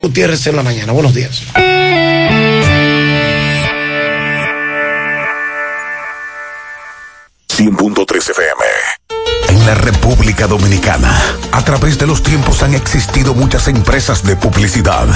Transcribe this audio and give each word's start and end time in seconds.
Gutiérrez 0.00 0.46
en 0.46 0.56
la 0.56 0.62
mañana. 0.62 0.92
Buenos 0.92 1.14
días. 1.14 1.42
FM. 8.20 8.64
En 9.48 9.66
la 9.66 9.74
República 9.74 10.46
Dominicana, 10.46 11.10
a 11.52 11.64
través 11.64 11.98
de 11.98 12.06
los 12.06 12.22
tiempos 12.22 12.62
han 12.62 12.74
existido 12.74 13.34
muchas 13.34 13.68
empresas 13.68 14.22
de 14.24 14.36
publicidad 14.36 15.08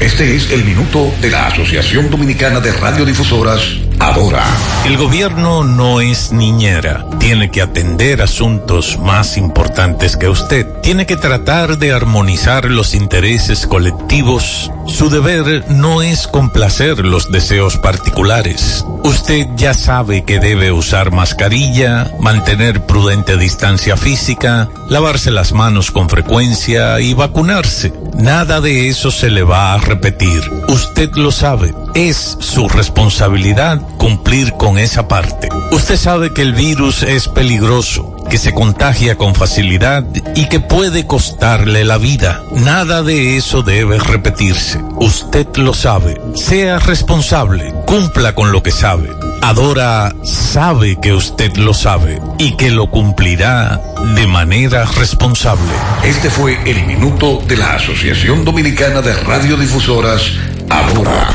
Este 0.00 0.36
es 0.36 0.52
el 0.52 0.64
minuto 0.64 1.12
de 1.20 1.28
la 1.28 1.48
Asociación 1.48 2.08
Dominicana 2.08 2.60
de 2.60 2.72
Radiodifusoras, 2.72 3.60
Adora. 3.98 4.44
El 4.86 4.96
gobierno 4.96 5.64
no 5.64 6.00
es 6.00 6.30
niñera. 6.30 7.04
Tiene 7.18 7.50
que 7.50 7.62
atender 7.62 8.22
asuntos 8.22 8.96
más 9.00 9.36
importantes 9.36 10.16
que 10.16 10.28
usted. 10.28 10.66
Tiene 10.82 11.04
que 11.04 11.16
tratar 11.16 11.78
de 11.78 11.92
armonizar 11.92 12.66
los 12.66 12.94
intereses 12.94 13.66
colectivos. 13.66 14.70
Su 14.86 15.10
deber 15.10 15.64
no 15.68 16.00
es 16.00 16.28
complacer 16.28 17.04
los 17.04 17.32
deseos 17.32 17.76
particulares. 17.76 18.84
Usted 19.02 19.48
ya 19.56 19.74
sabe 19.74 20.24
que 20.24 20.38
debe 20.38 20.70
usar 20.70 21.10
mascarilla, 21.10 22.12
mantener 22.20 22.86
prudente 22.86 23.36
distancia 23.36 23.96
física, 23.96 24.68
lavarse 24.88 25.32
las 25.32 25.52
manos 25.52 25.90
con 25.90 26.08
frecuencia 26.08 27.00
y 27.00 27.14
vacunarse. 27.14 27.92
Nada 28.14 28.60
de 28.60 28.88
eso 28.88 29.10
se 29.10 29.30
le 29.30 29.42
va 29.42 29.74
a 29.74 29.78
repetir. 29.88 30.42
Usted 30.68 31.10
lo 31.14 31.32
sabe. 31.32 31.74
Es 31.94 32.36
su 32.40 32.68
responsabilidad 32.68 33.80
cumplir 33.96 34.52
con 34.52 34.78
esa 34.78 35.08
parte. 35.08 35.48
Usted 35.72 35.96
sabe 35.96 36.32
que 36.34 36.42
el 36.42 36.52
virus 36.52 37.02
es 37.02 37.26
peligroso, 37.26 38.14
que 38.28 38.36
se 38.36 38.52
contagia 38.52 39.16
con 39.16 39.34
facilidad 39.34 40.04
y 40.34 40.46
que 40.48 40.60
puede 40.60 41.06
costarle 41.06 41.84
la 41.84 41.96
vida. 41.96 42.42
Nada 42.52 43.02
de 43.02 43.38
eso 43.38 43.62
debe 43.62 43.98
repetirse. 43.98 44.82
Usted 44.96 45.46
lo 45.56 45.72
sabe. 45.72 46.20
Sea 46.34 46.78
responsable. 46.78 47.72
Cumpla 47.86 48.34
con 48.34 48.52
lo 48.52 48.62
que 48.62 48.70
sabe. 48.70 49.08
Adora 49.42 50.14
sabe 50.24 50.98
que 51.00 51.12
usted 51.12 51.56
lo 51.56 51.72
sabe 51.72 52.20
y 52.38 52.56
que 52.56 52.70
lo 52.70 52.90
cumplirá 52.90 53.80
de 54.14 54.26
manera 54.26 54.84
responsable. 54.84 55.72
Este 56.02 56.30
fue 56.30 56.58
el 56.64 56.86
minuto 56.86 57.40
de 57.46 57.56
la 57.56 57.74
Asociación 57.74 58.44
Dominicana 58.44 59.00
de 59.00 59.14
Radiodifusoras, 59.14 60.32
Adora. 60.68 61.30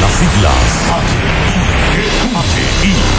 Las 0.00 0.12
siglas 0.12 1.33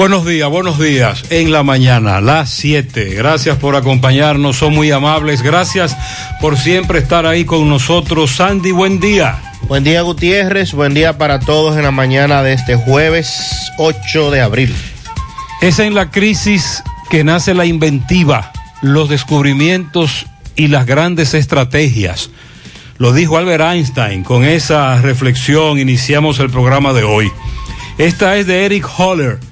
Buenos 0.00 0.24
días, 0.24 0.48
buenos 0.48 0.78
días. 0.78 1.24
En 1.28 1.52
la 1.52 1.62
mañana, 1.62 2.22
las 2.22 2.48
7. 2.48 3.12
Gracias 3.16 3.58
por 3.58 3.76
acompañarnos, 3.76 4.56
son 4.56 4.74
muy 4.74 4.90
amables. 4.90 5.42
Gracias 5.42 5.94
por 6.40 6.56
siempre 6.56 7.00
estar 7.00 7.26
ahí 7.26 7.44
con 7.44 7.68
nosotros. 7.68 8.30
Sandy, 8.30 8.72
buen 8.72 8.98
día. 8.98 9.38
Buen 9.68 9.84
día 9.84 10.00
Gutiérrez, 10.00 10.72
buen 10.72 10.94
día 10.94 11.18
para 11.18 11.38
todos 11.38 11.76
en 11.76 11.82
la 11.82 11.90
mañana 11.90 12.42
de 12.42 12.54
este 12.54 12.76
jueves 12.76 13.70
8 13.76 14.30
de 14.30 14.40
abril. 14.40 14.74
Es 15.60 15.78
en 15.78 15.94
la 15.94 16.10
crisis 16.10 16.82
que 17.10 17.22
nace 17.22 17.52
la 17.52 17.66
inventiva, 17.66 18.52
los 18.80 19.10
descubrimientos 19.10 20.24
y 20.56 20.68
las 20.68 20.86
grandes 20.86 21.34
estrategias. 21.34 22.30
Lo 22.96 23.12
dijo 23.12 23.36
Albert 23.36 23.64
Einstein. 23.64 24.24
Con 24.24 24.46
esa 24.46 24.98
reflexión 25.02 25.78
iniciamos 25.78 26.38
el 26.38 26.48
programa 26.48 26.94
de 26.94 27.04
hoy. 27.04 27.30
Esta 27.98 28.38
es 28.38 28.46
de 28.46 28.64
Eric 28.64 28.88
Holler 28.98 29.49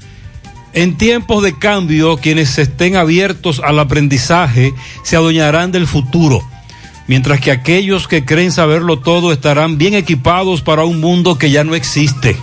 en 0.73 0.97
tiempos 0.99 1.43
de 1.43 1.59
cambio, 1.59 2.19
quienes 2.19 2.59
estén 2.59 2.97
abiertos 2.97 3.61
al 3.65 3.79
aprendizaje 3.79 4.75
se 5.03 5.17
adueñarán 5.17 5.73
del 5.73 5.87
futuro, 5.87 6.43
mientras 7.07 7.41
que 7.41 7.51
aquellos 7.51 8.07
que 8.07 8.25
creen 8.25 8.53
saberlo 8.53 8.99
todo 8.99 9.33
estarán 9.33 9.79
bien 9.79 9.95
equipados 9.95 10.63
para 10.63 10.85
un 10.85 11.01
mundo 11.01 11.39
que 11.39 11.51
ya 11.51 11.65
no 11.65 11.75
existe. 11.75 12.37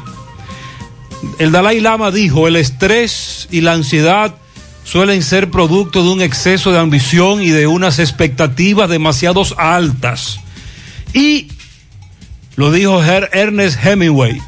El 1.39 1.51
Dalai 1.51 1.79
Lama 1.79 2.11
dijo, 2.11 2.47
el 2.47 2.55
estrés 2.55 3.47
y 3.51 3.61
la 3.61 3.73
ansiedad 3.73 4.35
suelen 4.83 5.23
ser 5.23 5.49
producto 5.49 6.03
de 6.03 6.09
un 6.09 6.21
exceso 6.21 6.71
de 6.71 6.79
ambición 6.79 7.41
y 7.41 7.49
de 7.49 7.67
unas 7.67 7.99
expectativas 7.99 8.89
demasiado 8.89 9.43
altas. 9.57 10.39
Y 11.13 11.49
lo 12.55 12.71
dijo 12.71 13.03
Ernest 13.03 13.83
Hemingway, 13.83 14.41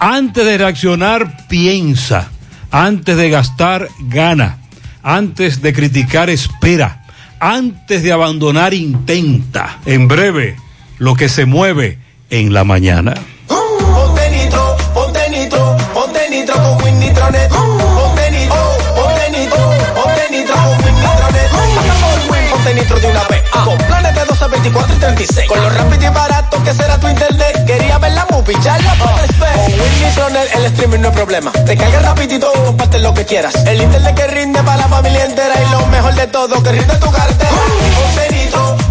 antes 0.00 0.44
de 0.44 0.58
reaccionar, 0.58 1.46
piensa 1.48 2.30
antes 2.70 3.16
de 3.16 3.30
gastar, 3.30 3.88
gana. 4.00 4.58
Antes 5.02 5.62
de 5.62 5.72
criticar, 5.72 6.30
espera. 6.30 7.04
Antes 7.40 8.02
de 8.02 8.12
abandonar, 8.12 8.74
intenta. 8.74 9.78
En 9.86 10.08
breve, 10.08 10.56
lo 10.98 11.14
que 11.14 11.28
se 11.28 11.46
mueve 11.46 11.98
en 12.30 12.52
la 12.52 12.64
mañana. 12.64 13.14
24 24.60 24.96
y 24.96 24.98
36. 24.98 25.48
Con 25.48 25.62
lo 25.62 25.70
rápido 25.70 26.04
y 26.04 26.08
barato 26.08 26.62
que 26.64 26.74
será 26.74 26.98
tu 26.98 27.08
internet. 27.08 27.64
Quería 27.64 27.98
ver 27.98 28.12
la 28.12 28.26
movie, 28.30 28.56
ya 28.60 28.76
la 28.78 28.94
puedes 28.94 29.38
ver. 29.38 29.54
Con 30.16 30.34
Win 30.34 30.36
el 30.56 30.64
streaming 30.66 30.98
no 30.98 31.08
es 31.08 31.14
problema. 31.14 31.52
Te 31.52 31.76
carga 31.76 32.00
rapidito, 32.00 32.52
comparte 32.64 32.98
lo 32.98 33.14
que 33.14 33.24
quieras. 33.24 33.54
El 33.66 33.80
internet 33.80 34.14
que 34.16 34.26
rinde 34.26 34.60
para 34.62 34.78
la 34.78 34.88
familia 34.88 35.24
entera. 35.24 35.54
Y 35.62 35.70
lo 35.70 35.86
mejor 35.86 36.14
de 36.14 36.26
todo, 36.26 36.60
que 36.62 36.72
rinde 36.72 36.94
tu 36.96 37.10
cartera. 37.10 37.50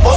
Ponte 0.03 0.16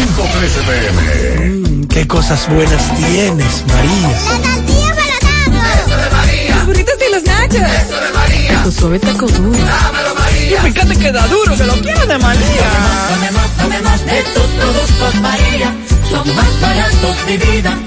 100.13 0.01 0.65
pm. 0.65 1.49
Mmm, 1.49 1.87
qué 1.87 2.07
cosas 2.07 2.49
buenas 2.49 2.95
tienes, 2.95 3.63
María. 3.67 4.09
La 4.09 4.55
tortilla 4.55 4.95
para 4.95 5.73
Eso 5.75 5.97
de 5.97 6.09
María. 6.09 6.55
Los 6.55 6.65
burritos 6.65 6.95
y 7.07 7.11
los 7.13 7.23
nachos. 7.23 7.61
Eso 7.61 8.01
de 8.01 8.11
María. 8.13 8.63
Tu 8.63 8.71
suave 8.71 8.99
taco 8.99 9.27
duro. 9.27 9.59
Dámelo, 9.59 10.15
María. 10.15 10.67
Y 10.67 10.71
fíjate 10.71 10.95
que 10.97 11.11
da 11.11 11.27
duro, 11.27 11.55
que 11.55 11.65
lo 11.65 11.73
quiero 11.81 12.05
de 12.07 12.17
María. 12.17 12.69
Tomemos, 13.09 13.57
tomemos 13.57 14.05
de 14.05 14.23
tus 14.33 14.47
productos, 14.59 15.15
María. 15.21 15.75
Son 16.09 16.35
más 16.35 16.61
baratos 16.61 17.25
de 17.27 17.37
vida 17.37 17.77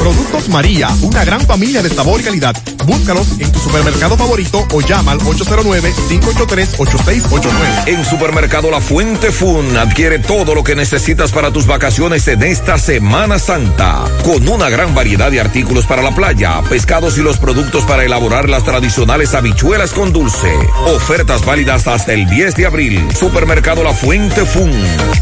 Productos 0.00 0.48
María, 0.48 0.88
una 1.02 1.24
gran 1.24 1.40
familia 1.40 1.82
de 1.82 1.88
sabor 1.88 2.20
y 2.20 2.24
calidad. 2.24 2.56
Búscalos 2.84 3.28
en 3.38 3.50
tu 3.52 3.60
supermercado 3.60 4.16
favorito 4.16 4.66
o 4.72 4.80
llama 4.80 5.12
al 5.12 5.20
809-583-8689. 5.20 7.86
En 7.86 8.04
Supermercado 8.04 8.68
La 8.70 8.80
Fuente 8.80 9.30
Fun 9.30 9.76
adquiere 9.76 10.18
todo 10.18 10.54
lo 10.54 10.64
que 10.64 10.74
necesitas 10.74 11.30
para 11.32 11.52
tus 11.52 11.66
vacaciones 11.66 12.26
en 12.28 12.42
esta 12.42 12.78
Semana 12.78 13.38
Santa. 13.38 14.04
Con 14.24 14.48
una 14.48 14.68
gran 14.68 14.94
variedad 14.94 15.30
de 15.30 15.40
artículos 15.40 15.86
para 15.86 16.02
la 16.02 16.14
playa, 16.14 16.60
pescados 16.68 17.16
y 17.18 17.22
los 17.22 17.38
productos 17.38 17.84
para 17.84 18.04
elaborar 18.04 18.48
las 18.48 18.64
tradicionales 18.64 19.34
habichuelas 19.34 19.92
con 19.92 20.12
dulce. 20.12 20.52
Ofertas 20.86 21.46
válidas 21.46 21.86
hasta 21.86 22.12
el 22.12 22.28
10 22.28 22.56
de 22.56 22.66
abril. 22.66 23.08
Supermercado 23.18 23.84
La 23.84 23.94
Fuente 23.94 24.44
Fun, 24.44 24.72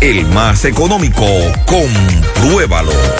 el 0.00 0.26
más 0.26 0.64
económico. 0.64 1.26
Compruébalo. 1.66 3.19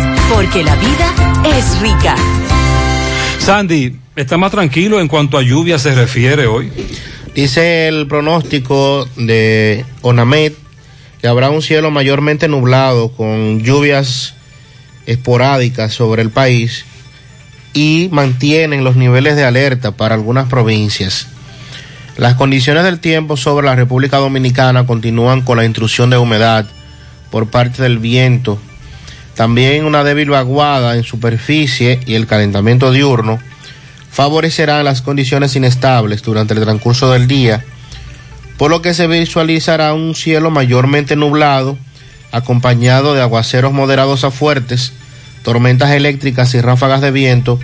Porque 0.33 0.63
la 0.63 0.75
vida 0.77 1.13
es 1.45 1.79
rica. 1.81 2.15
Sandy, 3.37 3.97
¿está 4.15 4.37
más 4.37 4.51
tranquilo 4.51 5.01
en 5.01 5.09
cuanto 5.09 5.37
a 5.37 5.41
lluvia 5.41 5.77
se 5.77 5.93
refiere 5.93 6.47
hoy? 6.47 6.71
Dice 7.35 7.89
el 7.89 8.07
pronóstico 8.07 9.09
de 9.17 9.85
ONAMED 10.01 10.53
que 11.19 11.27
habrá 11.27 11.49
un 11.49 11.61
cielo 11.61 11.91
mayormente 11.91 12.47
nublado 12.47 13.09
con 13.09 13.59
lluvias 13.59 14.33
esporádicas 15.05 15.93
sobre 15.93 16.21
el 16.21 16.29
país 16.29 16.85
y 17.73 18.07
mantienen 18.13 18.85
los 18.85 18.95
niveles 18.95 19.35
de 19.35 19.43
alerta 19.43 19.91
para 19.91 20.15
algunas 20.15 20.47
provincias. 20.47 21.27
Las 22.15 22.35
condiciones 22.35 22.85
del 22.85 23.01
tiempo 23.01 23.35
sobre 23.35 23.65
la 23.65 23.75
República 23.75 24.17
Dominicana 24.17 24.85
continúan 24.85 25.41
con 25.41 25.57
la 25.57 25.65
intrusión 25.65 26.09
de 26.09 26.17
humedad 26.17 26.65
por 27.31 27.47
parte 27.47 27.83
del 27.83 27.99
viento 27.99 28.59
también 29.35 29.85
una 29.85 30.03
débil 30.03 30.29
vaguada 30.29 30.95
en 30.95 31.03
superficie 31.03 31.99
y 32.05 32.15
el 32.15 32.27
calentamiento 32.27 32.91
diurno 32.91 33.39
favorecerán 34.11 34.83
las 34.83 35.01
condiciones 35.01 35.55
inestables 35.55 36.21
durante 36.21 36.53
el 36.53 36.61
transcurso 36.61 37.11
del 37.11 37.27
día, 37.27 37.63
por 38.57 38.69
lo 38.69 38.81
que 38.81 38.93
se 38.93 39.07
visualizará 39.07 39.93
un 39.93 40.15
cielo 40.15 40.51
mayormente 40.51 41.15
nublado, 41.15 41.77
acompañado 42.31 43.13
de 43.13 43.21
aguaceros 43.21 43.71
moderados 43.71 44.23
a 44.23 44.31
fuertes, 44.31 44.93
tormentas 45.43 45.91
eléctricas 45.91 46.53
y 46.53 46.61
ráfagas 46.61 47.01
de 47.01 47.11
viento 47.11 47.59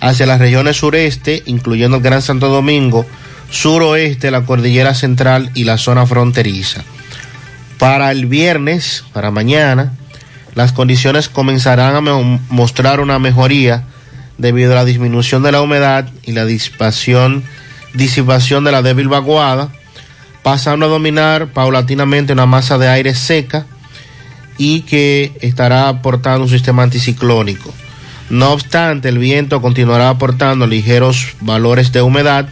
hacia 0.00 0.26
las 0.26 0.38
regiones 0.38 0.76
sureste, 0.76 1.42
incluyendo 1.46 1.96
el 1.96 2.02
Gran 2.02 2.22
Santo 2.22 2.48
Domingo, 2.48 3.06
suroeste, 3.50 4.30
la 4.30 4.42
cordillera 4.42 4.94
central 4.94 5.50
y 5.54 5.64
la 5.64 5.78
zona 5.78 6.06
fronteriza. 6.06 6.84
Para 7.78 8.10
el 8.10 8.26
viernes, 8.26 9.04
para 9.12 9.30
mañana, 9.30 9.92
las 10.54 10.72
condiciones 10.72 11.28
comenzarán 11.28 11.96
a 11.96 12.00
mostrar 12.50 13.00
una 13.00 13.18
mejoría 13.18 13.84
debido 14.38 14.72
a 14.72 14.76
la 14.76 14.84
disminución 14.84 15.42
de 15.42 15.52
la 15.52 15.62
humedad 15.62 16.08
y 16.24 16.32
la 16.32 16.44
disipación, 16.44 17.44
disipación 17.94 18.64
de 18.64 18.72
la 18.72 18.82
débil 18.82 19.08
vaguada, 19.08 19.68
pasando 20.42 20.86
a 20.86 20.88
dominar 20.88 21.48
paulatinamente 21.48 22.32
una 22.32 22.46
masa 22.46 22.78
de 22.78 22.88
aire 22.88 23.14
seca 23.14 23.66
y 24.58 24.82
que 24.82 25.32
estará 25.40 25.88
aportando 25.88 26.44
un 26.44 26.50
sistema 26.50 26.82
anticiclónico. 26.82 27.72
No 28.30 28.52
obstante, 28.52 29.08
el 29.08 29.18
viento 29.18 29.60
continuará 29.60 30.08
aportando 30.08 30.66
ligeros 30.66 31.34
valores 31.40 31.92
de 31.92 32.02
humedad 32.02 32.48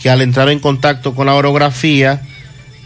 que 0.00 0.10
al 0.10 0.22
entrar 0.22 0.48
en 0.48 0.58
contacto 0.58 1.14
con 1.14 1.26
la 1.26 1.34
orografía 1.34 2.22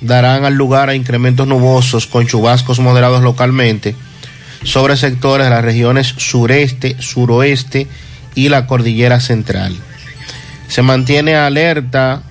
darán 0.01 0.45
al 0.45 0.55
lugar 0.55 0.89
a 0.89 0.95
incrementos 0.95 1.47
nubosos 1.47 2.07
con 2.07 2.27
chubascos 2.27 2.79
moderados 2.79 3.23
localmente 3.23 3.95
sobre 4.65 4.97
sectores 4.97 5.47
de 5.47 5.51
las 5.51 5.65
regiones 5.65 6.15
sureste, 6.17 6.97
suroeste 6.99 7.87
y 8.35 8.49
la 8.49 8.67
cordillera 8.67 9.21
central. 9.21 9.77
Se 10.69 10.83
mantiene 10.83 11.37
alerta 11.37 12.23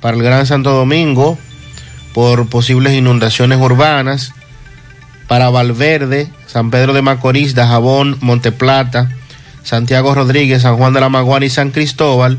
para 0.00 0.16
el 0.16 0.22
Gran 0.22 0.46
Santo 0.46 0.70
Domingo 0.70 1.36
por 2.14 2.48
posibles 2.48 2.94
inundaciones 2.94 3.58
urbanas, 3.58 4.32
para 5.28 5.50
Valverde, 5.50 6.28
San 6.46 6.70
Pedro 6.70 6.92
de 6.92 7.02
Macorís, 7.02 7.54
Dajabón, 7.54 8.16
Monteplata, 8.20 9.10
Santiago 9.62 10.12
Rodríguez, 10.12 10.62
San 10.62 10.76
Juan 10.76 10.92
de 10.92 11.00
la 11.00 11.08
Maguana 11.08 11.46
y 11.46 11.50
San 11.50 11.70
Cristóbal, 11.70 12.38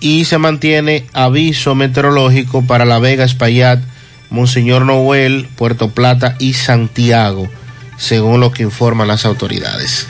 y 0.00 0.26
se 0.26 0.36
mantiene 0.36 1.06
aviso 1.14 1.74
meteorológico 1.74 2.62
para 2.62 2.84
La 2.84 2.98
Vega, 2.98 3.24
Espaillat, 3.24 3.80
Monseñor 4.28 4.84
Noel, 4.84 5.48
Puerto 5.56 5.90
Plata 5.90 6.36
y 6.38 6.52
Santiago 6.52 7.48
según 8.00 8.40
lo 8.40 8.50
que 8.50 8.62
informan 8.62 9.06
las 9.06 9.26
autoridades. 9.26 10.08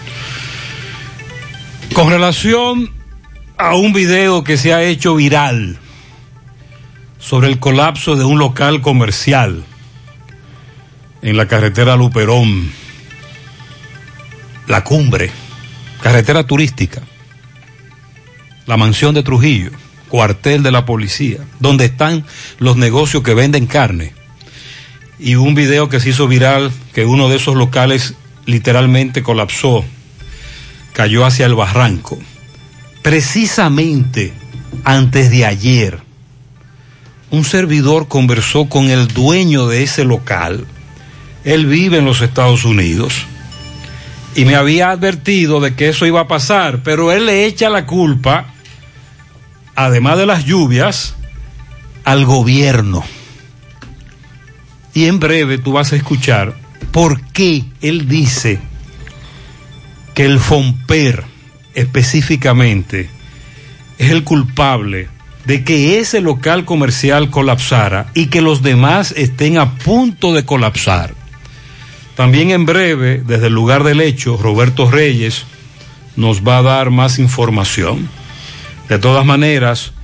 Con 1.93 2.09
relación 2.09 2.91
a 3.59 3.75
un 3.75 3.93
video 3.93 4.45
que 4.45 4.57
se 4.57 4.73
ha 4.73 4.83
hecho 4.85 5.17
viral 5.17 5.77
sobre 7.19 7.49
el 7.49 7.59
colapso 7.59 8.15
de 8.15 8.25
un 8.25 8.39
local 8.39 8.81
comercial 8.81 9.65
en 11.21 11.37
la 11.37 11.49
carretera 11.49 11.97
Luperón, 11.97 12.71
la 14.69 14.85
cumbre, 14.85 15.33
carretera 16.01 16.45
turística, 16.45 17.03
la 18.67 18.77
mansión 18.77 19.17
de 19.17 19.25
Trujillo, 19.25 19.73
cuartel 20.09 20.63
de 20.63 20.71
la 20.71 20.87
policía, 20.87 21.39
donde 21.59 21.87
están 21.87 22.25
los 22.61 22.77
negocios 22.77 23.25
que 23.25 23.35
venden 23.35 23.67
carne 23.67 24.20
y 25.21 25.35
un 25.35 25.55
video 25.55 25.89
que 25.89 26.01
se 26.01 26.11
hizo 26.11 26.27
viral 26.27 26.73
que 26.95 27.05
uno 27.05 27.29
de 27.29 27.37
esos 27.37 27.55
locales 27.55 28.15
literalmente 28.47 29.23
colapsó, 29.23 29.85
cayó 30.95 31.27
hacia 31.27 31.47
el 31.47 31.55
barranco. 31.55 32.19
Precisamente 33.03 34.33
antes 34.85 35.31
de 35.31 35.45
ayer, 35.45 35.99
un 37.31 37.45
servidor 37.45 38.09
conversó 38.09 38.69
con 38.69 38.89
el 38.89 39.09
dueño 39.09 39.69
de 39.69 39.83
ese 39.83 40.05
local. 40.05 40.67
Él 41.45 41.67
vive 41.67 41.99
en 41.99 42.07
los 42.07 42.23
Estados 42.23 42.65
Unidos 42.65 43.27
y 44.35 44.47
me 44.47 44.57
había 44.57 44.91
advertido 44.91 45.61
de 45.61 45.75
que 45.75 45.91
eso 45.91 46.07
iba 46.07 46.21
a 46.21 46.29
pasar, 46.29 46.83
pero 46.83 47.13
él 47.13 47.27
le 47.27 47.45
echa 47.45 47.69
la 47.69 47.85
culpa, 47.85 48.55
además 49.75 50.17
de 50.17 50.27
las 50.27 50.45
lluvias, 50.45 51.15
al 52.05 52.25
gobierno 52.25 53.05
y 55.01 55.07
en 55.07 55.19
breve 55.19 55.57
tú 55.57 55.73
vas 55.73 55.95
a 55.95 55.97
escuchar 55.97 56.55
por 56.93 57.23
qué 57.33 57.65
él 57.81 58.07
dice 58.07 58.59
que 60.13 60.27
el 60.27 60.39
FOMPER 60.39 61.25
específicamente 61.73 63.09
es 63.97 64.11
el 64.11 64.25
culpable 64.25 65.09
de 65.47 65.65
que 65.65 66.01
ese 66.01 66.21
local 66.21 66.67
comercial 66.67 67.31
colapsara 67.31 68.11
y 68.13 68.27
que 68.27 68.43
los 68.43 68.61
demás 68.61 69.15
estén 69.17 69.57
a 69.57 69.73
punto 69.79 70.35
de 70.35 70.45
colapsar. 70.45 71.15
También 72.15 72.51
en 72.51 72.67
breve, 72.67 73.23
desde 73.27 73.47
el 73.47 73.55
lugar 73.55 73.85
del 73.85 74.03
hecho, 74.03 74.37
Roberto 74.37 74.91
Reyes 74.91 75.47
nos 76.15 76.47
va 76.47 76.59
a 76.59 76.63
dar 76.63 76.91
más 76.91 77.19
información. 77.19 78.07
De 78.91 78.99
todas 78.99 79.25
maneras, 79.25 79.95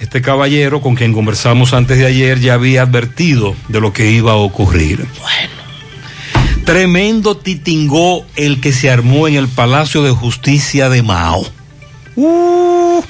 este 0.00 0.22
caballero 0.22 0.80
con 0.80 0.94
quien 0.94 1.12
conversamos 1.12 1.72
antes 1.74 1.98
de 1.98 2.06
ayer 2.06 2.40
ya 2.40 2.54
había 2.54 2.82
advertido 2.82 3.56
de 3.68 3.80
lo 3.80 3.92
que 3.92 4.10
iba 4.10 4.32
a 4.32 4.36
ocurrir. 4.36 5.06
Bueno. 5.20 5.58
Tremendo 6.64 7.36
titingó 7.36 8.26
el 8.36 8.60
que 8.60 8.72
se 8.72 8.90
armó 8.90 9.26
en 9.26 9.36
el 9.36 9.48
Palacio 9.48 10.02
de 10.02 10.10
Justicia 10.10 10.88
de 10.90 11.02
Mao. 11.02 11.46
Uh, 12.14 13.00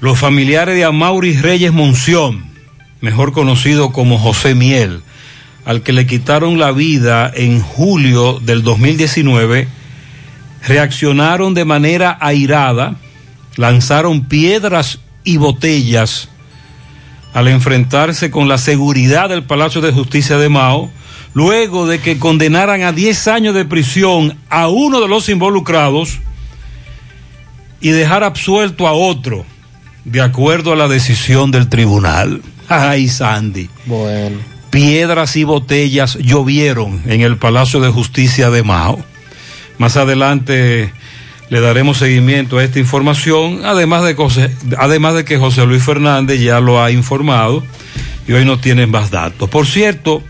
los 0.00 0.18
familiares 0.18 0.74
de 0.74 0.84
Amaury 0.84 1.36
Reyes 1.36 1.72
Monción, 1.72 2.50
mejor 3.00 3.32
conocido 3.32 3.92
como 3.92 4.18
José 4.18 4.54
Miel, 4.54 5.02
al 5.64 5.82
que 5.82 5.92
le 5.92 6.06
quitaron 6.06 6.58
la 6.58 6.72
vida 6.72 7.30
en 7.32 7.60
julio 7.60 8.40
del 8.40 8.62
2019, 8.62 9.68
reaccionaron 10.66 11.54
de 11.54 11.64
manera 11.64 12.18
airada, 12.20 12.96
lanzaron 13.56 14.24
piedras 14.24 14.98
y 15.26 15.36
botellas 15.36 16.30
al 17.34 17.48
enfrentarse 17.48 18.30
con 18.30 18.48
la 18.48 18.56
seguridad 18.56 19.28
del 19.28 19.42
Palacio 19.42 19.82
de 19.82 19.92
Justicia 19.92 20.38
de 20.38 20.48
Mao, 20.48 20.90
luego 21.34 21.86
de 21.86 21.98
que 21.98 22.18
condenaran 22.18 22.82
a 22.82 22.92
10 22.92 23.28
años 23.28 23.54
de 23.54 23.66
prisión 23.66 24.38
a 24.48 24.68
uno 24.68 25.02
de 25.02 25.08
los 25.08 25.28
involucrados 25.28 26.20
y 27.82 27.90
dejar 27.90 28.24
absuelto 28.24 28.86
a 28.88 28.92
otro, 28.92 29.44
de 30.06 30.22
acuerdo 30.22 30.72
a 30.72 30.76
la 30.76 30.88
decisión 30.88 31.50
del 31.50 31.68
tribunal. 31.68 32.40
Ay, 32.70 33.08
Sandy. 33.08 33.68
Bueno. 33.84 34.38
Piedras 34.70 35.36
y 35.36 35.44
botellas 35.44 36.14
llovieron 36.14 37.02
en 37.06 37.20
el 37.20 37.36
Palacio 37.36 37.80
de 37.80 37.90
Justicia 37.90 38.48
de 38.48 38.62
Mao. 38.62 38.98
Más 39.76 39.98
adelante 39.98 40.92
le 41.48 41.60
daremos 41.60 41.98
seguimiento 41.98 42.58
a 42.58 42.64
esta 42.64 42.78
información, 42.78 43.60
además 43.64 44.04
de, 44.04 44.14
José, 44.14 44.50
además 44.78 45.14
de 45.14 45.24
que 45.24 45.38
José 45.38 45.64
Luis 45.66 45.82
Fernández 45.82 46.40
ya 46.40 46.60
lo 46.60 46.82
ha 46.82 46.90
informado 46.90 47.64
y 48.26 48.32
hoy 48.32 48.44
no 48.44 48.58
tienen 48.58 48.90
más 48.90 49.10
datos. 49.10 49.48
Por 49.48 49.66
cierto, 49.66 50.22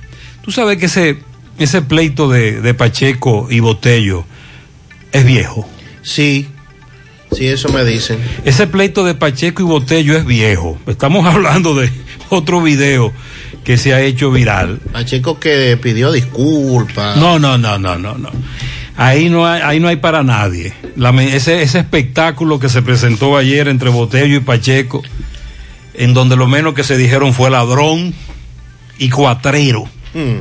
tú 0.43 0.53
sabes 0.53 0.79
que 0.79 0.87
ese, 0.87 1.19
ese 1.59 1.83
pleito 1.83 2.29
de, 2.29 2.61
de 2.61 2.75
Pacheco 2.75 3.49
y 3.51 3.61
Botello 3.61 4.25
es 5.13 5.25
viejo. 5.25 5.67
Sí, 6.03 6.49
sí, 7.33 7.47
eso 7.47 7.71
me 7.71 7.85
dicen. 7.85 8.19
Ese 8.45 8.67
pleito 8.67 9.05
de 9.05 9.15
Pacheco 9.15 9.63
y 9.63 9.67
Botello 9.67 10.17
es 10.17 10.27
viejo. 10.27 10.79
Estamos 10.87 11.25
hablando 11.35 11.75
de 11.75 11.91
otro 12.29 12.61
video 12.61 13.13
que 13.65 13.79
se 13.79 13.95
ha 13.95 14.01
hecho 14.01 14.31
viral. 14.31 14.79
Pacheco 14.93 15.41
que 15.41 15.77
pidió 15.83 16.13
disculpas. 16.13 17.17
No, 17.17 17.39
no, 17.39 17.59
no, 17.59 17.79
no, 17.79 17.99
no, 17.99 18.17
no. 18.17 18.31
Ahí 18.97 19.29
no 19.29 19.47
hay, 19.47 19.61
ahí 19.63 19.81
no 19.81 19.89
hay 19.89 19.97
para 19.97 20.23
nadie. 20.23 20.73
La, 20.97 21.11
ese, 21.23 21.63
ese 21.63 21.79
espectáculo 21.81 22.59
que 22.59 22.69
se 22.69 22.81
presentó 22.83 23.37
ayer 23.37 23.69
entre 23.69 23.91
Botello 23.91 24.37
y 24.37 24.41
Pacheco, 24.41 25.03
en 25.95 26.15
donde 26.15 26.37
lo 26.37 26.47
menos 26.47 26.75
que 26.75 26.83
se 26.85 26.97
dijeron 26.97 27.35
fue 27.35 27.51
ladrón 27.51 28.15
y 28.99 29.11
cuatrero. 29.11 29.85
Hmm. 30.15 30.41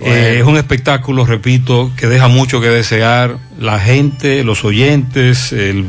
Eh, 0.00 0.38
es 0.40 0.44
un 0.46 0.56
espectáculo, 0.56 1.24
repito, 1.24 1.92
que 1.96 2.06
deja 2.08 2.28
mucho 2.28 2.60
que 2.60 2.68
desear. 2.68 3.38
La 3.58 3.78
gente, 3.78 4.42
los 4.44 4.64
oyentes, 4.64 5.52
el- 5.52 5.86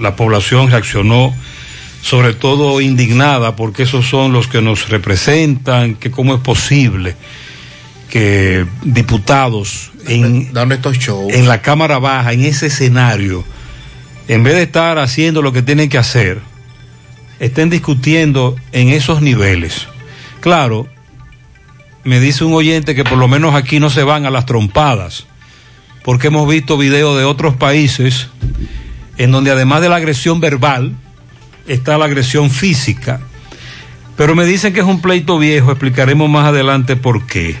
la 0.00 0.16
población 0.16 0.70
reaccionó, 0.70 1.34
sobre 2.00 2.34
todo 2.34 2.80
indignada, 2.80 3.54
porque 3.54 3.84
esos 3.84 4.08
son 4.08 4.32
los 4.32 4.48
que 4.48 4.62
nos 4.62 4.88
representan, 4.88 5.94
que 5.96 6.10
cómo 6.10 6.34
es 6.34 6.40
posible 6.40 7.14
que 8.08 8.66
diputados 8.82 9.91
en, 10.06 10.52
Dando 10.52 10.74
estos 10.74 10.98
shows. 10.98 11.32
en 11.32 11.48
la 11.48 11.62
Cámara 11.62 11.98
Baja, 11.98 12.32
en 12.32 12.44
ese 12.44 12.66
escenario, 12.66 13.44
en 14.28 14.42
vez 14.42 14.54
de 14.54 14.62
estar 14.62 14.98
haciendo 14.98 15.42
lo 15.42 15.52
que 15.52 15.62
tienen 15.62 15.88
que 15.88 15.98
hacer, 15.98 16.40
estén 17.40 17.70
discutiendo 17.70 18.56
en 18.72 18.88
esos 18.88 19.22
niveles. 19.22 19.86
Claro, 20.40 20.88
me 22.04 22.20
dice 22.20 22.44
un 22.44 22.54
oyente 22.54 22.94
que 22.94 23.04
por 23.04 23.18
lo 23.18 23.28
menos 23.28 23.54
aquí 23.54 23.80
no 23.80 23.90
se 23.90 24.02
van 24.02 24.26
a 24.26 24.30
las 24.30 24.46
trompadas, 24.46 25.26
porque 26.04 26.28
hemos 26.28 26.48
visto 26.48 26.76
videos 26.76 27.16
de 27.16 27.24
otros 27.24 27.54
países 27.54 28.28
en 29.18 29.30
donde 29.30 29.50
además 29.50 29.82
de 29.82 29.88
la 29.88 29.96
agresión 29.96 30.40
verbal, 30.40 30.94
está 31.66 31.98
la 31.98 32.06
agresión 32.06 32.50
física. 32.50 33.20
Pero 34.16 34.34
me 34.34 34.44
dicen 34.44 34.72
que 34.72 34.80
es 34.80 34.86
un 34.86 35.00
pleito 35.00 35.38
viejo, 35.38 35.70
explicaremos 35.70 36.28
más 36.28 36.46
adelante 36.46 36.96
por 36.96 37.26
qué. 37.26 37.56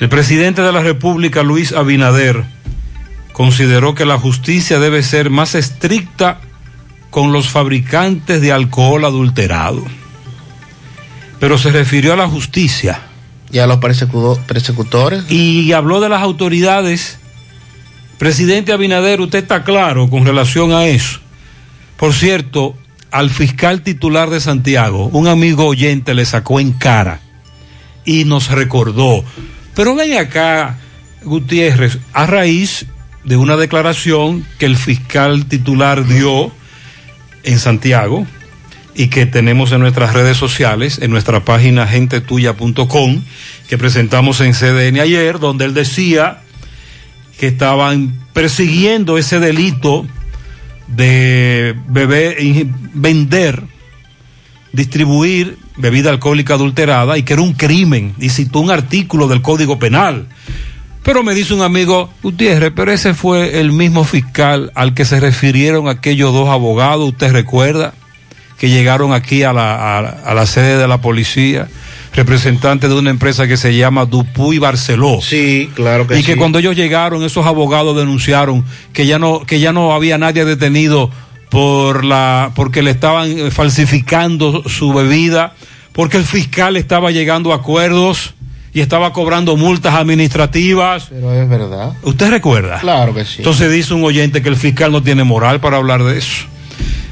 El 0.00 0.08
presidente 0.08 0.62
de 0.62 0.72
la 0.72 0.80
República, 0.82 1.42
Luis 1.42 1.72
Abinader, 1.72 2.44
consideró 3.34 3.94
que 3.94 4.06
la 4.06 4.18
justicia 4.18 4.78
debe 4.78 5.02
ser 5.02 5.28
más 5.28 5.54
estricta 5.54 6.40
con 7.10 7.32
los 7.32 7.48
fabricantes 7.48 8.40
de 8.40 8.50
alcohol 8.50 9.04
adulterado. 9.04 9.84
Pero 11.38 11.58
se 11.58 11.70
refirió 11.70 12.14
a 12.14 12.16
la 12.16 12.28
justicia. 12.28 13.02
Y 13.52 13.58
a 13.58 13.66
los 13.66 13.76
persecutores. 13.78 15.30
Y 15.30 15.72
habló 15.72 16.00
de 16.00 16.08
las 16.08 16.22
autoridades. 16.22 17.18
Presidente 18.18 18.72
Abinader, 18.72 19.20
usted 19.20 19.40
está 19.40 19.64
claro 19.64 20.08
con 20.08 20.24
relación 20.24 20.72
a 20.72 20.86
eso. 20.86 21.20
Por 21.98 22.14
cierto, 22.14 22.74
al 23.10 23.28
fiscal 23.28 23.82
titular 23.82 24.30
de 24.30 24.40
Santiago, 24.40 25.10
un 25.12 25.28
amigo 25.28 25.66
oyente 25.66 26.14
le 26.14 26.24
sacó 26.24 26.58
en 26.58 26.72
cara 26.72 27.20
y 28.06 28.24
nos 28.24 28.50
recordó. 28.50 29.24
Pero 29.80 29.94
ven 29.94 30.18
acá, 30.18 30.76
Gutiérrez, 31.22 32.00
a 32.12 32.26
raíz 32.26 32.84
de 33.24 33.38
una 33.38 33.56
declaración 33.56 34.44
que 34.58 34.66
el 34.66 34.76
fiscal 34.76 35.46
titular 35.46 36.06
dio 36.06 36.52
en 37.44 37.58
Santiago 37.58 38.26
y 38.94 39.08
que 39.08 39.24
tenemos 39.24 39.72
en 39.72 39.80
nuestras 39.80 40.12
redes 40.12 40.36
sociales, 40.36 40.98
en 41.00 41.10
nuestra 41.10 41.46
página 41.46 41.86
gentetuya.com, 41.86 43.22
que 43.70 43.78
presentamos 43.78 44.42
en 44.42 44.52
CDN 44.52 45.00
ayer, 45.00 45.38
donde 45.38 45.64
él 45.64 45.72
decía 45.72 46.40
que 47.38 47.46
estaban 47.46 48.12
persiguiendo 48.34 49.16
ese 49.16 49.40
delito 49.40 50.06
de 50.88 51.74
beber, 51.88 52.36
vender, 52.92 53.62
distribuir 54.74 55.56
bebida 55.80 56.10
alcohólica 56.10 56.54
adulterada 56.54 57.18
y 57.18 57.22
que 57.22 57.32
era 57.32 57.42
un 57.42 57.54
crimen 57.54 58.14
y 58.18 58.28
citó 58.30 58.60
un 58.60 58.70
artículo 58.70 59.28
del 59.28 59.42
Código 59.42 59.78
Penal. 59.78 60.26
Pero 61.02 61.22
me 61.22 61.34
dice 61.34 61.54
un 61.54 61.62
amigo, 61.62 62.10
Gutiérrez, 62.22 62.72
pero 62.76 62.92
ese 62.92 63.14
fue 63.14 63.58
el 63.60 63.72
mismo 63.72 64.04
fiscal 64.04 64.70
al 64.74 64.92
que 64.92 65.04
se 65.06 65.18
refirieron 65.18 65.88
aquellos 65.88 66.32
dos 66.32 66.48
abogados, 66.50 67.08
¿usted 67.08 67.32
recuerda? 67.32 67.94
Que 68.58 68.68
llegaron 68.68 69.14
aquí 69.14 69.42
a 69.42 69.54
la, 69.54 69.74
a, 69.74 69.98
a 69.98 70.34
la 70.34 70.44
sede 70.44 70.76
de 70.76 70.86
la 70.86 71.00
policía, 71.00 71.68
representantes 72.14 72.90
de 72.90 72.96
una 72.96 73.08
empresa 73.08 73.48
que 73.48 73.56
se 73.56 73.74
llama 73.74 74.04
Dupuy 74.04 74.58
Barceló. 74.58 75.20
Sí, 75.22 75.70
claro 75.74 76.06
que 76.06 76.18
y 76.18 76.22
que 76.22 76.34
sí. 76.34 76.38
cuando 76.38 76.58
ellos 76.58 76.76
llegaron, 76.76 77.22
esos 77.22 77.46
abogados 77.46 77.96
denunciaron 77.96 78.62
que 78.92 79.06
ya 79.06 79.18
no, 79.18 79.40
que 79.46 79.58
ya 79.58 79.72
no 79.72 79.94
había 79.94 80.18
nadie 80.18 80.44
detenido 80.44 81.10
por 81.50 82.04
la, 82.04 82.52
porque 82.54 82.82
le 82.82 82.92
estaban 82.92 83.30
eh, 83.30 83.50
falsificando 83.50 84.62
su 84.68 84.92
bebida, 84.94 85.54
porque 85.92 86.16
el 86.16 86.24
fiscal 86.24 86.76
estaba 86.76 87.10
llegando 87.10 87.52
a 87.52 87.56
acuerdos 87.56 88.34
y 88.72 88.80
estaba 88.80 89.12
cobrando 89.12 89.56
multas 89.56 89.94
administrativas. 89.94 91.08
Pero 91.10 91.34
es 91.34 91.48
verdad. 91.48 91.92
¿Usted 92.02 92.30
recuerda? 92.30 92.78
Claro 92.78 93.12
que 93.12 93.24
sí. 93.24 93.38
Entonces 93.38 93.70
dice 93.70 93.92
un 93.92 94.04
oyente 94.04 94.42
que 94.42 94.48
el 94.48 94.56
fiscal 94.56 94.92
no 94.92 95.02
tiene 95.02 95.24
moral 95.24 95.60
para 95.60 95.76
hablar 95.76 96.04
de 96.04 96.18
eso. 96.18 96.46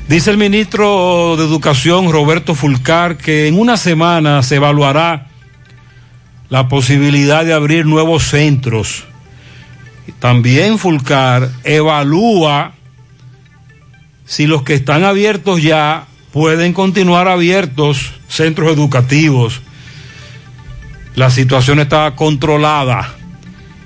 Dice 0.09 0.31
el 0.31 0.39
ministro 0.39 1.35
de 1.37 1.45
Educación, 1.45 2.11
Roberto 2.11 2.55
Fulcar, 2.55 3.19
que 3.19 3.49
en 3.49 3.59
una 3.59 3.77
semana 3.77 4.43
se 4.43 4.57
evaluará 4.57 5.27
la 6.49 6.69
posibilidad 6.69 7.45
de 7.45 7.53
abrir 7.53 7.85
nuevos 7.85 8.23
centros. 8.23 9.05
También 10.21 10.79
Fulcar 10.79 11.51
evalúa 11.65 12.73
si 14.29 14.47
los 14.47 14.63
que 14.63 14.75
están 14.75 15.05
abiertos 15.05 15.63
ya 15.63 16.07
pueden 16.33 16.75
continuar 16.75 17.29
abiertos 17.29 18.13
centros 18.29 18.71
educativos. 18.71 19.63
La 21.15 21.31
situación 21.31 21.81
está 21.81 22.15
controlada, 22.15 23.15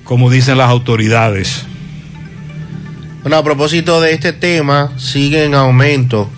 como 0.02 0.30
dicen 0.30 0.58
las 0.58 0.68
autoridades. 0.68 1.62
Bueno, 3.22 3.36
a 3.36 3.44
propósito 3.44 4.00
de 4.00 4.12
este 4.12 4.32
tema, 4.32 4.92
sigue 4.98 5.44
en 5.44 5.54
aumento 5.54 6.28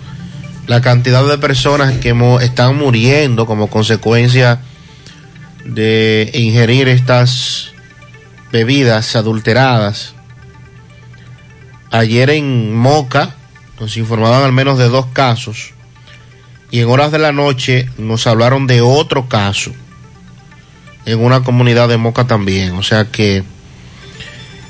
la 0.66 0.82
cantidad 0.82 1.26
de 1.26 1.38
personas 1.38 1.96
que 1.96 2.14
están 2.42 2.76
muriendo 2.76 3.46
como 3.46 3.68
consecuencia 3.68 4.60
de 5.64 6.30
ingerir 6.34 6.88
estas 6.88 7.72
bebidas 8.52 9.16
adulteradas. 9.16 10.14
Ayer 11.90 12.28
en 12.28 12.76
Moca 12.76 13.34
nos 13.80 13.96
informaban 13.96 14.42
al 14.42 14.52
menos 14.52 14.78
de 14.78 14.88
dos 14.88 15.06
casos 15.06 15.74
y 16.70 16.80
en 16.80 16.88
horas 16.88 17.12
de 17.12 17.18
la 17.18 17.32
noche 17.32 17.88
nos 17.98 18.26
hablaron 18.26 18.66
de 18.66 18.80
otro 18.80 19.28
caso 19.28 19.72
en 21.06 21.20
una 21.20 21.42
comunidad 21.42 21.88
de 21.88 21.98
Moca 21.98 22.26
también. 22.26 22.72
O 22.72 22.82
sea 22.82 23.04
que 23.04 23.44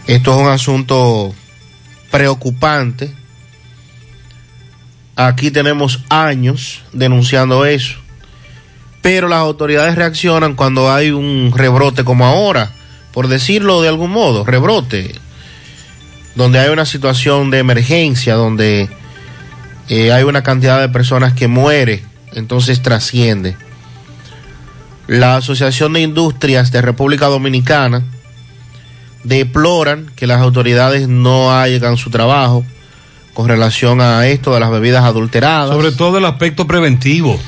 esto 0.07 0.35
es 0.35 0.41
un 0.41 0.49
asunto 0.49 1.35
preocupante. 2.11 3.15
Aquí 5.17 5.51
tenemos 5.51 6.01
años 6.09 6.83
denunciando 6.93 7.65
eso. 7.65 7.95
Pero 9.01 9.29
las 9.29 9.39
autoridades 9.39 9.95
reaccionan 9.95 10.55
cuando 10.57 10.93
hay 10.93 11.11
un 11.11 11.53
rebrote 11.55 12.05
como 12.05 12.25
ahora, 12.25 12.71
por 13.13 13.29
decirlo 13.29 13.83
de 13.83 13.89
algún 13.89 14.11
modo, 14.11 14.45
rebrote, 14.45 15.15
donde 16.35 16.59
hay 16.59 16.71
una 16.71 16.85
situación 16.85 17.51
de 17.51 17.59
emergencia, 17.59 18.35
donde 18.35 18.89
eh, 19.89 20.13
hay 20.13 20.25
una 20.25 20.43
cantidad 20.43 20.81
de 20.81 20.89
personas 20.89 21.33
que 21.35 21.49
muere, 21.49 22.03
entonces 22.33 22.83
trasciende. 22.83 23.57
La 25.07 25.37
Asociación 25.37 25.93
de 25.93 26.01
Industrias 26.01 26.73
de 26.73 26.81
República 26.81 27.27
Dominicana 27.27 28.03
deploran 29.23 30.11
que 30.17 30.27
las 30.27 30.41
autoridades 30.41 31.09
no 31.09 31.53
hagan 31.53 31.97
su 31.97 32.11
trabajo 32.11 32.65
con 33.35 33.49
relación 33.49 34.01
a 34.01 34.27
esto 34.27 34.55
de 34.55 34.61
las 34.61 34.71
bebidas 34.71 35.05
adulteradas. 35.05 35.71
Sobre 35.71 35.93
todo 35.93 36.19
el 36.19 36.25
aspecto 36.25 36.67
preventivo, 36.67 37.39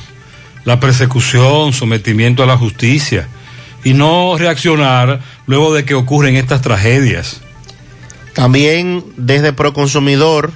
la 0.65 0.79
persecución, 0.79 1.73
sometimiento 1.73 2.43
a 2.43 2.45
la 2.45 2.57
justicia 2.57 3.27
y 3.83 3.93
no 3.93 4.37
reaccionar 4.37 5.21
luego 5.45 5.73
de 5.73 5.85
que 5.85 5.95
ocurren 5.95 6.35
estas 6.35 6.61
tragedias. 6.61 7.41
También 8.37 9.03
desde 9.17 9.51
Proconsumidor 9.51 10.51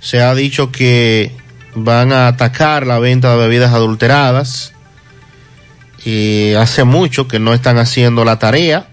se 0.00 0.20
ha 0.20 0.34
dicho 0.34 0.70
que 0.70 1.34
van 1.74 2.12
a 2.12 2.26
atacar 2.26 2.86
la 2.86 2.98
venta 2.98 3.30
de 3.30 3.38
bebidas 3.38 3.72
adulteradas. 3.72 4.74
Y 6.04 6.52
hace 6.52 6.84
mucho 6.84 7.26
que 7.26 7.38
no 7.38 7.54
están 7.54 7.78
haciendo 7.78 8.26
la 8.26 8.38
tarea 8.38 8.86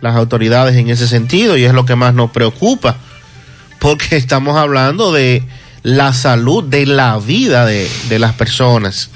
las 0.00 0.16
autoridades 0.16 0.74
en 0.76 0.88
ese 0.88 1.06
sentido 1.06 1.58
y 1.58 1.64
es 1.64 1.74
lo 1.74 1.84
que 1.84 1.96
más 1.96 2.14
nos 2.14 2.30
preocupa 2.30 2.96
porque 3.78 4.16
estamos 4.16 4.56
hablando 4.56 5.12
de 5.12 5.42
la 5.82 6.14
salud, 6.14 6.64
de 6.64 6.86
la 6.86 7.18
vida 7.18 7.66
de, 7.66 7.86
de 8.08 8.18
las 8.18 8.32
personas. 8.32 9.10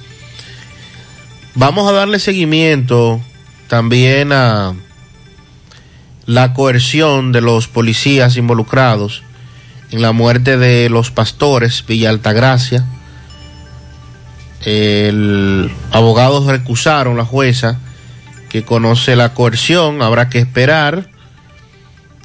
Vamos 1.54 1.88
a 1.88 1.94
darle 1.94 2.18
seguimiento 2.18 3.22
también 3.68 4.32
a 4.34 4.74
la 6.28 6.52
coerción 6.52 7.32
de 7.32 7.40
los 7.40 7.68
policías 7.68 8.36
involucrados 8.36 9.22
en 9.90 10.02
la 10.02 10.12
muerte 10.12 10.58
de 10.58 10.90
los 10.90 11.10
pastores 11.10 11.82
Villa 11.88 12.10
Altagracia. 12.10 12.84
El 14.62 15.72
abogados 15.90 16.44
recusaron 16.44 17.16
la 17.16 17.24
jueza 17.24 17.78
que 18.50 18.62
conoce 18.62 19.16
la 19.16 19.32
coerción, 19.32 20.02
habrá 20.02 20.28
que 20.28 20.38
esperar. 20.38 21.08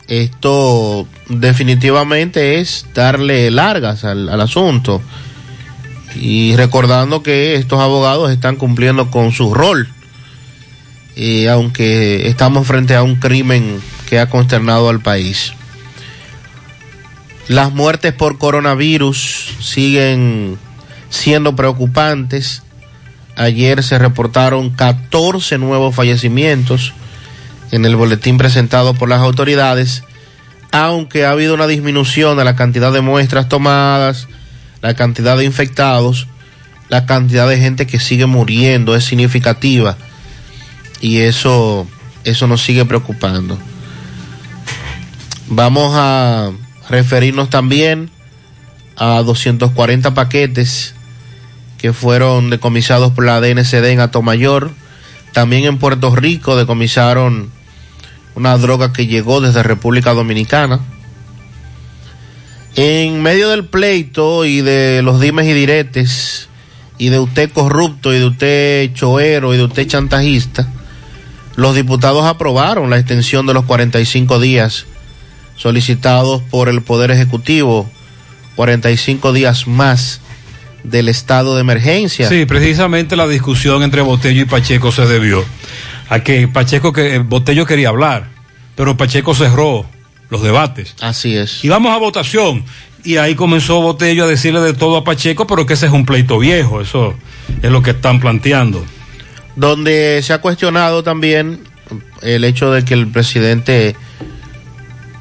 Esto 0.10 1.07
definitivamente 1.29 2.60
es 2.60 2.86
darle 2.93 3.50
largas 3.51 4.03
al, 4.03 4.27
al 4.27 4.41
asunto 4.41 5.01
y 6.13 6.57
recordando 6.57 7.24
que 7.24 7.55
estos 7.55 7.79
abogados 7.79 8.31
están 8.31 8.57
cumpliendo 8.57 9.10
con 9.10 9.31
su 9.31 9.53
rol, 9.53 9.88
aunque 11.50 12.27
estamos 12.27 12.67
frente 12.67 12.96
a 12.96 13.03
un 13.03 13.15
crimen 13.15 13.82
que 14.10 14.20
ha 14.20 14.29
consternado 14.29 14.89
al 14.89 15.00
país. 15.01 15.53
Las 17.48 17.74
muertes 17.74 18.13
por 18.13 18.38
coronavirus 18.38 19.55
siguen 19.60 20.58
siendo 21.10 21.55
preocupantes. 21.55 22.63
Ayer 23.36 23.84
se 23.84 24.00
reportaron 24.00 24.70
14 24.70 25.58
nuevos 25.58 25.96
fallecimientos 25.96 26.93
en 27.72 27.86
el 27.86 27.96
boletín 27.96 28.38
presentado 28.38 28.93
por 28.93 29.10
las 29.10 29.20
autoridades, 29.20 30.03
aunque 30.72 31.25
ha 31.25 31.32
habido 31.32 31.53
una 31.53 31.67
disminución 31.67 32.38
de 32.38 32.43
la 32.46 32.55
cantidad 32.55 32.91
de 32.91 33.01
muestras 33.01 33.50
tomadas, 33.50 34.27
la 34.82 34.93
cantidad 34.93 35.38
de 35.38 35.46
infectados, 35.46 36.27
la 36.89 37.05
cantidad 37.05 37.48
de 37.48 37.58
gente 37.58 37.88
que 37.88 38.00
sigue 38.00 38.25
muriendo 38.25 38.96
es 38.96 39.03
significativa 39.03 39.98
y 41.03 41.19
eso, 41.19 41.86
eso 42.24 42.48
nos 42.48 42.63
sigue 42.63 42.86
preocupando. 42.86 43.60
Vamos 45.50 45.91
a 45.98 46.50
referirnos 46.89 47.50
también 47.50 48.10
a 48.95 49.22
240 49.22 50.13
paquetes 50.13 50.95
que 51.77 51.91
fueron 51.91 52.50
decomisados 52.50 53.12
por 53.12 53.25
la 53.25 53.41
DNCD 53.41 53.83
en 53.88 54.00
Atomayor. 54.00 54.72
También 55.33 55.65
en 55.65 55.77
Puerto 55.77 56.15
Rico 56.15 56.55
decomisaron 56.55 57.51
una 58.36 58.57
droga 58.57 58.93
que 58.93 59.05
llegó 59.05 59.41
desde 59.41 59.62
República 59.62 60.13
Dominicana. 60.13 60.79
En 62.78 63.21
medio 63.21 63.49
del 63.49 63.65
pleito 63.65 64.45
y 64.45 64.62
de 64.62 65.01
los 65.01 65.19
dimes 65.19 65.47
y 65.47 65.54
diretes, 65.54 66.47
y 66.97 67.10
de 67.10 67.19
usted 67.19 67.51
corrupto, 67.51 68.13
y 68.13 68.19
de 68.19 68.25
usted 68.25 68.93
choero, 68.93 69.54
y 69.54 69.58
de 69.58 69.65
usted 69.65 69.86
chantajista, 69.86 70.65
los 71.56 71.76
diputados 71.76 72.26
aprobaron 72.26 72.89
la 72.89 72.98
extensión 72.98 73.46
de 73.46 73.54
los 73.54 73.66
45 73.66 74.39
días 74.39 74.86
solicitados 75.56 76.42
por 76.42 76.70
el 76.70 76.82
Poder 76.82 77.12
Ejecutivo, 77.12 77.89
45 78.56 79.34
días 79.34 79.68
más 79.68 80.22
del 80.84 81.10
estado 81.10 81.56
de 81.56 81.62
emergencia. 81.62 82.28
Sí, 82.28 82.46
precisamente 82.46 83.16
la 83.16 83.28
discusión 83.28 83.84
entre 83.84 84.02
Botello 84.02 84.42
y 84.42 84.46
Pacheco 84.46 84.92
se 84.92 85.06
debió 85.06 85.44
a 86.10 86.20
que 86.20 86.48
Pacheco 86.48 86.92
que 86.92 87.20
Botello 87.20 87.66
quería 87.66 87.89
hablar, 87.89 88.30
pero 88.76 88.98
Pacheco 88.98 89.34
cerró 89.34 89.86
los 90.30 90.42
debates. 90.42 90.96
Así 91.00 91.36
es. 91.36 91.63
Y 91.63 91.70
vamos 91.70 91.94
a 91.94 91.98
votación. 91.98 92.63
Y 93.04 93.18
ahí 93.18 93.36
comenzó 93.36 93.82
Botello 93.82 94.26
a 94.26 94.28
decirle 94.28 94.62
de 94.62 94.74
todo 94.74 94.98
a 94.98 95.04
Pacheco, 95.04 95.46
pero 95.46 95.66
que 95.66 95.74
ese 95.74 95.88
es 95.88 95.92
un 95.92 96.06
pleito 96.06 96.39
viejo, 96.39 96.82
eso 96.82 97.13
es 97.62 97.72
lo 97.72 97.82
que 97.82 97.92
están 97.92 98.20
planteando. 98.20 98.84
Donde 99.56 100.22
se 100.24 100.34
ha 100.34 100.39
cuestionado 100.42 101.04
también 101.04 101.60
el 102.22 102.44
hecho 102.44 102.72
de 102.72 102.84
que 102.86 102.94
el 102.94 103.08
presidente 103.08 103.96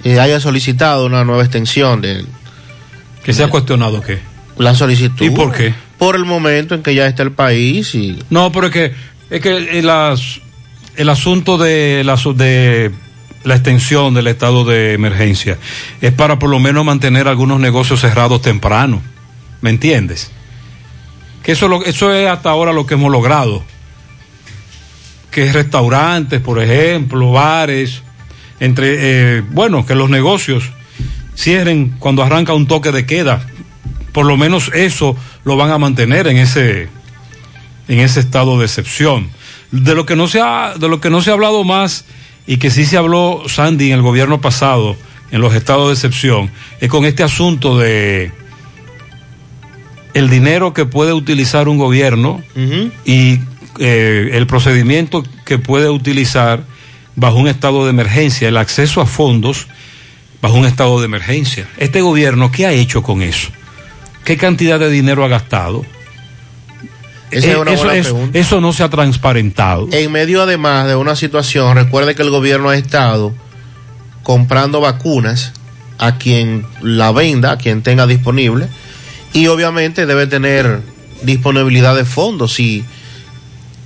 eh, 0.04 0.20
haya 0.20 0.40
solicitado 0.40 1.06
una 1.06 1.24
nueva 1.24 1.42
extensión 1.42 2.00
de 2.00 2.24
¿Que 3.24 3.32
se 3.32 3.44
ha 3.44 3.48
cuestionado 3.48 4.00
qué? 4.00 4.18
la 4.58 4.74
solicitud. 4.74 5.24
¿Y 5.24 5.30
por 5.30 5.52
qué? 5.52 5.74
Por 5.98 6.16
el 6.16 6.24
momento 6.24 6.74
en 6.74 6.82
que 6.82 6.94
ya 6.94 7.06
está 7.06 7.22
el 7.22 7.32
país 7.32 7.94
y 7.94 8.18
No, 8.30 8.50
pero 8.52 8.66
es 8.66 8.72
que, 8.72 8.94
es 9.30 9.40
que 9.40 9.78
el, 9.78 9.88
as- 9.90 10.40
el 10.96 11.08
asunto 11.08 11.58
de 11.58 12.02
la, 12.04 12.16
de 12.34 12.90
la 13.44 13.54
extensión 13.54 14.12
del 14.14 14.26
estado 14.26 14.64
de 14.64 14.94
emergencia 14.94 15.58
es 16.00 16.12
para 16.12 16.38
por 16.38 16.50
lo 16.50 16.58
menos 16.58 16.84
mantener 16.84 17.28
algunos 17.28 17.60
negocios 17.60 18.00
cerrados 18.00 18.42
temprano. 18.42 19.00
¿Me 19.60 19.70
entiendes? 19.70 20.30
Que 21.44 21.52
eso, 21.52 21.68
lo- 21.68 21.84
eso 21.84 22.12
es 22.12 22.28
hasta 22.28 22.50
ahora 22.50 22.72
lo 22.72 22.86
que 22.86 22.94
hemos 22.94 23.12
logrado. 23.12 23.62
Que 25.32 25.50
restaurantes, 25.50 26.40
por 26.40 26.62
ejemplo, 26.62 27.32
bares, 27.32 28.02
entre, 28.60 29.38
eh, 29.38 29.42
bueno, 29.50 29.84
que 29.84 29.96
los 29.96 30.08
negocios 30.08 30.70
cierren 31.34 31.96
cuando 31.98 32.22
arranca 32.22 32.54
un 32.54 32.68
toque 32.68 32.92
de 32.92 33.06
queda. 33.06 33.44
Por 34.12 34.26
lo 34.26 34.36
menos 34.36 34.70
eso 34.74 35.16
lo 35.44 35.56
van 35.56 35.70
a 35.70 35.78
mantener 35.78 36.28
en 36.28 36.36
ese, 36.36 36.88
en 37.88 37.98
ese 37.98 38.20
estado 38.20 38.58
de 38.58 38.66
excepción. 38.66 39.30
De 39.70 39.94
lo 39.94 40.06
que 40.06 40.16
no 40.16 40.28
se 40.28 40.40
ha, 40.40 40.74
de 40.78 40.88
lo 40.88 41.00
que 41.00 41.10
no 41.10 41.22
se 41.22 41.30
ha 41.30 41.32
hablado 41.32 41.64
más 41.64 42.04
y 42.46 42.58
que 42.58 42.70
sí 42.70 42.84
se 42.84 42.96
habló 42.96 43.42
Sandy 43.48 43.88
en 43.88 43.94
el 43.94 44.02
gobierno 44.02 44.40
pasado 44.40 44.96
en 45.30 45.40
los 45.40 45.54
estados 45.54 45.88
de 45.88 45.94
excepción 45.94 46.50
es 46.80 46.88
con 46.88 47.04
este 47.04 47.22
asunto 47.22 47.78
de 47.78 48.32
el 50.14 50.28
dinero 50.28 50.74
que 50.74 50.84
puede 50.84 51.12
utilizar 51.14 51.68
un 51.68 51.78
gobierno 51.78 52.42
y 53.04 53.38
eh, 53.78 54.30
el 54.34 54.46
procedimiento 54.46 55.22
que 55.44 55.58
puede 55.58 55.88
utilizar 55.88 56.64
bajo 57.16 57.36
un 57.36 57.48
estado 57.48 57.84
de 57.84 57.90
emergencia, 57.90 58.48
el 58.48 58.56
acceso 58.56 59.00
a 59.00 59.06
fondos 59.06 59.66
bajo 60.40 60.54
un 60.56 60.66
estado 60.66 60.98
de 61.00 61.06
emergencia. 61.06 61.68
Este 61.78 62.00
gobierno, 62.00 62.50
¿qué 62.50 62.66
ha 62.66 62.72
hecho 62.72 63.02
con 63.02 63.22
eso? 63.22 63.48
¿Qué 64.24 64.36
cantidad 64.36 64.78
de 64.80 64.90
dinero 64.90 65.24
ha 65.24 65.28
gastado? 65.28 65.84
Esa 67.30 67.46
es 67.48 67.54
Eh, 67.54 67.56
una 67.58 67.72
eso, 67.72 67.84
buena 67.84 67.98
eso- 67.98 68.10
pregunta. 68.14 68.38
eso 68.38 68.60
no 68.60 68.72
se 68.72 68.82
ha 68.82 68.90
transparentado. 68.90 69.88
En 69.90 70.12
medio 70.12 70.42
además 70.42 70.86
de 70.86 70.96
una 70.96 71.16
situación, 71.16 71.74
recuerde 71.76 72.14
que 72.14 72.22
el 72.22 72.30
gobierno 72.30 72.68
ha 72.70 72.76
estado 72.76 73.32
comprando 74.22 74.80
vacunas 74.80 75.52
a 75.98 76.18
quien 76.18 76.66
la 76.82 77.10
venda, 77.12 77.52
a 77.52 77.56
quien 77.58 77.82
tenga 77.82 78.06
disponible, 78.06 78.68
y 79.32 79.46
obviamente 79.46 80.04
debe 80.06 80.26
tener 80.26 80.80
disponibilidad 81.22 81.94
de 81.96 82.04
fondos. 82.04 82.52
Si 82.54 82.84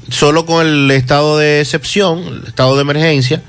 solo 0.09 0.47
con 0.47 0.66
el 0.66 0.90
estado 0.90 1.38
de 1.38 1.61
excepción, 1.61 2.19
el 2.27 2.45
estado 2.47 2.77
de 2.77 2.83
emergencia, 2.83 3.42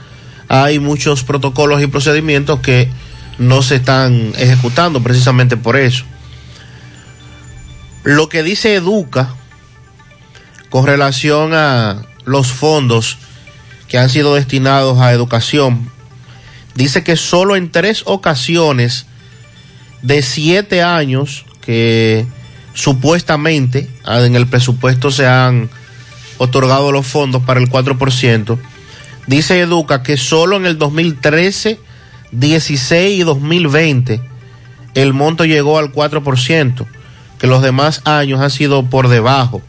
hay 0.50 0.80
muchos 0.80 1.24
protocolos 1.24 1.82
y 1.82 1.88
procedimientos 1.88 2.60
que 2.60 2.90
no 3.38 3.62
se 3.62 3.76
están 3.76 4.34
ejecutando 4.38 5.02
precisamente 5.02 5.58
por 5.58 5.78
eso. 5.78 6.06
Lo 8.04 8.30
que 8.30 8.44
dice 8.44 8.74
Educa 8.74 9.36
con 10.70 10.86
relación 10.86 11.54
a 11.54 12.06
los 12.26 12.48
fondos 12.48 13.18
que 13.88 13.98
han 13.98 14.10
sido 14.10 14.36
destinados 14.36 15.00
a 15.00 15.14
educación. 15.14 15.90
Dice 16.76 17.04
que 17.04 17.16
solo 17.16 17.56
en 17.56 17.72
tres 17.72 18.04
ocasiones 18.06 19.06
de 20.02 20.22
siete 20.22 20.84
años 20.84 21.46
que 21.62 22.26
supuestamente 22.74 23.90
ah, 24.06 24.22
en 24.22 24.36
el 24.36 24.48
presupuesto 24.48 25.10
se 25.10 25.26
han 25.26 25.70
otorgado 26.38 26.92
los 26.92 27.06
fondos 27.06 27.44
para 27.44 27.60
el 27.60 27.70
4%, 27.70 28.58
dice 29.28 29.60
Educa 29.60 30.04
que 30.04 30.18
solo 30.18 30.58
en 30.58 30.66
el 30.66 30.78
2013, 30.78 31.80
16 32.32 33.20
y 33.20 33.24
2020 33.24 34.22
el 34.94 35.14
monto 35.14 35.46
llegó 35.46 35.78
al 35.78 35.94
4%, 35.94 36.86
que 37.38 37.48
los 37.48 37.62
demás 37.62 38.02
años 38.06 38.42
han 38.42 38.50
sido 38.50 38.84
por 38.86 39.10
debajo 39.10 39.62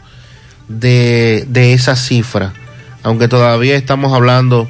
de, 0.68 1.44
de 1.48 1.74
esa 1.74 1.96
cifra, 1.96 2.54
aunque 3.02 3.28
todavía 3.28 3.76
estamos 3.76 4.14
hablando 4.14 4.68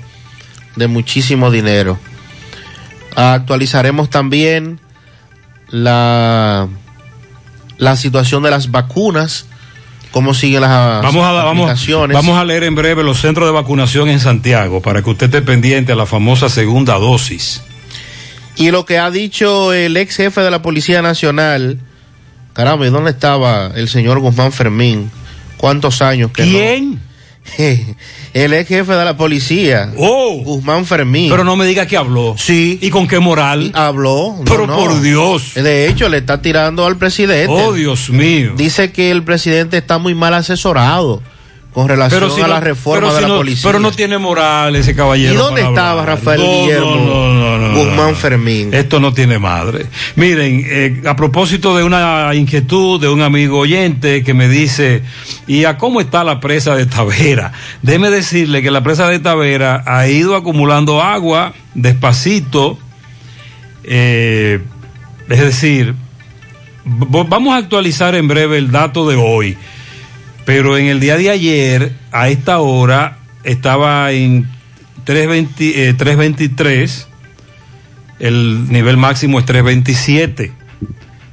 de 0.75 0.89
muchísimo 0.89 1.51
dinero. 1.51 1.99
Actualizaremos 3.15 4.11
también 4.11 4.81
la, 5.71 6.69
la 7.79 7.97
situación 7.97 8.43
de 8.43 8.51
las 8.51 8.71
vacunas, 8.71 9.47
cómo 10.19 10.35
siguen 10.35 10.63
las 10.63 10.71
Vamos 11.05 11.25
a, 11.25 11.31
vamos, 11.31 11.71
aplicaciones. 11.71 12.13
vamos 12.13 12.37
a 12.37 12.45
leer 12.45 12.65
en 12.65 12.75
breve 12.75 13.05
los 13.05 13.21
centros 13.21 13.47
de 13.47 13.53
vacunación 13.53 14.09
en 14.09 14.19
Santiago 14.19 14.83
para 14.83 15.01
que 15.01 15.11
usted 15.11 15.27
esté 15.27 15.43
pendiente 15.43 15.93
a 15.93 15.95
la 15.95 16.07
famosa 16.07 16.49
segunda 16.49 16.95
dosis. 16.95 17.63
Y 18.57 18.73
lo 18.73 18.85
que 18.85 18.99
ha 18.99 19.13
dicho 19.13 19.73
el 19.73 19.97
ex 19.97 20.17
jefe 20.17 20.41
de 20.41 20.51
la 20.51 20.61
Policía 20.61 21.03
Nacional, 21.03 21.79
caramba, 22.53 22.85
¿y 22.85 22.91
dónde 22.91 23.13
estaba 23.13 23.71
el 23.77 23.89
señor 23.89 24.19
Guzmán 24.19 24.51
Fermín? 24.51 25.09
¿Cuántos 25.57 26.03
años 26.03 26.33
que 26.33 26.45
no? 26.47 26.99
El 28.35 28.53
ex 28.53 28.69
jefe 28.69 28.93
de 28.93 29.05
la 29.05 29.17
policía, 29.17 29.93
Oh, 29.97 30.41
Guzmán 30.45 30.85
Fermín. 30.87 31.31
pero 31.31 31.45
no 31.45 31.57
me 31.57 31.67
diga 31.67 31.87
que 31.87 31.97
habló. 31.97 32.35
Sí. 32.39 32.79
¿Y 32.83 32.91
con 32.91 33.09
qué 33.09 33.19
moral? 33.19 33.71
Habló. 33.75 34.35
no, 34.39 34.45
Pero 34.45 34.67
no. 34.67 34.77
por 34.77 35.01
Dios. 35.01 35.55
De 35.55 35.89
hecho, 35.89 36.09
le 36.09 36.19
está 36.19 36.41
tirando 36.43 36.85
al 36.87 36.97
presidente. 36.99 37.47
Oh, 37.53 37.73
Dios 37.73 38.11
mío. 38.11 38.53
Dice 38.57 38.93
que 38.93 39.11
el 39.11 39.23
presidente 39.23 39.79
está 39.79 39.99
muy 39.99 40.15
mal 40.15 40.35
asesorado 40.35 41.23
con 41.79 41.89
relación 41.89 42.29
si 42.33 42.41
a 42.41 42.49
no- 42.49 42.55
la 42.55 42.61
reforma 42.61 43.09
de 43.11 43.15
si 43.17 43.23
la 43.23 43.29
no- 43.29 43.37
policía. 43.37 43.69
Pero 43.69 43.79
no 43.79 43.93
tiene 43.93 44.19
moral 44.19 44.75
ese 44.75 44.97
caballero. 44.97 45.33
¿Y 45.33 45.37
dónde 45.37 45.61
estaba 45.61 46.01
hablar. 46.01 46.07
Rafael 46.19 46.41
No, 46.41 46.47
Guillermo 46.63 47.73
Guzmán. 47.75 48.17
Fermín? 48.17 48.75
Esto 48.75 48.99
no 48.99 49.13
tiene 49.13 49.39
madre. 49.39 49.87
Miren, 50.17 50.65
eh, 50.67 51.03
a 51.07 51.15
propósito 51.15 51.77
de 51.77 51.85
una 51.85 52.35
inquietud 52.35 53.01
de 53.01 53.09
un 53.09 53.23
amigo 53.23 53.61
oyente 53.61 54.25
que 54.25 54.35
me 54.35 54.49
dice, 54.49 55.03
¿y 55.47 55.67
a 55.67 55.79
cómo 55.79 56.01
está 56.01 56.25
la 56.25 56.41
presa 56.41 56.75
de 56.75 56.87
Tavera? 56.87 57.53
Déjeme 57.83 58.11
decirle 58.11 58.61
que 58.61 58.73
la 58.73 58.83
presa 58.83 59.07
de 59.09 59.21
Tavera 59.21 59.85
ha 59.87 60.09
ido 60.09 60.35
acumulando 60.35 61.01
agua 61.01 61.53
despacito, 61.75 62.77
eh, 63.85 64.61
es 65.29 65.39
decir, 65.41 65.95
vamos 66.85 67.55
a 67.55 67.59
actualizar 67.59 68.17
en 68.17 68.27
breve 68.27 68.59
el 68.59 68.73
dato 68.73 69.09
de 69.09 69.15
hoy, 69.15 69.57
pero 70.49 70.79
en 70.79 70.87
el 70.87 70.99
día 70.99 71.19
de 71.19 71.29
ayer, 71.29 71.93
a 72.11 72.31
esta 72.31 72.61
hora, 72.61 73.19
estaba 73.45 74.13
en 74.13 74.49
320, 75.05 75.91
eh, 75.91 75.93
323 75.93 77.07
el 78.19 78.73
nivel 78.73 78.97
máximo 78.97 79.39
es 79.39 79.45
327. 79.45 80.51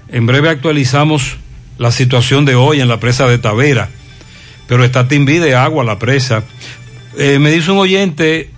En 0.09 0.25
breve 0.25 0.49
actualizamos 0.49 1.37
la 1.77 1.93
situación 1.93 2.43
de 2.43 2.55
hoy 2.55 2.81
en 2.81 2.89
la 2.89 2.99
presa 2.99 3.25
de 3.25 3.37
Tavera, 3.37 3.87
pero 4.67 4.83
está 4.83 5.07
timbí 5.07 5.37
de 5.37 5.55
agua 5.55 5.85
la 5.85 5.97
presa. 5.97 6.43
Eh, 7.17 7.39
me 7.39 7.51
dice 7.51 7.71
un 7.71 7.77
oyente 7.77 8.49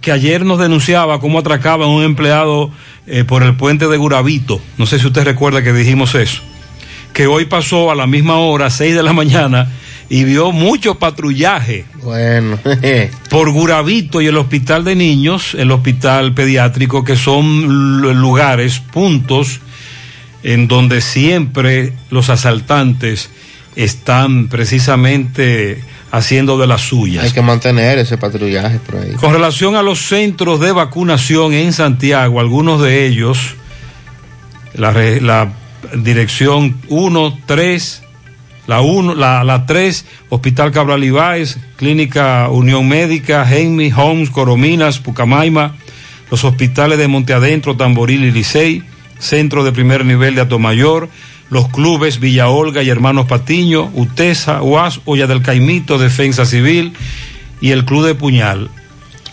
que 0.00 0.12
ayer 0.12 0.44
nos 0.44 0.60
denunciaba 0.60 1.18
cómo 1.18 1.40
atracaban 1.40 1.88
a 1.88 1.92
un 1.92 2.04
empleado 2.04 2.70
eh, 3.08 3.24
por 3.24 3.42
el 3.42 3.56
puente 3.56 3.88
de 3.88 3.96
Guravito. 3.96 4.62
No 4.78 4.86
sé 4.86 5.00
si 5.00 5.08
usted 5.08 5.24
recuerda 5.24 5.64
que 5.64 5.72
dijimos 5.72 6.14
eso. 6.14 6.42
Que 7.12 7.26
hoy 7.26 7.46
pasó 7.46 7.90
a 7.90 7.96
la 7.96 8.06
misma 8.06 8.36
hora, 8.36 8.70
6 8.70 8.94
de 8.94 9.02
la 9.02 9.12
mañana, 9.12 9.68
y 10.10 10.24
vio 10.24 10.50
mucho 10.50 10.96
patrullaje 10.96 11.86
Bueno, 12.02 12.58
por 13.30 13.50
Guravito 13.52 14.20
y 14.20 14.26
el 14.26 14.36
hospital 14.36 14.84
de 14.84 14.96
niños, 14.96 15.54
el 15.54 15.70
hospital 15.70 16.34
pediátrico, 16.34 17.04
que 17.04 17.16
son 17.16 18.02
lugares, 18.20 18.80
puntos, 18.80 19.60
en 20.42 20.66
donde 20.66 21.00
siempre 21.00 21.92
los 22.10 22.28
asaltantes 22.28 23.30
están 23.76 24.48
precisamente 24.48 25.80
haciendo 26.10 26.58
de 26.58 26.66
las 26.66 26.80
suyas. 26.80 27.24
hay 27.24 27.30
que 27.30 27.42
mantener 27.42 27.98
ese 27.98 28.18
patrullaje 28.18 28.80
por 28.80 28.96
ahí. 28.96 29.12
Con 29.12 29.32
relación 29.32 29.76
a 29.76 29.82
los 29.82 30.00
centros 30.00 30.58
de 30.58 30.72
vacunación 30.72 31.52
en 31.52 31.72
Santiago, 31.72 32.40
algunos 32.40 32.82
de 32.82 33.06
ellos, 33.06 33.54
la, 34.74 34.90
la 34.92 35.52
dirección 35.94 36.80
1, 36.88 37.38
3, 37.46 38.02
la 38.70 38.82
1, 38.82 39.16
la, 39.16 39.42
la 39.42 39.66
3, 39.66 40.04
Hospital 40.28 40.70
Cabral 40.70 41.02
Ibáez, 41.02 41.58
Clínica 41.74 42.48
Unión 42.50 42.88
Médica, 42.88 43.44
Henry, 43.44 43.90
Homes, 43.90 44.30
Corominas, 44.30 45.00
Pucamaima, 45.00 45.74
los 46.30 46.44
hospitales 46.44 46.96
de 46.96 47.08
Monte 47.08 47.32
Adentro, 47.32 47.76
Tamboril 47.76 48.22
y 48.22 48.30
Licey, 48.30 48.84
Centro 49.18 49.64
de 49.64 49.72
Primer 49.72 50.04
Nivel 50.04 50.36
de 50.36 50.42
Atomayor, 50.42 51.08
los 51.50 51.66
clubes 51.70 52.20
Villa 52.20 52.48
Olga 52.48 52.84
y 52.84 52.90
Hermanos 52.90 53.26
Patiño, 53.26 53.90
UTESA, 53.92 54.62
UAS, 54.62 55.00
Olla 55.04 55.26
del 55.26 55.42
Caimito, 55.42 55.98
Defensa 55.98 56.46
Civil 56.46 56.92
y 57.60 57.72
el 57.72 57.84
Club 57.84 58.06
de 58.06 58.14
Puñal. 58.14 58.70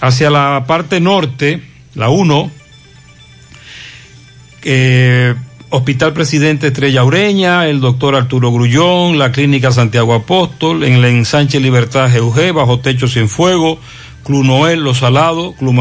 Hacia 0.02 0.32
la 0.32 0.64
parte 0.66 1.00
norte, 1.00 1.62
la 1.94 2.10
1, 2.10 2.50
eh, 4.64 5.36
Hospital 5.70 6.14
Presidente 6.14 6.68
Estrella 6.68 7.04
Ureña, 7.04 7.68
el 7.68 7.82
doctor 7.82 8.16
Arturo 8.16 8.54
Grullón, 8.54 9.20
la 9.20 9.34
Clínica 9.34 9.72
Santiago 9.72 10.14
Apóstol, 10.14 10.84
en 10.86 10.94
el 10.94 11.06
ensanche 11.06 11.60
Libertad 11.60 12.10
GUG, 12.18 12.54
Bajo 12.54 12.80
Techo 12.80 13.08
Sin 13.08 13.28
Fuego, 13.28 13.78
Club 14.24 14.46
Noel, 14.46 14.80
Los 14.80 15.00
Salados, 15.00 15.56
Club 15.58 15.76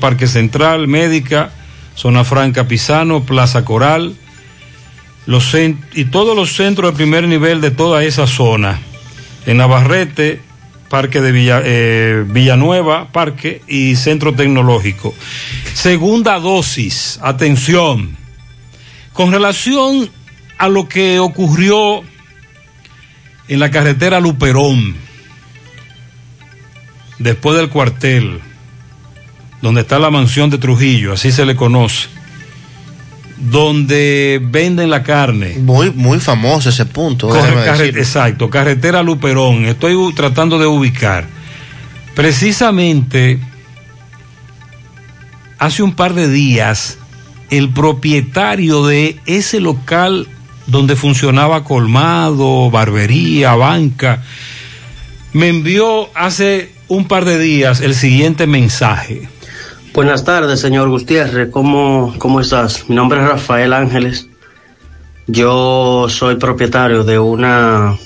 Parque 0.00 0.26
Central, 0.26 0.88
Médica, 0.88 1.52
Zona 1.94 2.24
Franca 2.24 2.66
Pisano, 2.66 3.22
Plaza 3.22 3.64
Coral, 3.64 4.16
los 5.26 5.54
y 5.54 6.04
todos 6.06 6.34
los 6.34 6.56
centros 6.56 6.90
de 6.90 6.96
primer 6.96 7.28
nivel 7.28 7.60
de 7.60 7.70
toda 7.70 8.02
esa 8.02 8.26
zona. 8.26 8.80
En 9.46 9.58
Navarrete, 9.58 10.40
Parque 10.88 11.20
de 11.20 11.30
Villa, 11.30 11.62
eh, 11.64 12.24
Villanueva, 12.26 13.12
Parque 13.12 13.62
y 13.68 13.94
Centro 13.94 14.34
Tecnológico. 14.34 15.14
Segunda 15.72 16.40
dosis, 16.40 17.20
atención. 17.22 18.19
Con 19.12 19.32
relación 19.32 20.08
a 20.58 20.68
lo 20.68 20.88
que 20.88 21.18
ocurrió 21.18 22.02
en 23.48 23.60
la 23.60 23.70
carretera 23.70 24.20
Luperón, 24.20 24.94
después 27.18 27.56
del 27.56 27.68
cuartel, 27.68 28.40
donde 29.62 29.82
está 29.82 29.98
la 29.98 30.10
mansión 30.10 30.48
de 30.50 30.58
Trujillo, 30.58 31.12
así 31.12 31.32
se 31.32 31.44
le 31.44 31.56
conoce, 31.56 32.08
donde 33.38 34.40
venden 34.42 34.90
la 34.90 35.02
carne. 35.02 35.56
Muy, 35.58 35.90
muy 35.90 36.20
famoso 36.20 36.68
ese 36.70 36.86
punto. 36.86 37.28
Carre- 37.28 37.88
exacto, 37.88 38.48
carretera 38.48 39.02
Luperón. 39.02 39.64
Estoy 39.64 39.96
tratando 40.14 40.58
de 40.58 40.66
ubicar. 40.66 41.26
Precisamente, 42.14 43.38
hace 45.58 45.82
un 45.82 45.92
par 45.92 46.14
de 46.14 46.28
días, 46.28 46.98
el 47.50 47.70
propietario 47.70 48.86
de 48.86 49.18
ese 49.26 49.60
local 49.60 50.28
donde 50.66 50.96
funcionaba 50.96 51.64
colmado, 51.64 52.70
barbería, 52.70 53.54
banca, 53.56 54.22
me 55.32 55.48
envió 55.48 56.08
hace 56.14 56.72
un 56.88 57.06
par 57.06 57.24
de 57.24 57.38
días 57.38 57.80
el 57.80 57.94
siguiente 57.94 58.46
mensaje. 58.46 59.28
Buenas 59.92 60.24
tardes, 60.24 60.60
señor 60.60 60.88
Gutiérrez. 60.88 61.50
¿Cómo, 61.50 62.14
¿Cómo 62.18 62.40
estás? 62.40 62.88
Mi 62.88 62.94
nombre 62.94 63.20
es 63.20 63.28
Rafael 63.28 63.72
Ángeles. 63.72 64.28
Yo 65.26 66.06
soy 66.08 66.36
propietario 66.36 67.02
de 67.02 67.18
una 67.18 67.96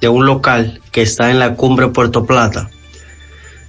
de 0.00 0.08
un 0.08 0.26
local 0.26 0.80
que 0.92 1.02
está 1.02 1.30
en 1.30 1.38
la 1.38 1.54
cumbre 1.54 1.88
Puerto 1.88 2.24
Plata. 2.26 2.70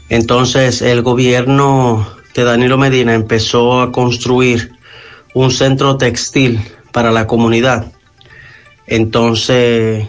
Entonces, 0.09 0.81
el 0.81 1.01
gobierno 1.01 2.07
de 2.35 2.43
Danilo 2.43 2.77
Medina 2.77 3.13
empezó 3.13 3.81
a 3.81 3.91
construir 3.91 4.74
un 5.35 5.51
centro 5.51 5.97
textil 5.97 6.59
para 6.91 7.11
la 7.11 7.27
comunidad. 7.27 7.91
Entonces, 8.87 10.07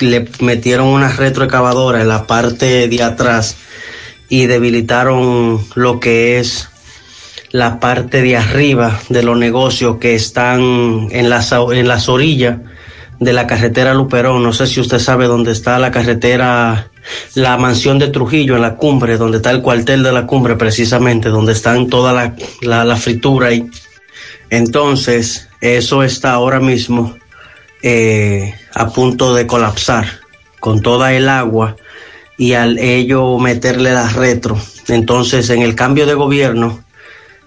le 0.00 0.28
metieron 0.40 0.88
una 0.88 1.08
retroexcavadora 1.08 2.00
en 2.00 2.08
la 2.08 2.26
parte 2.26 2.88
de 2.88 3.02
atrás 3.02 3.56
y 4.28 4.46
debilitaron 4.46 5.60
lo 5.74 6.00
que 6.00 6.40
es 6.40 6.68
la 7.50 7.78
parte 7.78 8.22
de 8.22 8.36
arriba 8.36 8.98
de 9.10 9.22
los 9.22 9.36
negocios 9.36 9.98
que 9.98 10.14
están 10.14 11.08
en 11.12 11.30
las, 11.30 11.52
en 11.52 11.86
las 11.86 12.08
orillas 12.08 12.58
de 13.20 13.32
la 13.32 13.46
carretera 13.46 13.94
Luperón. 13.94 14.42
No 14.42 14.52
sé 14.52 14.66
si 14.66 14.80
usted 14.80 14.98
sabe 14.98 15.26
dónde 15.26 15.52
está 15.52 15.78
la 15.78 15.90
carretera 15.90 16.90
la 17.34 17.56
mansión 17.58 17.98
de 17.98 18.08
Trujillo 18.08 18.56
en 18.56 18.62
la 18.62 18.76
cumbre, 18.76 19.18
donde 19.18 19.36
está 19.36 19.50
el 19.50 19.60
cuartel 19.60 20.02
de 20.02 20.12
la 20.12 20.26
cumbre 20.26 20.56
precisamente, 20.56 21.28
donde 21.28 21.52
están 21.52 21.88
toda 21.88 22.14
la, 22.14 22.34
la, 22.62 22.84
la 22.84 22.96
fritura 22.96 23.48
ahí. 23.48 23.68
Entonces, 24.50 25.48
eso 25.60 26.02
está 26.02 26.32
ahora 26.32 26.60
mismo 26.60 27.16
eh, 27.82 28.54
a 28.74 28.88
punto 28.90 29.34
de 29.34 29.46
colapsar 29.46 30.06
con 30.60 30.80
toda 30.80 31.12
el 31.12 31.28
agua 31.28 31.76
y 32.38 32.54
al 32.54 32.78
ello 32.78 33.38
meterle 33.38 33.92
la 33.92 34.08
retro. 34.08 34.58
Entonces, 34.88 35.50
en 35.50 35.62
el 35.62 35.74
cambio 35.74 36.06
de 36.06 36.14
gobierno, 36.14 36.84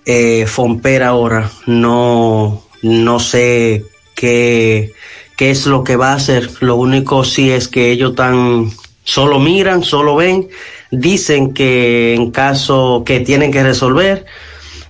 eh, 0.06 0.46
Fomper 0.48 1.04
ahora 1.04 1.52
no, 1.66 2.64
no 2.82 3.20
sé 3.20 3.84
qué, 4.16 4.94
qué 5.36 5.52
es 5.52 5.66
lo 5.66 5.84
que 5.84 5.96
va 5.96 6.12
a 6.12 6.16
hacer. 6.16 6.50
Lo 6.62 6.76
único 6.76 7.24
sí 7.24 7.52
es 7.52 7.68
que 7.68 7.92
ellos 7.92 8.16
tan 8.16 8.72
solo 9.04 9.40
miran, 9.40 9.84
solo 9.84 10.16
ven, 10.16 10.50
dicen 10.92 11.54
que 11.54 12.14
en 12.14 12.32
caso 12.32 13.04
que 13.06 13.20
tienen 13.22 13.52
que 13.52 13.64
resolver 13.64 14.26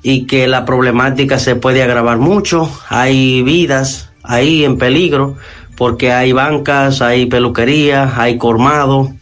y 0.03 0.25
que 0.25 0.47
la 0.47 0.65
problemática 0.65 1.39
se 1.39 1.55
puede 1.55 1.83
agravar 1.83 2.17
mucho, 2.17 2.71
hay 2.89 3.41
vidas 3.41 4.11
ahí 4.23 4.65
en 4.65 4.77
peligro 4.77 5.37
porque 5.75 6.11
hay 6.11 6.31
bancas, 6.31 7.01
hay 7.01 7.27
peluquerías, 7.27 8.17
hay 8.17 8.37
colmado, 8.37 9.13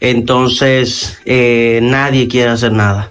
entonces 0.00 1.18
eh, 1.24 1.80
nadie 1.82 2.28
quiere 2.28 2.50
hacer 2.50 2.72
nada. 2.72 3.10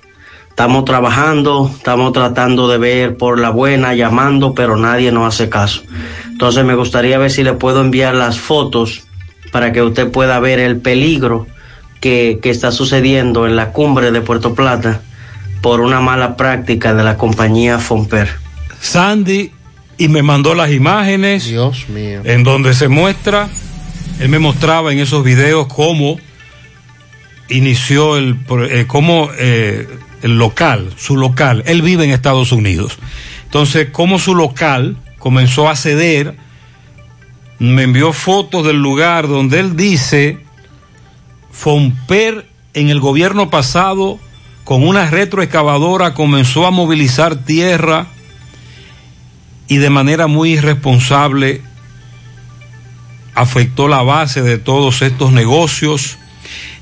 Estamos 0.50 0.86
trabajando, 0.86 1.70
estamos 1.76 2.14
tratando 2.14 2.70
de 2.70 2.78
ver 2.78 3.18
por 3.18 3.40
la 3.40 3.50
buena, 3.50 3.94
llamando, 3.94 4.54
pero 4.54 4.78
nadie 4.78 5.12
nos 5.12 5.28
hace 5.28 5.50
caso. 5.50 5.82
Entonces 6.28 6.64
me 6.64 6.76
gustaría 6.76 7.18
ver 7.18 7.32
si 7.32 7.44
le 7.44 7.54
puedo 7.54 7.82
enviar 7.82 8.16
las 8.16 8.40
fotos 8.40 9.04
para 9.52 9.74
que 9.74 9.82
usted 9.82 10.12
pueda 10.12 10.40
ver 10.40 10.60
el 10.60 10.78
peligro 10.78 11.48
que 12.00 12.40
está 12.44 12.72
sucediendo 12.72 13.48
en 13.48 13.56
la 13.56 13.72
cumbre 13.72 14.12
de 14.12 14.22
Puerto 14.22 14.54
Plata 14.54 15.02
por 15.66 15.82
una 15.82 16.00
mala 16.00 16.38
práctica 16.38 16.94
de 16.94 17.04
la 17.04 17.18
compañía 17.18 17.80
Fomper. 17.80 18.30
Sandy 18.82 19.52
y 19.98 20.10
me 20.10 20.22
mandó 20.22 20.54
las 20.54 20.70
imágenes 20.70 21.48
Dios 21.48 21.90
mío. 21.90 22.22
en 22.24 22.44
donde 22.44 22.76
se 22.76 22.88
muestra, 22.88 23.50
él 24.20 24.30
me 24.30 24.38
mostraba 24.38 24.94
en 24.94 25.00
esos 25.00 25.24
videos 25.24 25.66
cómo 25.66 26.20
inició 27.50 28.16
el, 28.16 28.38
eh, 28.70 28.86
cómo 28.86 29.32
eh, 29.40 29.88
el 30.22 30.38
local, 30.38 30.94
su 30.98 31.18
local, 31.18 31.64
él 31.66 31.82
vive 31.82 32.04
en 32.04 32.12
Estados 32.12 32.52
Unidos. 32.52 33.00
Entonces, 33.46 33.88
cómo 33.92 34.20
su 34.20 34.36
local 34.36 34.98
comenzó 35.18 35.68
a 35.68 35.76
ceder, 35.76 36.36
me 37.58 37.82
envió 37.82 38.14
fotos 38.14 38.68
del 38.68 38.78
lugar 38.78 39.28
donde 39.28 39.62
él 39.62 39.76
dice, 39.76 40.46
Fomper 41.50 42.46
en 42.76 42.90
el 42.90 43.00
gobierno 43.00 43.50
pasado, 43.50 44.20
con 44.66 44.86
una 44.86 45.10
retroexcavadora, 45.10 46.14
comenzó 46.14 46.66
a 46.66 46.72
movilizar 46.72 47.46
tierra 47.46 48.08
y 49.68 49.78
de 49.78 49.90
manera 49.90 50.28
muy 50.28 50.54
irresponsable 50.54 51.62
afectó 53.36 53.88
la 53.88 54.02
base 54.02 54.42
de 54.42 54.58
todos 54.58 55.04
estos 55.04 55.32
negocios. 55.32 56.18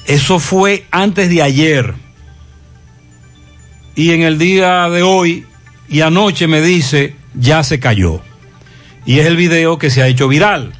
Eso 0.06 0.40
fue 0.40 0.86
antes 0.92 1.30
de 1.30 1.42
ayer. 1.42 1.94
Y 3.96 4.12
en 4.12 4.22
el 4.22 4.38
día 4.38 4.90
de 4.90 5.04
hoy 5.04 5.46
y 5.90 6.02
anoche 6.02 6.48
me 6.48 6.62
dice, 6.62 7.16
ya 7.34 7.64
se 7.64 7.80
cayó. 7.80 8.22
Y 9.06 9.20
es 9.20 9.26
el 9.26 9.36
video 9.36 9.78
que 9.78 9.90
se 9.90 10.02
ha 10.02 10.08
hecho 10.08 10.30
viral. 10.30 10.74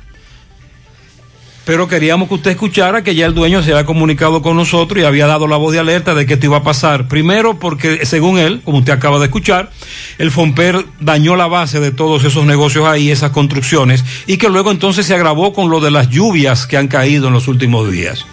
Pero 1.66 1.88
queríamos 1.88 2.28
que 2.28 2.34
usted 2.34 2.52
escuchara 2.52 3.04
que 3.04 3.16
ya 3.16 3.26
el 3.26 3.34
dueño 3.34 3.64
se 3.64 3.72
había 3.72 3.86
comunicado 3.86 4.42
con 4.42 4.58
nosotros 4.58 5.02
y 5.02 5.06
había 5.06 5.28
dado 5.28 5.48
la 5.48 5.56
voz 5.56 5.72
de 5.72 5.80
alerta 5.80 6.14
de 6.14 6.26
que 6.26 6.34
esto 6.34 6.48
iba 6.48 6.58
a 6.58 6.64
pasar. 6.64 7.08
Primero 7.08 7.58
porque, 7.58 8.06
según 8.06 8.38
él, 8.38 8.62
como 8.66 8.80
usted 8.80 8.92
acaba 8.92 9.18
de 9.20 9.26
escuchar, 9.26 9.72
el 10.18 10.30
Fomper 10.30 10.86
dañó 11.00 11.38
la 11.38 11.48
base 11.48 11.80
de 11.80 11.92
todos 11.92 12.26
esos 12.26 12.46
negocios 12.46 12.86
ahí, 12.86 13.12
esas 13.12 13.32
construcciones, 13.32 14.04
y 14.28 14.36
que 14.36 14.50
luego 14.50 14.72
entonces 14.72 15.06
se 15.06 15.16
agravó 15.16 15.54
con 15.54 15.70
lo 15.70 15.80
de 15.80 15.92
las 15.92 16.10
lluvias 16.10 16.68
que 16.68 16.76
han 16.76 16.90
caído 16.90 17.28
en 17.28 17.34
los 17.34 17.48
últimos 17.48 17.90
días. 17.90 18.26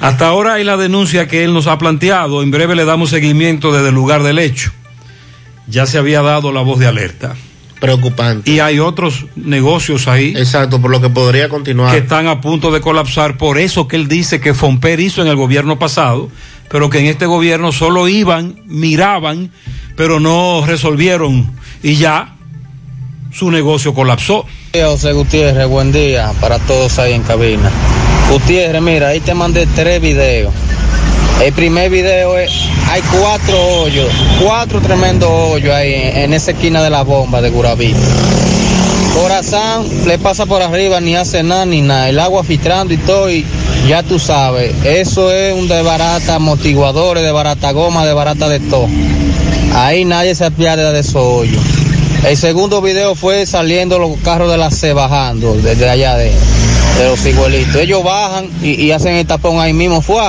Hasta 0.00 0.26
ahora 0.26 0.54
hay 0.54 0.64
la 0.64 0.76
denuncia 0.76 1.28
que 1.28 1.44
él 1.44 1.52
nos 1.52 1.66
ha 1.66 1.78
planteado. 1.78 2.42
En 2.42 2.50
breve 2.50 2.76
le 2.76 2.84
damos 2.84 3.10
seguimiento 3.10 3.72
desde 3.72 3.88
el 3.88 3.94
lugar 3.94 4.22
del 4.22 4.38
hecho. 4.38 4.70
Ya 5.66 5.86
se 5.86 5.98
había 5.98 6.22
dado 6.22 6.52
la 6.52 6.60
voz 6.60 6.78
de 6.78 6.86
alerta. 6.86 7.34
Preocupante. 7.80 8.50
Y 8.50 8.60
hay 8.60 8.78
otros 8.78 9.26
negocios 9.36 10.08
ahí. 10.08 10.32
Exacto, 10.36 10.80
por 10.80 10.90
lo 10.90 11.00
que 11.00 11.10
podría 11.10 11.48
continuar. 11.48 11.92
Que 11.92 11.98
están 11.98 12.26
a 12.26 12.40
punto 12.40 12.70
de 12.70 12.80
colapsar. 12.80 13.36
Por 13.36 13.58
eso 13.58 13.86
que 13.86 13.96
él 13.96 14.08
dice 14.08 14.40
que 14.40 14.54
Fomper 14.54 15.00
hizo 15.00 15.20
en 15.22 15.28
el 15.28 15.36
gobierno 15.36 15.78
pasado, 15.78 16.30
pero 16.70 16.88
que 16.88 17.00
en 17.00 17.06
este 17.06 17.26
gobierno 17.26 17.72
solo 17.72 18.08
iban, 18.08 18.60
miraban, 18.66 19.50
pero 19.94 20.20
no 20.20 20.64
resolvieron. 20.66 21.50
Y 21.82 21.96
ya 21.96 22.36
su 23.32 23.50
negocio 23.50 23.92
colapsó. 23.92 24.46
José 24.74 25.12
Gutiérrez, 25.12 25.68
buen 25.68 25.92
día 25.92 26.32
para 26.40 26.58
todos 26.58 26.98
ahí 26.98 27.12
en 27.12 27.22
cabina. 27.22 27.70
Gutiérrez, 28.30 28.82
mira, 28.82 29.08
ahí 29.08 29.20
te 29.20 29.34
mandé 29.34 29.66
tres 29.74 30.00
videos. 30.00 30.52
El 31.44 31.52
primer 31.52 31.90
video 31.90 32.38
es, 32.38 32.50
hay 32.90 33.02
cuatro 33.20 33.62
hoyos, 33.80 34.08
cuatro 34.42 34.80
tremendos 34.80 35.28
hoyos 35.30 35.74
ahí 35.74 35.92
en, 35.94 36.32
esa 36.32 36.52
esquina 36.52 36.82
de 36.82 36.88
la 36.88 37.02
bomba 37.02 37.42
de 37.42 37.50
Gurabí. 37.50 37.94
Corazán 39.14 39.86
le 40.06 40.18
pasa 40.18 40.46
por 40.46 40.62
arriba, 40.62 40.98
ni 41.00 41.14
hace 41.14 41.42
nada 41.42 41.66
ni 41.66 41.82
nada. 41.82 42.08
El 42.08 42.18
agua 42.20 42.42
filtrando 42.42 42.94
y 42.94 42.96
todo, 42.96 43.30
y 43.30 43.44
ya 43.86 44.02
tú 44.02 44.18
sabes, 44.18 44.74
eso 44.84 45.30
es 45.30 45.54
un 45.54 45.68
de 45.68 45.82
barata 45.82 46.36
amortiguadores, 46.36 47.22
de 47.22 47.32
barata 47.32 47.70
goma, 47.72 48.06
de 48.06 48.14
barata 48.14 48.48
de 48.48 48.58
todo. 48.58 48.88
Ahí 49.74 50.06
nadie 50.06 50.34
se 50.34 50.50
pierde 50.50 50.90
de 50.90 51.00
esos 51.00 51.16
hoyos. 51.16 51.62
El 52.26 52.36
segundo 52.38 52.80
video 52.80 53.14
fue 53.14 53.44
saliendo 53.44 53.98
los 53.98 54.16
carros 54.24 54.50
de 54.50 54.56
la 54.56 54.70
C 54.70 54.94
bajando 54.94 55.54
desde 55.54 55.88
allá 55.88 56.16
de, 56.16 56.32
los 57.04 57.24
igualitos. 57.26 57.76
Ellos 57.76 58.02
bajan 58.02 58.48
y, 58.62 58.70
y 58.82 58.90
hacen 58.92 59.16
el 59.16 59.26
tapón 59.26 59.60
ahí 59.60 59.74
mismo, 59.74 60.00
fue. 60.00 60.22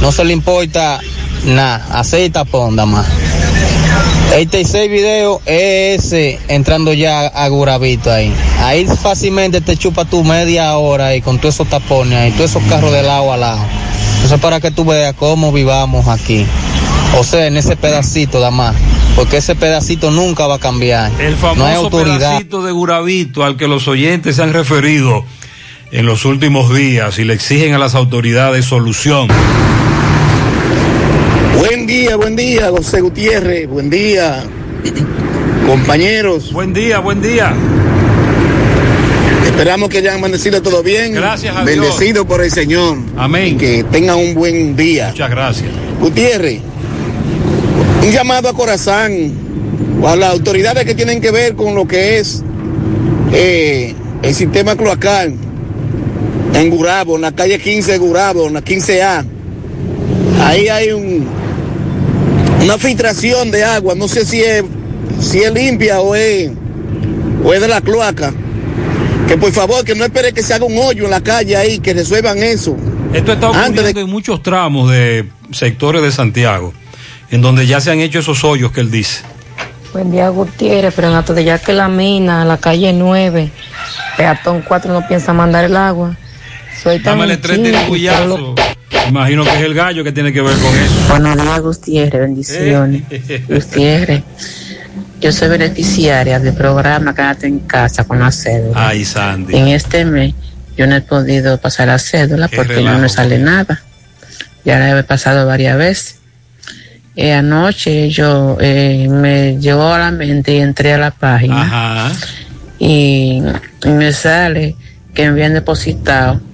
No 0.00 0.12
se 0.12 0.24
le 0.24 0.32
importa 0.32 1.00
nada, 1.44 2.02
tapón 2.32 2.76
nada 2.76 2.86
más. 2.86 3.06
El 4.34 4.48
tercer 4.48 4.90
video 4.90 5.40
es 5.46 6.04
ese, 6.04 6.40
entrando 6.48 6.92
ya 6.92 7.26
a 7.26 7.48
Gurabito 7.48 8.10
ahí. 8.10 8.32
Ahí 8.60 8.86
fácilmente 8.86 9.60
te 9.60 9.76
chupa 9.76 10.04
tu 10.04 10.24
media 10.24 10.76
hora 10.76 11.08
ahí 11.08 11.20
con 11.20 11.38
todos 11.38 11.54
esos 11.54 11.68
tapones 11.68 12.18
ahí, 12.18 12.32
todos 12.32 12.50
esos 12.50 12.62
carros 12.64 12.92
de 12.92 13.02
lado 13.02 13.32
a 13.32 13.36
lado. 13.36 13.60
Eso 14.24 14.34
es 14.34 14.40
para 14.40 14.60
que 14.60 14.70
tú 14.70 14.84
veas 14.84 15.14
cómo 15.14 15.52
vivamos 15.52 16.08
aquí. 16.08 16.44
O 17.18 17.22
sea, 17.22 17.46
en 17.46 17.56
ese 17.56 17.76
pedacito 17.76 18.38
nada 18.38 18.50
más. 18.50 18.74
Porque 19.14 19.36
ese 19.36 19.54
pedacito 19.54 20.10
nunca 20.10 20.46
va 20.48 20.56
a 20.56 20.58
cambiar. 20.58 21.12
El 21.20 21.36
no 21.40 21.48
hay 21.48 21.56
famoso 21.56 21.84
autoridad. 21.84 22.30
pedacito 22.30 22.64
de 22.64 22.72
Gurabito 22.72 23.44
al 23.44 23.56
que 23.56 23.68
los 23.68 23.86
oyentes 23.86 24.36
se 24.36 24.42
han 24.42 24.52
referido 24.52 25.24
en 25.92 26.06
los 26.06 26.24
últimos 26.24 26.74
días 26.74 27.20
y 27.20 27.24
le 27.24 27.34
exigen 27.34 27.74
a 27.74 27.78
las 27.78 27.94
autoridades 27.94 28.64
solución. 28.64 29.28
Buen 31.58 31.86
día, 31.86 32.16
buen 32.16 32.36
día, 32.36 32.70
José 32.70 33.00
Gutiérrez, 33.00 33.68
buen 33.68 33.88
día, 33.88 34.42
compañeros. 35.66 36.52
Buen 36.52 36.72
día, 36.72 36.98
buen 36.98 37.22
día. 37.22 37.54
Esperamos 39.44 39.88
que 39.88 39.98
hayan 39.98 40.16
amanecido 40.16 40.60
todo 40.62 40.82
bien. 40.82 41.12
Gracias 41.12 41.56
a 41.56 41.64
Dios. 41.64 41.78
Bendecido 41.78 42.26
por 42.26 42.42
el 42.42 42.50
Señor. 42.50 42.98
Amén. 43.16 43.54
Y 43.54 43.56
que 43.56 43.84
tengan 43.84 44.18
un 44.18 44.34
buen 44.34 44.74
día. 44.74 45.08
Muchas 45.10 45.30
gracias. 45.30 45.70
Gutiérrez, 46.00 46.60
un 48.02 48.10
llamado 48.10 48.48
a 48.48 48.52
Corazán, 48.52 49.32
o 50.02 50.08
a 50.08 50.16
las 50.16 50.32
autoridades 50.32 50.84
que 50.84 50.94
tienen 50.94 51.20
que 51.20 51.30
ver 51.30 51.54
con 51.54 51.74
lo 51.74 51.86
que 51.86 52.18
es 52.18 52.42
eh, 53.32 53.94
el 54.22 54.34
sistema 54.34 54.76
cloacal 54.76 55.34
en 56.54 56.70
Gurabo, 56.70 57.16
en 57.16 57.22
la 57.22 57.32
calle 57.32 57.58
15 57.58 57.92
de 57.92 57.98
Gurabo, 57.98 58.48
en 58.48 58.54
la 58.54 58.62
15A. 58.62 59.24
Ahí 60.40 60.68
hay 60.68 60.90
un, 60.92 61.26
una 62.64 62.78
filtración 62.78 63.50
de 63.50 63.62
agua, 63.62 63.94
no 63.94 64.08
sé 64.08 64.24
si 64.24 64.40
es, 64.40 64.64
si 65.20 65.40
es 65.40 65.52
limpia 65.52 66.00
o 66.00 66.14
es, 66.14 66.50
o 67.44 67.52
es 67.52 67.60
de 67.60 67.68
la 67.68 67.82
cloaca. 67.82 68.32
Que 69.28 69.36
por 69.36 69.52
favor, 69.52 69.84
que 69.84 69.94
no 69.94 70.04
espere 70.04 70.32
que 70.32 70.42
se 70.42 70.54
haga 70.54 70.64
un 70.64 70.76
hoyo 70.78 71.04
en 71.04 71.10
la 71.10 71.20
calle 71.20 71.56
ahí, 71.56 71.78
que 71.78 71.92
resuelvan 71.92 72.38
eso. 72.38 72.76
Esto 73.12 73.34
está 73.34 73.50
ocurriendo 73.50 74.00
en 74.00 74.10
muchos 74.10 74.42
tramos 74.42 74.90
de 74.90 75.28
sectores 75.52 76.02
de 76.02 76.10
Santiago, 76.10 76.72
en 77.30 77.42
donde 77.42 77.66
ya 77.66 77.80
se 77.80 77.90
han 77.90 78.00
hecho 78.00 78.18
esos 78.18 78.42
hoyos 78.44 78.72
que 78.72 78.80
él 78.80 78.90
dice. 78.90 79.22
Buen 79.92 80.10
día, 80.10 80.28
Gutiérrez, 80.30 80.92
pero 80.96 81.16
en 81.16 81.34
de 81.34 81.44
ya 81.44 81.58
que 81.58 81.72
la 81.72 81.88
mina, 81.88 82.44
la 82.44 82.56
calle 82.56 82.92
9, 82.92 83.50
peatón 84.16 84.64
4 84.66 84.92
no 84.92 85.06
piensa 85.06 85.32
mandar 85.32 85.64
el 85.66 85.76
agua. 85.76 86.16
Soy 86.82 86.98
tan 86.98 87.18
Dámele 87.18 87.36
tres 87.36 87.62
tiricullazos. 87.62 88.54
Imagino 89.08 89.44
que 89.44 89.50
es 89.50 89.62
el 89.62 89.74
gallo 89.74 90.04
que 90.04 90.12
tiene 90.12 90.32
que 90.32 90.40
ver 90.40 90.56
con 90.56 90.74
eso. 90.76 90.94
Buenos 91.08 91.36
días, 91.36 91.60
Gutiérrez, 91.60 92.20
bendiciones. 92.20 93.02
Gutiérrez, 93.48 94.22
yo 95.20 95.32
soy 95.32 95.48
beneficiaria 95.48 96.38
del 96.38 96.54
programa 96.54 97.14
Quédate 97.14 97.46
en 97.46 97.60
casa 97.60 98.04
con 98.04 98.20
la 98.20 98.30
cédula. 98.30 98.88
Ay, 98.88 99.04
Sandy. 99.04 99.56
En 99.56 99.68
este 99.68 100.04
mes 100.04 100.34
yo 100.76 100.86
no 100.86 100.96
he 100.96 101.00
podido 101.00 101.58
pasar 101.58 101.88
la 101.88 101.98
cédula 101.98 102.48
Qué 102.48 102.56
porque 102.56 102.82
no 102.82 102.98
me 102.98 103.08
sale 103.08 103.38
nada. 103.38 103.82
Ya 104.64 104.78
la 104.78 104.98
he 104.98 105.04
pasado 105.04 105.46
varias 105.46 105.76
veces. 105.76 106.18
Eh, 107.16 107.32
anoche 107.32 108.10
yo 108.10 108.56
eh, 108.60 109.06
me 109.08 109.58
llegó 109.60 109.92
a 109.92 109.98
la 109.98 110.10
mente 110.10 110.56
y 110.56 110.58
entré 110.58 110.94
a 110.94 110.98
la 110.98 111.10
página 111.12 111.62
Ajá. 111.62 112.12
y, 112.80 113.40
y 113.84 113.88
me 113.88 114.12
sale 114.12 114.74
que 115.14 115.22
me 115.22 115.28
habían 115.28 115.54
depositado 115.54 116.40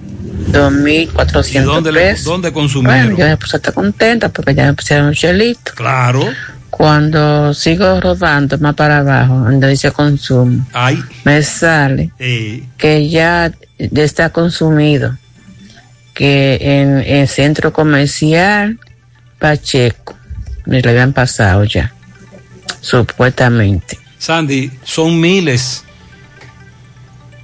2.400 0.51 1.63
dónde, 1.63 1.93
pesos. 1.93 2.25
dónde 2.25 2.49
Bueno, 2.49 2.61
consumieron? 2.61 3.17
yo 3.17 3.25
me 3.25 3.37
puse 3.37 3.57
hasta 3.57 3.71
contenta 3.71 4.29
porque 4.29 4.53
ya 4.55 4.65
me 4.65 4.73
pusieron 4.73 5.07
un 5.07 5.13
chelito. 5.13 5.71
Claro. 5.75 6.21
Cuando 6.69 7.53
sigo 7.53 7.99
rodando 7.99 8.57
más 8.59 8.75
para 8.75 8.99
abajo, 8.99 9.35
donde 9.39 9.67
dice 9.69 9.91
consumo, 9.91 10.65
Ay. 10.73 11.03
me 11.25 11.41
sale 11.43 12.11
Eh, 12.17 12.63
que 12.77 13.09
ya, 13.09 13.51
ya 13.77 14.03
está 14.03 14.29
consumido, 14.29 15.17
que 16.13 16.57
en 16.61 16.99
el 16.99 17.27
centro 17.27 17.71
comercial 17.73 18.79
Pacheco, 19.37 20.15
me 20.65 20.81
lo 20.81 20.89
habían 20.91 21.13
pasado 21.13 21.63
ya, 21.65 21.91
supuestamente. 22.79 23.99
Sandy, 24.17 24.71
son 24.83 25.19
miles 25.19 25.83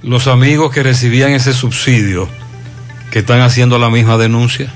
los 0.02 0.26
amigos 0.28 0.72
que 0.72 0.82
recibían 0.82 1.32
ese 1.32 1.52
subsidio 1.52 2.28
que 3.10 3.20
están 3.20 3.40
haciendo 3.40 3.78
la 3.78 3.90
misma 3.90 4.16
denuncia. 4.18 4.72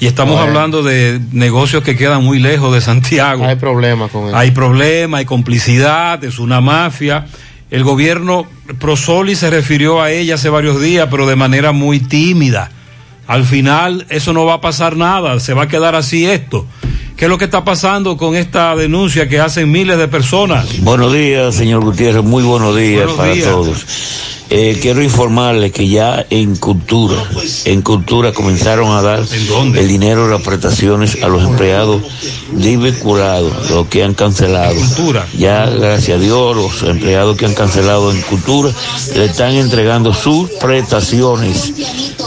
Y 0.00 0.06
estamos 0.06 0.34
Bueno. 0.36 0.48
hablando 0.48 0.82
de 0.82 1.20
negocios 1.32 1.82
que 1.82 1.96
quedan 1.96 2.22
muy 2.24 2.38
lejos 2.38 2.72
de 2.72 2.80
Santiago. 2.80 3.44
Hay 3.44 3.56
problemas 3.56 4.10
con 4.10 4.28
eso. 4.28 4.36
Hay 4.36 4.52
problemas, 4.52 5.18
hay 5.18 5.24
complicidad, 5.24 6.22
es 6.22 6.38
una 6.38 6.60
mafia. 6.60 7.26
El 7.70 7.82
gobierno 7.84 8.46
Prosoli 8.78 9.34
se 9.34 9.50
refirió 9.50 10.00
a 10.00 10.10
ella 10.10 10.36
hace 10.36 10.48
varios 10.50 10.80
días, 10.80 11.08
pero 11.10 11.26
de 11.26 11.36
manera 11.36 11.72
muy 11.72 11.98
tímida. 12.00 12.70
Al 13.26 13.44
final 13.44 14.06
eso 14.08 14.32
no 14.32 14.46
va 14.46 14.54
a 14.54 14.60
pasar 14.60 14.96
nada, 14.96 15.38
se 15.40 15.52
va 15.52 15.64
a 15.64 15.68
quedar 15.68 15.94
así 15.96 16.24
esto. 16.26 16.66
¿Qué 17.18 17.24
es 17.24 17.28
lo 17.28 17.36
que 17.36 17.46
está 17.46 17.64
pasando 17.64 18.16
con 18.16 18.36
esta 18.36 18.76
denuncia 18.76 19.28
que 19.28 19.40
hacen 19.40 19.72
miles 19.72 19.98
de 19.98 20.06
personas? 20.06 20.80
Buenos 20.82 21.12
días, 21.12 21.52
señor 21.52 21.82
Gutiérrez, 21.82 22.22
muy 22.22 22.44
buenos 22.44 22.76
días 22.76 23.06
Buenos 23.06 23.16
para 23.16 23.32
días. 23.32 23.48
todos. 23.48 23.86
Eh, 24.50 24.78
quiero 24.80 25.02
informarle 25.02 25.72
que 25.72 25.88
ya 25.88 26.24
en 26.30 26.54
cultura, 26.56 27.16
en 27.66 27.82
cultura 27.82 28.32
comenzaron 28.32 28.92
a 28.92 29.02
dar 29.02 29.20
el 29.20 29.88
dinero 29.88 30.26
de 30.26 30.32
las 30.32 30.42
prestaciones 30.42 31.22
a 31.22 31.28
los 31.28 31.42
empleados 31.42 32.02
desvinculados, 32.52 33.68
los 33.70 33.88
que 33.88 34.04
han 34.04 34.14
cancelado. 34.14 34.76
Ya, 35.36 35.66
gracias 35.66 36.18
a 36.18 36.20
Dios, 36.20 36.56
los 36.56 36.82
empleados 36.84 37.36
que 37.36 37.44
han 37.44 37.54
cancelado 37.54 38.10
en 38.10 38.22
cultura 38.22 38.70
le 39.16 39.24
están 39.26 39.54
entregando 39.54 40.14
sus 40.14 40.48
prestaciones. 40.52 41.74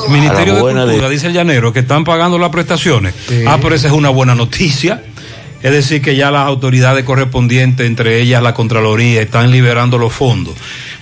Ministerio 0.09 0.67
a 0.67 0.73
la 0.73 0.85
de 0.85 0.91
Cultura, 0.93 1.09
dice 1.09 1.27
el 1.27 1.33
llanero, 1.33 1.73
que 1.73 1.79
están 1.79 2.03
pagando 2.03 2.37
las 2.37 2.49
prestaciones. 2.49 3.13
Ah, 3.47 3.57
pero 3.61 3.75
esa 3.75 3.87
es 3.87 3.93
una 3.93 4.09
buena 4.09 4.35
noticia. 4.35 4.80
Es 4.83 5.71
decir, 5.71 6.01
que 6.01 6.15
ya 6.15 6.31
las 6.31 6.47
autoridades 6.47 7.03
correspondientes, 7.03 7.85
entre 7.85 8.19
ellas 8.19 8.41
la 8.41 8.53
Contraloría, 8.53 9.21
están 9.21 9.51
liberando 9.51 9.97
los 9.97 10.11
fondos. 10.11 10.55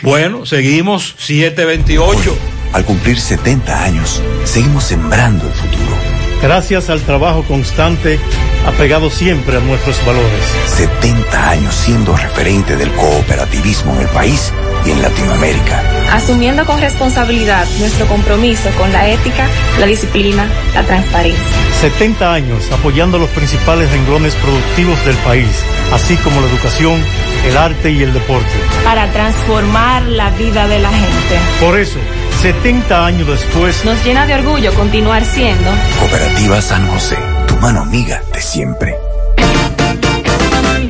Bueno, 0.03 0.45
seguimos, 0.45 1.15
728. 1.17 2.37
Al 2.73 2.85
cumplir 2.85 3.19
70 3.19 3.83
años, 3.83 4.21
seguimos 4.43 4.83
sembrando 4.83 5.47
el 5.47 5.53
futuro. 5.53 5.95
Gracias 6.41 6.89
al 6.89 7.01
trabajo 7.01 7.43
constante, 7.43 8.19
apegado 8.65 9.09
siempre 9.09 9.57
a 9.57 9.59
nuestros 9.59 10.05
valores. 10.05 10.45
70 10.67 11.49
años 11.49 11.75
siendo 11.75 12.15
referente 12.15 12.75
del 12.77 12.91
cooperativismo 12.91 13.95
en 13.95 14.01
el 14.01 14.07
país 14.09 14.53
y 14.85 14.91
en 14.91 15.01
Latinoamérica. 15.01 15.98
Asumiendo 16.11 16.65
con 16.65 16.79
responsabilidad 16.79 17.67
nuestro 17.79 18.05
compromiso 18.07 18.69
con 18.77 18.91
la 18.91 19.09
ética, 19.09 19.47
la 19.79 19.85
disciplina, 19.85 20.47
la 20.73 20.83
transparencia. 20.83 21.43
70 21.81 22.33
años 22.33 22.71
apoyando 22.71 23.17
los 23.17 23.29
principales 23.29 23.91
renglones 23.91 24.35
productivos 24.35 25.03
del 25.05 25.15
país, 25.17 25.63
así 25.93 26.15
como 26.17 26.41
la 26.41 26.47
educación, 26.47 27.03
el 27.45 27.57
arte 27.57 27.91
y 27.91 28.03
el 28.03 28.13
deporte. 28.13 28.51
Para 28.83 29.11
transformar 29.11 30.03
la 30.03 30.29
vida 30.31 30.67
de 30.67 30.79
la 30.79 30.91
gente. 30.91 31.39
Por 31.59 31.79
eso, 31.79 31.99
70 32.41 33.05
años 33.05 33.27
después, 33.27 33.83
Nos 33.85 34.03
llena 34.03 34.25
de 34.25 34.35
orgullo 34.35 34.73
continuar 34.73 35.25
siendo 35.25 35.69
Cooperativa 35.99 36.61
San 36.61 36.87
José, 36.87 37.17
tu 37.47 37.55
mano 37.57 37.81
amiga 37.81 38.21
de 38.33 38.41
siempre. 38.41 39.08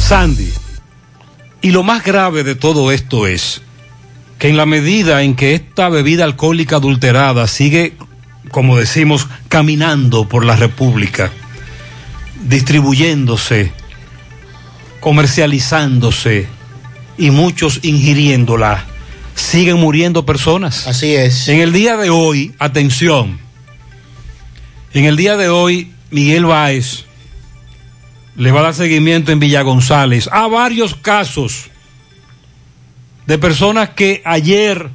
Sandy, 0.07 0.51
y 1.61 1.71
lo 1.71 1.83
más 1.83 2.03
grave 2.03 2.43
de 2.43 2.55
todo 2.55 2.91
esto 2.91 3.27
es 3.27 3.61
que 4.39 4.49
en 4.49 4.57
la 4.57 4.65
medida 4.65 5.21
en 5.23 5.35
que 5.35 5.55
esta 5.55 5.89
bebida 5.89 6.23
alcohólica 6.23 6.77
adulterada 6.77 7.47
sigue, 7.47 7.97
como 8.51 8.77
decimos, 8.77 9.27
caminando 9.49 10.29
por 10.29 10.45
la 10.45 10.55
República, 10.55 11.31
distribuyéndose, 12.43 13.73
comercializándose 14.99 16.47
y 17.17 17.31
muchos 17.31 17.79
ingiriéndola, 17.83 18.85
siguen 19.35 19.77
muriendo 19.77 20.25
personas. 20.25 20.87
Así 20.87 21.15
es. 21.15 21.47
En 21.47 21.59
el 21.59 21.73
día 21.73 21.97
de 21.97 22.09
hoy, 22.09 22.53
atención, 22.59 23.39
en 24.93 25.05
el 25.05 25.15
día 25.15 25.37
de 25.37 25.49
hoy, 25.49 25.91
Miguel 26.11 26.45
Báez 26.45 27.05
le 28.35 28.51
va 28.51 28.59
a 28.59 28.63
dar 28.63 28.73
seguimiento 28.73 29.31
en 29.31 29.39
Villa 29.39 29.63
González 29.63 30.29
a 30.31 30.47
varios 30.47 30.95
casos 30.95 31.69
de 33.25 33.37
personas 33.37 33.89
que 33.89 34.21
ayer, 34.23 34.89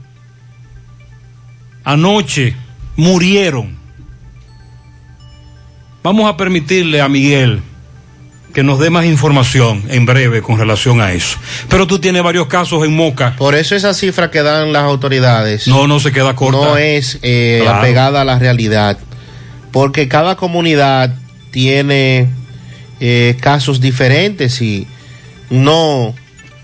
anoche, 1.84 2.56
murieron. 2.96 3.76
Vamos 6.02 6.28
a 6.28 6.36
permitirle 6.36 7.00
a 7.00 7.08
Miguel 7.08 7.62
que 8.52 8.62
nos 8.62 8.78
dé 8.78 8.90
más 8.90 9.04
información 9.06 9.82
en 9.88 10.04
breve 10.06 10.42
con 10.42 10.58
relación 10.58 11.00
a 11.00 11.12
eso. 11.12 11.38
Pero 11.68 11.86
tú 11.86 11.98
tienes 11.98 12.22
varios 12.22 12.46
casos 12.48 12.84
en 12.84 12.94
Moca. 12.94 13.34
Por 13.36 13.54
eso 13.54 13.74
esa 13.74 13.94
cifra 13.94 14.30
que 14.30 14.42
dan 14.42 14.72
las 14.72 14.82
autoridades. 14.84 15.66
No, 15.68 15.86
no 15.86 16.00
se 16.00 16.12
queda 16.12 16.34
corta. 16.36 16.58
No 16.58 16.76
es 16.76 17.18
eh, 17.22 17.60
Claro. 17.62 17.78
apegada 17.78 18.20
a 18.20 18.24
la 18.24 18.38
realidad. 18.38 18.98
Porque 19.70 20.06
cada 20.08 20.36
comunidad 20.36 21.14
tiene 21.50 22.28
eh, 23.00 23.36
casos 23.40 23.80
diferentes 23.80 24.60
y 24.60 24.86
no, 25.48 26.14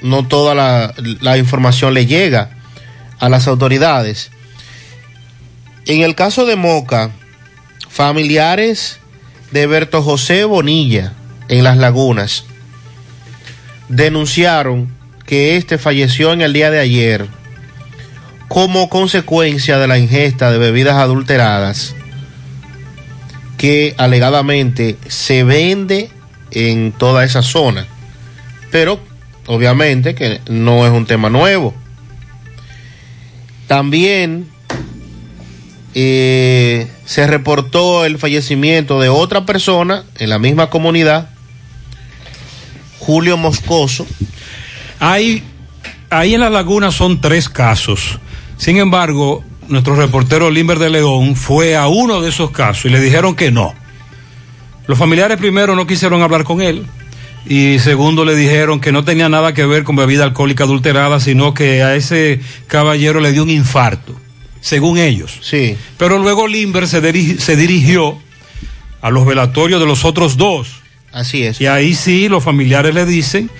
no 0.03 0.27
toda 0.27 0.55
la, 0.55 0.95
la 1.21 1.39
información 1.39 1.95
le 1.95 2.05
llega 2.07 2.51
a 3.19 3.29
las 3.31 3.47
autoridades. 3.49 4.31
En 5.87 6.03
el 6.03 6.15
caso 6.15 6.45
de 6.45 6.57
Moca, 6.57 7.11
familiares 7.89 8.99
de 9.53 9.67
Berto 9.67 10.03
José 10.03 10.45
Bonilla 10.45 11.15
en 11.49 11.65
Las 11.65 11.77
Lagunas 11.77 12.45
denunciaron 13.89 14.89
que 15.27 15.57
este 15.57 15.79
falleció 15.79 16.33
en 16.33 16.43
el 16.43 16.53
día 16.53 16.71
de 16.71 16.79
ayer 16.79 17.27
como 18.49 18.89
consecuencia 18.89 19.79
de 19.79 19.87
la 19.87 19.99
ingesta 19.99 20.51
de 20.51 20.59
bebidas 20.59 20.97
adulteradas 20.97 21.95
que 23.59 23.95
alegadamente 23.99 24.97
se 25.09 25.45
vende 25.45 26.11
en 26.51 26.93
toda 26.93 27.25
esa 27.25 27.43
zona. 27.43 27.87
Pero 28.71 29.01
obviamente 29.47 30.15
que 30.15 30.41
no 30.49 30.87
es 30.87 30.93
un 30.93 31.07
tema 31.07 31.29
nuevo. 31.29 31.75
También 33.67 34.49
eh, 35.95 36.87
se 37.05 37.27
reportó 37.27 38.05
el 38.07 38.19
fallecimiento 38.19 39.01
de 39.01 39.09
otra 39.09 39.45
persona 39.45 40.05
en 40.19 40.31
la 40.31 40.39
misma 40.39 40.71
comunidad, 40.71 41.31
Julio 42.99 43.37
Moscoso. 43.37 44.07
Hay, 45.01 45.43
ahí 46.11 46.35
en 46.35 46.41
la 46.41 46.51
laguna 46.51 46.91
son 46.91 47.21
tres 47.21 47.49
casos. 47.49 48.19
Sin 48.57 48.77
embargo, 48.79 49.45
nuestro 49.69 49.95
reportero 49.95 50.51
Limber 50.51 50.79
de 50.79 50.91
León 50.91 51.37
fue 51.37 51.77
a 51.77 51.87
uno 51.89 52.21
de 52.21 52.31
esos 52.31 52.51
casos 52.51 52.87
y 52.87 52.89
le 52.91 53.01
dijeron 53.01 53.35
que 53.37 53.51
no. 53.51 53.75
Los 54.87 54.99
familiares 54.99 55.37
primero 55.39 55.77
no 55.77 55.87
quisieron 55.87 56.23
hablar 56.23 56.45
con 56.45 56.61
él 56.63 56.87
y 57.47 57.79
segundo 57.79 58.25
le 58.25 58.35
dijeron 58.35 58.81
que 58.81 58.91
no 58.93 59.05
tenía 59.05 59.29
nada 59.29 59.53
que 59.55 59.65
ver 59.67 59.85
con 59.85 59.97
bebida 59.97 60.25
alcohólica 60.25 60.65
adulterada, 60.65 61.21
sino 61.21 61.55
que 61.55 61.83
a 61.83 61.95
ese 61.95 62.41
caballero 62.67 63.21
le 63.21 63.33
dio 63.33 63.43
un 63.43 63.51
infarto, 63.51 64.19
según 64.61 64.99
ellos. 64.99 65.39
Sí. 65.43 65.77
Pero 65.99 66.19
luego 66.19 66.49
Limber 66.49 66.89
se, 66.89 67.03
diri- 67.03 67.39
se 67.39 67.55
dirigió 67.57 68.19
a 69.01 69.11
los 69.11 69.25
velatorios 69.27 69.79
de 69.81 69.87
los 69.87 70.05
otros 70.05 70.37
dos. 70.37 70.81
Así 71.13 71.45
es. 71.45 71.61
Y 71.61 71.67
ahí 71.67 71.95
sí 71.95 72.29
los 72.29 72.45
familiares 72.45 72.95
le 72.95 73.07
dicen 73.07 73.51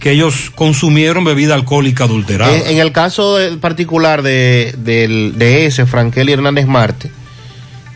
que 0.00 0.12
ellos 0.12 0.50
consumieron 0.54 1.24
bebida 1.24 1.54
alcohólica 1.54 2.04
adulterada. 2.04 2.54
En, 2.54 2.66
en 2.66 2.78
el 2.78 2.92
caso 2.92 3.38
particular 3.60 4.22
de, 4.22 4.74
de 4.76 5.66
ese, 5.66 5.86
Frankel 5.86 6.28
Hernández 6.28 6.66
Marte, 6.66 7.10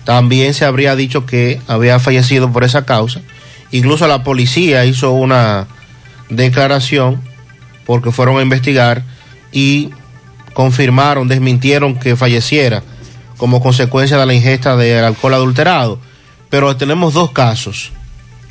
también 0.05 0.55
se 0.55 0.65
habría 0.65 0.97
dicho 0.97 1.27
que 1.27 1.61
había 1.67 1.99
fallecido 1.99 2.51
por 2.51 2.65
esa 2.65 2.87
causa. 2.87 3.21
Incluso 3.71 4.07
la 4.07 4.25
policía 4.25 4.87
hizo 4.87 5.13
una 5.13 5.67
declaración 6.31 7.21
porque 7.85 8.11
fueron 8.11 8.39
a 8.39 8.43
investigar 8.43 9.03
y 9.53 9.91
confirmaron, 10.55 11.29
desmintieron 11.29 11.99
que 11.99 12.17
falleciera 12.17 12.83
como 13.37 13.61
consecuencia 13.63 14.17
de 14.17 14.27
la 14.27 14.35
ingesta 14.35 14.77
del 14.77 15.05
alcohol 15.05 15.35
adulterado. 15.35 16.01
Pero 16.49 16.77
tenemos 16.77 17.13
dos 17.13 17.33
casos 17.33 17.93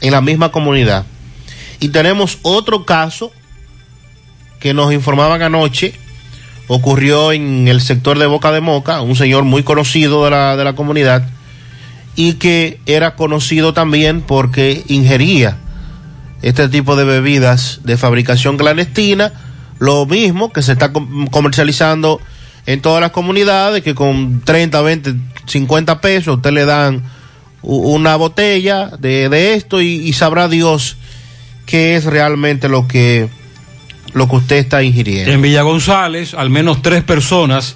en 0.01 0.11
la 0.11 0.21
misma 0.21 0.51
comunidad. 0.51 1.05
Y 1.79 1.89
tenemos 1.89 2.39
otro 2.41 2.85
caso 2.85 3.31
que 4.59 4.73
nos 4.73 4.91
informaban 4.93 5.41
anoche, 5.41 5.93
ocurrió 6.67 7.31
en 7.31 7.67
el 7.67 7.81
sector 7.81 8.17
de 8.19 8.25
Boca 8.25 8.51
de 8.51 8.61
Moca, 8.61 9.01
un 9.01 9.15
señor 9.15 9.43
muy 9.43 9.63
conocido 9.63 10.25
de 10.25 10.31
la, 10.31 10.57
de 10.57 10.63
la 10.63 10.73
comunidad 10.73 11.27
y 12.15 12.33
que 12.33 12.79
era 12.87 13.15
conocido 13.15 13.73
también 13.73 14.21
porque 14.21 14.83
ingería 14.87 15.57
este 16.41 16.67
tipo 16.67 16.95
de 16.95 17.03
bebidas 17.03 17.81
de 17.83 17.95
fabricación 17.97 18.57
clandestina, 18.57 19.31
lo 19.79 20.05
mismo 20.07 20.51
que 20.51 20.63
se 20.63 20.71
está 20.71 20.91
com- 20.91 21.27
comercializando 21.27 22.19
en 22.65 22.81
todas 22.81 23.01
las 23.01 23.11
comunidades, 23.11 23.83
que 23.83 23.93
con 23.95 24.41
30, 24.41 24.81
20, 24.81 25.15
50 25.45 26.01
pesos 26.01 26.37
usted 26.37 26.51
le 26.51 26.65
dan 26.65 27.03
una 27.61 28.15
botella 28.15 28.87
de, 28.99 29.29
de 29.29 29.53
esto 29.53 29.81
y, 29.81 29.87
y 29.87 30.13
sabrá 30.13 30.47
Dios 30.47 30.97
qué 31.65 31.95
es 31.95 32.05
realmente 32.05 32.69
lo 32.69 32.87
que, 32.87 33.27
lo 34.13 34.27
que 34.27 34.35
usted 34.37 34.55
está 34.55 34.81
ingiriendo. 34.83 35.31
En 35.31 35.41
Villa 35.41 35.61
González, 35.61 36.33
al 36.33 36.49
menos 36.49 36.81
tres 36.81 37.03
personas, 37.03 37.75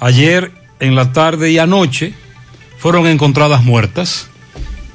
ayer 0.00 0.52
en 0.80 0.94
la 0.94 1.12
tarde 1.12 1.50
y 1.50 1.58
anoche, 1.58 2.14
fueron 2.78 3.06
encontradas 3.06 3.64
muertas. 3.64 4.28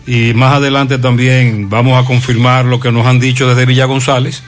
Y 0.06 0.34
más 0.34 0.56
adelante 0.56 0.98
también 0.98 1.70
vamos 1.70 2.02
a 2.02 2.06
confirmar 2.06 2.66
lo 2.66 2.80
que 2.80 2.92
nos 2.92 3.06
han 3.06 3.20
dicho 3.20 3.48
desde 3.48 3.66
Villa 3.66 3.86
González, 3.86 4.44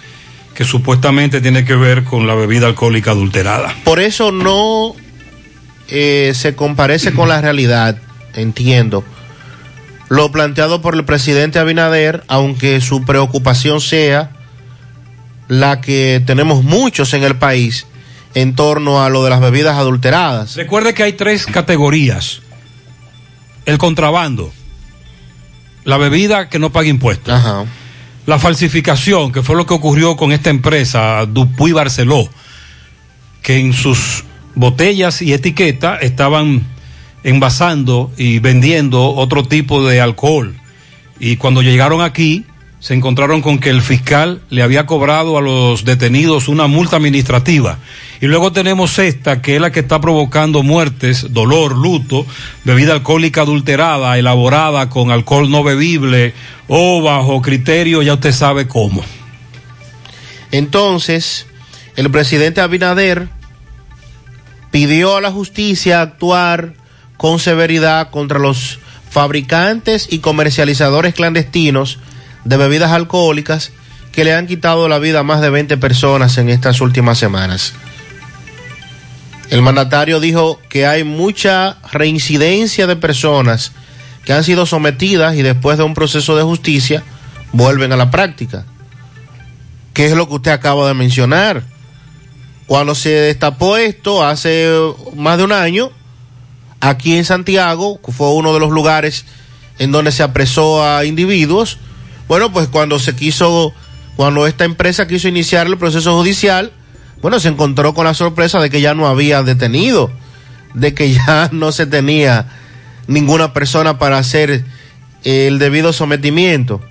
que 0.53 0.63
supuestamente 0.63 1.41
tiene 1.41 1.65
que 1.65 1.75
ver 1.75 2.03
con 2.03 2.27
la 2.27 2.35
bebida 2.35 2.67
alcohólica 2.67 3.11
adulterada. 3.11 3.73
Por 3.83 3.99
eso 3.99 4.31
no 4.31 4.95
eh, 5.87 6.31
se 6.35 6.55
comparece 6.55 7.13
con 7.13 7.29
la 7.29 7.41
realidad, 7.41 7.97
entiendo. 8.35 9.03
Lo 10.11 10.29
planteado 10.29 10.81
por 10.81 10.95
el 10.95 11.05
presidente 11.05 11.57
Abinader, 11.57 12.25
aunque 12.27 12.81
su 12.81 13.05
preocupación 13.05 13.79
sea 13.79 14.31
la 15.47 15.79
que 15.79 16.21
tenemos 16.25 16.65
muchos 16.65 17.13
en 17.13 17.23
el 17.23 17.37
país 17.37 17.87
en 18.33 18.53
torno 18.53 19.01
a 19.01 19.09
lo 19.09 19.23
de 19.23 19.29
las 19.29 19.39
bebidas 19.39 19.77
adulteradas. 19.77 20.57
Recuerde 20.57 20.93
que 20.93 21.03
hay 21.03 21.13
tres 21.13 21.45
categorías. 21.45 22.41
El 23.65 23.77
contrabando, 23.77 24.51
la 25.85 25.95
bebida 25.95 26.49
que 26.49 26.59
no 26.59 26.73
paga 26.73 26.89
impuestos, 26.89 27.33
la 28.25 28.37
falsificación, 28.37 29.31
que 29.31 29.41
fue 29.41 29.55
lo 29.55 29.65
que 29.65 29.75
ocurrió 29.75 30.17
con 30.17 30.33
esta 30.33 30.49
empresa, 30.49 31.25
Dupuy 31.25 31.71
Barceló, 31.71 32.27
que 33.41 33.59
en 33.59 33.71
sus 33.71 34.25
botellas 34.55 35.21
y 35.21 35.31
etiquetas 35.31 35.99
estaban 36.01 36.67
envasando 37.23 38.11
y 38.17 38.39
vendiendo 38.39 39.13
otro 39.13 39.43
tipo 39.43 39.85
de 39.85 40.01
alcohol. 40.01 40.55
Y 41.19 41.37
cuando 41.37 41.61
llegaron 41.61 42.01
aquí, 42.01 42.45
se 42.81 42.95
encontraron 42.95 43.41
con 43.41 43.59
que 43.59 43.69
el 43.69 43.83
fiscal 43.83 44.41
le 44.49 44.63
había 44.63 44.87
cobrado 44.87 45.37
a 45.37 45.41
los 45.41 45.85
detenidos 45.85 46.47
una 46.47 46.65
multa 46.65 46.97
administrativa. 46.97 47.77
Y 48.19 48.25
luego 48.25 48.51
tenemos 48.51 48.97
esta, 48.97 49.39
que 49.39 49.55
es 49.55 49.61
la 49.61 49.71
que 49.71 49.81
está 49.81 50.01
provocando 50.01 50.63
muertes, 50.63 51.31
dolor, 51.31 51.77
luto, 51.77 52.25
bebida 52.63 52.93
alcohólica 52.93 53.41
adulterada, 53.41 54.17
elaborada 54.17 54.89
con 54.89 55.11
alcohol 55.11 55.51
no 55.51 55.63
bebible 55.63 56.33
o 56.67 57.03
bajo 57.03 57.39
criterio, 57.43 58.01
ya 58.01 58.15
usted 58.15 58.31
sabe 58.31 58.67
cómo. 58.67 59.03
Entonces, 60.51 61.45
el 61.95 62.09
presidente 62.09 62.61
Abinader 62.61 63.29
pidió 64.71 65.17
a 65.17 65.21
la 65.21 65.31
justicia 65.31 66.01
actuar 66.01 66.73
con 67.21 67.37
severidad 67.37 68.09
contra 68.09 68.39
los 68.39 68.79
fabricantes 69.11 70.07
y 70.09 70.21
comercializadores 70.21 71.13
clandestinos 71.13 71.99
de 72.45 72.57
bebidas 72.57 72.93
alcohólicas 72.93 73.71
que 74.11 74.23
le 74.23 74.33
han 74.33 74.47
quitado 74.47 74.89
la 74.89 74.97
vida 74.97 75.19
a 75.19 75.23
más 75.23 75.39
de 75.39 75.51
20 75.51 75.77
personas 75.77 76.39
en 76.39 76.49
estas 76.49 76.81
últimas 76.81 77.19
semanas. 77.19 77.75
El 79.51 79.61
mandatario 79.61 80.19
dijo 80.19 80.59
que 80.67 80.87
hay 80.87 81.03
mucha 81.03 81.77
reincidencia 81.91 82.87
de 82.87 82.95
personas 82.95 83.71
que 84.25 84.33
han 84.33 84.43
sido 84.43 84.65
sometidas 84.65 85.35
y 85.35 85.43
después 85.43 85.77
de 85.77 85.83
un 85.83 85.93
proceso 85.93 86.35
de 86.35 86.41
justicia 86.41 87.03
vuelven 87.51 87.91
a 87.91 87.97
la 87.97 88.09
práctica. 88.09 88.65
¿Qué 89.93 90.07
es 90.07 90.13
lo 90.13 90.27
que 90.27 90.33
usted 90.33 90.51
acaba 90.51 90.87
de 90.87 90.95
mencionar? 90.95 91.61
Cuando 92.65 92.95
se 92.95 93.09
destapó 93.09 93.77
esto 93.77 94.25
hace 94.25 94.67
más 95.15 95.37
de 95.37 95.43
un 95.43 95.51
año, 95.51 95.91
aquí 96.81 97.15
en 97.15 97.25
Santiago, 97.25 97.99
fue 98.01 98.29
uno 98.31 98.53
de 98.53 98.59
los 98.59 98.71
lugares 98.71 99.25
en 99.79 99.91
donde 99.91 100.11
se 100.11 100.23
apresó 100.23 100.85
a 100.85 101.05
individuos, 101.05 101.77
bueno, 102.27 102.51
pues 102.51 102.67
cuando 102.67 102.99
se 102.99 103.15
quiso, 103.15 103.73
cuando 104.15 104.47
esta 104.47 104.65
empresa 104.65 105.07
quiso 105.07 105.27
iniciar 105.27 105.67
el 105.67 105.77
proceso 105.77 106.17
judicial, 106.17 106.71
bueno, 107.21 107.39
se 107.39 107.49
encontró 107.49 107.93
con 107.93 108.05
la 108.05 108.13
sorpresa 108.13 108.59
de 108.59 108.69
que 108.69 108.81
ya 108.81 108.93
no 108.93 109.07
había 109.07 109.43
detenido, 109.43 110.11
de 110.73 110.93
que 110.93 111.13
ya 111.13 111.49
no 111.51 111.71
se 111.71 111.85
tenía 111.85 112.47
ninguna 113.07 113.53
persona 113.53 113.97
para 113.97 114.17
hacer 114.17 114.63
el 115.23 115.59
debido 115.59 115.93
sometimiento. 115.93 116.81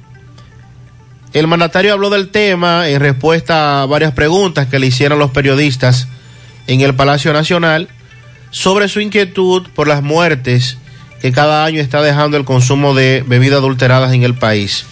El 1.32 1.46
mandatario 1.46 1.92
habló 1.92 2.10
del 2.10 2.30
tema 2.30 2.88
en 2.88 3.00
respuesta 3.00 3.82
a 3.82 3.86
varias 3.86 4.12
preguntas 4.12 4.66
que 4.66 4.78
le 4.78 4.88
hicieron 4.88 5.18
los 5.18 5.30
periodistas 5.30 6.08
en 6.66 6.80
el 6.80 6.94
Palacio 6.94 7.32
Nacional 7.32 7.88
sobre 8.50 8.88
su 8.88 9.00
inquietud 9.00 9.68
por 9.74 9.88
las 9.88 10.02
muertes 10.02 10.78
que 11.20 11.32
cada 11.32 11.64
año 11.64 11.80
está 11.80 12.02
dejando 12.02 12.36
el 12.36 12.44
consumo 12.44 12.94
de 12.94 13.24
bebidas 13.26 13.58
adulteradas 13.58 14.12
en 14.12 14.22
el 14.22 14.34
país. 14.34 14.86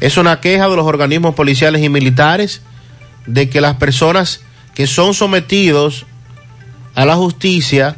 Es 0.00 0.16
una 0.16 0.40
queja 0.40 0.68
de 0.68 0.76
los 0.76 0.86
organismos 0.86 1.34
policiales 1.34 1.82
y 1.82 1.88
militares 1.88 2.62
de 3.26 3.48
que 3.48 3.60
las 3.60 3.76
personas 3.76 4.40
que 4.74 4.86
son 4.86 5.14
sometidos 5.14 6.06
a 6.94 7.04
la 7.04 7.16
justicia, 7.16 7.96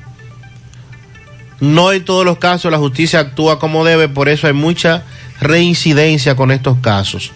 no 1.61 1.93
en 1.93 2.05
todos 2.05 2.25
los 2.25 2.39
casos 2.39 2.71
la 2.71 2.79
justicia 2.79 3.21
actúa 3.21 3.59
como 3.59 3.85
debe, 3.85 4.09
por 4.09 4.29
eso 4.29 4.47
hay 4.47 4.53
mucha 4.53 5.05
reincidencia 5.41 6.37
con 6.37 6.51
estos 6.51 6.79
casos. 6.79 7.33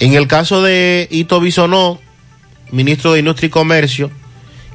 En 0.00 0.14
el 0.14 0.26
caso 0.26 0.62
de 0.62 1.08
Ito 1.10 1.40
Bisonó, 1.40 2.00
ministro 2.70 3.12
de 3.12 3.20
Industria 3.20 3.48
y 3.48 3.50
Comercio, 3.50 4.10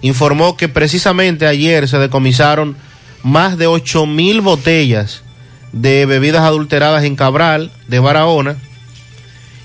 informó 0.03 0.55
que 0.55 0.69
precisamente 0.69 1.47
ayer 1.47 1.87
se 1.87 1.97
decomisaron 1.97 2.75
más 3.23 3.57
de 3.57 3.67
8 3.67 4.05
mil 4.05 4.41
botellas 4.41 5.23
de 5.71 6.05
bebidas 6.05 6.43
adulteradas 6.43 7.05
en 7.05 7.15
Cabral, 7.15 7.71
de 7.87 7.99
Barahona, 7.99 8.57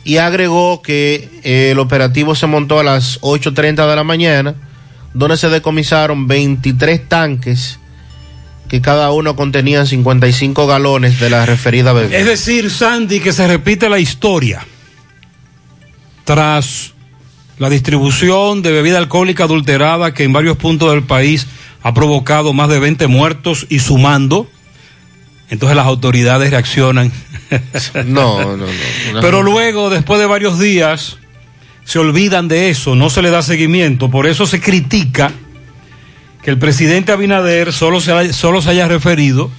y 0.05 0.17
agregó 0.17 0.81
que 0.81 1.29
eh, 1.43 1.73
el 1.73 1.79
operativo 1.81 2.35
se 2.35 2.47
montó 2.47 2.79
a 2.79 2.85
las 2.85 3.21
8.30 3.21 3.91
de 3.91 3.97
la 3.97 4.05
mañana, 4.05 4.55
donde 5.13 5.37
se 5.37 5.51
decomisaron 5.51 6.29
23 6.29 7.09
tanques 7.09 7.81
que 8.69 8.81
cada 8.81 9.11
uno 9.11 9.35
contenían 9.35 9.87
55 9.87 10.67
galones 10.67 11.19
de 11.19 11.31
la 11.31 11.47
referida 11.47 11.93
bebida. 11.93 12.17
Es 12.17 12.27
decir, 12.27 12.71
Sandy, 12.71 13.19
que 13.19 13.33
se 13.33 13.49
repite 13.49 13.89
la 13.89 13.99
historia. 13.99 14.65
Tras 16.25 16.95
la 17.59 17.71
distribución 17.71 18.63
de 18.63 18.73
bebida 18.73 18.99
alcohólica 18.99 19.45
adulterada 19.45 20.15
que 20.15 20.25
en 20.25 20.33
varios 20.33 20.57
puntos 20.57 20.91
del 20.93 21.03
país 21.03 21.47
ha 21.83 21.95
provocado 21.95 22.53
más 22.53 22.69
de 22.69 22.79
20 22.79 23.07
muertos 23.07 23.67
y 23.69 23.81
sumando, 23.81 24.49
entonces 25.51 25.77
las 25.77 25.87
autoridades 25.87 26.51
reaccionan. 26.51 27.13
No, 28.05 28.41
no, 28.45 28.57
no. 28.59 28.67
Pero 29.23 29.43
luego, 29.43 29.89
después 29.89 30.21
de 30.21 30.27
varios 30.27 30.59
días, 30.59 31.17
se 31.85 31.99
olvidan 31.99 32.47
de 32.47 32.69
eso, 32.69 32.95
no 32.95 33.09
se 33.09 33.23
le 33.23 33.31
da 33.31 33.41
seguimiento. 33.41 34.11
Por 34.11 34.27
eso 34.27 34.45
se 34.45 34.61
critica 34.61 35.33
que 36.43 36.51
el 36.51 36.59
presidente 36.59 37.11
Abinader 37.11 37.73
solo 37.73 38.03
se, 38.03 38.13
haya, 38.13 38.35
solo 38.35 38.61
se 38.61 38.69
haya 38.69 38.87
referido 38.87 39.51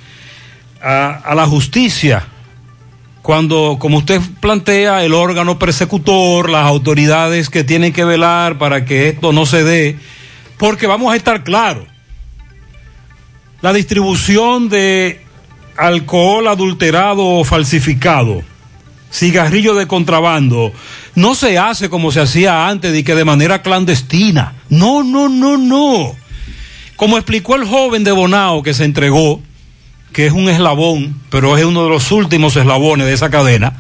a, 0.84 1.16
a 1.16 1.34
la 1.34 1.48
justicia 1.48 2.28
cuando, 3.30 3.78
como 3.78 4.00
usted 4.00 4.20
plantea, 4.40 5.06
el 5.06 5.14
órgano 5.14 5.60
persecutor, 5.60 6.50
las 6.50 6.66
autoridades 6.66 7.52
que 7.52 7.64
tienen 7.64 7.94
que 7.94 8.04
velar 8.04 8.58
para 8.58 8.86
que 8.86 9.10
esto 9.10 9.32
no 9.34 9.46
se 9.46 9.64
dé, 9.64 10.00
porque 10.58 10.88
vamos 10.88 11.14
a 11.14 11.16
estar 11.16 11.44
claros, 11.44 11.86
la 13.62 13.72
distribución 13.72 14.68
de 14.68 15.22
alcohol 15.78 16.48
adulterado 16.48 17.24
o 17.24 17.44
falsificado, 17.44 18.42
cigarrillo 19.12 19.76
de 19.76 19.86
contrabando, 19.86 20.74
no 21.14 21.36
se 21.36 21.60
hace 21.60 21.88
como 21.88 22.12
se 22.12 22.22
hacía 22.22 22.68
antes 22.68 22.98
y 22.98 23.04
que 23.04 23.14
de 23.14 23.26
manera 23.26 23.62
clandestina. 23.62 24.56
No, 24.70 25.04
no, 25.04 25.30
no, 25.30 25.56
no. 25.56 26.16
Como 26.96 27.16
explicó 27.16 27.56
el 27.56 27.68
joven 27.68 28.04
de 28.04 28.12
Bonao 28.12 28.64
que 28.64 28.74
se 28.74 28.86
entregó, 28.86 29.40
que 30.12 30.26
es 30.26 30.34
un 30.34 30.50
eslabón, 30.50 31.22
pero 31.30 31.58
es 31.58 31.66
uno 31.66 31.84
de 31.84 31.90
los 31.90 32.12
últimos 32.12 32.56
eslabones 32.56 33.08
de 33.08 33.14
esa 33.14 33.30
cadena, 33.30 33.74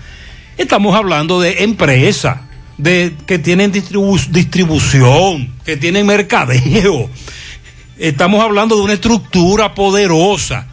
estamos 0.57 0.95
hablando 0.95 1.39
de 1.39 1.63
empresas, 1.63 2.38
de 2.77 3.13
que 3.25 3.39
tienen 3.39 3.71
distribu 3.71 4.17
distribución, 4.30 5.53
que 5.65 5.75
tienen 5.75 6.05
mercadeo. 6.05 7.09
Estamos 7.97 8.41
hablando 8.41 8.77
de 8.77 8.84
una 8.84 8.93
estructura 8.93 9.75
poderosa 9.75 10.67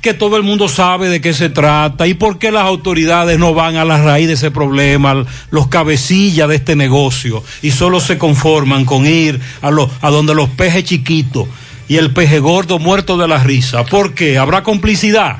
que 0.00 0.14
todo 0.14 0.36
el 0.36 0.44
mundo 0.44 0.68
sabe 0.68 1.08
de 1.08 1.20
qué 1.20 1.34
se 1.34 1.50
trata 1.50 2.06
y 2.06 2.14
por 2.14 2.38
qué 2.38 2.52
las 2.52 2.64
autoridades 2.64 3.38
no 3.38 3.54
van 3.54 3.76
a 3.76 3.84
la 3.84 4.00
raíz 4.00 4.28
de 4.28 4.34
ese 4.34 4.52
problema, 4.52 5.24
los 5.50 5.66
cabecillas 5.66 6.48
de 6.48 6.54
este 6.54 6.76
negocio, 6.76 7.42
y 7.62 7.72
solo 7.72 7.98
se 7.98 8.16
conforman 8.16 8.84
con 8.84 9.06
ir 9.06 9.40
a, 9.60 9.70
a 10.00 10.10
donde 10.10 10.34
los 10.34 10.48
pejes 10.50 10.84
chiquitos 10.84 11.48
y 11.88 11.96
el 11.96 12.12
peje 12.12 12.38
gordo 12.38 12.78
muerto 12.78 13.16
de 13.16 13.26
la 13.26 13.42
risa. 13.42 13.84
¿Por 13.84 14.14
qué? 14.14 14.38
¿Habrá 14.38 14.62
complicidad? 14.62 15.38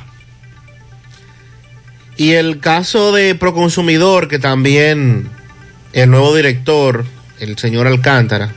Y 2.17 2.33
el 2.33 2.59
caso 2.59 3.13
de 3.13 3.35
Proconsumidor, 3.35 4.27
que 4.29 4.39
también 4.39 5.29
el 5.93 6.11
nuevo 6.11 6.35
director, 6.35 7.05
el 7.39 7.57
señor 7.59 7.87
Alcántara, 7.87 8.53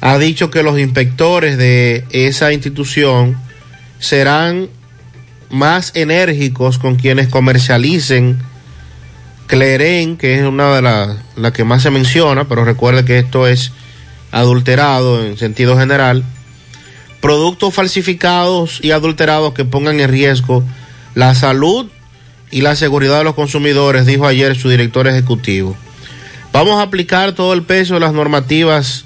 ha 0.00 0.18
dicho 0.18 0.50
que 0.50 0.62
los 0.62 0.78
inspectores 0.78 1.58
de 1.58 2.04
esa 2.10 2.52
institución 2.52 3.36
serán 3.98 4.68
más 5.50 5.92
enérgicos 5.94 6.78
con 6.78 6.96
quienes 6.96 7.28
comercialicen 7.28 8.38
Cleren, 9.46 10.16
que 10.16 10.40
es 10.40 10.42
una 10.42 10.74
de 10.74 10.82
las 10.82 11.16
la 11.36 11.52
que 11.52 11.62
más 11.62 11.82
se 11.82 11.90
menciona, 11.90 12.48
pero 12.48 12.64
recuerde 12.64 13.04
que 13.04 13.18
esto 13.18 13.46
es 13.46 13.72
adulterado 14.32 15.24
en 15.24 15.38
sentido 15.38 15.78
general, 15.78 16.24
productos 17.20 17.74
falsificados 17.74 18.80
y 18.82 18.90
adulterados 18.90 19.54
que 19.54 19.64
pongan 19.64 20.00
en 20.00 20.10
riesgo 20.10 20.62
la 21.14 21.34
salud 21.34 21.86
y 22.50 22.60
la 22.60 22.76
seguridad 22.76 23.18
de 23.18 23.24
los 23.24 23.34
consumidores, 23.34 24.06
dijo 24.06 24.26
ayer 24.26 24.56
su 24.56 24.68
director 24.68 25.08
ejecutivo. 25.08 25.76
Vamos 26.52 26.78
a 26.78 26.82
aplicar 26.82 27.32
todo 27.32 27.52
el 27.52 27.62
peso 27.62 27.94
de 27.94 28.00
las 28.00 28.12
normativas, 28.12 29.04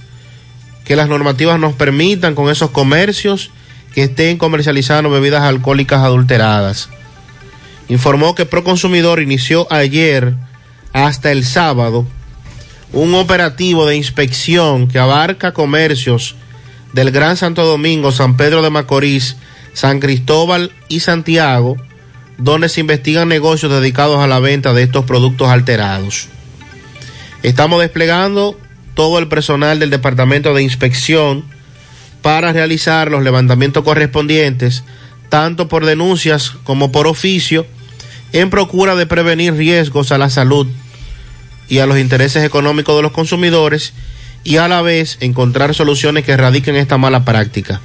que 0.84 0.96
las 0.96 1.08
normativas 1.08 1.58
nos 1.58 1.74
permitan 1.74 2.34
con 2.34 2.50
esos 2.50 2.70
comercios 2.70 3.50
que 3.94 4.04
estén 4.04 4.38
comercializando 4.38 5.10
bebidas 5.10 5.42
alcohólicas 5.42 6.00
adulteradas. 6.00 6.88
Informó 7.88 8.34
que 8.34 8.46
Proconsumidor 8.46 9.20
inició 9.20 9.66
ayer 9.72 10.34
hasta 10.92 11.32
el 11.32 11.44
sábado 11.44 12.06
un 12.92 13.14
operativo 13.14 13.86
de 13.86 13.96
inspección 13.96 14.88
que 14.88 14.98
abarca 14.98 15.52
comercios 15.52 16.34
del 16.92 17.10
Gran 17.10 17.36
Santo 17.36 17.64
Domingo, 17.64 18.12
San 18.12 18.36
Pedro 18.36 18.62
de 18.62 18.70
Macorís, 18.70 19.36
San 19.72 20.00
Cristóbal 20.00 20.72
y 20.88 21.00
Santiago, 21.00 21.76
donde 22.38 22.68
se 22.68 22.80
investigan 22.80 23.28
negocios 23.28 23.70
dedicados 23.72 24.20
a 24.20 24.26
la 24.26 24.40
venta 24.40 24.72
de 24.72 24.82
estos 24.82 25.04
productos 25.04 25.48
alterados. 25.48 26.28
Estamos 27.42 27.80
desplegando 27.80 28.58
todo 28.94 29.18
el 29.18 29.28
personal 29.28 29.78
del 29.78 29.90
Departamento 29.90 30.52
de 30.54 30.62
Inspección 30.62 31.44
para 32.22 32.52
realizar 32.52 33.10
los 33.10 33.22
levantamientos 33.22 33.84
correspondientes, 33.84 34.84
tanto 35.28 35.68
por 35.68 35.86
denuncias 35.86 36.50
como 36.64 36.92
por 36.92 37.06
oficio, 37.06 37.66
en 38.32 38.50
procura 38.50 38.94
de 38.94 39.06
prevenir 39.06 39.54
riesgos 39.54 40.12
a 40.12 40.18
la 40.18 40.30
salud 40.30 40.66
y 41.68 41.78
a 41.78 41.86
los 41.86 41.98
intereses 41.98 42.44
económicos 42.44 42.96
de 42.96 43.02
los 43.02 43.12
consumidores 43.12 43.92
y 44.44 44.56
a 44.56 44.68
la 44.68 44.82
vez 44.82 45.18
encontrar 45.20 45.74
soluciones 45.74 46.24
que 46.24 46.32
erradiquen 46.32 46.76
esta 46.76 46.98
mala 46.98 47.24
práctica. 47.24 47.80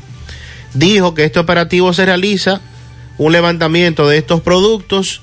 Dijo 0.73 1.13
que 1.13 1.25
este 1.25 1.39
operativo 1.39 1.93
se 1.93 2.05
realiza 2.05 2.61
un 3.17 3.31
levantamiento 3.31 4.07
de 4.07 4.17
estos 4.17 4.41
productos 4.41 5.21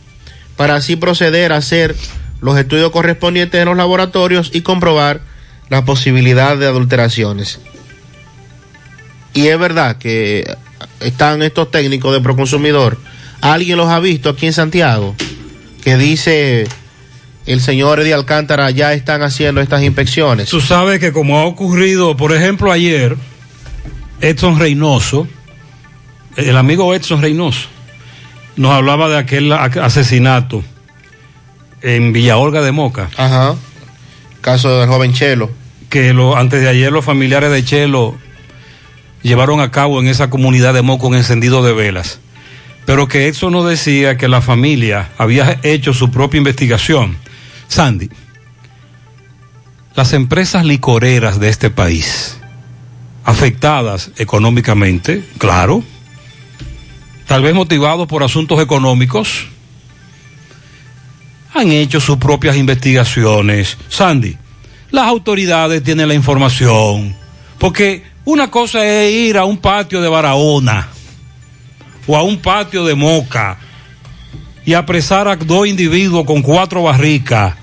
para 0.57 0.77
así 0.77 0.97
proceder 0.97 1.53
a 1.53 1.57
hacer 1.57 1.95
los 2.41 2.59
estudios 2.59 2.91
correspondientes 2.91 3.61
en 3.61 3.69
los 3.69 3.77
laboratorios 3.77 4.51
y 4.53 4.63
comprobar 4.63 5.21
la 5.69 5.85
posibilidad 5.85 6.57
de 6.57 6.67
adulteraciones. 6.67 7.61
Y 9.35 9.47
es 9.49 9.59
verdad 9.59 9.97
que 9.97 10.57
están 11.01 11.43
estos 11.43 11.71
técnicos 11.71 12.13
de 12.13 12.21
Proconsumidor. 12.21 12.99
¿Alguien 13.41 13.79
los 13.79 13.89
ha 13.89 14.01
visto 14.01 14.29
aquí 14.29 14.47
en 14.47 14.53
Santiago? 14.53 15.15
Que 15.83 15.97
dice 15.97 16.67
el 17.47 17.61
señor 17.61 18.01
Eddie 18.01 18.15
Alcántara 18.15 18.71
ya 18.71 18.93
están 18.93 19.23
haciendo 19.23 19.61
estas 19.61 19.83
inspecciones. 19.83 20.49
Tú 20.49 20.61
sabes 20.61 21.01
que 21.01 21.13
como 21.13 21.39
ha 21.39 21.45
ocurrido, 21.45 22.17
por 22.17 22.33
ejemplo, 22.33 22.71
ayer, 22.71 23.17
Edson 24.21 24.59
Reynoso, 24.59 25.27
el 26.37 26.57
amigo 26.57 26.95
Edson 26.95 27.21
Reynoso, 27.21 27.69
nos 28.57 28.73
hablaba 28.73 29.09
de 29.09 29.19
aquel 29.19 29.53
asesinato 29.53 30.63
en 31.81 32.13
Villa 32.13 32.37
Olga 32.37 32.63
de 32.63 32.73
Moca. 32.73 33.11
Ajá. 33.17 33.57
Caso 34.41 34.79
del 34.79 34.89
joven 34.89 35.13
Chelo. 35.13 35.51
Que 35.89 36.13
lo, 36.13 36.37
antes 36.37 36.61
de 36.61 36.69
ayer 36.69 36.91
los 36.93 37.05
familiares 37.05 37.51
de 37.51 37.65
Chelo 37.65 38.17
llevaron 39.23 39.61
a 39.61 39.71
cabo 39.71 40.01
en 40.01 40.09
esa 40.09 40.31
comunidad 40.31 40.75
de 40.75 40.83
Moca 40.83 41.07
un 41.07 41.15
encendido 41.15 41.63
de 41.63 41.73
velas. 41.73 42.21
Pero 42.87 43.09
que 43.09 43.27
Edson 43.29 43.53
nos 43.53 43.69
decía 43.69 44.17
que 44.17 44.29
la 44.29 44.41
familia 44.41 45.11
había 45.19 45.59
hecho 45.63 45.93
su 45.95 46.11
propia 46.11 46.39
investigación. 46.39 47.17
Sandy, 47.73 48.11
las 49.95 50.13
empresas 50.13 50.67
licoreras 50.67 51.41
de 51.41 51.49
este 51.49 51.71
país, 51.71 52.37
afectadas 53.25 54.11
económicamente, 54.19 55.27
claro, 55.39 55.83
tal 57.27 57.43
vez 57.43 57.55
motivados 57.55 58.07
por 58.07 58.23
asuntos 58.25 58.61
económicos, 58.61 59.47
han 61.55 61.73
hecho 61.73 61.99
sus 61.99 62.19
propias 62.19 62.59
investigaciones. 62.59 63.79
Sandy, 63.89 64.37
las 64.91 65.07
autoridades 65.07 65.83
tienen 65.83 66.09
la 66.09 66.15
información, 66.15 67.17
porque 67.57 68.05
una 68.27 68.51
cosa 68.51 68.85
es 68.85 69.11
ir 69.11 69.39
a 69.39 69.47
un 69.47 69.57
patio 69.57 70.03
de 70.03 70.11
Barahona 70.11 70.89
o 72.07 72.19
a 72.19 72.23
un 72.23 72.37
patio 72.37 72.85
de 72.85 72.95
Moca 72.95 73.57
y 74.67 74.75
apresar 74.75 75.27
a 75.27 75.37
dos 75.37 75.67
individuos 75.67 76.27
con 76.27 76.43
cuatro 76.43 76.83
barricas. 76.83 77.62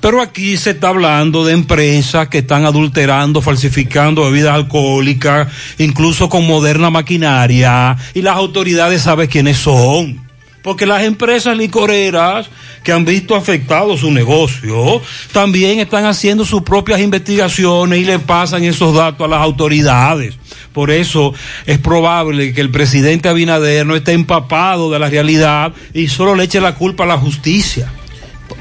Pero 0.00 0.20
aquí 0.20 0.56
se 0.56 0.70
está 0.70 0.88
hablando 0.88 1.44
de 1.44 1.52
empresas 1.52 2.28
que 2.28 2.38
están 2.38 2.64
adulterando, 2.64 3.40
falsificando 3.42 4.24
bebidas 4.24 4.54
alcohólicas, 4.54 5.48
incluso 5.78 6.28
con 6.28 6.46
moderna 6.46 6.90
maquinaria, 6.90 7.96
y 8.14 8.22
las 8.22 8.36
autoridades 8.36 9.02
saben 9.02 9.28
quiénes 9.28 9.56
son. 9.58 10.26
Porque 10.62 10.84
las 10.84 11.04
empresas 11.04 11.56
licoreras 11.56 12.48
que 12.82 12.92
han 12.92 13.04
visto 13.04 13.36
afectado 13.36 13.96
su 13.96 14.10
negocio 14.10 15.00
también 15.32 15.78
están 15.78 16.04
haciendo 16.06 16.44
sus 16.44 16.62
propias 16.62 17.00
investigaciones 17.00 18.00
y 18.00 18.04
le 18.04 18.18
pasan 18.18 18.64
esos 18.64 18.94
datos 18.94 19.24
a 19.24 19.28
las 19.28 19.40
autoridades. 19.40 20.34
Por 20.72 20.90
eso 20.90 21.32
es 21.66 21.78
probable 21.78 22.52
que 22.52 22.60
el 22.60 22.70
presidente 22.70 23.28
Abinader 23.28 23.86
no 23.86 23.96
esté 23.96 24.12
empapado 24.12 24.90
de 24.90 24.98
la 24.98 25.08
realidad 25.08 25.72
y 25.94 26.08
solo 26.08 26.34
le 26.34 26.44
eche 26.44 26.60
la 26.60 26.74
culpa 26.74 27.04
a 27.04 27.06
la 27.06 27.16
justicia. 27.16 27.90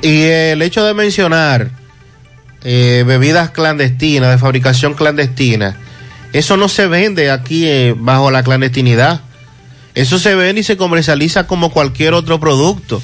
Y 0.02 0.24
el 0.24 0.62
hecho 0.62 0.84
de 0.84 0.93
mencionar 0.93 1.72
eh, 2.64 3.04
bebidas 3.06 3.52
clandestinas, 3.52 4.32
de 4.32 4.38
fabricación 4.38 4.93
clandestina, 4.93 5.78
eso 6.34 6.58
no 6.58 6.68
se 6.68 6.88
vende 6.88 7.32
aquí 7.32 7.66
eh, 7.66 7.96
bajo 7.98 8.32
la 8.32 8.43
clandestinidad. 8.43 9.22
Eso 9.93 10.20
se 10.20 10.36
vende 10.36 10.62
y 10.62 10.64
se 10.64 10.76
comercializa 10.76 11.48
como 11.48 11.72
cualquier 11.72 12.14
otro 12.14 12.39
producto. 12.39 13.02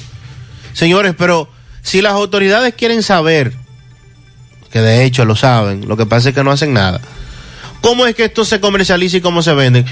Señores, 0.74 1.14
pero 1.16 1.48
si 1.82 2.02
las 2.02 2.12
autoridades 2.12 2.74
quieren 2.74 3.02
saber, 3.02 3.54
que 4.70 4.80
de 4.80 5.04
hecho 5.04 5.24
lo 5.24 5.36
saben, 5.36 5.88
lo 5.88 5.96
que 5.96 6.06
pasa 6.06 6.28
es 6.28 6.34
que 6.34 6.44
no 6.44 6.50
hacen 6.50 6.74
nada, 6.74 7.00
¿cómo 7.80 8.06
es 8.06 8.14
que 8.14 8.24
esto 8.24 8.44
se 8.44 8.60
comercializa 8.60 9.16
y 9.16 9.20
cómo 9.20 9.42
se 9.42 9.54
vende? 9.54 9.84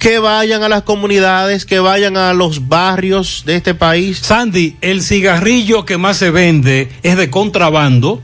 Que 0.00 0.18
vayan 0.18 0.64
a 0.64 0.68
las 0.68 0.82
comunidades, 0.82 1.64
que 1.64 1.78
vayan 1.78 2.16
a 2.16 2.32
los 2.32 2.68
barrios 2.68 3.44
de 3.46 3.54
este 3.54 3.74
país. 3.74 4.18
Sandy, 4.18 4.76
el 4.80 5.02
cigarrillo 5.02 5.84
que 5.84 5.98
más 5.98 6.16
se 6.16 6.30
vende 6.30 6.90
es 7.04 7.16
de 7.16 7.30
contrabando 7.30 8.20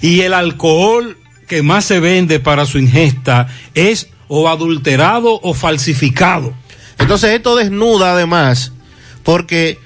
y 0.00 0.22
el 0.22 0.34
alcohol 0.34 1.16
que 1.46 1.62
más 1.62 1.84
se 1.84 2.00
vende 2.00 2.40
para 2.40 2.66
su 2.66 2.78
ingesta 2.78 3.48
es 3.74 4.08
o 4.28 4.48
adulterado 4.48 5.38
o 5.42 5.54
falsificado. 5.54 6.54
Entonces 6.98 7.32
esto 7.32 7.54
desnuda 7.54 8.12
además, 8.12 8.72
porque 9.22 9.78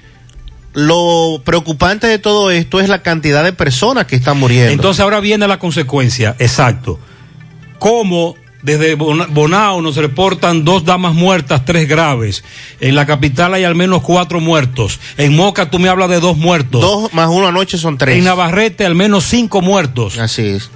lo 0.73 1.41
preocupante 1.43 2.07
de 2.07 2.19
todo 2.19 2.51
esto 2.51 2.79
es 2.79 2.87
la 2.87 3.01
cantidad 3.01 3.43
de 3.43 3.53
personas 3.53 4.05
que 4.05 4.15
están 4.15 4.37
muriendo. 4.39 4.71
Entonces 4.71 5.01
ahora 5.01 5.19
viene 5.19 5.47
la 5.47 5.59
consecuencia, 5.59 6.35
exacto. 6.39 6.99
¿Cómo 7.79 8.35
desde 8.61 8.95
Bonao 8.95 9.81
nos 9.81 9.95
reportan 9.95 10.65
dos 10.65 10.83
damas 10.83 11.13
muertas, 11.13 11.63
tres 11.65 11.87
graves. 11.87 12.43
En 12.79 12.95
la 12.95 13.05
capital 13.05 13.53
hay 13.53 13.63
al 13.63 13.75
menos 13.75 14.01
cuatro 14.01 14.39
muertos. 14.39 14.99
En 15.17 15.35
Moca 15.35 15.69
tú 15.69 15.79
me 15.79 15.89
hablas 15.89 16.09
de 16.09 16.19
dos 16.19 16.37
muertos. 16.37 16.81
Dos 16.81 17.13
más 17.13 17.29
uno 17.29 17.47
anoche 17.47 17.77
son 17.77 17.97
tres. 17.97 18.17
En 18.17 18.25
Navarrete 18.25 18.85
al 18.85 18.95
menos 18.95 19.25
cinco 19.25 19.61
muertos. 19.61 20.17
Así 20.17 20.45
es. 20.45 20.69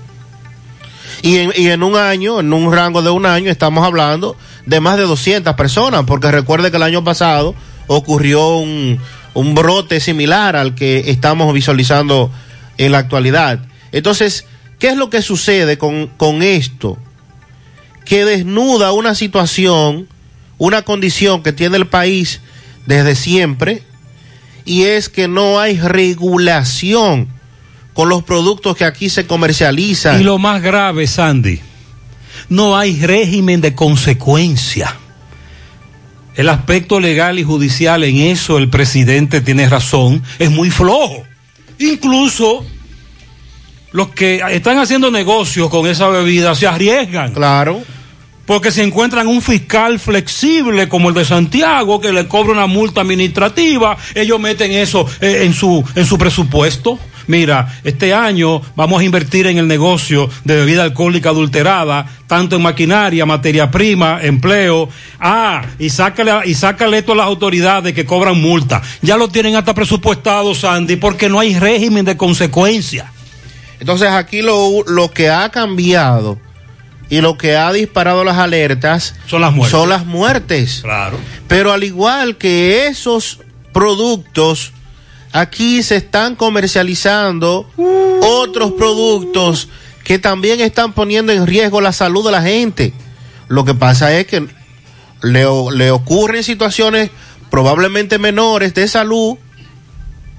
Y 1.22 1.38
en, 1.38 1.54
y 1.56 1.70
en 1.70 1.84
un 1.84 1.96
año, 1.96 2.40
en 2.40 2.52
un 2.52 2.72
rango 2.74 3.02
de 3.02 3.10
un 3.10 3.26
año, 3.26 3.50
estamos 3.50 3.86
hablando 3.86 4.36
de 4.66 4.80
más 4.80 4.98
de 4.98 5.04
200 5.04 5.56
personas, 5.56 6.04
porque 6.06 6.32
recuerde 6.32 6.70
que 6.70 6.78
el 6.78 6.84
año 6.84 7.04
pasado 7.04 7.56
ocurrió 7.88 8.58
un, 8.58 9.00
un 9.34 9.56
brote 9.56 10.00
similar 10.00 10.56
al 10.56 10.76
que 10.76 11.12
estamos 11.12 11.54
visualizando 11.54 12.32
en 12.78 12.92
la 12.92 12.98
actualidad. 13.00 13.60
Entonces, 13.92 14.46
¿qué 14.80 14.90
es 14.90 14.98
lo 14.98 15.10
que 15.10 15.22
sucede 15.22 15.78
con, 15.78 16.08
con 16.08 16.44
esto? 16.44 16.98
Que 18.06 18.26
desnuda 18.26 18.92
una 18.92 19.16
situación, 19.16 20.08
una 20.58 20.82
condición 20.84 21.44
que 21.44 21.54
tiene 21.54 21.78
el 21.78 21.88
país 21.88 22.42
desde 22.86 23.16
siempre, 23.16 23.84
y 24.66 24.84
es 24.84 25.10
que 25.10 25.28
no 25.28 25.60
hay 25.60 25.80
regulación 25.80 27.28
con 27.94 28.10
los 28.10 28.24
productos 28.24 28.76
que 28.76 28.86
aquí 28.86 29.10
se 29.10 29.26
comercializan. 29.26 30.20
Y 30.20 30.24
lo 30.24 30.38
más 30.38 30.62
grave, 30.62 31.08
Sandy, 31.08 31.60
no 32.50 32.78
hay 32.78 33.00
régimen 33.02 33.62
de 33.62 33.76
consecuencia. 33.76 34.96
El 36.36 36.50
aspecto 36.50 37.00
legal 37.00 37.38
y 37.38 37.44
judicial 37.44 38.04
en 38.04 38.18
eso 38.18 38.58
el 38.58 38.70
presidente 38.70 39.42
tiene 39.42 39.70
razón, 39.70 40.24
es 40.40 40.50
muy 40.50 40.72
flojo. 40.72 41.24
Incluso 41.78 42.66
los 43.94 44.10
que 44.10 44.42
están 44.52 44.80
haciendo 44.80 45.10
negocios 45.10 45.70
con 45.70 45.88
esa 45.88 46.10
bebida 46.10 46.54
se 46.56 46.68
arriesgan. 46.68 47.32
Claro. 47.34 47.82
Porque 48.46 48.72
se 48.72 48.84
encuentran 48.84 49.28
un 49.28 49.42
fiscal 49.42 50.00
flexible 50.00 50.90
como 50.90 51.08
el 51.08 51.16
de 51.16 51.24
Santiago 51.24 52.02
que 52.02 52.12
le 52.12 52.28
cobra 52.28 52.52
una 52.52 52.68
multa 52.68 53.00
administrativa, 53.00 53.96
ellos 54.16 54.38
meten 54.38 54.74
eso 54.74 55.08
eh, 55.22 55.44
en 55.46 55.54
su 55.54 55.82
en 55.96 56.06
su 56.06 56.18
presupuesto. 56.18 57.00
mira, 57.28 57.80
este 57.86 58.14
año 58.14 58.62
vamos 58.76 59.00
a 59.00 59.06
invertir 59.06 59.48
en 59.48 59.60
el 59.60 59.68
negocio 59.68 60.30
de 60.44 60.58
bebida 60.58 60.84
alcohólica 60.84 61.30
adulterada, 61.30 62.06
tanto 62.28 62.58
en 62.58 62.64
maquinaria, 62.64 63.26
materia 63.26 63.72
prima, 63.72 64.20
empleo. 64.22 64.90
Ah, 65.22 65.62
y 65.80 65.90
sácale, 65.90 66.34
y 66.44 66.54
sácale 66.54 66.98
esto 66.98 67.14
a 67.14 67.16
las 67.16 67.28
autoridades 67.28 67.94
que 67.94 68.06
cobran 68.06 68.42
multa. 68.42 68.82
Ya 69.02 69.16
lo 69.16 69.30
tienen 69.30 69.56
hasta 69.56 69.74
presupuestado, 69.74 70.54
Sandy, 70.54 70.98
porque 70.98 71.30
no 71.30 71.40
hay 71.40 71.58
régimen 71.58 72.04
de 72.04 72.18
consecuencia. 72.18 73.13
Entonces 73.80 74.10
aquí 74.10 74.42
lo, 74.42 74.84
lo 74.88 75.12
que 75.12 75.30
ha 75.30 75.50
cambiado 75.50 76.38
y 77.10 77.22
lo 77.22 77.38
que 77.38 77.56
ha 77.56 77.72
disparado 77.72 78.24
las 78.24 78.38
alertas 78.38 79.16
son 79.28 79.42
las 79.42 79.54
muertes. 79.54 79.72
Son 79.72 79.90
las 79.90 80.06
muertes. 80.06 80.80
Claro. 80.82 81.18
Pero 81.48 81.72
al 81.72 81.84
igual 81.84 82.38
que 82.38 82.88
esos 82.88 83.40
productos, 83.72 84.74
aquí 85.32 85.84
se 85.84 85.98
están 85.98 86.36
comercializando 86.36 87.70
otros 88.22 88.72
productos 88.74 89.70
que 90.04 90.20
también 90.20 90.62
están 90.62 90.94
poniendo 90.94 91.32
en 91.32 91.46
riesgo 91.46 91.82
la 91.82 91.92
salud 91.92 92.26
de 92.26 92.32
la 92.32 92.42
gente. 92.42 92.94
Lo 93.48 93.66
que 93.66 93.74
pasa 93.74 94.18
es 94.18 94.28
que 94.28 94.48
le, 95.22 95.46
le 95.76 95.92
ocurren 95.92 96.44
situaciones 96.44 97.10
probablemente 97.50 98.18
menores 98.18 98.74
de 98.74 98.88
salud, 98.88 99.38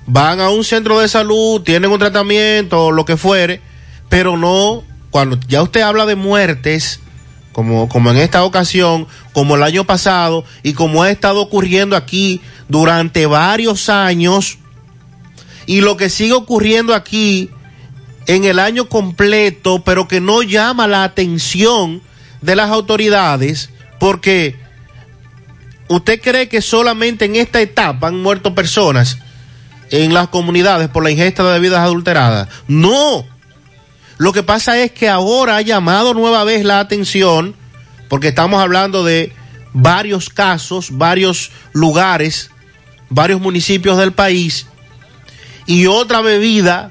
van 0.07 0.41
a 0.41 0.51
un 0.51 0.65
centro 0.65 1.01
de 1.01 1.09
salud, 1.09 1.63
tienen 1.63 1.91
un 1.91 1.99
tratamiento, 1.99 2.91
lo 2.91 3.05
que 3.05 3.17
fuere, 3.17 3.61
pero 4.09 4.37
no, 4.37 4.85
cuando 5.11 5.39
ya 5.49 5.63
usted 5.63 5.81
habla 5.81 6.07
de 6.07 6.17
muertes, 6.17 7.01
como, 7.53 7.89
como 7.89 8.11
en 8.11 8.19
esta 8.19 8.45
ocasión, 8.45 9.07
como 9.33 9.57
el 9.57 9.63
año 9.63 9.85
pasado, 9.85 10.45
y 10.63 10.73
como 10.73 11.03
ha 11.03 11.11
estado 11.11 11.41
ocurriendo 11.41 11.97
aquí 11.97 12.41
durante 12.69 13.27
varios 13.27 13.89
años, 13.89 14.59
y 15.67 15.81
lo 15.81 15.97
que 15.97 16.11
sigue 16.11 16.33
ocurriendo 16.33 16.95
aquí 16.95 17.51
en 18.27 18.45
el 18.45 18.59
año 18.59 18.89
completo, 18.89 19.83
pero 19.85 20.09
que 20.09 20.21
no 20.21 20.43
llama 20.43 20.87
la 20.87 21.05
atención 21.05 22.03
de 22.43 22.57
las 22.57 22.71
autoridades, 22.71 23.71
porque 23.99 24.57
usted 25.89 26.21
cree 26.21 26.49
que 26.49 26.61
solamente 26.61 27.25
en 27.25 27.37
esta 27.37 27.61
etapa 27.61 28.09
han 28.09 28.21
muerto 28.21 28.55
personas 28.55 29.19
en 30.03 30.13
las 30.13 30.27
comunidades 30.27 30.89
por 30.89 31.05
la 31.05 31.13
ingesta 31.13 31.45
de 31.45 31.53
bebidas 31.53 31.81
adulteradas. 31.81 32.49
No. 32.67 33.25
Lo 34.19 34.33
que 34.33 34.43
pasa 34.43 34.81
es 34.81 34.91
que 34.91 35.09
ahora 35.09 35.57
ha 35.57 35.61
llamado 35.61 36.15
nueva 36.15 36.43
vez 36.43 36.65
la 36.65 36.81
atención, 36.81 37.55
porque 38.09 38.29
estamos 38.29 38.61
hablando 38.61 39.05
de 39.05 39.33
varios 39.73 40.31
casos, 40.31 40.89
varios 40.91 41.53
lugares, 41.73 42.51
varios 43.09 43.41
municipios 43.41 43.97
del 43.97 44.13
país, 44.13 44.67
y 45.67 45.87
otra 45.87 46.23
bebida 46.23 46.91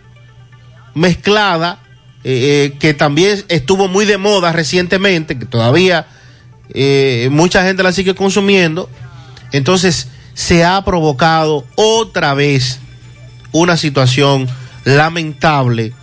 mezclada, 0.94 1.80
eh, 2.24 2.72
eh, 2.74 2.78
que 2.80 2.94
también 2.94 3.44
estuvo 3.50 3.90
muy 3.90 4.06
de 4.06 4.18
moda 4.18 4.54
recientemente, 4.54 5.38
que 5.38 5.46
todavía 5.46 6.08
eh, 6.74 7.28
mucha 7.32 7.64
gente 7.64 7.84
la 7.84 7.92
sigue 7.92 8.16
consumiendo. 8.16 8.90
Entonces 9.52 10.08
se 10.34 10.64
ha 10.64 10.84
provocado 10.86 11.66
otra 11.76 12.34
vez 12.34 12.80
una 13.54 13.78
situación 13.78 14.50
lamentable 14.84 15.94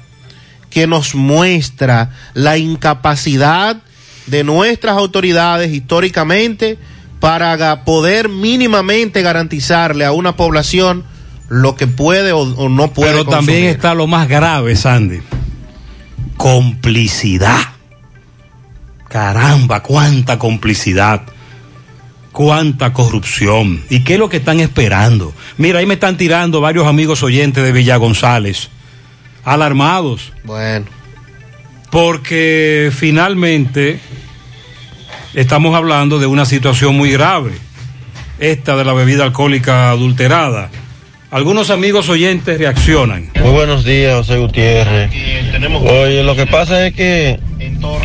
que 0.71 0.87
nos 0.87 1.15
muestra 1.15 2.11
la 2.33 2.57
incapacidad 2.57 3.77
de 4.27 4.45
nuestras 4.45 4.97
autoridades 4.97 5.73
históricamente 5.73 6.79
para 7.19 7.85
poder 7.85 8.31
mínimamente 8.31 9.21
garantizarle 9.21 10.07
a 10.07 10.13
una 10.13 10.37
población 10.37 11.05
lo 11.49 11.75
que 11.75 11.87
puede 11.87 12.33
o, 12.33 12.41
o 12.41 12.69
no 12.69 12.93
puede. 12.93 13.13
Pero 13.13 13.25
también 13.27 13.65
está 13.65 13.93
lo 13.95 14.07
más 14.07 14.29
grave, 14.29 14.77
Sandy. 14.77 15.21
Complicidad. 16.37 17.61
Caramba, 19.09 19.83
cuánta 19.83 20.39
complicidad. 20.39 21.23
Cuánta 22.41 22.95
corrupción. 22.95 23.85
¿Y 23.91 24.01
qué 24.01 24.15
es 24.15 24.19
lo 24.19 24.31
que 24.31 24.39
están 24.39 24.61
esperando? 24.61 25.35
Mira, 25.59 25.79
ahí 25.79 25.85
me 25.85 25.93
están 25.93 26.17
tirando 26.17 26.63
varios 26.63 26.87
amigos 26.87 27.23
oyentes 27.23 27.63
de 27.63 27.71
Villa 27.71 27.97
González. 27.97 28.71
Alarmados. 29.45 30.33
Bueno. 30.45 30.87
Porque 31.91 32.91
finalmente 32.97 34.01
estamos 35.35 35.75
hablando 35.75 36.19
de 36.19 36.25
una 36.25 36.47
situación 36.47 36.97
muy 36.97 37.13
grave. 37.13 37.51
Esta 38.39 38.75
de 38.75 38.87
la 38.87 38.95
bebida 38.95 39.25
alcohólica 39.25 39.91
adulterada. 39.91 40.71
Algunos 41.31 41.69
amigos 41.69 42.09
oyentes 42.09 42.57
reaccionan. 42.57 43.31
Muy 43.39 43.53
buenos 43.53 43.85
días, 43.85 44.17
José 44.17 44.39
Gutiérrez. 44.39 45.11
Oye, 45.83 46.25
lo 46.25 46.35
que 46.35 46.47
pasa 46.47 46.87
es 46.87 46.95
que, 46.95 47.39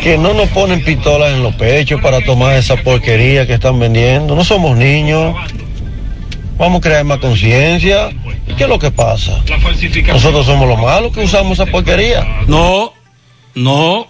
que 0.02 0.18
no 0.18 0.34
nos 0.34 0.48
ponen 0.50 0.84
pistolas 0.84 1.32
en 1.32 1.42
los 1.42 1.54
pechos 1.54 2.00
para 2.00 2.20
tomar 2.20 2.56
esa 2.56 2.76
porquería 2.76 3.46
que 3.46 3.54
están 3.54 3.78
vendiendo. 3.78 4.34
No 4.34 4.44
somos 4.44 4.76
niños. 4.76 5.34
Vamos 6.58 6.78
a 6.78 6.80
crear 6.80 7.04
más 7.04 7.18
conciencia. 7.18 8.10
¿Y 8.46 8.54
qué 8.54 8.64
es 8.64 8.68
lo 8.68 8.78
que 8.78 8.90
pasa? 8.90 9.42
Nosotros 10.08 10.46
somos 10.46 10.68
los 10.68 10.80
malos 10.80 11.12
que 11.12 11.24
usamos 11.24 11.58
esa 11.58 11.70
porquería. 11.70 12.44
No, 12.46 12.92
no. 13.54 14.08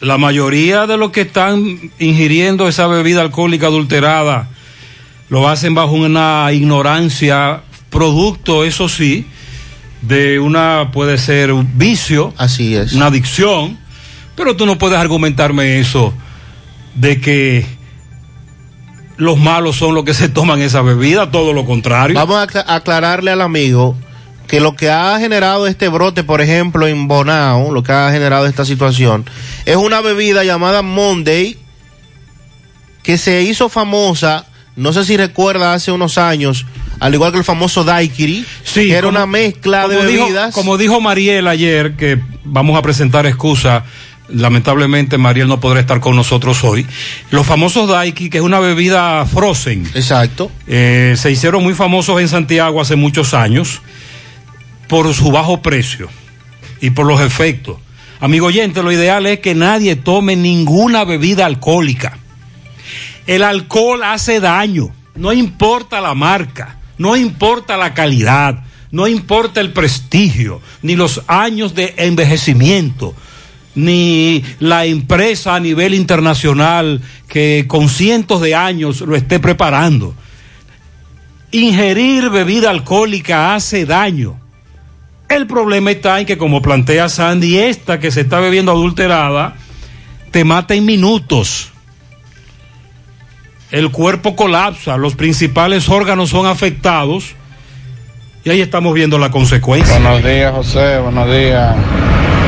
La 0.00 0.18
mayoría 0.18 0.86
de 0.86 0.98
los 0.98 1.10
que 1.10 1.22
están 1.22 1.90
ingiriendo 1.98 2.68
esa 2.68 2.86
bebida 2.86 3.22
alcohólica 3.22 3.66
adulterada 3.66 4.50
lo 5.28 5.48
hacen 5.48 5.74
bajo 5.74 5.92
una 5.92 6.48
ignorancia, 6.52 7.62
producto, 7.90 8.64
eso 8.64 8.88
sí, 8.88 9.26
de 10.02 10.38
una, 10.38 10.90
puede 10.92 11.18
ser 11.18 11.52
un 11.52 11.78
vicio. 11.78 12.32
Así 12.36 12.76
es. 12.76 12.92
Una 12.92 13.06
adicción. 13.06 13.78
Pero 14.36 14.54
tú 14.56 14.66
no 14.66 14.78
puedes 14.78 14.98
argumentarme 14.98 15.80
eso 15.80 16.12
de 16.94 17.20
que 17.20 17.66
los 19.16 19.38
malos 19.38 19.76
son 19.76 19.94
los 19.94 20.04
que 20.04 20.12
se 20.14 20.28
toman 20.28 20.60
esa 20.60 20.82
bebida, 20.82 21.30
todo 21.30 21.52
lo 21.52 21.64
contrario. 21.64 22.14
Vamos 22.16 22.36
a 22.36 22.42
acla- 22.46 22.64
aclararle 22.66 23.30
al 23.30 23.40
amigo 23.40 23.96
que 24.46 24.60
lo 24.60 24.76
que 24.76 24.90
ha 24.90 25.18
generado 25.18 25.66
este 25.66 25.88
brote, 25.88 26.22
por 26.22 26.40
ejemplo, 26.40 26.86
en 26.86 27.08
Bonao, 27.08 27.72
lo 27.72 27.82
que 27.82 27.92
ha 27.92 28.10
generado 28.12 28.46
esta 28.46 28.64
situación, 28.64 29.24
es 29.64 29.76
una 29.76 30.00
bebida 30.02 30.44
llamada 30.44 30.82
Monday 30.82 31.56
que 33.02 33.18
se 33.18 33.42
hizo 33.42 33.68
famosa, 33.68 34.46
no 34.76 34.92
sé 34.92 35.04
si 35.04 35.16
recuerda 35.16 35.72
hace 35.74 35.92
unos 35.92 36.18
años, 36.18 36.66
al 37.00 37.14
igual 37.14 37.32
que 37.32 37.38
el 37.38 37.44
famoso 37.44 37.84
Daiquiri, 37.84 38.44
Sí, 38.64 38.86
que 38.88 38.92
era 38.92 39.02
como- 39.06 39.16
una 39.18 39.26
mezcla 39.26 39.88
de 39.88 40.06
dijo- 40.06 40.24
bebidas. 40.26 40.54
como 40.54 40.76
dijo 40.76 41.00
Mariel 41.00 41.46
ayer, 41.48 41.96
que 41.96 42.20
vamos 42.44 42.78
a 42.78 42.82
presentar 42.82 43.26
excusa. 43.26 43.84
Lamentablemente 44.28 45.18
Mariel 45.18 45.48
no 45.48 45.60
podrá 45.60 45.80
estar 45.80 46.00
con 46.00 46.16
nosotros 46.16 46.64
hoy. 46.64 46.86
Los 47.30 47.46
famosos 47.46 47.88
Daiki, 47.88 48.28
que 48.28 48.38
es 48.38 48.44
una 48.44 48.58
bebida 48.58 49.24
frozen. 49.26 49.86
Exacto. 49.94 50.50
Eh, 50.66 51.14
se 51.16 51.30
hicieron 51.30 51.62
muy 51.62 51.74
famosos 51.74 52.20
en 52.20 52.28
Santiago 52.28 52.80
hace 52.80 52.96
muchos 52.96 53.34
años 53.34 53.80
por 54.88 55.12
su 55.14 55.30
bajo 55.30 55.62
precio 55.62 56.08
y 56.80 56.90
por 56.90 57.06
los 57.06 57.20
efectos. 57.20 57.78
Amigo 58.20 58.46
oyente, 58.46 58.82
lo 58.82 58.92
ideal 58.92 59.26
es 59.26 59.40
que 59.40 59.54
nadie 59.54 59.94
tome 59.94 60.36
ninguna 60.36 61.04
bebida 61.04 61.46
alcohólica. 61.46 62.18
El 63.26 63.42
alcohol 63.42 64.02
hace 64.04 64.40
daño, 64.40 64.90
no 65.14 65.32
importa 65.32 66.00
la 66.00 66.14
marca, 66.14 66.78
no 66.98 67.16
importa 67.16 67.76
la 67.76 67.92
calidad, 67.92 68.62
no 68.90 69.06
importa 69.06 69.60
el 69.60 69.72
prestigio, 69.72 70.62
ni 70.82 70.96
los 70.96 71.22
años 71.26 71.74
de 71.74 71.94
envejecimiento, 71.98 73.14
ni 73.76 74.42
la 74.58 74.86
empresa 74.86 75.54
a 75.54 75.60
nivel 75.60 75.94
internacional 75.94 77.00
que 77.28 77.66
con 77.68 77.88
cientos 77.88 78.40
de 78.40 78.56
años 78.56 79.02
lo 79.02 79.14
esté 79.14 79.38
preparando. 79.38 80.14
Ingerir 81.52 82.30
bebida 82.30 82.70
alcohólica 82.70 83.54
hace 83.54 83.86
daño. 83.86 84.40
El 85.28 85.46
problema 85.46 85.90
está 85.90 86.18
en 86.18 86.26
que, 86.26 86.38
como 86.38 86.62
plantea 86.62 87.08
Sandy, 87.08 87.58
esta 87.58 88.00
que 88.00 88.10
se 88.10 88.22
está 88.22 88.40
bebiendo 88.40 88.72
adulterada, 88.72 89.54
te 90.30 90.44
mata 90.44 90.74
en 90.74 90.84
minutos. 90.84 91.70
El 93.70 93.90
cuerpo 93.90 94.36
colapsa, 94.36 94.96
los 94.96 95.16
principales 95.16 95.88
órganos 95.88 96.30
son 96.30 96.46
afectados 96.46 97.34
y 98.44 98.50
ahí 98.50 98.60
estamos 98.60 98.94
viendo 98.94 99.18
la 99.18 99.30
consecuencia. 99.30 99.98
Buenos 99.98 100.22
días, 100.22 100.54
José. 100.54 100.98
Buenos 101.00 101.26
días 101.30 101.76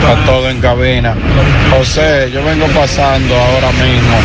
a 0.06 0.26
todo 0.26 0.50
en 0.50 0.60
cabina. 0.60 1.14
José, 1.70 2.30
yo 2.32 2.44
vengo 2.44 2.66
pasando 2.68 3.34
ahora 3.34 3.70
mismo. 3.72 4.16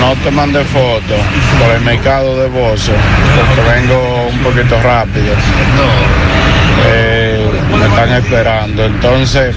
No 0.00 0.14
te 0.22 0.30
mandé 0.30 0.62
foto 0.64 1.14
por 1.58 1.74
el 1.74 1.80
mercado 1.82 2.40
de 2.42 2.48
Bozo, 2.48 2.92
porque 3.38 3.80
vengo 3.80 4.28
un 4.30 4.38
poquito 4.40 4.80
rápido. 4.82 5.34
Eh, 6.88 7.25
me 7.88 7.94
están 7.94 8.12
esperando. 8.12 8.84
Entonces, 8.84 9.54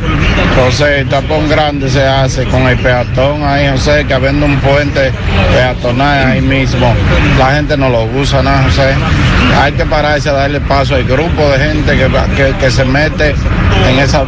José, 0.56 1.00
el 1.00 1.10
tapón 1.10 1.50
grande 1.50 1.90
se 1.90 2.06
hace 2.06 2.46
con 2.46 2.68
el 2.68 2.78
peatón 2.78 3.44
ahí, 3.44 3.70
José, 3.70 4.06
que 4.08 4.14
habiendo 4.14 4.46
un 4.46 4.58
puente 4.60 5.12
peatonal 5.54 6.32
ahí 6.32 6.42
mismo, 6.42 6.94
la 7.38 7.56
gente 7.56 7.78
no 7.78 7.90
lo 7.90 8.04
usa 8.06 8.44
nada, 8.44 8.64
José. 8.64 8.96
Hay 9.60 9.72
que 9.74 9.86
pararse 9.86 10.30
a 10.30 10.34
darle 10.34 10.62
paso 10.62 10.96
al 10.96 11.04
grupo 11.04 11.50
de 11.50 11.60
gente 11.60 11.98
que, 11.98 12.10
que, 12.36 12.58
que 12.58 12.72
se 12.72 12.86
mete 12.86 13.36
en 13.90 14.00
esa 14.00 14.26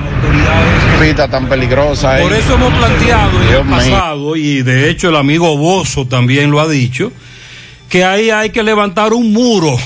pista 1.00 1.28
tan 1.28 1.48
peligrosa. 1.48 2.16
ahí. 2.16 2.24
Por 2.24 2.34
eso 2.34 2.56
hemos 2.56 2.74
planteado 2.74 3.42
en 3.42 3.48
Dios 3.48 3.62
el 3.62 3.66
mío. 3.66 3.76
pasado, 3.76 4.36
y 4.36 4.62
de 4.62 4.90
hecho 4.90 5.10
el 5.10 5.16
amigo 5.16 5.58
Bozo 5.58 6.08
también 6.08 6.52
lo 6.52 6.60
ha 6.60 6.68
dicho, 6.68 7.12
que 7.90 8.06
ahí 8.06 8.30
hay 8.30 8.52
que 8.52 8.64
levantar 8.64 9.14
un 9.14 9.34
muro, 9.34 9.78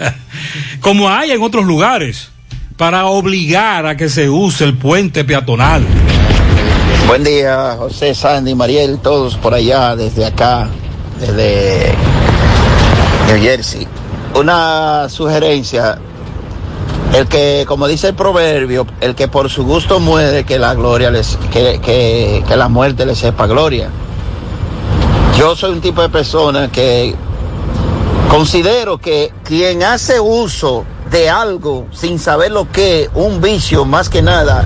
como 0.80 1.08
hay 1.08 1.30
en 1.30 1.40
otros 1.42 1.64
lugares, 1.64 2.31
para 2.76 3.06
obligar 3.06 3.86
a 3.86 3.96
que 3.96 4.08
se 4.08 4.28
use 4.28 4.64
el 4.64 4.76
puente 4.76 5.24
peatonal. 5.24 5.84
Buen 7.06 7.24
día, 7.24 7.76
José, 7.78 8.14
Sandy, 8.14 8.54
Mariel, 8.54 8.98
todos 8.98 9.36
por 9.36 9.54
allá, 9.54 9.96
desde 9.96 10.24
acá, 10.24 10.68
desde 11.20 11.92
New 13.26 13.40
Jersey. 13.40 13.86
Una 14.34 15.08
sugerencia, 15.08 15.98
el 17.12 17.26
que, 17.26 17.64
como 17.66 17.86
dice 17.86 18.08
el 18.08 18.14
proverbio, 18.14 18.86
el 19.00 19.14
que 19.14 19.28
por 19.28 19.50
su 19.50 19.64
gusto 19.64 20.00
muere, 20.00 20.44
que 20.44 20.58
la 20.58 20.74
gloria 20.74 21.10
les, 21.10 21.36
que, 21.52 21.80
que, 21.84 22.42
que 22.46 22.56
la 22.56 22.68
muerte 22.68 23.04
le 23.04 23.14
sepa 23.14 23.46
gloria. 23.46 23.90
Yo 25.36 25.56
soy 25.56 25.72
un 25.72 25.80
tipo 25.80 26.00
de 26.02 26.08
persona 26.08 26.70
que 26.70 27.14
considero 28.30 28.98
que 28.98 29.32
quien 29.44 29.82
hace 29.82 30.18
uso 30.20 30.86
de 31.12 31.28
algo 31.28 31.86
sin 31.92 32.18
saber 32.18 32.50
lo 32.50 32.72
que, 32.72 33.10
un 33.14 33.40
vicio 33.42 33.84
más 33.84 34.08
que 34.08 34.22
nada, 34.22 34.64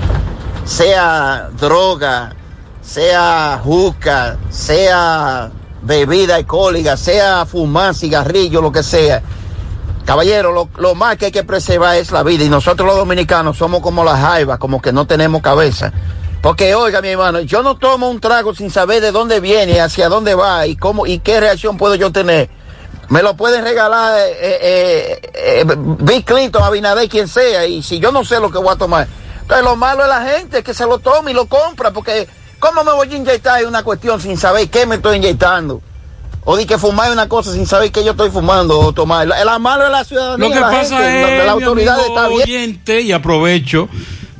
sea 0.63 1.49
droga, 1.59 2.33
sea 2.81 3.59
juca, 3.61 4.37
sea 4.49 5.51
bebida 5.81 6.35
alcohólica, 6.35 6.95
sea 6.95 7.45
fumar, 7.45 7.93
cigarrillo, 7.93 8.61
lo 8.61 8.71
que 8.71 8.81
sea. 8.81 9.21
Caballero, 10.05 10.53
lo, 10.53 10.69
lo 10.77 10.95
más 10.95 11.17
que 11.17 11.25
hay 11.25 11.31
que 11.33 11.43
preservar 11.43 11.97
es 11.97 12.11
la 12.11 12.23
vida 12.23 12.45
y 12.45 12.49
nosotros 12.49 12.87
los 12.87 12.95
dominicanos 12.95 13.57
somos 13.57 13.81
como 13.81 14.05
las 14.05 14.21
jaivas, 14.21 14.57
como 14.57 14.81
que 14.81 14.93
no 14.93 15.05
tenemos 15.05 15.41
cabeza. 15.41 15.91
Porque 16.41 16.75
oiga 16.75 17.01
mi 17.01 17.09
hermano, 17.09 17.41
yo 17.41 17.61
no 17.61 17.75
tomo 17.75 18.09
un 18.09 18.21
trago 18.21 18.55
sin 18.55 18.71
saber 18.71 19.01
de 19.01 19.11
dónde 19.11 19.41
viene, 19.41 19.81
hacia 19.81 20.07
dónde 20.07 20.33
va 20.33 20.65
y 20.65 20.77
cómo 20.77 21.05
y 21.05 21.19
qué 21.19 21.41
reacción 21.41 21.77
puedo 21.77 21.95
yo 21.95 22.13
tener. 22.13 22.49
Me 23.09 23.21
lo 23.21 23.37
pueden 23.37 23.63
regalar 23.63 24.19
eh, 24.19 24.37
eh, 24.41 25.21
eh, 25.33 25.65
Bill 25.65 26.25
Clinton, 26.25 26.61
Abinader, 26.61 27.07
quien 27.07 27.27
sea, 27.27 27.65
y 27.65 27.81
si 27.81 27.99
yo 27.99 28.11
no 28.11 28.25
sé 28.25 28.39
lo 28.39 28.51
que 28.51 28.57
voy 28.57 28.73
a 28.73 28.75
tomar. 28.75 29.07
Entonces 29.41 29.63
lo 29.63 29.77
malo 29.77 30.03
es 30.03 30.09
la 30.09 30.23
gente 30.23 30.61
que 30.61 30.73
se 30.73 30.85
lo 30.85 30.99
toma 30.99 31.31
y 31.31 31.33
lo 31.33 31.45
compra, 31.45 31.91
porque 31.91 32.27
¿cómo 32.59 32.83
me 32.83 32.91
voy 32.91 33.07
a 33.09 33.15
inyectar 33.15 33.65
una 33.65 33.81
cuestión 33.81 34.19
sin 34.19 34.37
saber 34.37 34.69
qué 34.69 34.85
me 34.85 34.95
estoy 34.95 35.17
inyectando? 35.17 35.81
O 36.43 36.57
di 36.57 36.65
que 36.65 36.77
fumar 36.77 37.11
una 37.11 37.29
cosa 37.29 37.53
sin 37.53 37.65
saber 37.65 37.91
qué 37.91 38.03
yo 38.03 38.11
estoy 38.11 38.29
fumando 38.29 38.77
o 38.79 38.91
tomar. 38.91 39.25
La, 39.25 39.43
la 39.43 39.59
malo 39.59 39.85
es 39.85 39.91
la 39.91 40.03
ciudadanía. 40.03 40.47
Lo 40.47 40.53
que 40.53 40.59
la 40.59 40.69
pasa 40.69 40.97
gente, 40.97 41.39
es, 41.39 41.45
la 41.45 41.51
autoridad 41.51 41.99
está 41.99 42.27
bien. 42.27 42.41
oyente, 42.41 43.01
y 43.01 43.11
aprovecho 43.13 43.87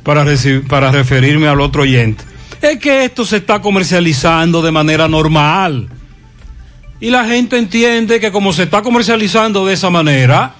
para, 0.02 0.24
para 0.68 0.90
referirme 0.90 1.48
al 1.48 1.60
otro 1.60 1.82
oyente, 1.82 2.24
es 2.60 2.78
que 2.78 3.04
esto 3.04 3.24
se 3.24 3.38
está 3.38 3.62
comercializando 3.62 4.60
de 4.60 4.72
manera 4.72 5.08
normal. 5.08 5.88
Y 7.00 7.10
la 7.10 7.24
gente 7.26 7.58
entiende 7.58 8.20
que 8.20 8.32
como 8.32 8.52
se 8.52 8.64
está 8.64 8.82
comercializando 8.82 9.66
de 9.66 9.74
esa 9.74 9.90
manera, 9.90 10.54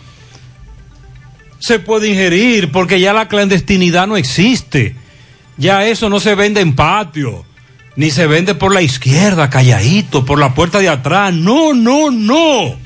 se 1.58 1.80
puede 1.80 2.08
ingerir, 2.08 2.70
porque 2.70 3.00
ya 3.00 3.12
la 3.12 3.28
clandestinidad 3.28 4.06
no 4.06 4.16
existe. 4.16 4.94
Ya 5.56 5.84
eso 5.86 6.08
no 6.08 6.20
se 6.20 6.36
vende 6.36 6.60
en 6.60 6.76
patio, 6.76 7.44
ni 7.96 8.10
se 8.10 8.28
vende 8.28 8.54
por 8.54 8.72
la 8.72 8.82
izquierda, 8.82 9.50
calladito, 9.50 10.24
por 10.24 10.38
la 10.38 10.54
puerta 10.54 10.78
de 10.78 10.88
atrás. 10.88 11.34
No, 11.34 11.74
no, 11.74 12.12
no. 12.12 12.76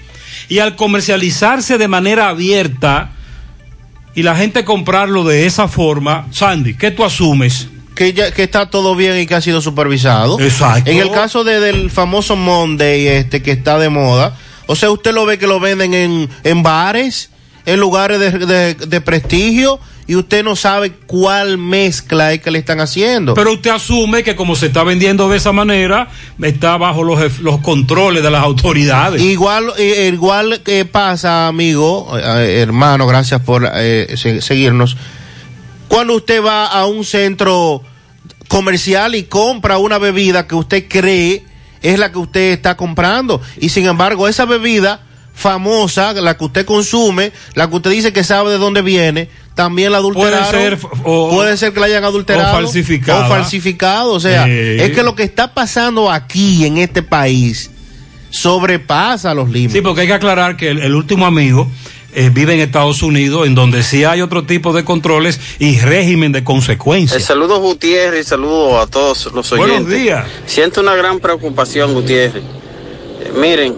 Y 0.48 0.58
al 0.58 0.74
comercializarse 0.74 1.76
de 1.76 1.88
manera 1.88 2.30
abierta 2.30 3.12
y 4.14 4.22
la 4.22 4.34
gente 4.36 4.64
comprarlo 4.64 5.24
de 5.24 5.44
esa 5.44 5.68
forma, 5.68 6.26
Sandy, 6.30 6.74
¿qué 6.74 6.90
tú 6.90 7.04
asumes? 7.04 7.68
Que, 8.02 8.12
ya, 8.12 8.30
que 8.32 8.42
está 8.42 8.68
todo 8.70 8.94
bien 8.96 9.18
y 9.20 9.26
que 9.26 9.34
ha 9.34 9.40
sido 9.40 9.60
supervisado. 9.60 10.38
Exacto. 10.40 10.90
En 10.90 10.98
el 10.98 11.10
caso 11.10 11.44
de, 11.44 11.60
del 11.60 11.90
famoso 11.90 12.36
Monday 12.36 13.06
este 13.06 13.42
que 13.42 13.52
está 13.52 13.78
de 13.78 13.88
moda, 13.88 14.36
o 14.66 14.74
sea, 14.76 14.90
usted 14.90 15.12
lo 15.12 15.24
ve 15.26 15.38
que 15.38 15.46
lo 15.46 15.60
venden 15.60 15.94
en, 15.94 16.28
en 16.44 16.62
bares, 16.62 17.30
en 17.66 17.78
lugares 17.80 18.18
de, 18.18 18.30
de- 18.32 18.74
de 18.74 19.00
prestigio, 19.00 19.78
y 20.08 20.16
usted 20.16 20.42
no 20.42 20.56
sabe 20.56 20.90
cuál 21.06 21.58
mezcla 21.58 22.32
es 22.32 22.40
que 22.42 22.50
le 22.50 22.58
están 22.58 22.80
haciendo. 22.80 23.34
Pero 23.34 23.52
usted 23.52 23.70
asume 23.70 24.24
que 24.24 24.34
como 24.34 24.56
se 24.56 24.66
está 24.66 24.82
vendiendo 24.82 25.28
de 25.28 25.36
esa 25.36 25.52
manera, 25.52 26.08
está 26.42 26.76
bajo 26.76 27.04
los, 27.04 27.38
los 27.38 27.60
controles 27.60 28.22
de 28.24 28.30
las 28.30 28.42
autoridades. 28.42 29.22
Igual, 29.22 29.72
eh, 29.78 30.10
igual 30.12 30.60
que 30.64 30.84
pasa, 30.84 31.46
amigo, 31.46 32.18
eh, 32.18 32.58
hermano, 32.60 33.06
gracias 33.06 33.40
por 33.42 33.70
eh, 33.76 34.14
se- 34.16 34.40
seguirnos. 34.42 34.96
Cuando 35.86 36.14
usted 36.16 36.42
va 36.42 36.66
a 36.66 36.86
un 36.86 37.04
centro 37.04 37.82
comercial 38.52 39.14
y 39.14 39.22
compra 39.22 39.78
una 39.78 39.96
bebida 39.96 40.46
que 40.46 40.54
usted 40.54 40.84
cree 40.86 41.42
es 41.80 41.98
la 41.98 42.12
que 42.12 42.18
usted 42.18 42.52
está 42.52 42.76
comprando, 42.76 43.40
y 43.58 43.70
sin 43.70 43.86
embargo, 43.86 44.28
esa 44.28 44.44
bebida 44.44 45.00
famosa, 45.34 46.12
la 46.12 46.36
que 46.36 46.44
usted 46.44 46.66
consume, 46.66 47.32
la 47.54 47.68
que 47.70 47.76
usted 47.76 47.90
dice 47.90 48.12
que 48.12 48.22
sabe 48.22 48.50
de 48.52 48.58
dónde 48.58 48.82
viene, 48.82 49.28
también 49.54 49.90
la 49.90 49.98
adulteraron. 49.98 50.50
Puede 50.50 50.76
ser, 50.76 50.78
o- 51.04 51.30
puede 51.30 51.56
ser 51.56 51.72
que 51.72 51.80
la 51.80 51.86
hayan 51.86 52.04
adulterado 52.04 52.50
o 52.50 52.60
falsificada. 52.60 53.26
o 53.26 53.28
falsificado. 53.30 54.12
O 54.12 54.20
sea, 54.20 54.46
es 54.46 54.92
que 54.92 55.02
lo 55.02 55.14
que 55.14 55.22
está 55.24 55.54
pasando 55.54 56.10
aquí 56.10 56.66
en 56.66 56.76
este 56.76 57.02
país 57.02 57.70
sobrepasa 58.30 59.34
los 59.34 59.48
límites. 59.50 59.72
Sí, 59.72 59.80
porque 59.80 60.02
hay 60.02 60.06
que 60.06 60.12
aclarar 60.14 60.56
que 60.56 60.70
el, 60.70 60.78
el 60.78 60.94
último 60.94 61.26
amigo 61.26 61.68
eh, 62.14 62.30
vive 62.32 62.54
en 62.54 62.60
Estados 62.60 63.02
Unidos, 63.02 63.46
en 63.46 63.54
donde 63.54 63.82
sí 63.82 64.04
hay 64.04 64.20
otro 64.20 64.44
tipo 64.44 64.72
de 64.72 64.84
controles 64.84 65.40
y 65.58 65.78
régimen 65.80 66.32
de 66.32 66.44
consecuencias. 66.44 67.22
saludo 67.24 67.58
Gutiérrez 67.60 68.26
y 68.26 68.28
saludo 68.28 68.78
a 68.78 68.86
todos 68.86 69.32
los 69.32 69.50
oyentes. 69.52 69.84
Buenos 69.84 69.90
días. 69.90 70.26
Siento 70.46 70.80
una 70.80 70.94
gran 70.94 71.20
preocupación, 71.20 71.94
Gutiérrez. 71.94 72.42
Eh, 72.42 73.32
miren, 73.34 73.74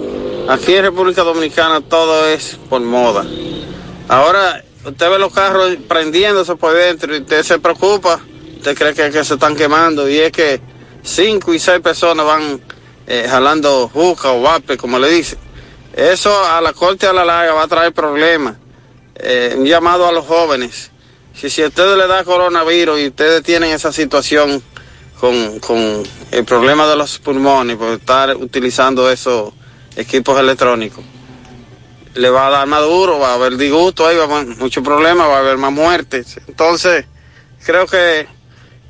aquí 0.49 0.75
en 0.75 0.83
República 0.83 1.23
Dominicana 1.23 1.81
todo 1.81 2.27
es 2.27 2.59
por 2.69 2.81
moda. 2.81 3.25
Ahora, 4.09 4.65
usted 4.85 5.11
ve 5.11 5.19
los 5.19 5.33
carros 5.33 5.77
prendiéndose 5.89 6.57
por 6.57 6.75
dentro 6.75 7.15
y 7.15 7.21
usted 7.21 7.43
se 7.43 7.59
preocupa, 7.59 8.21
usted 8.57 8.77
cree 8.77 8.95
que, 8.95 9.11
que 9.11 9.25
se 9.25 9.35
están 9.35 9.55
quemando 9.55 10.09
y 10.09 10.19
es 10.19 10.33
que 10.33 10.61
cinco 11.03 11.55
y 11.55 11.59
seis 11.59 11.81
personas 11.81 12.27
van 12.27 12.61
eh, 13.07 13.27
jalando 13.29 13.89
juca 13.93 14.33
o 14.33 14.43
vape, 14.43 14.77
como 14.77 14.99
le 14.99 15.09
dicen. 15.11 15.39
Eso 15.97 16.45
a 16.45 16.61
la 16.61 16.73
corte 16.73 17.07
a 17.07 17.13
la 17.13 17.25
larga 17.25 17.53
va 17.53 17.63
a 17.63 17.69
traer 17.69 17.93
problemas. 17.93 18.57
Eh, 19.15 19.55
un 19.57 19.65
llamado 19.65 20.09
a 20.09 20.13
los 20.13 20.27
jóvenes. 20.27 20.91
Si, 21.35 21.49
si 21.49 21.63
a 21.63 21.69
ustedes 21.69 21.97
le 21.97 22.09
da 22.09 22.25
coronavirus 22.25 23.01
y 23.01 23.07
ustedes 23.09 23.43
tienen 23.45 23.71
esa 23.71 23.93
situación 23.93 24.61
con, 25.21 25.61
con 25.61 26.03
el 26.33 26.45
problema 26.45 26.89
de 26.89 26.97
los 26.97 27.19
pulmones 27.21 27.77
por 27.77 27.91
estar 27.91 28.37
utilizando 28.37 29.09
esos 29.09 29.53
equipos 29.95 30.39
electrónicos, 30.39 31.05
le 32.15 32.31
va 32.31 32.49
a 32.49 32.51
dar 32.51 32.67
más 32.67 32.83
duro, 32.83 33.21
va 33.21 33.31
a 33.31 33.35
haber 33.35 33.57
disgusto 33.57 34.07
ahí, 34.07 34.17
va 34.17 34.25
a 34.25 34.41
haber 34.41 34.57
muchos 34.57 34.83
problemas, 34.83 35.29
va 35.29 35.37
a 35.37 35.41
haber 35.41 35.59
más 35.59 35.73
muertes. 35.73 36.41
Entonces, 36.49 37.07
creo 37.65 37.87
que 37.87 38.27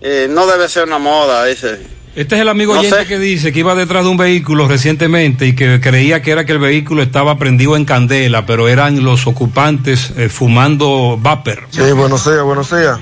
eh, 0.00 0.26
no 0.30 0.46
debe 0.46 0.68
ser 0.68 0.84
una 0.84 0.98
moda 0.98 1.48
ese. 1.50 1.86
Este 2.16 2.36
es 2.36 2.40
el 2.42 2.48
amigo 2.48 2.74
No 2.74 2.80
oyente 2.80 2.98
sé. 3.00 3.06
que 3.06 3.18
dice 3.18 3.52
que 3.52 3.58
iba 3.58 3.74
detrás 3.74 4.04
de 4.04 4.10
un 4.10 4.16
vehículo 4.16 4.68
recientemente 4.68 5.46
y 5.48 5.54
que 5.56 5.80
creía 5.80 6.22
que 6.22 6.30
era 6.30 6.44
que 6.46 6.52
el 6.52 6.60
vehículo 6.60 7.02
estaba 7.02 7.38
prendido 7.38 7.76
en 7.76 7.84
candela, 7.84 8.46
pero 8.46 8.68
eran 8.68 9.02
los 9.02 9.26
ocupantes 9.26 10.12
eh, 10.16 10.28
fumando 10.28 11.18
vapor. 11.20 11.64
Sí, 11.70 11.82
buenos 11.92 12.24
días, 12.24 12.42
buenos 12.44 12.70
días. 12.70 12.98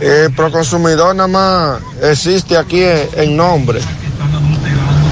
El 0.00 0.32
Proconsumidor 0.32 1.14
nada 1.14 1.28
más 1.28 1.80
existe 2.02 2.56
aquí 2.56 2.82
en, 2.82 3.08
en 3.16 3.36
nombre, 3.36 3.78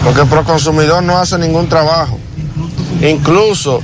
porque 0.02 0.22
el 0.22 0.26
Proconsumidor 0.28 1.00
no 1.04 1.16
hace 1.18 1.38
ningún 1.38 1.68
trabajo. 1.68 2.18
Incluso 3.00 3.80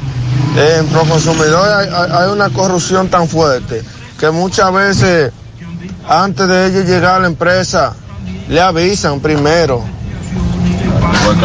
en 0.57 0.87
Proconsumidor 0.89 1.69
hay, 1.69 1.89
hay- 1.89 2.11
hay 2.25 2.33
una 2.33 2.49
corrupción 2.51 3.09
tan 3.09 3.29
fuerte 3.29 3.83
que 4.19 4.29
muchas 4.31 4.73
veces 4.73 5.31
antes 6.09 6.49
de 6.49 6.67
ellos 6.67 6.85
llegar 6.87 7.17
a 7.17 7.21
la 7.21 7.27
empresa 7.29 7.95
le 8.49 8.61
avisan 8.61 9.21
primero. 9.21 9.85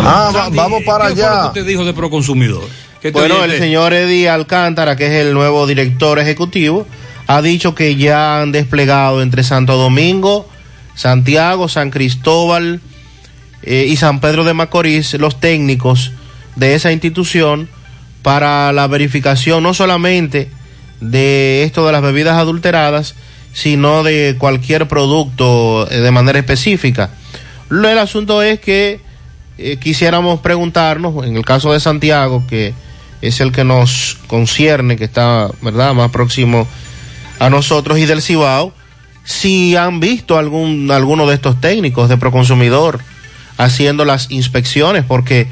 Ah, 0.04 0.32
va- 0.36 0.50
vamos 0.50 0.82
para 0.86 1.08
¿Qué 1.10 1.16
fue 1.16 1.24
lo 1.24 1.30
que 1.30 1.36
allá. 1.36 1.46
usted 1.48 1.66
dijo 1.66 1.86
de 1.86 1.94
Proconsumidor? 1.94 2.64
¿Qué 3.02 3.12
te 3.12 3.20
Bueno, 3.20 3.36
oyente? 3.36 3.56
el 3.56 3.62
señor 3.62 3.94
Eddie 3.94 4.30
Alcántara, 4.30 4.96
que 4.96 5.08
es 5.08 5.26
el 5.26 5.34
nuevo 5.34 5.66
director 5.68 6.20
ejecutivo, 6.20 6.88
ha 7.28 7.42
dicho 7.42 7.74
que 7.76 7.96
ya 7.96 8.42
han 8.42 8.52
desplegado 8.52 9.22
entre 9.22 9.44
Santo 9.44 9.78
Domingo, 9.78 10.48
Santiago, 10.96 11.68
San 11.68 11.90
Cristóbal 11.90 12.82
eh, 13.64 13.86
y 13.90 13.96
San 13.96 14.20
Pedro 14.20 14.44
de 14.44 14.54
Macorís 14.54 15.14
los 15.16 15.40
técnicos 15.40 16.12
de 16.56 16.76
esa 16.76 16.92
institución 16.92 17.70
para 18.22 18.72
la 18.74 18.88
verificación 18.88 19.64
no 19.64 19.74
solamente 19.74 20.50
de 21.00 21.64
esto 21.64 21.86
de 21.86 21.92
las 21.92 22.02
bebidas 22.02 22.38
adulteradas, 22.38 23.16
sino 23.54 24.04
de 24.04 24.36
cualquier 24.38 24.88
producto 24.88 25.90
eh, 25.92 26.00
de 26.00 26.12
manera 26.12 26.40
específica. 26.40 27.12
Lo- 27.70 27.90
El 27.90 27.98
asunto 27.98 28.42
es 28.42 28.60
que 28.60 29.00
eh, 29.58 29.78
quisiéramos 29.78 30.40
preguntarnos, 30.40 31.26
en 31.26 31.36
el 31.36 31.46
caso 31.46 31.72
de 31.74 31.80
Santiago, 31.80 32.44
que 32.48 32.74
es 33.22 33.40
el 33.42 33.52
que 33.52 33.64
nos 33.64 34.18
concierne, 34.28 34.98
que 34.98 35.04
está, 35.04 35.50
¿verdad?, 35.62 35.94
más 35.94 36.10
próximo 36.12 36.68
a 37.40 37.50
nosotros 37.50 38.00
y 38.00 38.06
del 38.06 38.22
Cibao, 38.22 38.74
si 39.24 39.76
han 39.76 40.00
visto 40.00 40.38
algún, 40.40 40.90
alguno 40.90 41.28
de 41.28 41.36
estos 41.36 41.62
técnicos 41.62 42.10
de 42.10 42.18
Proconsumidor 42.18 43.00
haciendo 43.58 44.06
las 44.06 44.32
inspecciones, 44.32 45.04
porque 45.08 45.48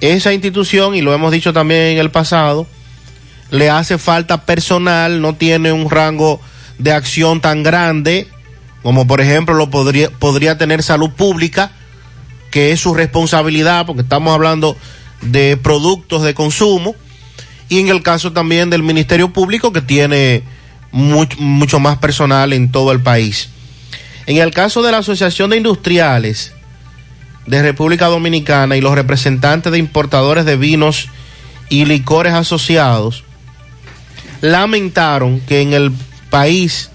esa 0.00 0.32
institución, 0.32 0.94
y 0.96 1.02
lo 1.02 1.14
hemos 1.14 1.30
dicho 1.30 1.52
también 1.52 1.82
en 1.92 1.98
el 1.98 2.10
pasado, 2.10 2.66
le 3.50 3.70
hace 3.70 3.98
falta 3.98 4.44
personal, 4.44 5.20
no 5.20 5.34
tiene 5.34 5.70
un 5.72 5.88
rango 5.88 6.40
de 6.78 6.92
acción 6.92 7.40
tan 7.40 7.62
grande 7.62 8.28
como 8.82 9.06
por 9.06 9.20
ejemplo 9.20 9.54
lo 9.54 9.70
podría, 9.70 10.08
podría 10.10 10.56
tener 10.56 10.82
salud 10.82 11.10
pública, 11.10 11.72
que 12.50 12.72
es 12.72 12.80
su 12.80 12.94
responsabilidad, 12.94 13.84
porque 13.84 14.02
estamos 14.02 14.32
hablando 14.32 14.76
de 15.20 15.56
productos 15.56 16.22
de 16.22 16.32
consumo, 16.32 16.94
y 17.68 17.80
en 17.80 17.88
el 17.88 18.02
caso 18.02 18.32
también 18.32 18.70
del 18.70 18.82
Ministerio 18.82 19.30
Público, 19.32 19.72
que 19.72 19.82
tiene 19.82 20.42
much- 20.92 21.36
mucho 21.38 21.80
más 21.80 21.98
personal 21.98 22.52
en 22.52 22.70
todo 22.70 22.92
el 22.92 23.00
país. 23.00 23.50
En 24.26 24.36
el 24.38 24.52
caso 24.52 24.80
de 24.82 24.92
la 24.92 24.98
Asociación 24.98 25.50
de 25.50 25.56
Industriales 25.58 26.52
de 27.46 27.60
República 27.62 28.06
Dominicana 28.06 28.76
y 28.76 28.80
los 28.80 28.94
representantes 28.94 29.72
de 29.72 29.78
importadores 29.78 30.44
de 30.44 30.56
vinos 30.56 31.08
y 31.68 31.84
licores 31.84 32.32
asociados, 32.32 33.24
lamentaron 34.40 35.40
que 35.40 35.60
en 35.60 35.72
el 35.72 35.92
país 36.30 36.90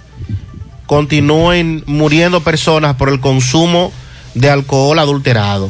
continúen 0.85 1.83
muriendo 1.85 2.41
personas 2.41 2.95
por 2.95 3.09
el 3.09 3.19
consumo 3.19 3.91
de 4.35 4.49
alcohol 4.49 4.99
adulterado. 4.99 5.69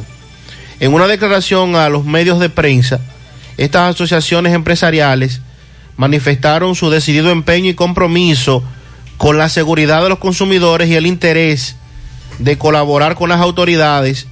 En 0.80 0.94
una 0.94 1.08
declaración 1.08 1.76
a 1.76 1.90
los 1.90 2.06
medios 2.06 2.40
de 2.40 2.50
prensa, 2.50 3.00
estas 3.58 3.94
asociaciones 3.94 4.54
empresariales 4.54 5.42
manifestaron 5.96 6.76
su 6.76 6.90
decidido 6.90 7.32
empeño 7.32 7.70
y 7.70 7.76
compromiso 7.76 8.64
con 9.18 9.38
la 9.38 9.50
seguridad 9.50 10.02
de 10.04 10.10
los 10.10 10.20
consumidores 10.20 10.90
y 10.90 10.96
el 10.96 11.06
interés 11.06 11.76
de 12.40 12.58
colaborar 12.58 13.16
con 13.16 13.30
las 13.30 13.40
autoridades 13.40 14.28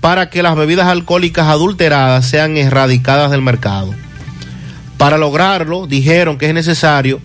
para 0.00 0.30
que 0.30 0.42
las 0.42 0.56
bebidas 0.56 0.88
alcohólicas 0.88 1.46
adulteradas 1.46 2.26
sean 2.26 2.56
erradicadas 2.56 3.30
del 3.30 3.42
mercado. 3.42 3.94
Para 4.96 5.18
lograrlo, 5.18 5.86
dijeron 5.86 6.38
que 6.38 6.48
es 6.48 6.54
necesario 6.54 7.20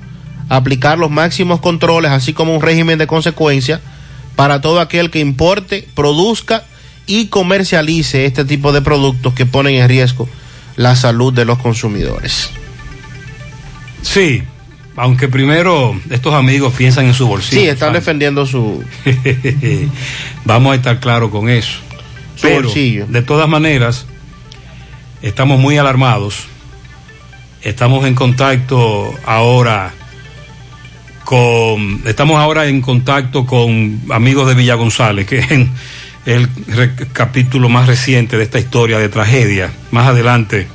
aplicar 0.49 0.97
los 0.97 1.11
máximos 1.11 1.59
controles, 1.59 2.11
así 2.11 2.33
como 2.33 2.55
un 2.55 2.61
régimen 2.61 2.97
de 2.97 3.07
consecuencia 3.07 3.81
para 4.35 4.61
todo 4.61 4.79
aquel 4.79 5.09
que 5.09 5.19
importe, 5.19 5.87
produzca 5.95 6.63
y 7.05 7.27
comercialice 7.27 8.25
este 8.25 8.45
tipo 8.45 8.71
de 8.71 8.81
productos 8.81 9.33
que 9.33 9.45
ponen 9.45 9.75
en 9.75 9.89
riesgo 9.89 10.29
la 10.75 10.95
salud 10.95 11.33
de 11.33 11.45
los 11.45 11.57
consumidores. 11.57 12.49
Sí, 14.03 14.43
aunque 14.95 15.27
primero 15.27 15.99
estos 16.09 16.33
amigos 16.33 16.73
piensan 16.77 17.05
en 17.05 17.13
su 17.13 17.27
bolsillo. 17.27 17.61
Sí, 17.61 17.67
están 17.67 17.93
defendiendo 17.93 18.45
su... 18.45 18.83
Vamos 20.45 20.73
a 20.73 20.75
estar 20.75 20.99
claros 20.99 21.31
con 21.31 21.49
eso. 21.49 21.79
Su 22.35 22.43
Pero, 22.43 22.63
bolsillo. 22.63 23.05
de 23.07 23.21
todas 23.23 23.49
maneras, 23.49 24.05
estamos 25.21 25.59
muy 25.59 25.77
alarmados. 25.77 26.45
Estamos 27.63 28.05
en 28.05 28.13
contacto 28.13 29.13
ahora 29.25 29.93
Estamos 32.05 32.37
ahora 32.37 32.67
en 32.67 32.79
contacto 32.79 33.45
con 33.45 33.99
amigos 34.11 34.47
de 34.47 34.53
Villa 34.53 34.75
González, 34.75 35.25
que 35.27 35.39
es 35.39 35.51
el 36.25 36.49
capítulo 37.11 37.67
más 37.67 37.85
reciente 37.85 38.37
de 38.37 38.43
esta 38.43 38.59
historia 38.59 38.97
de 38.97 39.09
tragedia. 39.09 39.73
Más 39.91 40.07
adelante. 40.07 40.67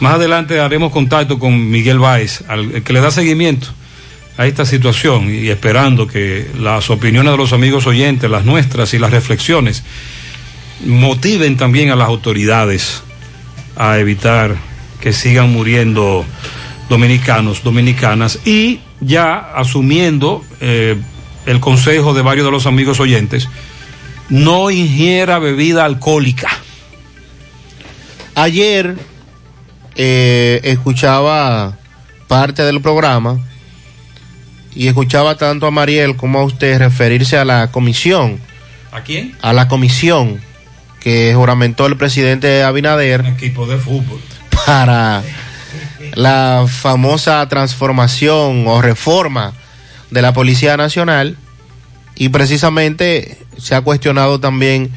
Más 0.00 0.14
adelante 0.14 0.58
haremos 0.58 0.90
contacto 0.90 1.38
con 1.38 1.70
Miguel 1.70 1.98
Báez, 1.98 2.44
al, 2.48 2.82
que 2.82 2.94
le 2.94 3.00
da 3.00 3.10
seguimiento 3.10 3.68
a 4.38 4.46
esta 4.46 4.64
situación 4.64 5.28
y 5.28 5.48
esperando 5.48 6.06
que 6.06 6.48
las 6.58 6.88
opiniones 6.88 7.32
de 7.32 7.36
los 7.36 7.52
amigos 7.52 7.86
oyentes, 7.86 8.30
las 8.30 8.46
nuestras 8.46 8.94
y 8.94 8.98
las 8.98 9.10
reflexiones 9.10 9.82
motiven 10.86 11.58
también 11.58 11.90
a 11.90 11.96
las 11.96 12.08
autoridades 12.08 13.02
a 13.76 13.98
evitar 13.98 14.56
que 15.02 15.12
sigan 15.12 15.52
muriendo 15.52 16.24
dominicanos, 16.88 17.62
dominicanas 17.62 18.38
y 18.46 18.80
ya 19.04 19.34
asumiendo 19.54 20.44
eh, 20.60 20.96
el 21.46 21.60
consejo 21.60 22.14
de 22.14 22.22
varios 22.22 22.46
de 22.46 22.52
los 22.52 22.66
amigos 22.66 23.00
oyentes, 23.00 23.48
no 24.28 24.70
ingiera 24.70 25.38
bebida 25.38 25.84
alcohólica. 25.84 26.48
Ayer 28.34 28.96
eh, 29.96 30.60
escuchaba 30.64 31.78
parte 32.26 32.62
del 32.62 32.80
programa 32.80 33.38
y 34.74 34.88
escuchaba 34.88 35.36
tanto 35.36 35.66
a 35.66 35.70
Mariel 35.70 36.16
como 36.16 36.40
a 36.40 36.44
usted 36.44 36.78
referirse 36.78 37.36
a 37.36 37.44
la 37.44 37.70
comisión, 37.70 38.40
¿A 38.90 39.02
quién? 39.02 39.36
a 39.42 39.52
la 39.52 39.68
comisión 39.68 40.40
que 41.00 41.32
juramentó 41.36 41.86
el 41.86 41.96
presidente 41.96 42.62
Abinader 42.64 43.24
Equipo 43.26 43.66
de 43.66 43.76
fútbol. 43.76 44.18
para 44.66 45.22
la 46.14 46.66
famosa 46.68 47.46
transformación 47.48 48.66
o 48.66 48.80
reforma 48.80 49.52
de 50.10 50.22
la 50.22 50.32
Policía 50.32 50.76
Nacional 50.76 51.36
y 52.14 52.28
precisamente 52.28 53.38
se 53.58 53.74
ha 53.74 53.80
cuestionado 53.80 54.40
también 54.40 54.90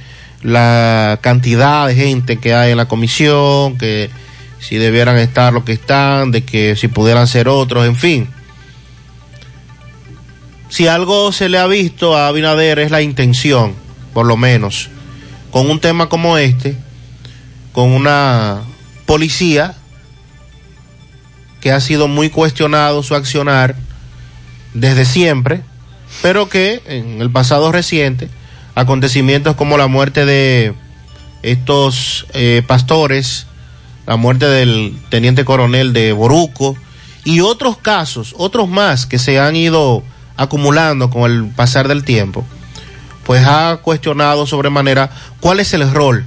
la 0.44 1.18
cantidad 1.22 1.88
de 1.88 1.96
gente 1.96 2.38
que 2.38 2.54
hay 2.54 2.72
en 2.72 2.78
la 2.78 2.88
comisión, 2.88 3.78
que 3.78 4.10
si 4.60 4.78
debieran 4.78 5.18
estar 5.18 5.52
los 5.52 5.64
que 5.64 5.74
están, 5.74 6.32
de 6.32 6.44
que 6.44 6.76
si 6.76 6.88
pudieran 6.88 7.28
ser 7.28 7.48
otros, 7.48 7.86
en 7.86 7.96
fin. 7.96 8.28
Si 10.70 10.88
algo 10.88 11.32
se 11.32 11.50
le 11.50 11.58
ha 11.58 11.66
visto 11.66 12.16
a 12.16 12.28
Abinader 12.28 12.80
es 12.80 12.92
la 12.92 13.02
intención, 13.02 13.74
por 14.14 14.28
lo 14.28 14.38
menos, 14.38 14.90
con 15.50 15.70
un 15.70 15.80
tema 15.80 16.10
como 16.10 16.38
este, 16.38 16.76
con 17.72 17.90
una 17.90 18.62
policía 19.06 19.76
que 21.68 21.74
ha 21.74 21.82
sido 21.82 22.08
muy 22.08 22.30
cuestionado 22.30 23.04
su 23.04 23.14
accionar 23.14 23.76
desde 24.74 25.04
siempre, 25.04 25.64
pero 26.22 26.48
que 26.48 26.82
en 26.86 27.20
el 27.20 27.30
pasado 27.30 27.74
reciente, 27.74 28.30
acontecimientos 28.74 29.58
como 29.58 29.78
la 29.78 29.88
muerte 29.88 30.26
de 30.26 30.74
estos 31.44 32.26
eh, 32.34 32.64
pastores, 32.66 33.48
la 34.06 34.16
muerte 34.16 34.46
del 34.46 34.98
teniente 35.10 35.44
coronel 35.44 35.92
de 35.92 36.14
Boruco 36.14 36.78
y 37.26 37.42
otros 37.42 37.76
casos, 37.76 38.34
otros 38.38 38.70
más 38.70 39.06
que 39.06 39.20
se 39.20 39.38
han 39.38 39.58
ido 39.58 40.06
acumulando 40.38 41.10
con 41.10 41.30
el 41.30 41.48
pasar 41.48 41.90
del 41.90 42.06
tiempo, 42.06 42.46
pues 43.26 43.46
ha 43.46 43.82
cuestionado 43.84 44.48
sobremanera 44.48 45.10
cuál 45.42 45.60
es 45.60 45.74
el 45.74 45.92
rol 45.92 46.26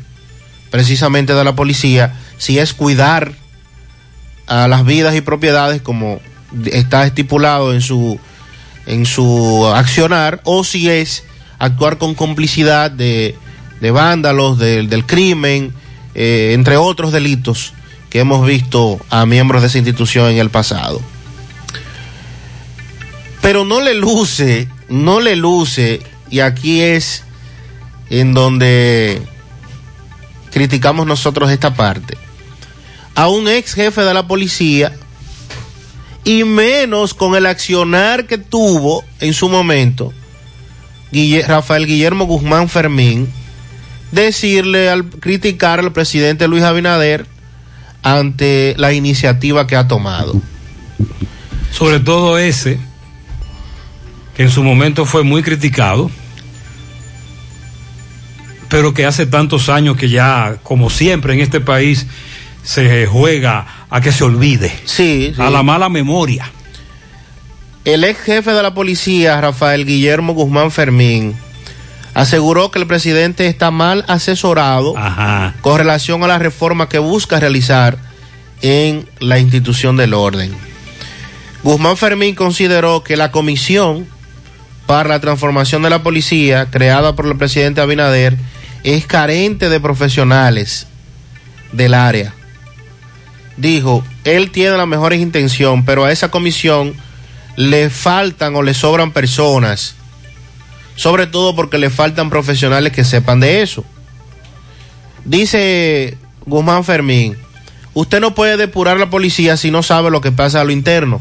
precisamente 0.71 1.33
de 1.33 1.45
la 1.45 1.55
policía, 1.55 2.21
si 2.37 2.59
es 2.59 2.75
cuidar 2.75 3.41
a 4.51 4.67
las 4.67 4.85
vidas 4.85 5.15
y 5.15 5.21
propiedades 5.21 5.81
como 5.81 6.21
está 6.67 7.07
estipulado 7.07 7.73
en 7.73 7.81
su 7.81 8.19
en 8.87 9.07
su 9.07 9.65
accionar 9.73 10.41
o 10.43 10.65
si 10.65 10.91
es 10.91 11.23
actuar 11.61 11.99
con 11.99 12.17
complicidad 12.17 12.91
de, 12.91 13.37
de 13.81 13.91
vándalos 13.93 14.59
del, 14.59 14.91
del 14.91 15.07
crimen 15.07 15.73
eh, 16.17 16.51
entre 16.55 16.77
otros 16.77 17.13
delitos 17.13 17.75
que 18.11 18.19
hemos 18.19 18.45
visto 18.45 18.99
a 19.09 19.25
miembros 19.25 19.63
de 19.63 19.69
esa 19.69 19.79
institución 19.79 20.29
en 20.31 20.39
el 20.39 20.51
pasado. 20.51 21.01
Pero 23.41 23.65
no 23.65 23.81
le 23.81 23.95
luce 23.95 24.67
no 24.89 25.21
le 25.21 25.37
luce 25.37 26.03
y 26.29 26.41
aquí 26.41 26.81
es 26.81 27.23
en 28.09 28.35
donde 28.35 29.23
criticamos 30.51 31.07
nosotros 31.07 31.53
esta 31.53 31.73
parte 31.73 32.19
a 33.21 33.29
un 33.29 33.49
ex 33.49 33.75
jefe 33.75 34.01
de 34.01 34.15
la 34.15 34.27
policía 34.27 34.95
y 36.25 36.45
menos 36.45 37.13
con 37.13 37.35
el 37.35 37.45
accionar 37.45 38.27
que 38.27 38.39
tuvo 38.39 39.05
en 39.21 39.35
su 39.35 39.51
momento 39.51 40.15
Rafael 41.47 41.87
Guillermo 41.87 42.25
Guzmán 42.25 42.71
Fermín 42.71 43.29
decirle 44.11 44.89
al 44.89 45.05
criticar 45.05 45.81
al 45.81 45.93
presidente 45.93 46.49
Luis 46.49 46.63
Abinader 46.63 47.27
ante 48.03 48.75
la 48.79 48.95
iniciativa 48.95 49.67
que 49.67 49.77
ha 49.77 49.87
tomado. 49.87 50.41
Sobre 51.73 52.01
todo 52.01 52.39
ese, 52.39 52.81
que 54.35 54.45
en 54.45 54.51
su 54.51 54.63
momento 54.63 55.05
fue 55.05 55.25
muy 55.25 55.43
criticado, 55.43 56.11
pero 58.71 58.95
que 58.95 59.05
hace 59.05 59.27
tantos 59.27 59.69
años 59.69 59.99
que 59.99 60.09
ya, 60.09 60.57
como 60.63 60.89
siempre 60.89 61.35
en 61.35 61.41
este 61.41 61.61
país, 61.61 62.07
se 62.63 63.07
juega 63.07 63.67
a 63.89 64.01
que 64.01 64.13
se 64.13 64.25
olvide, 64.25 64.71
Sí, 64.85 65.33
sí. 65.35 65.43
a 65.43 65.51
la 65.51 65.63
mala 65.63 65.89
memoria. 65.89 66.51
El 67.85 68.05
ex 68.05 68.21
jefe 68.21 68.53
de 68.53 68.63
la 68.63 68.75
policía, 68.75 69.41
Rafael 69.41 69.87
Guillermo 69.87 70.35
Guzmán 70.35 70.71
Fermín, 70.71 71.35
aseguró 72.13 72.71
que 72.71 72.79
el 72.79 72.87
presidente 72.87 73.47
está 73.47 73.71
mal 73.71 74.05
asesorado 74.09 74.95
con 75.63 75.79
relación 75.79 76.23
a 76.23 76.27
la 76.27 76.39
reforma 76.39 76.89
que 76.89 76.99
busca 76.99 77.41
realizar 77.41 77.97
en 78.63 79.09
la 79.21 79.39
institución 79.39 79.97
del 79.97 80.13
orden. 80.13 80.53
Guzmán 81.63 81.97
Fermín 81.97 82.35
consideró 82.35 83.03
que 83.03 83.17
la 83.17 83.31
comisión 83.31 84.07
para 84.87 85.09
la 85.09 85.21
transformación 85.21 85.83
de 85.83 85.91
la 85.91 86.03
policía, 86.03 86.67
creada 86.71 87.15
por 87.15 87.27
el 87.27 87.37
presidente 87.39 87.81
Abinader, 87.81 88.37
es 88.83 89.07
carente 89.07 89.69
de 89.69 89.79
profesionales 89.81 90.87
del 91.73 91.95
área. 91.95 92.35
Dijo, 93.61 94.03
él 94.25 94.51
tiene 94.51 94.79
las 94.79 94.87
mejores 94.87 95.21
intenciones, 95.21 95.85
pero 95.85 96.07
a 96.07 96.13
esa 96.13 96.31
comisión 96.31 96.95
le 97.57 97.91
faltan 97.91 98.57
o 98.57 98.63
le 98.63 98.73
sobran 98.73 99.13
personas, 99.13 99.97
sobre 100.97 101.27
todo 101.27 101.55
porque 101.55 101.77
le 101.77 101.91
faltan 101.91 102.31
profesionales 102.31 102.93
que 102.93 103.05
sepan 103.05 103.39
de 103.39 103.61
eso. 103.61 103.85
Dice 105.27 106.17
Guzmán 106.47 106.85
Fermín, 106.85 107.37
usted 107.93 108.21
no 108.21 108.35
puede 108.35 108.57
depurar 108.57 108.99
la 108.99 109.11
policía 109.11 109.59
si 109.59 109.71
no 109.71 109.83
sabe 109.83 110.11
lo 110.11 110.23
que 110.23 110.33
pasa 110.33 110.63
a 110.63 110.65
lo 110.65 110.71
interno. 110.71 111.21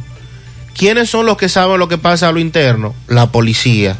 ¿Quiénes 0.78 1.10
son 1.10 1.26
los 1.26 1.36
que 1.36 1.50
saben 1.50 1.78
lo 1.78 1.90
que 1.90 1.98
pasa 1.98 2.30
a 2.30 2.32
lo 2.32 2.40
interno? 2.40 2.96
La 3.08 3.34
policía. 3.34 3.98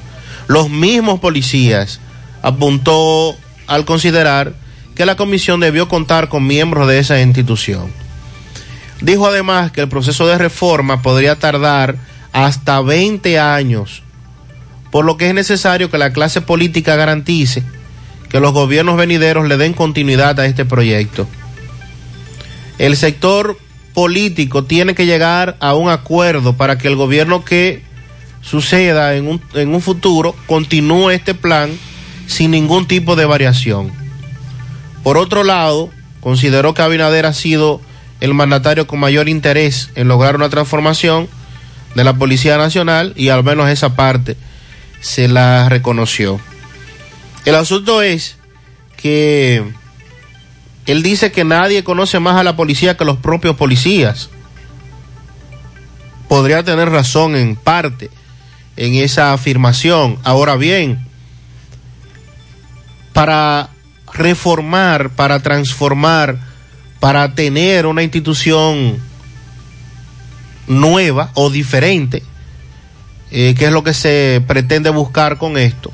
Los 0.48 0.70
mismos 0.70 1.20
policías 1.20 2.00
apuntó 2.42 3.36
al 3.68 3.84
considerar 3.84 4.54
que 4.96 5.06
la 5.06 5.18
comisión 5.18 5.60
debió 5.60 5.90
contar 5.90 6.30
con 6.30 6.48
miembros 6.48 6.88
de 6.88 7.00
esa 7.00 7.20
institución. 7.20 7.92
Dijo 9.02 9.28
además 9.28 9.72
que 9.72 9.82
el 9.82 9.90
proceso 9.90 10.28
de 10.28 10.38
reforma 10.38 11.02
podría 11.02 11.38
tardar 11.38 11.96
hasta 12.34 12.82
20 12.82 13.40
años, 13.40 14.04
por 14.92 15.06
lo 15.06 15.18
que 15.18 15.30
es 15.30 15.34
necesario 15.34 15.90
que 15.90 15.98
la 15.98 16.12
clase 16.12 16.42
política 16.42 16.96
garantice 16.96 17.64
que 18.30 18.40
los 18.40 18.54
gobiernos 18.54 18.98
venideros 18.98 19.48
le 19.48 19.58
den 19.58 19.74
continuidad 19.74 20.40
a 20.40 20.46
este 20.46 20.66
proyecto. 20.66 21.28
El 22.78 22.96
sector 22.96 23.58
político 23.94 24.64
tiene 24.64 24.96
que 24.96 25.06
llegar 25.06 25.58
a 25.60 25.74
un 25.74 25.90
acuerdo 25.90 26.54
para 26.54 26.78
que 26.78 26.88
el 26.88 26.96
gobierno 26.96 27.44
que 27.44 27.82
suceda 28.42 29.16
en 29.16 29.28
un, 29.28 29.42
en 29.54 29.74
un 29.74 29.82
futuro 29.82 30.36
continúe 30.46 31.10
este 31.10 31.34
plan 31.34 31.72
sin 32.28 32.52
ningún 32.52 32.88
tipo 32.88 33.16
de 33.16 33.26
variación. 33.26 33.92
Por 35.04 35.18
otro 35.18 35.44
lado, 35.44 35.90
consideró 36.20 36.74
que 36.74 36.82
Abinader 36.82 37.26
ha 37.26 37.34
sido 37.34 37.82
el 38.20 38.34
mandatario 38.34 38.88
con 38.88 39.00
mayor 39.00 39.30
interés 39.30 39.90
en 39.96 40.08
lograr 40.08 40.36
una 40.36 40.50
transformación 40.50 41.28
de 41.96 42.04
la 42.04 42.14
Policía 42.14 42.58
Nacional 42.58 43.14
y 43.16 43.30
al 43.30 43.44
menos 43.44 43.70
esa 43.70 43.96
parte 43.96 44.38
se 45.02 45.28
la 45.28 45.70
reconoció. 45.70 46.40
El 47.46 47.56
asunto 47.56 48.02
es 48.02 48.38
que 48.98 49.64
él 50.86 51.04
dice 51.04 51.32
que 51.32 51.44
nadie 51.44 51.84
conoce 51.84 52.20
más 52.20 52.36
a 52.36 52.44
la 52.44 52.56
policía 52.56 52.98
que 52.98 53.06
los 53.06 53.18
propios 53.18 53.56
policías. 53.56 54.30
Podría 56.28 56.64
tener 56.64 56.90
razón 56.90 57.36
en 57.36 57.56
parte 57.56 58.10
en 58.76 58.96
esa 58.96 59.34
afirmación. 59.34 60.18
Ahora 60.24 60.56
bien, 60.56 61.06
para 63.14 63.70
reformar, 64.14 65.10
para 65.12 65.42
transformar, 65.42 66.40
para 67.00 67.34
tener 67.34 67.86
una 67.86 68.04
institución 68.04 68.98
nueva 70.68 71.32
o 71.34 71.50
diferente, 71.50 72.24
eh, 73.32 73.56
que 73.58 73.66
es 73.66 73.72
lo 73.72 73.84
que 73.84 73.94
se 73.94 74.44
pretende 74.48 74.90
buscar 74.90 75.38
con 75.38 75.58
esto. 75.58 75.92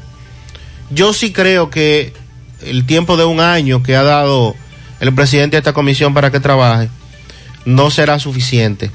Yo 0.89 1.13
sí 1.13 1.31
creo 1.31 1.69
que 1.69 2.13
el 2.61 2.85
tiempo 2.85 3.17
de 3.17 3.25
un 3.25 3.39
año 3.39 3.83
que 3.83 3.95
ha 3.95 4.03
dado 4.03 4.55
el 4.99 5.13
presidente 5.13 5.55
de 5.55 5.59
esta 5.59 5.73
comisión 5.73 6.13
para 6.13 6.31
que 6.31 6.39
trabaje 6.39 6.89
no 7.65 7.91
será 7.91 8.19
suficiente, 8.19 8.91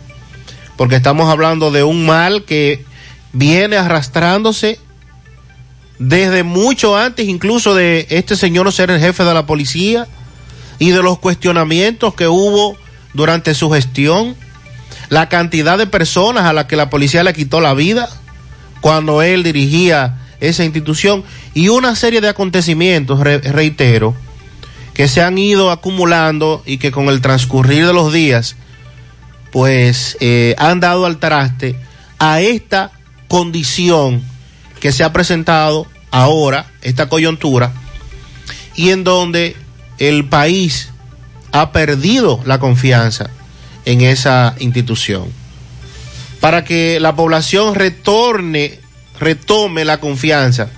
porque 0.77 0.97
estamos 0.97 1.29
hablando 1.29 1.71
de 1.71 1.83
un 1.83 2.07
mal 2.07 2.45
que 2.45 2.85
viene 3.33 3.77
arrastrándose 3.77 4.79
desde 5.99 6.43
mucho 6.43 6.97
antes 6.97 7.29
incluso 7.29 7.75
de 7.75 8.07
este 8.09 8.35
señor 8.35 8.73
ser 8.73 8.91
el 8.91 9.01
jefe 9.01 9.23
de 9.23 9.35
la 9.35 9.45
policía 9.45 10.09
y 10.81 10.91
de 10.91 11.03
los 11.03 11.21
cuestionamientos 11.21 12.15
que 12.15 12.27
hubo 12.27 12.77
durante 13.15 13.55
su 13.55 13.71
gestión 13.71 14.35
la 15.11 15.29
cantidad 15.29 15.79
de 15.79 15.87
personas 15.87 16.47
a 16.47 16.53
las 16.53 16.65
que 16.65 16.75
la 16.75 16.91
policía 16.91 17.23
le 17.23 17.35
quitó 17.35 17.61
la 17.61 17.75
vida 17.75 18.09
cuando 18.81 19.23
él 19.23 19.43
dirigía 19.43 20.19
esa 20.41 20.65
institución 20.65 21.23
y 21.53 21.69
una 21.69 21.95
serie 21.95 22.23
de 22.23 22.29
acontecimientos, 22.29 23.21
reitero, 23.21 24.15
que 24.95 25.07
se 25.07 25.23
han 25.23 25.37
ido 25.37 25.71
acumulando 25.71 26.63
y 26.65 26.79
que 26.79 26.91
con 26.91 27.09
el 27.09 27.21
transcurrir 27.21 27.87
de 27.87 27.93
los 27.93 28.13
días, 28.13 28.57
pues 29.53 30.17
eh, 30.21 30.55
han 30.57 30.81
dado 30.81 31.05
al 31.05 31.19
traste 31.19 31.77
a 32.19 32.41
esta 32.41 32.91
condición 33.29 34.23
que 34.81 34.93
se 34.93 35.05
ha 35.05 35.13
presentado 35.13 35.87
ahora, 36.11 36.67
esta 36.81 37.11
coyuntura, 37.11 37.73
y 38.77 38.91
en 38.91 39.05
donde 39.05 39.57
el 40.01 40.25
país 40.25 40.91
ha 41.53 41.71
perdido 41.71 42.41
la 42.45 42.59
confianza 42.59 43.31
en 43.85 44.01
esa 44.01 44.57
institución. 44.59 45.29
Para 46.41 46.65
que 46.65 46.99
la 47.01 47.15
población 47.15 47.75
retorne, 47.75 48.81
retome 49.21 49.85
la 49.85 50.01
confianza 50.01 50.71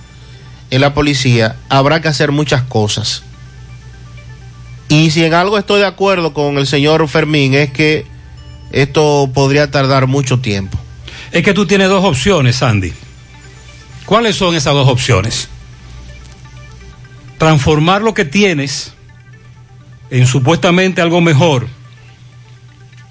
en 0.69 0.81
la 0.81 0.93
policía, 0.93 1.55
habrá 1.69 2.01
que 2.01 2.09
hacer 2.09 2.31
muchas 2.31 2.63
cosas. 2.63 3.23
Y 4.89 5.11
si 5.11 5.23
en 5.23 5.33
algo 5.33 5.57
estoy 5.57 5.79
de 5.79 5.87
acuerdo 5.87 6.33
con 6.33 6.57
el 6.57 6.67
señor 6.67 7.07
Fermín 7.07 7.53
es 7.53 7.71
que 7.71 8.05
esto 8.71 9.31
podría 9.33 9.71
tardar 9.71 10.07
mucho 10.07 10.39
tiempo. 10.39 10.77
Es 11.31 11.43
que 11.43 11.53
tú 11.53 11.65
tienes 11.65 11.87
dos 11.87 12.03
opciones, 12.03 12.57
Sandy. 12.57 12.93
¿Cuáles 14.05 14.35
son 14.35 14.53
esas 14.55 14.73
dos 14.73 14.89
opciones? 14.89 15.47
Transformar 17.37 18.01
lo 18.01 18.13
que 18.13 18.25
tienes 18.25 18.93
en 20.13 20.25
supuestamente 20.27 21.01
algo 21.01 21.19
mejor 21.19 21.67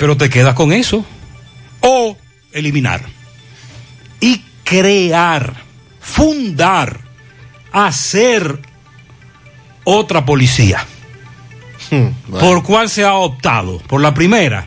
pero 0.02 0.16
te 0.16 0.28
quedas 0.28 0.54
con 0.54 0.72
eso. 0.72 1.04
O 1.78 2.16
eliminar. 2.52 3.02
Y 4.18 4.44
crear, 4.64 5.54
fundar, 6.00 6.98
hacer 7.70 8.58
otra 9.84 10.26
policía. 10.26 10.84
Hmm, 11.88 12.08
¿Por 12.32 12.64
cuál 12.64 12.90
se 12.90 13.04
ha 13.04 13.14
optado? 13.14 13.78
Por 13.86 14.00
la 14.00 14.12
primera. 14.12 14.66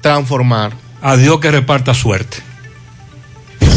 Transformar. 0.00 0.72
A 1.02 1.16
Dios 1.16 1.40
que 1.40 1.50
reparta 1.50 1.92
suerte. 1.92 2.36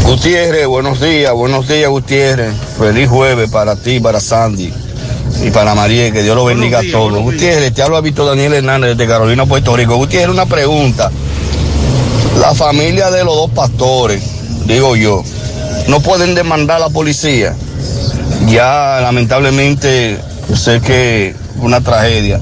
Gutiérrez, 0.03 0.67
buenos 0.67 1.01
días, 1.01 1.33
buenos 1.33 1.67
días 1.67 1.89
Gutiérrez. 1.89 2.53
Feliz 2.77 3.09
jueves 3.09 3.49
para 3.49 3.75
ti, 3.75 3.99
para 3.99 4.19
Sandy 4.19 4.71
y 5.41 5.51
para 5.51 5.75
María, 5.75 6.11
que 6.11 6.23
Dios 6.23 6.35
lo 6.35 6.45
bendiga 6.45 6.79
a 6.79 6.83
todos. 6.91 7.21
Gutiérrez, 7.21 7.73
te 7.73 7.81
hablo 7.81 7.97
a 7.97 8.01
Víctor 8.01 8.27
Daniel 8.27 8.53
Hernández 8.53 8.97
de 8.97 9.07
Carolina, 9.07 9.45
Puerto 9.45 9.75
Rico. 9.75 9.95
Gutiérrez, 9.95 10.29
una 10.29 10.45
pregunta. 10.45 11.11
La 12.39 12.53
familia 12.53 13.11
de 13.11 13.23
los 13.23 13.35
dos 13.35 13.51
pastores, 13.51 14.23
digo 14.65 14.95
yo, 14.95 15.23
no 15.87 15.99
pueden 15.99 16.35
demandar 16.35 16.77
a 16.77 16.87
la 16.87 16.89
policía. 16.89 17.55
Ya 18.47 18.99
lamentablemente, 19.01 20.17
sé 20.55 20.81
que 20.81 21.35
una 21.57 21.81
tragedia, 21.81 22.39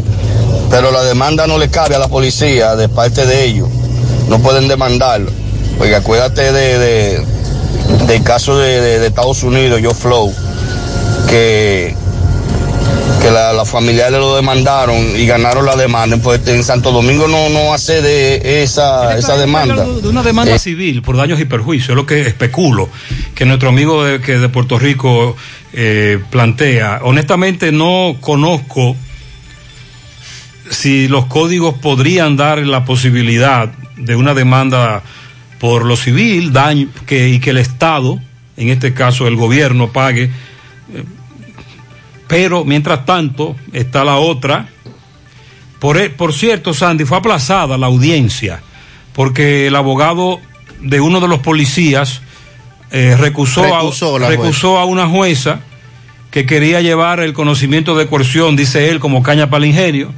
pero 0.69 0.91
la 0.91 1.03
demanda 1.03 1.47
no 1.47 1.57
le 1.57 1.69
cabe 1.69 1.95
a 1.95 1.99
la 1.99 2.07
policía 2.07 2.75
de 2.75 2.89
parte 2.89 3.25
de 3.25 3.45
ellos. 3.45 3.69
No 4.29 4.39
pueden 4.39 4.67
demandarlo. 4.67 5.31
Porque 5.77 5.95
acuérdate 5.95 6.51
de, 6.51 7.25
del 8.07 8.23
caso 8.23 8.57
de, 8.57 8.99
de 8.99 9.07
Estados 9.07 9.43
Unidos, 9.43 9.81
Joe 9.83 9.93
Flow, 9.93 10.31
que 11.27 11.95
que 13.21 13.31
la, 13.31 13.53
la 13.53 13.65
familiares 13.65 14.19
lo 14.19 14.35
demandaron 14.35 14.97
y 15.15 15.25
ganaron 15.25 15.65
la 15.65 15.75
demanda, 15.75 16.17
pues 16.17 16.45
en 16.47 16.63
Santo 16.63 16.91
Domingo 16.91 17.27
no, 17.27 17.49
no 17.49 17.73
hace 17.73 18.01
de 18.01 18.63
esa, 18.63 19.17
esa 19.17 19.37
demanda. 19.37 19.85
De 19.85 20.07
una 20.07 20.23
demanda 20.23 20.55
eh, 20.55 20.59
civil 20.59 21.01
por 21.01 21.17
daños 21.17 21.39
y 21.39 21.45
perjuicios, 21.45 21.89
es 21.89 21.95
lo 21.95 22.05
que 22.05 22.21
especulo, 22.21 22.89
que 23.35 23.45
nuestro 23.45 23.69
amigo 23.69 24.03
de, 24.03 24.21
que 24.21 24.39
de 24.39 24.49
Puerto 24.49 24.79
Rico 24.79 25.35
eh, 25.73 26.19
plantea. 26.29 27.01
Honestamente 27.03 27.71
no 27.71 28.17
conozco 28.19 28.95
si 30.69 31.07
los 31.07 31.25
códigos 31.25 31.75
podrían 31.75 32.37
dar 32.37 32.59
la 32.59 32.85
posibilidad 32.85 33.69
de 33.97 34.15
una 34.15 34.33
demanda 34.33 35.03
por 35.59 35.85
lo 35.85 35.95
civil, 35.95 36.53
daño, 36.53 36.87
que, 37.05 37.29
y 37.29 37.39
que 37.39 37.51
el 37.51 37.57
Estado, 37.57 38.19
en 38.57 38.69
este 38.69 38.93
caso 38.93 39.27
el 39.27 39.35
gobierno, 39.35 39.91
pague 39.91 40.23
eh, 40.23 41.03
pero 42.31 42.63
mientras 42.63 43.05
tanto 43.05 43.57
está 43.73 44.05
la 44.05 44.15
otra. 44.15 44.69
Por, 45.79 45.97
e, 45.97 46.09
por 46.09 46.33
cierto, 46.33 46.73
Sandy, 46.73 47.03
fue 47.03 47.17
aplazada 47.17 47.77
la 47.77 47.87
audiencia 47.87 48.61
porque 49.11 49.67
el 49.67 49.75
abogado 49.75 50.39
de 50.79 51.01
uno 51.01 51.19
de 51.19 51.27
los 51.27 51.39
policías 51.39 52.21
eh, 52.91 53.17
recusó, 53.19 53.63
Recusó 53.63 54.15
a, 54.15 54.19
la 54.19 54.29
recusó 54.29 54.79
a 54.79 54.85
una 54.85 55.07
jueza 55.07 55.59
que 56.29 56.45
quería 56.45 56.79
llevar 56.79 57.19
el 57.19 57.33
conocimiento 57.33 57.97
de 57.97 58.07
coerción, 58.07 58.55
dice 58.55 58.89
él, 58.89 59.01
como 59.01 59.21
caña 59.21 59.49
para 59.49 59.65
el 59.65 59.71
ingenio, 59.71 60.13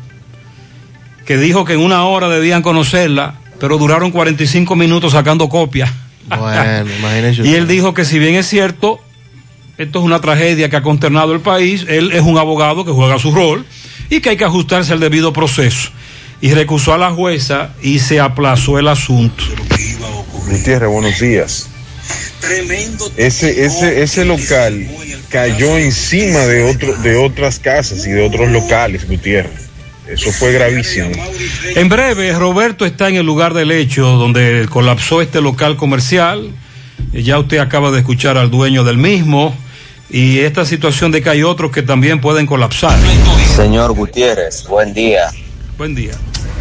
que 1.26 1.38
dijo 1.38 1.66
que 1.66 1.74
en 1.74 1.80
una 1.80 2.06
hora 2.06 2.30
debían 2.30 2.62
conocerla, 2.62 3.40
pero 3.60 3.80
duraron 3.80 4.12
45 4.12 4.76
minutos 4.76 5.14
sacando 5.14 5.50
copias. 5.50 5.92
Bueno, 6.28 6.92
imagínese 7.00 7.42
Y 7.48 7.56
él 7.56 7.68
dijo 7.68 7.96
que 7.96 8.06
si 8.06 8.20
bien 8.20 8.36
es 8.36 8.48
cierto, 8.48 9.00
esto 9.78 10.00
es 10.00 10.06
una 10.06 10.22
tragedia 10.22 10.70
que 10.70 10.76
ha 10.76 10.82
consternado 10.84 11.34
el 11.34 11.42
país, 11.42 11.86
él 11.88 12.12
es 12.12 12.22
un 12.22 12.38
abogado 12.38 12.86
que 12.86 12.92
juega 12.92 13.18
su 13.20 13.34
rol 13.34 13.66
y 14.10 14.22
que 14.22 14.30
hay 14.30 14.38
que 14.38 14.46
ajustarse 14.46 14.94
al 14.94 15.00
debido 15.00 15.34
proceso. 15.34 15.90
Y 16.42 16.54
recusó 16.54 16.94
a 16.94 16.98
la 16.98 17.12
jueza 17.12 17.74
y 17.82 18.00
se 18.00 18.20
aplazó 18.20 18.78
el 18.78 18.88
asunto. 18.88 19.44
Gutiérrez, 20.50 20.90
buenos 20.90 21.20
días. 21.20 21.70
Ese, 23.16 23.66
ese, 23.66 24.04
ese 24.04 24.26
local 24.26 24.86
cayó 25.30 25.78
encima 25.78 26.40
de, 26.40 26.64
otro, 26.64 26.94
de 26.98 27.16
otras 27.16 27.60
casas 27.60 28.06
y 28.06 28.12
de 28.12 28.26
otros 28.26 28.52
locales, 28.52 29.08
Gutiérrez. 29.08 29.70
Eso 30.08 30.32
fue 30.34 30.52
gravísimo. 30.52 31.12
En 31.76 31.88
breve, 31.88 32.34
Roberto 32.34 32.86
está 32.86 33.08
en 33.08 33.16
el 33.16 33.26
lugar 33.26 33.54
del 33.54 33.72
hecho 33.72 34.06
donde 34.06 34.68
colapsó 34.70 35.22
este 35.22 35.40
local 35.40 35.78
comercial. 35.78 36.52
Ya 37.14 37.40
usted 37.40 37.60
acaba 37.60 37.90
de 37.92 38.00
escuchar 38.00 38.38
al 38.38 38.52
dueño 38.52 38.84
del 38.84 38.98
mismo. 38.98 39.56
Y 40.14 40.42
esta 40.42 40.64
situación 40.64 41.12
de 41.12 41.24
que 41.24 41.32
hay 41.32 41.42
otros 41.42 41.72
que 41.72 41.82
también 41.82 42.22
pueden 42.22 42.46
colapsar. 42.46 42.96
Señor 43.56 43.94
Gutiérrez, 43.94 44.64
buen 44.68 44.94
día. 44.94 45.32
Buen 45.76 45.96
día. 45.96 46.14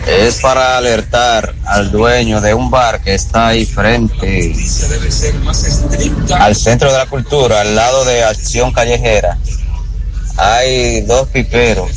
Es 0.06 0.40
para 0.40 0.78
alertar 0.78 1.54
al 1.66 1.92
dueño 1.92 2.40
de 2.40 2.54
un 2.54 2.70
bar 2.70 3.02
que 3.02 3.12
está 3.12 3.48
ahí 3.48 3.66
frente 3.66 4.54
al 6.34 6.56
Centro 6.56 6.90
de 6.90 6.96
la 6.96 7.04
Cultura, 7.04 7.60
al 7.60 7.76
lado 7.76 8.06
de 8.06 8.24
Acción 8.24 8.72
Callejera. 8.72 9.36
Hay 10.38 11.02
dos 11.02 11.28
piperos 11.28 11.90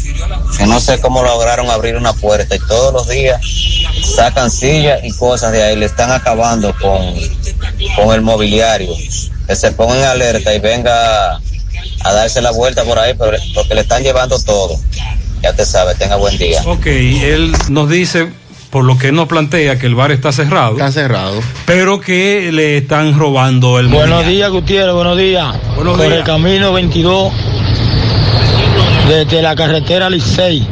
que 0.57 0.65
no 0.67 0.81
sé 0.81 0.99
cómo 0.99 1.23
lograron 1.23 1.69
abrir 1.69 1.95
una 1.95 2.11
puerta 2.11 2.53
y 2.53 2.59
todos 2.67 2.93
los 2.93 3.07
días 3.07 3.39
sacan 4.13 4.51
sillas 4.51 4.99
y 5.05 5.11
cosas 5.13 5.53
de 5.53 5.63
ahí, 5.63 5.77
le 5.77 5.85
están 5.85 6.11
acabando 6.11 6.75
con, 6.81 7.15
con 7.95 8.13
el 8.13 8.21
mobiliario. 8.21 8.91
Que 9.47 9.55
se 9.55 9.71
pongan 9.71 10.03
alerta 10.03 10.53
y 10.55 10.59
venga 10.59 11.39
a 12.03 12.13
darse 12.13 12.41
la 12.41 12.51
vuelta 12.51 12.83
por 12.83 12.97
ahí 12.99 13.13
pero- 13.17 13.37
porque 13.53 13.75
le 13.75 13.81
están 13.81 14.03
llevando 14.03 14.37
todo. 14.39 14.75
Ya 15.41 15.53
te 15.53 15.65
sabe, 15.65 15.95
tenga 15.95 16.15
buen 16.15 16.37
día. 16.37 16.61
Ok, 16.65 16.85
él 16.87 17.53
nos 17.69 17.89
dice, 17.89 18.29
por 18.71 18.83
lo 18.83 18.97
que 18.97 19.09
él 19.09 19.15
nos 19.15 19.27
plantea, 19.27 19.77
que 19.77 19.85
el 19.85 19.93
bar 19.95 20.11
está 20.11 20.31
cerrado. 20.31 20.71
Está 20.73 20.91
cerrado. 20.91 21.39
Pero 21.65 21.99
que 22.01 22.51
le 22.51 22.77
están 22.77 23.17
robando 23.17 23.77
el 23.79 23.87
Buenos 23.87 24.25
días, 24.25 24.49
Gutiérrez, 24.49 24.93
buenos 24.93 25.17
días. 25.17 25.55
Buenos 25.75 25.97
Por 25.97 26.05
días. 26.07 26.17
el 26.19 26.23
camino 26.23 26.73
22, 26.73 27.31
desde 29.07 29.41
la 29.41 29.55
carretera 29.55 30.09
Licey. 30.09 30.67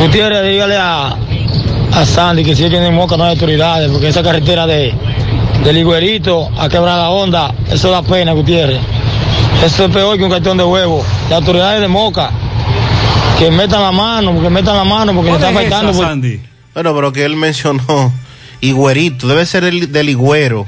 Gutiérrez, 0.00 0.42
dígale 0.48 0.76
a, 0.76 1.16
a 1.92 2.04
Sandy 2.06 2.44
que 2.44 2.54
si 2.54 2.68
tiene 2.68 2.90
moca 2.90 3.16
no 3.16 3.24
hay 3.24 3.30
autoridades, 3.30 3.90
porque 3.90 4.08
esa 4.08 4.22
carretera 4.22 4.66
de, 4.66 4.92
de 5.64 5.72
Liguerito 5.72 6.48
a 6.56 6.68
Quebrada 6.68 7.10
Honda, 7.10 7.52
eso 7.70 7.90
da 7.90 8.02
pena, 8.02 8.32
Gutiérrez. 8.32 8.80
Eso 9.62 9.84
es 9.86 9.90
peor 9.92 10.16
que 10.18 10.24
un 10.24 10.30
cartón 10.30 10.56
de 10.58 10.64
huevo. 10.64 11.04
Las 11.30 11.38
autoridades 11.40 11.80
de 11.80 11.88
moca, 11.88 12.30
que 13.38 13.50
metan 13.50 13.80
la 13.82 13.92
mano, 13.92 14.40
que 14.42 14.50
metan 14.50 14.76
la 14.76 14.84
mano, 14.84 15.14
porque 15.14 15.30
le 15.30 15.36
está 15.36 15.48
afectando. 15.48 15.92
pues. 15.92 16.06
por- 16.06 16.18
Bueno, 16.74 16.94
pero 16.94 17.12
que 17.12 17.24
él 17.24 17.36
mencionó 17.36 18.12
Higuerito, 18.60 19.26
debe 19.26 19.46
ser 19.46 19.64
el 19.64 19.90
del 19.92 20.08
Higüero. 20.10 20.66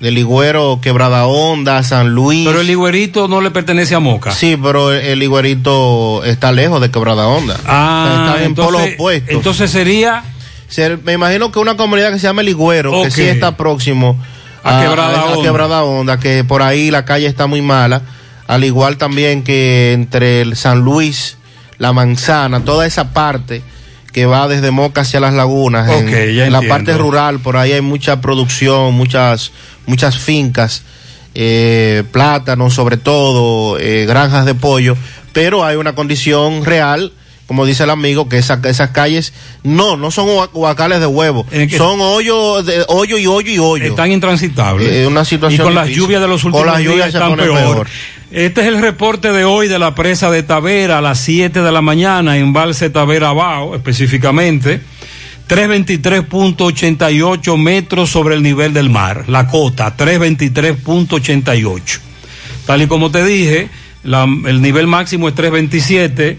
Del 0.00 0.18
Higüero, 0.18 0.80
Quebrada 0.82 1.26
Honda, 1.26 1.82
San 1.82 2.10
Luis. 2.14 2.46
Pero 2.46 2.60
el 2.60 2.68
higuerito 2.68 3.26
no 3.26 3.40
le 3.40 3.50
pertenece 3.50 3.94
a 3.94 4.00
Moca. 4.00 4.32
Sí, 4.32 4.56
pero 4.60 4.92
el 4.92 5.22
Higuerito 5.22 6.22
está 6.24 6.52
lejos 6.52 6.80
de 6.80 6.90
Quebrada 6.90 7.26
Honda. 7.26 7.58
Ah, 7.66 8.26
está 8.32 8.40
en 8.40 8.46
entonces- 8.50 8.74
polos 8.74 8.94
opuestos. 8.94 9.30
entonces 9.34 9.70
sería. 9.70 10.22
Ser- 10.68 10.98
me 11.04 11.12
imagino 11.14 11.50
que 11.52 11.58
una 11.58 11.76
comunidad 11.76 12.10
que 12.12 12.18
se 12.18 12.26
llama 12.26 12.42
El 12.42 12.48
Higüero, 12.50 13.02
que 13.02 13.10
sí 13.10 13.22
está 13.22 13.56
próximo 13.56 14.16
A 14.64 14.82
Quebrada 14.82 15.20
a 15.20 15.24
Honda. 15.26 15.42
Quebrada 15.42 15.84
Honda, 15.84 16.18
que 16.18 16.42
por 16.42 16.62
ahí 16.62 16.90
la 16.90 17.04
calle 17.04 17.26
está 17.26 17.46
muy 17.46 17.62
mala. 17.62 18.02
Al 18.46 18.64
igual 18.64 18.96
también 18.96 19.42
que 19.42 19.92
entre 19.92 20.40
el 20.40 20.56
San 20.56 20.80
Luis, 20.80 21.36
La 21.78 21.92
Manzana, 21.92 22.60
toda 22.64 22.86
esa 22.86 23.12
parte 23.12 23.62
que 24.14 24.26
va 24.26 24.46
desde 24.46 24.70
Moca 24.70 25.00
hacia 25.00 25.20
las 25.20 25.34
lagunas. 25.34 25.90
en, 25.90 26.06
Ok, 26.06 26.12
ya 26.34 26.46
en 26.46 26.52
la 26.52 26.62
parte 26.62 26.96
rural, 26.96 27.40
por 27.40 27.56
ahí 27.56 27.72
hay 27.72 27.80
mucha 27.80 28.20
producción, 28.20 28.94
muchas, 28.94 29.50
muchas 29.86 30.18
fincas, 30.18 30.82
eh, 31.34 32.04
plátanos 32.12 32.74
sobre 32.74 32.96
todo, 32.96 33.76
eh, 33.78 34.06
granjas 34.06 34.46
de 34.46 34.54
pollo, 34.54 34.96
pero 35.32 35.64
hay 35.64 35.76
una 35.76 35.96
condición 35.96 36.64
real, 36.64 37.12
como 37.46 37.66
dice 37.66 37.84
el 37.84 37.90
amigo, 37.90 38.28
que 38.28 38.38
esa- 38.38 38.60
esas 38.64 38.90
calles 38.90 39.32
no, 39.62 39.96
no 39.96 40.10
son 40.10 40.26
hua- 40.28 40.50
huacales 40.52 41.00
de 41.00 41.06
huevo, 41.06 41.46
son 41.76 42.00
hoyo, 42.00 42.62
de, 42.62 42.84
hoyo 42.88 43.18
y 43.18 43.26
hoyo 43.26 43.52
y 43.52 43.58
hoyo. 43.58 43.84
Están 43.84 44.10
intransitables. 44.12 44.88
Eh, 44.90 45.06
una 45.06 45.24
situación 45.24 45.60
y 45.60 45.64
con 45.64 45.74
las 45.74 45.88
lluvias 45.88 46.20
de 46.22 46.28
los 46.28 46.42
Con 46.42 46.54
últimos 46.54 46.72
las 46.74 46.82
lluvias 46.82 47.12
días 47.12 47.22
están 47.22 47.36
peor. 47.36 47.58
peor. 47.58 47.86
Este 48.30 48.62
es 48.62 48.66
el 48.66 48.80
reporte 48.80 49.30
de 49.32 49.44
hoy 49.44 49.68
de 49.68 49.78
la 49.78 49.94
presa 49.94 50.30
de 50.30 50.42
Tavera 50.42 50.98
a 50.98 51.00
las 51.00 51.20
7 51.20 51.60
de 51.62 51.70
la 51.70 51.82
mañana, 51.82 52.36
en 52.38 52.52
Valse 52.52 52.90
Tavera 52.90 53.32
Bao, 53.32 53.76
específicamente. 53.76 54.80
323.88 55.46 57.56
metros 57.58 58.10
sobre 58.10 58.34
el 58.34 58.42
nivel 58.42 58.72
del 58.72 58.90
mar. 58.90 59.24
La 59.28 59.46
cota, 59.46 59.94
323.88. 59.96 62.00
Tal 62.66 62.82
y 62.82 62.86
como 62.86 63.10
te 63.10 63.24
dije, 63.24 63.68
la- 64.02 64.24
el 64.24 64.62
nivel 64.62 64.86
máximo 64.86 65.28
es 65.28 65.34
327 65.34 66.38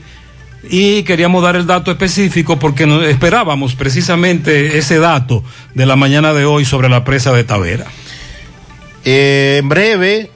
y 0.69 1.03
queríamos 1.03 1.43
dar 1.43 1.55
el 1.55 1.67
dato 1.67 1.91
específico 1.91 2.57
porque 2.59 2.83
esperábamos 3.09 3.75
precisamente 3.75 4.77
ese 4.77 4.99
dato 4.99 5.43
de 5.73 5.85
la 5.85 5.95
mañana 5.95 6.33
de 6.33 6.45
hoy 6.45 6.65
sobre 6.65 6.89
la 6.89 7.03
presa 7.03 7.31
de 7.31 7.43
Tavera. 7.43 7.85
Eh, 9.03 9.57
en 9.59 9.69
breve, 9.69 10.31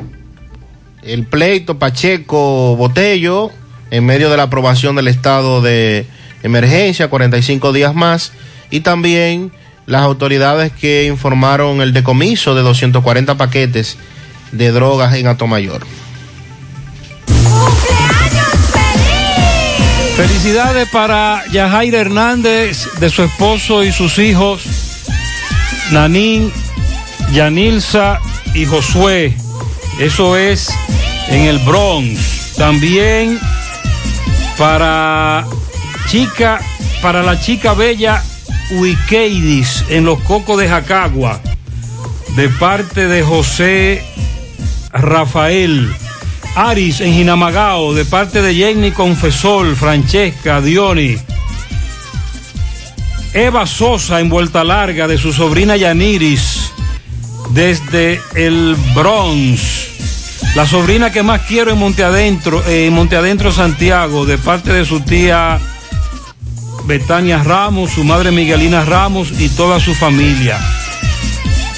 el 1.04 1.26
pleito 1.26 1.80
Pacheco 1.80 2.76
Botello, 2.76 3.52
en 3.92 4.06
medio 4.06 4.30
de 4.30 4.38
la 4.38 4.44
aprobación 4.44 4.96
del 4.96 5.08
estado 5.08 5.62
de 5.62 6.06
emergencia, 6.44 7.10
45 7.10 7.74
días 7.74 7.96
más, 7.96 8.34
y 8.70 8.82
también 8.82 9.52
las 9.86 10.04
autoridades 10.04 10.72
que 10.72 11.06
informaron 11.08 11.82
el 11.82 11.94
decomiso 11.94 12.54
de 12.54 12.62
240 12.62 13.36
paquetes 13.38 13.98
de 14.52 14.72
drogas 14.72 15.16
en 15.16 15.28
Atomayor. 15.28 15.82
Felicidades 20.20 20.90
para 20.90 21.46
Yajaira 21.50 22.00
Hernández, 22.00 22.90
de 23.00 23.10
su 23.10 23.24
esposo 23.24 23.86
y 23.86 23.94
sus 23.94 24.20
hijos, 24.20 24.64
Nanín, 25.92 26.52
Yanilza 27.32 28.20
y 28.54 28.66
Josué. 28.66 29.34
Eso 29.98 30.36
es 30.36 30.72
en 31.30 31.44
el 31.44 31.58
Bronx. 31.60 32.56
También 32.58 33.40
para 34.58 35.46
chica, 36.10 36.60
para 37.02 37.24
la 37.24 37.40
chica 37.40 37.74
bella 37.74 38.22
Uikeidis 38.72 39.86
en 39.88 40.04
los 40.04 40.20
Cocos 40.24 40.60
de 40.60 40.68
Jacagua, 40.68 41.40
de 42.36 42.50
parte 42.50 43.08
de 43.08 43.24
José 43.24 44.04
Rafael. 44.92 45.90
Aris 46.56 47.02
en 47.02 47.14
Jinamagao, 47.14 47.94
de 47.94 48.06
parte 48.06 48.42
de 48.42 48.54
Jenny 48.56 48.92
Confesol, 48.92 49.76
Francesca, 49.76 50.62
Dioni. 50.62 51.18
Eva 53.34 53.68
Sosa 53.68 54.20
en 54.20 54.30
Vuelta 54.30 54.64
Larga, 54.64 55.08
de 55.08 55.18
su 55.18 55.32
sobrina 55.32 55.78
Yaniris, 55.78 56.72
desde 57.52 58.22
el 58.36 58.76
Bronx. 58.96 59.90
La 60.56 60.66
sobrina 60.66 61.12
que 61.12 61.22
más 61.22 61.42
quiero 61.42 61.72
en 61.72 61.78
Monte 61.78 62.04
Adentro, 62.04 62.64
en 62.68 62.92
Monte 62.94 63.16
Adentro 63.16 63.52
Santiago, 63.52 64.26
de 64.26 64.38
parte 64.38 64.74
de 64.74 64.84
su 64.84 65.02
tía 65.02 65.60
Betania 66.86 67.44
Ramos, 67.44 67.92
su 67.92 68.04
madre 68.04 68.32
Miguelina 68.32 68.84
Ramos 68.84 69.32
y 69.40 69.50
toda 69.50 69.80
su 69.80 69.94
familia. 69.94 70.60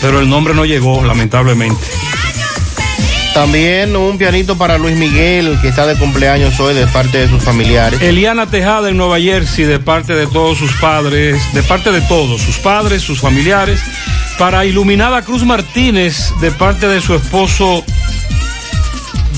Pero 0.01 0.19
el 0.19 0.29
nombre 0.29 0.53
no 0.53 0.63
llegó, 0.63 1.03
lamentablemente. 1.03 1.85
También 3.33 3.95
un 3.95 4.17
pianito 4.17 4.57
para 4.57 4.77
Luis 4.77 4.97
Miguel, 4.97 5.57
que 5.61 5.69
está 5.69 5.87
de 5.87 5.95
cumpleaños 5.95 6.59
hoy 6.59 6.73
de 6.73 6.85
parte 6.87 7.17
de 7.17 7.29
sus 7.29 7.41
familiares. 7.41 8.01
Eliana 8.01 8.45
Tejada 8.45 8.89
en 8.89 8.97
Nueva 8.97 9.21
Jersey, 9.21 9.63
de 9.63 9.79
parte 9.79 10.13
de 10.13 10.27
todos 10.27 10.57
sus 10.57 10.73
padres, 10.73 11.41
de 11.53 11.63
parte 11.63 11.91
de 11.91 12.01
todos, 12.01 12.41
sus 12.41 12.57
padres, 12.57 13.01
sus 13.01 13.21
familiares. 13.21 13.81
Para 14.37 14.65
Iluminada 14.65 15.21
Cruz 15.21 15.45
Martínez, 15.45 16.33
de 16.41 16.51
parte 16.51 16.87
de 16.87 16.99
su 16.99 17.15
esposo 17.15 17.85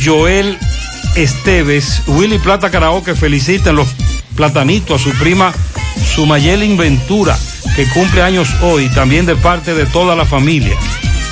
Joel 0.04 0.58
Esteves. 1.16 2.02
Willy 2.08 2.40
Plata 2.40 2.72
Karaoke 2.72 3.16
felicita 3.16 3.70
en 3.70 3.76
los 3.76 3.88
platanitos 4.36 5.02
a 5.02 5.04
su 5.04 5.12
prima 5.18 5.54
Sumayelin 6.16 6.78
Ventura. 6.78 7.38
que 7.76 7.88
cumple 7.90 8.22
años 8.22 8.50
hoy, 8.62 8.88
también 8.90 9.26
de 9.26 9.36
parte 9.36 9.74
de 9.74 9.86
toda 9.86 10.16
la 10.16 10.26
familia. 10.26 10.78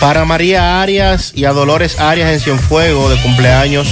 Para 0.02 0.26
María 0.26 0.82
Arias 0.82 1.32
y 1.36 1.46
a 1.46 1.54
Dolores 1.54 2.00
Arias 2.00 2.32
en 2.32 2.40
Cienfuego 2.40 3.08
de 3.08 3.22
cumpleaños 3.22 3.88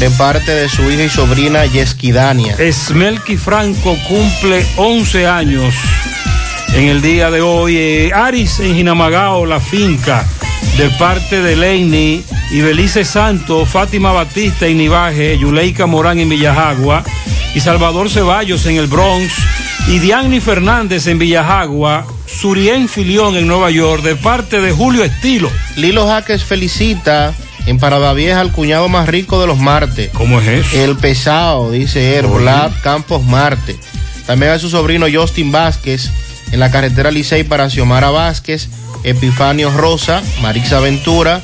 de 0.00 0.10
parte 0.10 0.50
de 0.50 0.68
su 0.68 0.90
hija 0.90 1.04
y 1.04 1.08
sobrina 1.08 1.64
Yesquidania. 1.66 2.56
Esmelki 2.58 3.36
Franco 3.36 3.96
cumple 4.08 4.66
11 4.76 5.28
años 5.28 5.72
en 6.74 6.88
el 6.88 7.00
día 7.00 7.30
de 7.30 7.42
hoy. 7.42 7.76
Eh, 7.76 8.10
Aris 8.12 8.58
en 8.58 8.74
Jinamagao, 8.74 9.46
la 9.46 9.60
finca, 9.60 10.26
de 10.76 10.90
parte 10.98 11.40
de 11.40 11.54
Leini 11.54 12.24
y 12.50 12.60
Belice 12.60 13.04
Santo, 13.04 13.64
Fátima 13.64 14.10
Batista 14.10 14.66
en 14.66 14.78
Nivaje, 14.78 15.38
Yuleika 15.38 15.86
Morán 15.86 16.18
en 16.18 16.28
Villajagua 16.28 17.04
y 17.54 17.60
Salvador 17.60 18.10
Ceballos 18.10 18.66
en 18.66 18.76
el 18.76 18.86
Bronx 18.86 19.32
y 19.88 19.98
Diani 19.98 20.40
Fernández 20.40 21.06
en 21.06 21.18
Villajagua, 21.18 22.06
Surien 22.26 22.88
Filión 22.88 23.36
en 23.36 23.46
Nueva 23.46 23.70
York, 23.70 24.02
de 24.02 24.16
parte 24.16 24.60
de 24.60 24.72
Julio 24.72 25.04
Estilo. 25.04 25.50
Lilo 25.76 26.06
Jaques 26.06 26.44
felicita 26.44 27.34
en 27.66 27.78
Parada 27.78 28.12
Vieja 28.12 28.40
al 28.40 28.52
cuñado 28.52 28.88
más 28.88 29.08
rico 29.08 29.40
de 29.40 29.46
los 29.46 29.58
martes. 29.58 30.10
¿Cómo 30.14 30.40
es 30.40 30.66
eso? 30.66 30.76
El 30.76 30.96
pesado, 30.96 31.70
dice 31.70 32.18
él, 32.18 32.26
Vlad 32.26 32.72
Campos 32.82 33.22
Marte. 33.24 33.78
También 34.26 34.52
a 34.52 34.58
su 34.58 34.70
sobrino 34.70 35.06
Justin 35.12 35.52
Vázquez 35.52 36.10
en 36.52 36.60
la 36.60 36.70
carretera 36.70 37.10
Licey 37.10 37.44
para 37.44 37.68
Xiomara 37.68 38.10
Vázquez, 38.10 38.68
Epifanio 39.04 39.70
Rosa, 39.70 40.22
Marisa 40.40 40.80
Ventura 40.80 41.42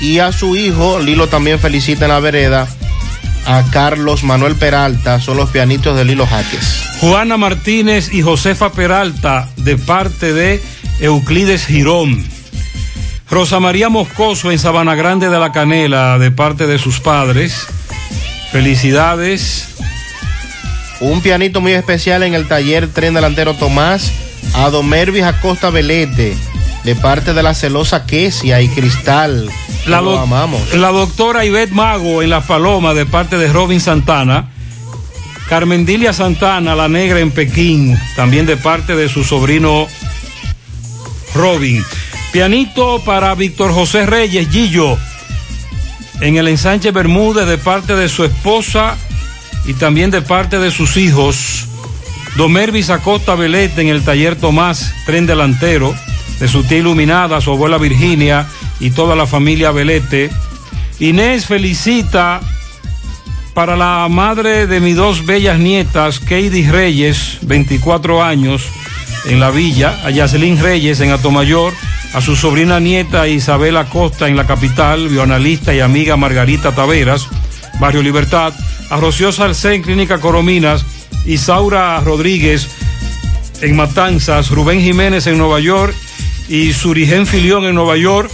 y 0.00 0.18
a 0.18 0.32
su 0.32 0.56
hijo, 0.56 0.98
Lilo 0.98 1.28
también 1.28 1.58
felicita 1.58 2.06
en 2.06 2.10
la 2.10 2.20
vereda 2.20 2.68
a 3.46 3.62
Carlos 3.70 4.24
Manuel 4.24 4.56
Peralta, 4.56 5.20
son 5.20 5.36
los 5.36 5.50
pianitos 5.50 5.96
de 5.96 6.04
Lilo 6.04 6.26
Jaques. 6.26 6.82
Juana 7.00 7.36
Martínez 7.36 8.12
y 8.12 8.22
Josefa 8.22 8.72
Peralta, 8.72 9.48
de 9.56 9.76
parte 9.76 10.32
de 10.32 10.62
Euclides 11.00 11.66
Girón. 11.66 12.24
Rosa 13.30 13.60
María 13.60 13.88
Moscoso 13.88 14.52
en 14.52 14.58
Sabana 14.58 14.94
Grande 14.94 15.28
de 15.28 15.38
la 15.38 15.52
Canela, 15.52 16.18
de 16.18 16.30
parte 16.30 16.66
de 16.66 16.78
sus 16.78 17.00
padres. 17.00 17.66
Felicidades. 18.52 19.68
Un 21.00 21.20
pianito 21.20 21.60
muy 21.60 21.72
especial 21.72 22.22
en 22.22 22.34
el 22.34 22.48
taller 22.48 22.88
Tren 22.88 23.14
Delantero 23.14 23.54
Tomás 23.54 24.12
a 24.54 24.70
Domervis 24.70 25.24
Acosta 25.24 25.70
Velete, 25.70 26.36
de 26.86 26.94
parte 26.94 27.34
de 27.34 27.42
la 27.42 27.52
celosa 27.52 28.06
Quesia 28.06 28.62
y 28.62 28.68
Cristal. 28.68 29.50
La, 29.86 30.00
Lo 30.00 30.20
amamos. 30.20 30.72
la 30.72 30.92
doctora 30.92 31.44
Ivette 31.44 31.72
Mago 31.72 32.22
en 32.22 32.30
Las 32.30 32.44
Palomas, 32.46 32.94
de 32.94 33.04
parte 33.04 33.36
de 33.36 33.52
Robin 33.52 33.80
Santana. 33.80 34.50
Carmendilia 35.48 36.12
Santana, 36.12 36.76
la 36.76 36.86
negra 36.86 37.18
en 37.18 37.32
Pekín, 37.32 37.98
también 38.14 38.46
de 38.46 38.56
parte 38.56 38.94
de 38.94 39.08
su 39.08 39.24
sobrino 39.24 39.88
Robin. 41.34 41.84
Pianito 42.32 43.02
para 43.04 43.34
Víctor 43.34 43.72
José 43.72 44.06
Reyes, 44.06 44.48
Gillo, 44.48 44.96
en 46.20 46.36
el 46.36 46.46
ensanche 46.46 46.92
Bermúdez, 46.92 47.48
de 47.48 47.58
parte 47.58 47.96
de 47.96 48.08
su 48.08 48.22
esposa 48.22 48.96
y 49.64 49.74
también 49.74 50.12
de 50.12 50.22
parte 50.22 50.60
de 50.60 50.70
sus 50.70 50.96
hijos. 50.96 51.64
Domervis 52.36 52.90
Acosta 52.90 53.34
Velete 53.34 53.80
en 53.80 53.88
el 53.88 54.04
taller 54.04 54.36
Tomás, 54.36 54.94
tren 55.04 55.26
delantero, 55.26 55.92
de 56.38 56.48
su 56.48 56.64
tía 56.64 56.78
iluminada, 56.78 57.40
su 57.40 57.52
abuela 57.52 57.78
Virginia 57.78 58.46
y 58.80 58.90
toda 58.90 59.16
la 59.16 59.26
familia 59.26 59.70
Velete. 59.70 60.30
Inés 60.98 61.46
felicita 61.46 62.40
para 63.54 63.76
la 63.76 64.06
madre 64.10 64.66
de 64.66 64.80
mis 64.80 64.96
dos 64.96 65.24
bellas 65.24 65.58
nietas, 65.58 66.20
Katie 66.20 66.70
Reyes, 66.70 67.38
24 67.42 68.22
años, 68.22 68.66
en 69.26 69.40
la 69.40 69.50
villa, 69.50 69.98
a 70.04 70.10
Yacelín 70.10 70.58
Reyes 70.58 71.00
en 71.00 71.10
Atomayor, 71.10 71.72
a 72.12 72.20
su 72.20 72.36
sobrina 72.36 72.80
nieta 72.80 73.26
Isabel 73.28 73.76
Acosta 73.76 74.28
en 74.28 74.36
la 74.36 74.46
capital, 74.46 75.08
bioanalista 75.08 75.74
y 75.74 75.80
amiga 75.80 76.16
Margarita 76.16 76.72
Taveras, 76.72 77.28
Barrio 77.80 78.02
Libertad, 78.02 78.52
a 78.90 78.96
Rocío 78.96 79.32
Salcé 79.32 79.74
en 79.74 79.82
Clínica 79.82 80.18
Corominas, 80.20 80.84
Isaura 81.24 81.98
Rodríguez 82.00 82.68
en 83.60 83.74
Matanzas, 83.74 84.50
Rubén 84.50 84.80
Jiménez 84.80 85.26
en 85.26 85.38
Nueva 85.38 85.60
York 85.60 85.94
y 86.48 86.72
Surigen 86.72 87.26
Filión 87.26 87.64
en 87.64 87.74
Nueva 87.74 87.96
York, 87.96 88.30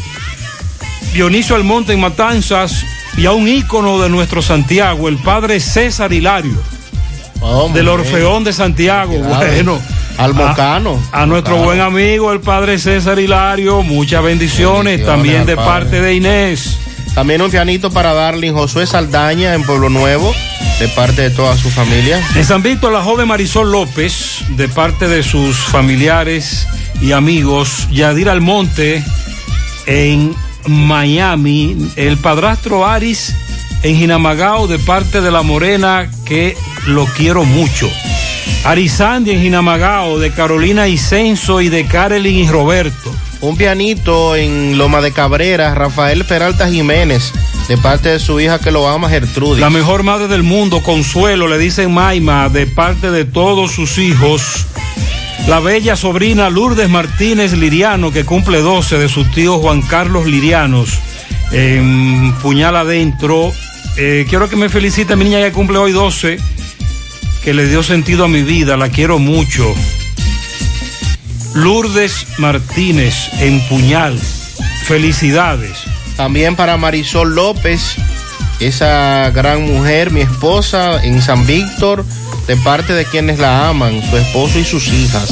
Dionisio 1.14 1.56
Almonte 1.56 1.93
en 1.93 2.01
Matanzas 2.01 2.84
y 3.16 3.26
a 3.26 3.32
un 3.32 3.48
ícono 3.48 4.01
de 4.01 4.09
nuestro 4.09 4.40
Santiago, 4.43 5.09
el 5.09 5.16
padre 5.18 5.60
César 5.60 6.12
Hilario, 6.12 6.56
del 7.74 7.89
Orfeón 7.89 8.44
de 8.44 8.52
Santiago. 8.52 9.14
Claro. 9.20 9.47
Bueno, 9.52 9.80
Al 10.18 10.34
Mocano. 10.34 10.98
a, 11.12 11.22
a 11.22 11.26
nuestro 11.26 11.56
buen 11.56 11.80
amigo, 11.80 12.32
el 12.32 12.40
padre 12.40 12.78
César 12.78 13.18
Hilario, 13.18 13.82
muchas 13.82 14.22
bendiciones, 14.22 14.98
Bendiciones 14.98 15.06
también 15.06 15.47
de 15.47 15.56
padre. 15.56 15.70
parte 15.70 16.01
de 16.01 16.14
Inés. 16.14 16.78
También 17.14 17.43
un 17.43 17.51
pianito 17.51 17.90
para 17.90 18.14
Darling 18.14 18.52
Josué 18.52 18.86
Saldaña 18.86 19.52
en 19.52 19.64
Pueblo 19.64 19.90
Nuevo, 19.90 20.34
de 20.80 20.89
parte 20.89 21.20
de 21.22 21.30
toda 21.30 21.55
su 21.59 21.68
familia. 21.70 22.18
En 22.34 22.44
San 22.47 22.62
Víctor, 22.62 22.90
la 22.90 23.02
joven 23.02 23.28
Marisol 23.28 23.70
López, 23.70 24.39
de 24.56 24.66
parte 24.68 25.09
de 25.09 25.22
sus 25.22 25.59
familiares 25.59 26.66
y 27.03 27.12
amigos, 27.12 27.89
Yadir 27.91 28.29
Almonte 28.29 29.05
en 29.87 30.35
Miami, 30.66 31.77
el 31.97 32.16
padrastro 32.16 32.87
Aris 32.87 33.35
en 33.83 33.97
Jinamagao, 33.97 34.69
de 34.69 34.79
parte 34.79 35.20
de 35.20 35.33
la 35.33 35.43
Morena, 35.43 36.09
que 36.24 36.57
lo 36.87 37.07
quiero 37.07 37.45
mucho. 37.45 37.91
Arizandi 38.65 39.33
en 39.33 39.43
Jinamagao, 39.43 40.20
de 40.20 40.31
Carolina 40.31 40.87
Isenso 40.87 41.61
y 41.61 41.69
de 41.69 41.85
Carolyn 41.87 42.39
y 42.39 42.49
Roberto. 42.49 43.12
Un 43.41 43.57
pianito 43.57 44.37
en 44.37 44.79
Loma 44.79 45.01
de 45.01 45.11
Cabrera, 45.11 45.74
Rafael 45.74 46.24
Peralta 46.24 46.69
Jiménez, 46.69 47.33
de 47.66 47.77
parte 47.77 48.11
de 48.11 48.20
su 48.20 48.39
hija 48.39 48.61
que 48.61 48.70
lo 48.70 48.89
ama, 48.89 49.09
Gertrudis. 49.09 49.59
La 49.59 49.70
mejor 49.70 50.05
madre 50.05 50.29
del 50.29 50.45
mundo, 50.45 50.81
Consuelo, 50.85 51.49
le 51.49 51.59
dicen 51.59 51.93
Maima, 51.93 52.49
de 52.49 52.69
parte 52.69 53.11
de 53.11 53.24
todos 53.24 53.73
sus 53.73 53.99
hijos. 53.99 54.66
La 55.48 55.59
bella 55.59 55.97
sobrina 55.97 56.48
Lourdes 56.51 56.89
Martínez 56.89 57.52
Liriano, 57.52 58.12
que 58.12 58.24
cumple 58.24 58.60
12 58.60 58.97
de 58.97 59.09
su 59.09 59.24
tío 59.24 59.59
Juan 59.59 59.82
Carlos 59.82 60.27
Lirianos, 60.27 61.01
en 61.51 62.32
Puñal 62.40 62.77
Adentro. 62.77 63.52
Eh, 63.97 64.24
quiero 64.28 64.48
que 64.48 64.56
me 64.56 64.69
felicite 64.69 65.16
mi 65.16 65.24
niña 65.24 65.40
que 65.40 65.52
cumple 65.52 65.78
hoy 65.78 65.93
12, 65.93 66.39
que 67.43 67.55
le 67.55 67.66
dio 67.66 67.82
sentido 67.82 68.24
a 68.24 68.28
mi 68.28 68.43
vida, 68.43 68.77
la 68.77 68.89
quiero 68.89 69.19
mucho. 69.19 69.74
Lourdes 71.55 72.27
Martínez 72.39 73.14
en 73.40 73.60
Puñal, 73.69 74.19
felicidades. 74.85 75.77
También 76.16 76.55
para 76.55 76.77
Marisol 76.77 77.35
López, 77.35 77.97
esa 78.60 79.31
gran 79.31 79.66
mujer, 79.66 80.12
mi 80.12 80.20
esposa 80.20 81.02
en 81.05 81.20
San 81.20 81.47
Víctor, 81.47 82.05
de 82.47 82.56
parte 82.56 82.93
de 82.93 83.05
quienes 83.05 83.39
la 83.39 83.69
aman, 83.69 84.02
su 84.09 84.16
esposo 84.16 84.59
y 84.59 84.64
sus 84.64 84.89
hijas. 84.89 85.31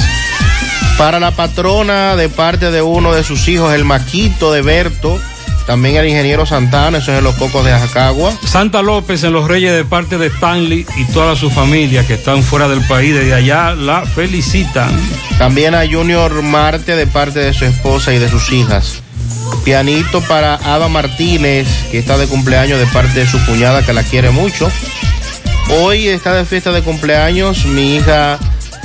Para 0.97 1.19
la 1.19 1.31
patrona, 1.31 2.17
de 2.17 2.29
parte 2.29 2.71
de 2.71 2.83
uno 2.83 3.13
de 3.13 3.25
sus 3.25 3.49
hijos, 3.49 3.73
el 3.73 3.85
Maquito 3.85 4.53
de 4.53 4.63
Berto, 4.63 5.19
también 5.67 5.97
el 5.97 6.09
ingeniero 6.09 6.47
Santana, 6.47 6.99
eso 6.99 7.13
es 7.13 7.19
en 7.19 7.25
los 7.25 7.37
cocos 7.37 7.65
de 7.65 7.71
Jacagua. 7.71 8.33
Santa 8.45 8.83
López 8.83 9.23
en 9.23 9.33
Los 9.33 9.47
Reyes 9.47 9.73
de 9.73 9.85
parte 9.85 10.19
de 10.19 10.27
Stanley 10.27 10.85
y 10.97 11.05
toda 11.13 11.37
su 11.37 11.49
familia 11.49 12.07
que 12.07 12.15
están 12.15 12.43
fuera 12.43 12.69
del 12.69 12.81
país, 12.89 13.15
desde 13.15 13.35
allá 13.35 13.75
la 13.75 14.05
felicitan. 14.05 14.91
También 15.39 15.75
a 15.75 15.87
Junior 15.89 16.43
Marte 16.43 16.97
de 16.97 17.07
parte 17.07 17.39
de 17.39 17.55
su 17.55 17.65
esposa 17.65 18.13
y 18.13 18.19
de 18.19 18.29
sus 18.29 18.51
hijas. 18.53 19.03
Pianito 19.65 20.21
para 20.23 20.55
Ada 20.57 20.89
Martínez, 20.89 21.69
que 21.91 21.99
está 21.99 22.19
de 22.19 22.27
cumpleaños 22.27 22.79
de 22.79 22.87
parte 22.87 23.21
de 23.21 23.27
su 23.27 23.39
cuñada 23.47 23.85
que 23.85 23.93
la 23.93 24.03
quiere 24.03 24.31
mucho. 24.31 24.71
Hoy 25.73 26.09
está 26.09 26.35
de 26.35 26.45
fiesta 26.45 26.73
de 26.73 26.83
cumpleaños 26.83 27.65
mi 27.65 27.97
hija 27.97 28.39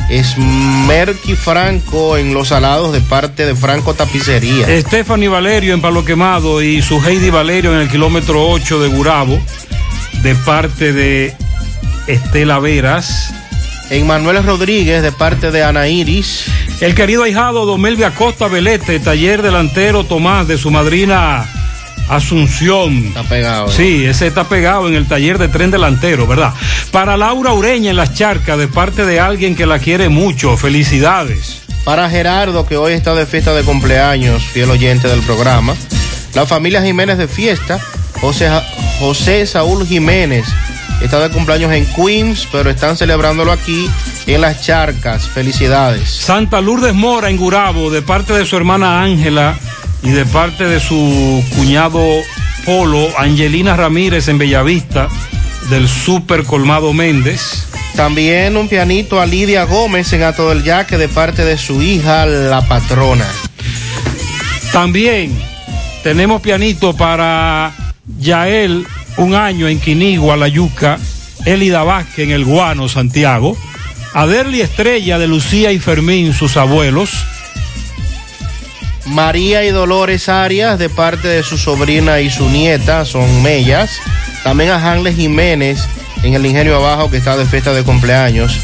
Esmerki 0.10 1.36
Franco 1.36 2.16
en 2.16 2.34
Los 2.34 2.50
Salados 2.50 2.94
de 2.94 3.02
parte 3.02 3.46
de 3.46 3.56
Franco 3.56 3.96
Tapicería. 3.96 4.68
Stephanie 4.82 5.28
Valerio 5.28 5.74
en 5.74 5.82
Palo 5.82 6.06
Quemado 6.06 6.62
y 6.62 6.84
su 6.84 7.04
Heidi 7.04 7.32
Valerio 7.32 7.74
en 7.74 7.82
el 7.82 7.90
kilómetro 7.90 8.48
8 8.50 8.80
de 8.82 8.88
Gurabo, 8.90 9.40
de 10.22 10.36
parte 10.36 10.94
de 10.94 11.34
Estela 12.06 12.60
Veras. 12.60 13.34
En 13.90 14.06
Manuel 14.06 14.44
Rodríguez 14.44 15.02
de 15.02 15.12
parte 15.12 15.50
de 15.50 15.64
Ana 15.64 15.88
Iris. 15.88 16.46
El 16.82 16.94
querido 16.94 17.24
ahijado 17.24 17.66
Domelvia 17.66 18.08
Acosta 18.08 18.48
Velete, 18.48 19.00
taller 19.00 19.42
delantero 19.42 20.04
Tomás 20.04 20.48
de 20.48 20.58
su 20.58 20.70
madrina 20.70 21.48
Asunción. 22.08 23.08
Está 23.08 23.24
pegado. 23.24 23.72
Sí, 23.72 24.06
ese 24.06 24.28
está 24.28 24.44
pegado 24.48 24.88
en 24.88 24.94
el 24.94 25.08
taller 25.08 25.38
de 25.38 25.48
tren 25.48 25.72
delantero, 25.72 26.28
¿verdad? 26.28 26.54
Para 26.92 27.18
Laura 27.18 27.54
Ureña 27.54 27.90
en 27.90 27.98
las 27.98 28.14
charcas, 28.14 28.58
de 28.58 28.68
parte 28.68 29.06
de 29.06 29.20
alguien 29.20 29.56
que 29.56 29.66
la 29.66 29.80
quiere 29.80 30.10
mucho. 30.10 30.56
Felicidades. 30.58 31.62
Para 31.84 32.10
Gerardo, 32.10 32.66
que 32.66 32.78
hoy 32.78 32.94
está 32.94 33.14
de 33.14 33.26
fiesta 33.26 33.54
de 33.54 33.64
cumpleaños, 33.64 34.44
fiel 34.44 34.70
oyente 34.70 35.08
del 35.08 35.22
programa. 35.22 35.76
La 36.34 36.46
familia 36.46 36.82
Jiménez 36.82 37.18
de 37.18 37.28
fiesta. 37.28 37.80
José, 38.22 38.50
José 39.00 39.46
Saúl 39.46 39.86
Jiménez 39.86 40.46
está 41.02 41.20
de 41.20 41.30
cumpleaños 41.30 41.72
en 41.72 41.86
Queens, 41.94 42.48
pero 42.52 42.70
están 42.70 42.98
celebrándolo 42.98 43.52
aquí 43.52 43.90
en 44.26 44.42
las 44.42 44.62
charcas. 44.62 45.28
Felicidades. 45.28 46.10
Santa 46.10 46.62
Lourdes 46.62 46.94
Mora 46.94 47.30
en 47.30 47.38
Gurabo, 47.38 47.90
de 47.90 48.02
parte 48.02 48.34
de 48.34 48.46
su 48.46 48.58
hermana 48.58 49.04
Ángela 49.04 49.58
y 50.06 50.12
de 50.12 50.26
parte 50.26 50.66
de 50.66 50.80
su 50.80 51.44
cuñado 51.56 52.02
Polo, 52.64 53.10
Angelina 53.18 53.76
Ramírez 53.76 54.28
en 54.28 54.38
Bellavista, 54.38 55.10
del 55.70 55.88
Super 55.88 56.44
Colmado 56.44 56.94
Méndez. 56.94 57.68
También 57.96 58.56
un 58.56 58.68
pianito 58.68 59.20
a 59.20 59.26
Lidia 59.26 59.64
Gómez 59.64 60.14
en 60.14 60.24
Ato 60.24 60.50
del 60.50 60.64
Yaque 60.64 60.98
de 60.98 61.08
parte 61.08 61.44
de 61.44 61.58
su 61.58 61.82
hija, 61.82 62.26
la 62.26 62.62
patrona. 62.68 63.28
También 64.72 65.32
tenemos 66.04 66.42
pianito 66.42 66.96
para 66.96 67.74
Yael, 68.20 68.86
un 69.18 69.34
año 69.34 69.68
en 69.68 69.80
Quinigua, 69.80 70.38
La 70.38 70.48
Yuca, 70.48 71.00
Elida 71.46 71.84
Vázquez 71.84 72.26
en 72.26 72.32
El 72.32 72.46
Guano, 72.46 72.90
Santiago, 72.90 73.58
Aderli 74.14 74.62
Estrella 74.62 75.18
de 75.18 75.28
Lucía 75.28 75.72
y 75.72 75.80
Fermín, 75.80 76.34
sus 76.34 76.58
abuelos. 76.58 77.12
María 79.06 79.64
y 79.66 79.72
Dolores 79.72 80.30
Arias 80.30 80.80
de 80.80 80.90
parte 80.90 81.28
de 81.28 81.44
su 81.44 81.58
sobrina 81.58 82.20
y 82.22 82.30
su 82.30 82.50
nieta, 82.50 83.06
son 83.06 83.44
mellas. 83.44 84.00
También 84.44 84.72
a 84.72 84.92
Hanles 84.92 85.16
Jiménez 85.16 85.80
en 86.24 86.34
el 86.34 86.46
Ingenio 86.46 86.76
Abajo 86.78 87.10
que 87.10 87.18
está 87.18 87.38
de 87.38 87.46
fiesta 87.46 87.74
de 87.74 87.84
cumpleaños. 87.84 88.60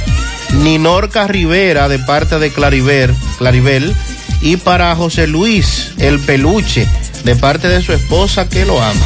Ninorca 0.54 1.28
Rivera 1.28 1.88
de 1.88 2.00
parte 2.00 2.40
de 2.40 2.52
Clariver, 2.52 3.14
Claribel. 3.38 3.96
Y 4.42 4.58
para 4.58 4.96
José 4.96 5.28
Luis, 5.28 5.94
el 6.00 6.20
peluche, 6.20 6.88
de 7.24 7.36
parte 7.36 7.68
de 7.68 7.82
su 7.82 7.94
esposa 7.94 8.50
que 8.50 8.66
lo 8.66 8.82
ama. 8.82 9.06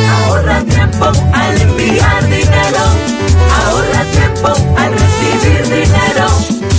Ahorra 0.10 0.64
tiempo 0.64 1.12
al 1.34 1.62
enviar 1.62 2.30
dinero. 2.30 2.80
Ahorra 3.66 4.06
tiempo 4.06 4.54
al 4.78 4.94
recibir 4.94 5.64
dinero. 5.64 5.75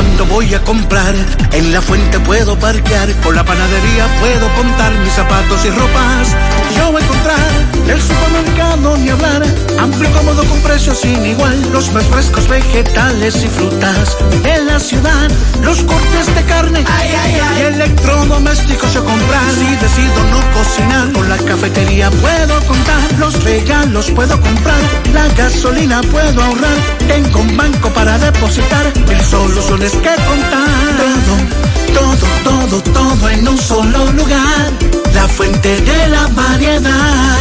Cuando 0.00 0.24
voy 0.24 0.54
a 0.54 0.64
comprar, 0.64 1.14
en 1.52 1.72
la 1.74 1.82
fuente 1.82 2.18
puedo 2.20 2.58
parquear, 2.58 3.12
con 3.20 3.34
la 3.36 3.44
panadería 3.44 4.08
puedo 4.18 4.48
contar 4.54 4.94
mis 4.94 5.12
zapatos 5.12 5.62
y 5.66 5.68
ropas. 5.68 6.36
Yo 6.74 6.90
voy 6.90 7.02
a 7.02 7.04
encontrar 7.04 7.79
el 7.90 8.00
supermercado 8.00 8.96
ni 8.98 9.08
hablar, 9.08 9.42
amplio 9.78 10.10
cómodo 10.12 10.44
con 10.44 10.60
precios 10.60 10.98
sin 11.00 11.24
igual, 11.26 11.60
los 11.72 11.92
más 11.92 12.04
frescos 12.04 12.48
vegetales 12.48 13.42
y 13.42 13.48
frutas. 13.48 14.16
En 14.44 14.66
la 14.66 14.78
ciudad, 14.78 15.30
los 15.62 15.82
cortes 15.82 16.34
de 16.34 16.42
carne 16.44 16.84
y 16.84 17.60
electrodomésticos 17.62 18.94
yo 18.94 19.04
comprar. 19.04 19.50
Si 19.58 19.76
decido 19.76 20.24
no 20.30 20.40
cocinar, 20.54 21.12
con 21.12 21.28
la 21.28 21.36
cafetería 21.38 22.10
puedo 22.10 22.60
contar, 22.66 23.18
los 23.18 23.42
regalos 23.44 24.10
puedo 24.10 24.40
comprar, 24.40 24.80
la 25.12 25.26
gasolina 25.34 26.00
puedo 26.02 26.42
ahorrar, 26.42 26.76
tengo 27.08 27.40
un 27.40 27.56
banco 27.56 27.88
para 27.90 28.18
depositar, 28.18 28.92
el 29.08 29.20
soluciones 29.20 29.92
que 29.92 30.14
contar. 30.28 30.68
Todo, 30.96 31.69
todo, 31.94 32.26
todo, 32.44 32.82
todo 32.82 33.28
en 33.30 33.48
un 33.48 33.58
solo 33.58 34.12
lugar. 34.12 34.72
La 35.14 35.26
fuente 35.28 35.80
de 35.80 36.08
la 36.08 36.26
variedad. 36.28 37.40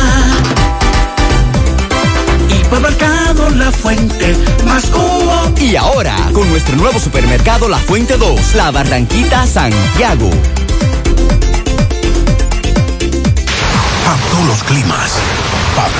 Hipermercado 2.50 3.50
La 3.52 3.72
Fuente, 3.72 4.36
más 4.66 4.86
cubo. 4.86 5.54
Y 5.60 5.76
ahora, 5.76 6.16
con 6.34 6.50
nuestro 6.50 6.76
nuevo 6.76 7.00
supermercado 7.00 7.68
La 7.68 7.78
Fuente 7.78 8.18
2, 8.18 8.56
La 8.56 8.72
Barranquita 8.72 9.46
Santiago. 9.46 10.30
Para 14.06 14.18
todos 14.32 14.46
los 14.48 14.64
climas, 14.64 15.12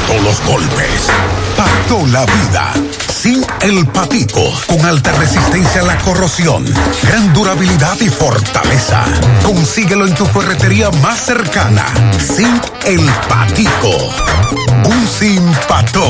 todos 0.08 0.24
los 0.24 0.42
golpes, 0.46 1.08
para 1.56 1.88
toda 1.88 2.08
la 2.08 2.26
vida. 2.26 2.74
Sin 3.10 3.46
el 3.62 3.86
patico, 3.88 4.42
con 4.68 4.86
alta 4.86 5.12
resistencia 5.14 5.82
a 5.82 5.86
la 5.86 5.98
corrosión, 6.00 6.66
gran 7.04 7.34
durabilidad 7.34 7.98
y 8.00 8.10
fortaleza. 8.10 9.04
Consíguelo 9.44 10.08
en 10.08 10.16
tu 10.16 10.26
ferretería 10.26 10.90
más 11.02 11.20
cercana. 11.26 11.86
Sin 12.18 12.62
el 12.86 13.06
patico. 13.28 13.92
Un 14.86 15.08
sin 15.08 15.44
pato, 15.68 16.04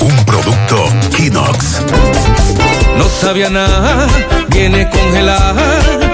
un 0.00 0.24
producto 0.24 0.88
Kinox. 1.16 1.82
No 2.96 3.08
sabía 3.08 3.50
nada, 3.50 4.06
viene 4.48 4.88
congelada. 4.88 6.13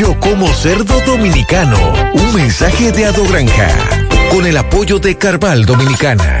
Yo 0.00 0.18
como 0.18 0.48
cerdo 0.54 0.98
dominicano. 1.04 1.76
Un 2.14 2.34
mensaje 2.34 2.90
de 2.90 3.04
Ado 3.04 3.22
Granja. 3.28 3.68
Con 4.30 4.46
el 4.46 4.56
apoyo 4.56 4.98
de 4.98 5.18
Carval 5.18 5.66
Dominicana. 5.66 6.40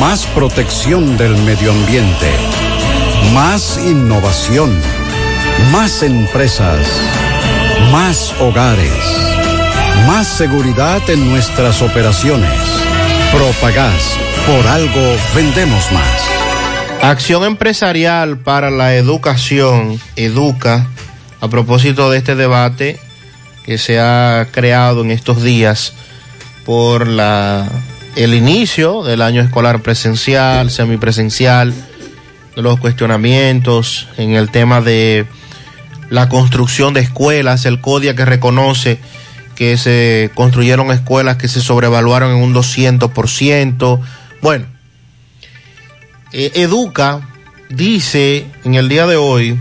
Más 0.00 0.26
protección 0.26 1.16
del 1.16 1.36
medio 1.38 1.72
ambiente. 1.72 2.30
Más 3.32 3.78
innovación. 3.78 4.78
Más 5.72 6.02
empresas. 6.02 6.86
Más 7.90 8.34
hogares. 8.40 8.92
Más 10.06 10.26
seguridad 10.26 11.00
en 11.08 11.30
nuestras 11.30 11.80
operaciones. 11.80 12.52
Propagás. 13.32 14.18
Por 14.46 14.66
algo 14.66 15.16
vendemos 15.34 15.90
más. 15.92 16.36
Acción 17.02 17.44
empresarial 17.44 18.38
para 18.38 18.70
la 18.70 18.94
educación, 18.94 20.00
Educa, 20.16 20.88
a 21.40 21.48
propósito 21.48 22.10
de 22.10 22.18
este 22.18 22.34
debate 22.34 22.98
que 23.64 23.78
se 23.78 23.98
ha 23.98 24.48
creado 24.50 25.02
en 25.02 25.10
estos 25.10 25.42
días 25.42 25.94
por 26.64 27.06
la, 27.06 27.68
el 28.16 28.34
inicio 28.34 29.02
del 29.02 29.20
año 29.20 29.42
escolar 29.42 29.82
presencial, 29.82 30.70
semipresencial, 30.70 31.74
los 32.56 32.80
cuestionamientos 32.80 34.08
en 34.16 34.32
el 34.32 34.50
tema 34.50 34.80
de 34.80 35.26
la 36.08 36.28
construcción 36.28 36.94
de 36.94 37.00
escuelas, 37.00 37.66
el 37.66 37.80
CODIA 37.80 38.16
que 38.16 38.24
reconoce 38.24 38.98
que 39.54 39.76
se 39.76 40.30
construyeron 40.34 40.90
escuelas 40.92 41.36
que 41.36 41.48
se 41.48 41.60
sobrevaluaron 41.60 42.30
en 42.30 42.42
un 42.42 42.54
200%. 42.54 44.00
Bueno, 44.40 44.66
eh, 46.32 46.52
Educa 46.54 47.28
dice 47.68 48.46
en 48.64 48.74
el 48.74 48.88
día 48.88 49.06
de 49.06 49.16
hoy 49.16 49.58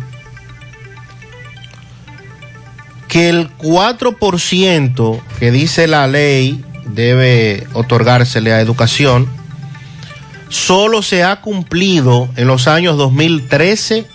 que 3.10 3.30
el 3.30 3.50
4% 3.58 5.22
que 5.40 5.52
dice 5.52 5.88
la 5.88 6.08
ley 6.08 6.64
debe 6.86 7.68
otorgársele 7.74 8.54
a 8.54 8.62
educación 8.62 9.28
solo 10.50 11.02
se 11.02 11.24
ha 11.24 11.42
cumplido 11.42 12.30
en 12.36 12.48
los 12.48 12.68
años 12.68 12.98
2013, 12.98 14.06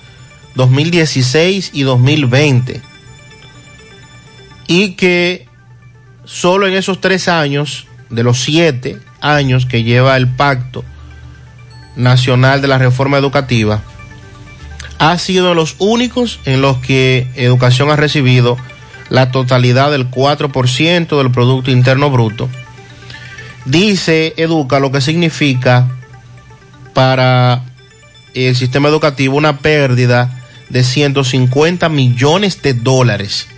2016 0.55 1.71
y 1.73 1.83
2020. 1.83 2.81
Y 4.67 4.93
que 4.93 5.47
solo 6.25 6.67
en 6.67 6.75
esos 6.75 7.01
tres 7.01 7.29
años, 7.29 7.87
de 8.09 8.23
los 8.23 8.41
siete 8.41 8.99
años 9.21 9.67
que 9.67 9.83
lleva 9.83 10.17
el 10.17 10.29
pacto 10.29 10.85
nacional 11.97 12.63
de 12.63 12.69
la 12.69 12.79
reforma 12.79 13.19
educativa, 13.19 13.83
ha 14.99 15.19
sido 15.19 15.55
los 15.55 15.77
únicos 15.79 16.41
en 16.45 16.61
los 16.61 16.79
que 16.79 17.27
educación 17.37 17.91
ha 17.91 17.97
recibido 17.97 18.57
la 19.11 19.31
totalidad 19.31 19.91
del 19.91 20.11
4% 20.11 21.19
del 21.19 21.31
Producto 21.31 21.71
Interno 21.71 22.11
Bruto. 22.11 22.49
Dice 23.67 24.33
Educa 24.37 24.81
lo 24.81 24.91
que 24.91 25.03
significa 25.03 25.89
para 26.95 27.63
el 28.35 28.57
sistema 28.57 28.89
educativo 28.89 29.37
una 29.37 29.59
pérdida 29.59 30.41
de 30.71 30.83
150 30.85 31.89
millones 31.89 32.63
de 32.63 32.75
dólares. 32.75 33.49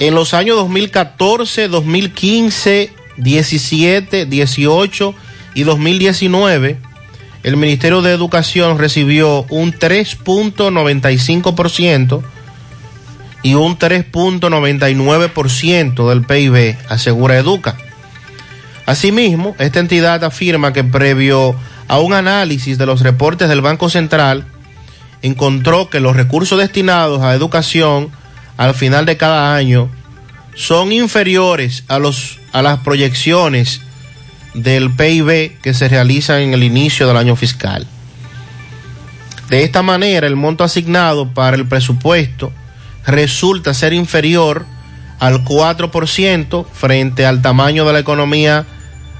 En 0.00 0.14
los 0.14 0.34
años 0.34 0.56
2014, 0.56 1.68
2015, 1.68 2.92
17, 3.16 4.26
18 4.26 5.14
y 5.54 5.62
2019, 5.62 6.78
el 7.42 7.56
Ministerio 7.56 8.02
de 8.02 8.12
Educación 8.12 8.78
recibió 8.78 9.46
un 9.50 9.72
3.95% 9.72 12.22
y 13.42 13.54
un 13.54 13.78
3.99% 13.78 16.08
del 16.08 16.22
PIB, 16.22 16.76
asegura 16.88 17.38
Educa. 17.38 17.76
Asimismo, 18.86 19.56
esta 19.58 19.80
entidad 19.80 20.22
afirma 20.24 20.72
que 20.72 20.84
previo 20.84 21.56
a 21.88 21.98
un 22.00 22.12
análisis 22.12 22.78
de 22.78 22.86
los 22.86 23.00
reportes 23.00 23.48
del 23.48 23.62
Banco 23.62 23.90
Central, 23.90 24.44
encontró 25.22 25.90
que 25.90 26.00
los 26.00 26.16
recursos 26.16 26.58
destinados 26.58 27.22
a 27.22 27.34
educación 27.34 28.10
al 28.56 28.74
final 28.74 29.06
de 29.06 29.16
cada 29.16 29.54
año 29.54 29.88
son 30.54 30.92
inferiores 30.92 31.84
a, 31.88 31.98
los, 31.98 32.38
a 32.52 32.62
las 32.62 32.80
proyecciones 32.80 33.80
del 34.54 34.90
PIB 34.90 35.58
que 35.62 35.74
se 35.74 35.88
realiza 35.88 36.40
en 36.40 36.52
el 36.52 36.62
inicio 36.62 37.06
del 37.06 37.16
año 37.16 37.36
fiscal. 37.36 37.86
De 39.48 39.64
esta 39.64 39.82
manera, 39.82 40.26
el 40.26 40.36
monto 40.36 40.62
asignado 40.62 41.32
para 41.32 41.56
el 41.56 41.66
presupuesto 41.66 42.52
resulta 43.06 43.74
ser 43.74 43.92
inferior 43.92 44.66
al 45.18 45.44
4% 45.44 46.66
frente 46.72 47.26
al 47.26 47.42
tamaño 47.42 47.84
de 47.84 47.92
la 47.92 47.98
economía 47.98 48.66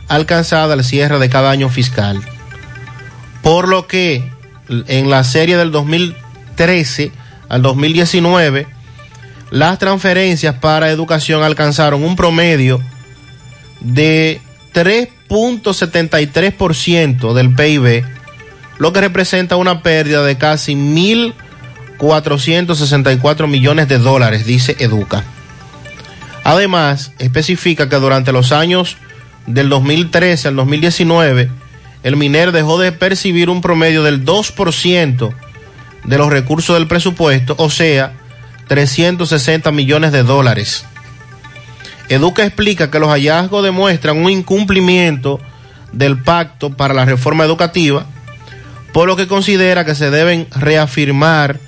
alcanzada 0.09 0.75
al 0.75 0.85
cierre 0.85 1.19
de 1.19 1.29
cada 1.29 1.51
año 1.51 1.69
fiscal. 1.69 2.21
Por 3.43 3.69
lo 3.69 3.87
que 3.87 4.31
en 4.69 5.11
la 5.11 5.25
serie 5.25 5.57
del 5.57 5.71
2013 5.71 7.13
al 7.49 7.63
2019, 7.63 8.67
las 9.51 9.79
transferencias 9.79 10.57
para 10.57 10.91
educación 10.91 11.43
alcanzaron 11.43 12.05
un 12.05 12.17
promedio 12.17 12.81
de 13.81 14.41
3.73% 14.75 17.35
del 17.35 17.55
PIB, 17.55 18.05
lo 18.79 18.93
que 18.93 19.01
representa 19.01 19.57
una 19.57 19.83
pérdida 19.83 20.23
de 20.23 20.37
casi 20.39 20.77
1.464 22.01 23.47
millones 23.47 23.89
de 23.89 23.99
dólares, 23.99 24.47
dice 24.47 24.77
Educa. 24.79 25.25
Además, 26.45 27.13
especifica 27.19 27.89
que 27.89 27.97
durante 27.97 28.33
los 28.33 28.53
años 28.53 28.97
del 29.47 29.69
2013 29.69 30.49
al 30.49 30.57
2019, 30.57 31.51
el 32.03 32.17
MINER 32.17 32.53
dejó 32.53 32.79
de 32.79 32.93
percibir 32.93 33.51
un 33.51 33.61
promedio 33.61 34.03
del 34.03 34.25
2% 34.25 35.35
de 36.05 36.19
los 36.19 36.31
recursos 36.31 36.77
del 36.77 36.89
presupuesto, 36.89 37.55
o 37.59 37.69
sea, 37.69 38.15
360 38.69 39.71
millones 39.71 40.13
de 40.13 40.23
dólares. 40.23 40.85
Educa 42.09 42.45
explica 42.45 42.91
que 42.91 42.99
los 42.99 43.11
hallazgos 43.11 43.63
demuestran 43.63 44.17
un 44.17 44.31
incumplimiento 44.31 45.41
del 45.93 46.23
pacto 46.23 46.71
para 46.71 46.95
la 46.95 47.05
reforma 47.05 47.45
educativa, 47.45 48.07
por 48.93 49.07
lo 49.07 49.17
que 49.17 49.29
considera 49.29 49.85
que 49.85 49.95
se 49.95 50.11
deben 50.11 50.49
reafirmar 50.51 51.61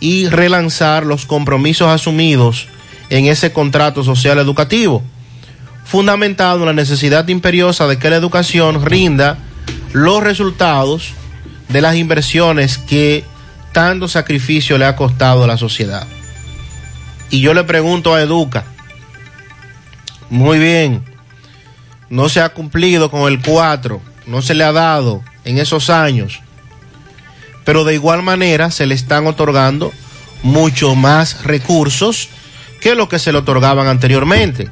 y 0.00 0.28
relanzar 0.28 1.04
los 1.04 1.26
compromisos 1.26 1.88
asumidos 1.88 2.68
en 3.10 3.26
ese 3.26 3.52
contrato 3.52 4.04
social 4.04 4.38
educativo, 4.38 5.02
fundamentado 5.84 6.60
en 6.60 6.66
la 6.66 6.72
necesidad 6.72 7.26
imperiosa 7.28 7.86
de 7.86 7.98
que 7.98 8.10
la 8.10 8.16
educación 8.16 8.84
rinda 8.84 9.38
los 9.92 10.22
resultados 10.22 11.12
de 11.68 11.80
las 11.80 11.96
inversiones 11.96 12.78
que 12.78 13.24
tanto 13.72 14.08
sacrificio 14.08 14.78
le 14.78 14.86
ha 14.86 14.96
costado 14.96 15.44
a 15.44 15.46
la 15.46 15.56
sociedad. 15.56 16.06
Y 17.30 17.40
yo 17.40 17.54
le 17.54 17.64
pregunto 17.64 18.14
a 18.14 18.22
Educa, 18.22 18.64
muy 20.30 20.58
bien, 20.58 21.02
no 22.10 22.28
se 22.28 22.40
ha 22.40 22.50
cumplido 22.50 23.10
con 23.10 23.30
el 23.30 23.40
4, 23.40 24.00
no 24.26 24.42
se 24.42 24.54
le 24.54 24.64
ha 24.64 24.72
dado 24.72 25.22
en 25.44 25.58
esos 25.58 25.90
años, 25.90 26.40
pero 27.68 27.84
de 27.84 27.92
igual 27.92 28.22
manera 28.22 28.70
se 28.70 28.86
le 28.86 28.94
están 28.94 29.26
otorgando 29.26 29.92
mucho 30.42 30.94
más 30.94 31.44
recursos 31.44 32.30
que 32.80 32.94
lo 32.94 33.10
que 33.10 33.18
se 33.18 33.30
le 33.30 33.36
otorgaban 33.36 33.88
anteriormente. 33.88 34.70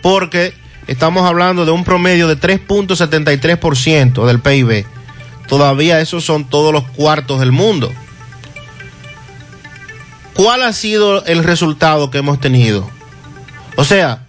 Porque 0.00 0.54
estamos 0.86 1.28
hablando 1.28 1.66
de 1.66 1.72
un 1.72 1.84
promedio 1.84 2.26
de 2.26 2.40
3.73% 2.40 4.24
del 4.24 4.40
PIB. 4.40 4.86
Todavía 5.46 6.00
esos 6.00 6.24
son 6.24 6.46
todos 6.46 6.72
los 6.72 6.84
cuartos 6.84 7.38
del 7.40 7.52
mundo. 7.52 7.92
¿Cuál 10.32 10.62
ha 10.62 10.72
sido 10.72 11.22
el 11.26 11.44
resultado 11.44 12.10
que 12.10 12.16
hemos 12.16 12.40
tenido? 12.40 12.88
O 13.76 13.84
sea, 13.84 14.24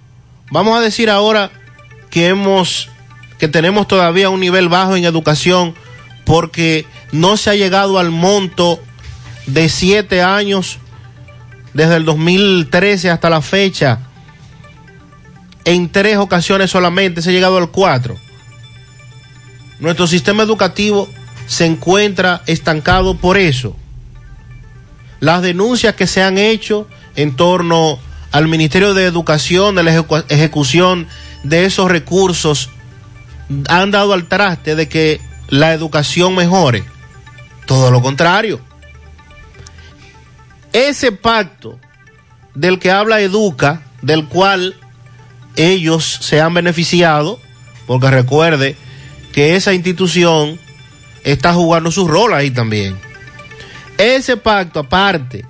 vamos 0.51 0.77
a 0.77 0.81
decir 0.81 1.09
ahora 1.09 1.51
que 2.09 2.27
hemos 2.27 2.89
que 3.37 3.47
tenemos 3.47 3.87
todavía 3.87 4.29
un 4.29 4.41
nivel 4.41 4.67
bajo 4.67 4.97
en 4.97 5.05
educación 5.05 5.73
porque 6.25 6.85
no 7.15 7.37
se 7.37 7.49
ha 7.49 7.55
llegado 7.55 7.97
al 7.99 8.11
monto 8.11 8.79
de 9.47 9.69
siete 9.69 10.21
años 10.21 10.79
desde 11.73 11.95
el 11.97 12.05
2013 12.05 13.09
hasta 13.09 13.29
la 13.29 13.41
fecha. 13.41 13.99
En 15.65 15.89
tres 15.91 16.17
ocasiones 16.17 16.71
solamente 16.71 17.21
se 17.21 17.29
ha 17.29 17.33
llegado 17.33 17.57
al 17.57 17.69
cuatro. 17.71 18.17
Nuestro 19.79 20.07
sistema 20.07 20.43
educativo 20.43 21.09
se 21.47 21.65
encuentra 21.65 22.41
estancado 22.47 23.17
por 23.17 23.37
eso. 23.37 23.75
Las 25.19 25.41
denuncias 25.41 25.95
que 25.95 26.07
se 26.07 26.21
han 26.21 26.37
hecho 26.37 26.87
en 27.15 27.35
torno 27.35 27.99
al 28.31 28.47
Ministerio 28.47 28.93
de 28.93 29.05
Educación, 29.05 29.75
de 29.75 29.83
la 29.83 29.93
ejecu- 29.95 30.25
ejecución 30.29 31.07
de 31.43 31.65
esos 31.65 31.89
recursos, 31.89 32.69
han 33.69 33.91
dado 33.91 34.13
al 34.13 34.25
traste 34.27 34.75
de 34.75 34.89
que 34.89 35.21
la 35.49 35.73
educación 35.73 36.35
mejore. 36.35 36.83
Todo 37.65 37.91
lo 37.91 38.01
contrario. 38.01 38.59
Ese 40.73 41.11
pacto 41.11 41.79
del 42.53 42.79
que 42.79 42.91
habla 42.91 43.21
Educa, 43.21 43.81
del 44.01 44.25
cual 44.27 44.75
ellos 45.55 46.19
se 46.21 46.41
han 46.41 46.53
beneficiado, 46.53 47.39
porque 47.87 48.09
recuerde 48.09 48.75
que 49.31 49.55
esa 49.55 49.73
institución 49.73 50.59
está 51.23 51.53
jugando 51.53 51.91
su 51.91 52.07
rol 52.07 52.33
ahí 52.33 52.51
también. 52.51 52.97
Ese 53.97 54.37
pacto, 54.37 54.79
aparte 54.79 55.45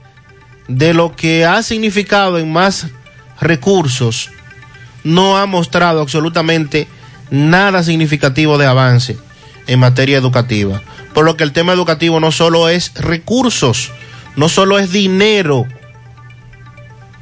de 0.67 0.93
lo 0.93 1.15
que 1.15 1.45
ha 1.45 1.61
significado 1.63 2.37
en 2.37 2.51
más 2.51 2.87
recursos, 3.39 4.29
no 5.03 5.37
ha 5.37 5.45
mostrado 5.45 6.01
absolutamente 6.01 6.87
nada 7.29 7.83
significativo 7.83 8.57
de 8.57 8.65
avance 8.65 9.17
en 9.67 9.79
materia 9.79 10.17
educativa. 10.17 10.81
Por 11.15 11.25
lo 11.25 11.35
que 11.37 11.43
el 11.43 11.53
tema 11.53 11.73
educativo 11.73 12.19
no 12.19 12.31
solo 12.31 12.69
es 12.69 12.93
recursos, 12.93 13.91
no 14.35 14.49
solo 14.49 14.77
es 14.77 14.91
dinero. 14.91 15.65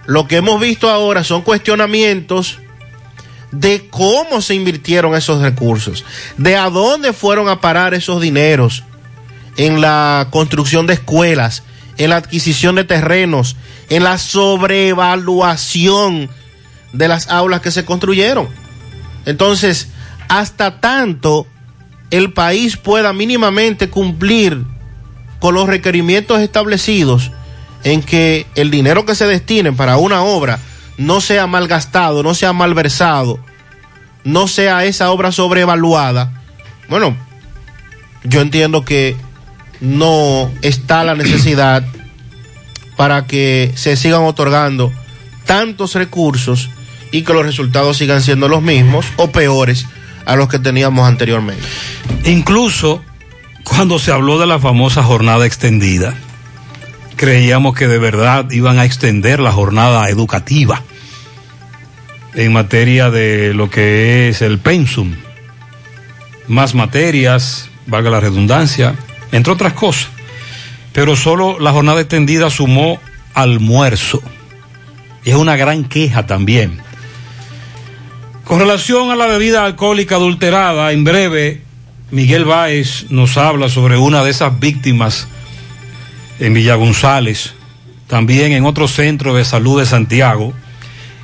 Lo 0.06 0.28
que 0.28 0.36
hemos 0.38 0.60
visto 0.60 0.90
ahora 0.90 1.24
son 1.24 1.44
cuestionamientos 1.44 2.58
de 3.52 3.88
cómo 3.90 4.42
se 4.42 4.56
invirtieron 4.56 5.14
esos 5.16 5.44
recursos, 5.44 6.04
de 6.38 6.58
a 6.58 6.72
dónde 6.72 7.14
fueron 7.14 7.48
a 7.48 7.62
parar 7.62 7.94
esos 7.94 8.20
dineros 8.20 8.84
en 9.58 9.80
la 9.80 10.30
construcción 10.32 10.88
de 10.88 10.96
escuelas, 10.96 11.62
en 11.98 12.10
la 12.10 12.16
adquisición 12.16 12.74
de 12.76 12.86
terrenos, 12.86 13.56
en 13.90 14.04
la 14.04 14.18
sobrevaluación 14.18 16.32
de 16.94 17.08
las 17.08 17.30
aulas 17.30 17.62
que 17.62 17.70
se 17.70 17.86
construyeron. 17.86 18.48
Entonces, 19.28 19.90
hasta 20.30 20.80
tanto 20.80 21.46
el 22.12 22.32
país 22.34 22.78
pueda 22.78 23.14
mínimamente 23.14 23.90
cumplir 23.90 24.64
con 25.40 25.56
los 25.56 25.68
requerimientos 25.68 26.40
establecidos 26.40 27.32
en 27.84 28.02
que 28.02 28.46
el 28.56 28.72
dinero 28.72 29.06
que 29.06 29.16
se 29.16 29.26
destine 29.26 29.74
para 29.74 29.98
una 29.98 30.24
obra 30.24 30.60
no 30.98 31.22
sea 31.22 31.48
malgastado, 31.48 32.24
no 32.24 32.34
sea 32.34 32.54
malversado, 32.54 33.40
no 34.24 34.48
sea 34.48 34.86
esa 34.86 35.12
obra 35.12 35.32
sobrevaluada, 35.32 36.44
bueno, 36.88 37.18
yo 38.24 38.42
entiendo 38.42 38.86
que 38.86 39.16
no 39.82 40.52
está 40.62 41.04
la 41.04 41.16
necesidad 41.16 41.84
para 42.96 43.26
que 43.26 43.72
se 43.76 43.98
sigan 43.98 44.24
otorgando 44.24 44.94
tantos 45.46 45.96
recursos 45.96 46.70
y 47.12 47.24
que 47.24 47.34
los 47.34 47.46
resultados 47.46 47.98
sigan 47.98 48.22
siendo 48.22 48.48
los 48.48 48.62
mismos 48.62 49.06
o 49.18 49.32
peores 49.32 49.86
a 50.26 50.36
los 50.36 50.50
que 50.50 50.60
teníamos 50.60 51.08
anteriormente. 51.08 51.64
Incluso 52.26 53.04
cuando 53.64 54.00
se 54.00 54.12
habló 54.12 54.40
de 54.40 54.48
la 54.48 54.60
famosa 54.60 55.04
jornada 55.04 55.46
extendida, 55.46 56.14
creíamos 57.16 57.76
que 57.76 57.88
de 57.88 58.00
verdad 58.00 58.50
iban 58.52 58.80
a 58.80 58.86
extender 58.86 59.40
la 59.40 59.52
jornada 59.52 60.10
educativa 60.10 60.82
en 62.36 62.52
materia 62.52 63.10
de 63.10 63.54
lo 63.54 63.70
que 63.70 64.30
es 64.30 64.42
el 64.42 64.60
pensum, 64.60 65.16
más 66.48 66.76
materias, 66.76 67.70
valga 67.88 68.10
la 68.10 68.20
redundancia, 68.20 68.96
entre 69.32 69.54
otras 69.54 69.74
cosas. 69.74 70.10
Pero 70.92 71.16
solo 71.16 71.60
la 71.60 71.72
jornada 71.72 72.02
extendida 72.02 72.50
sumó 72.50 73.00
almuerzo. 73.34 74.22
Es 75.26 75.36
una 75.36 75.56
gran 75.56 75.86
queja 75.86 76.26
también. 76.26 76.82
Con 78.46 78.60
relación 78.60 79.10
a 79.10 79.16
la 79.16 79.28
bebida 79.28 79.64
alcohólica 79.64 80.16
adulterada, 80.16 80.92
en 80.92 81.06
breve 81.06 81.62
Miguel 82.12 82.44
Báez 82.44 83.06
nos 83.10 83.38
habla 83.38 83.70
sobre 83.70 83.98
una 83.98 84.22
de 84.22 84.32
esas 84.32 84.60
víctimas 84.60 85.28
en 86.40 86.54
Villa 86.54 86.76
González, 86.76 87.54
también 88.08 88.52
en 88.52 88.66
otro 88.66 88.90
centro 88.90 89.34
de 89.34 89.46
salud 89.46 89.80
de 89.80 89.86
Santiago. 89.86 90.54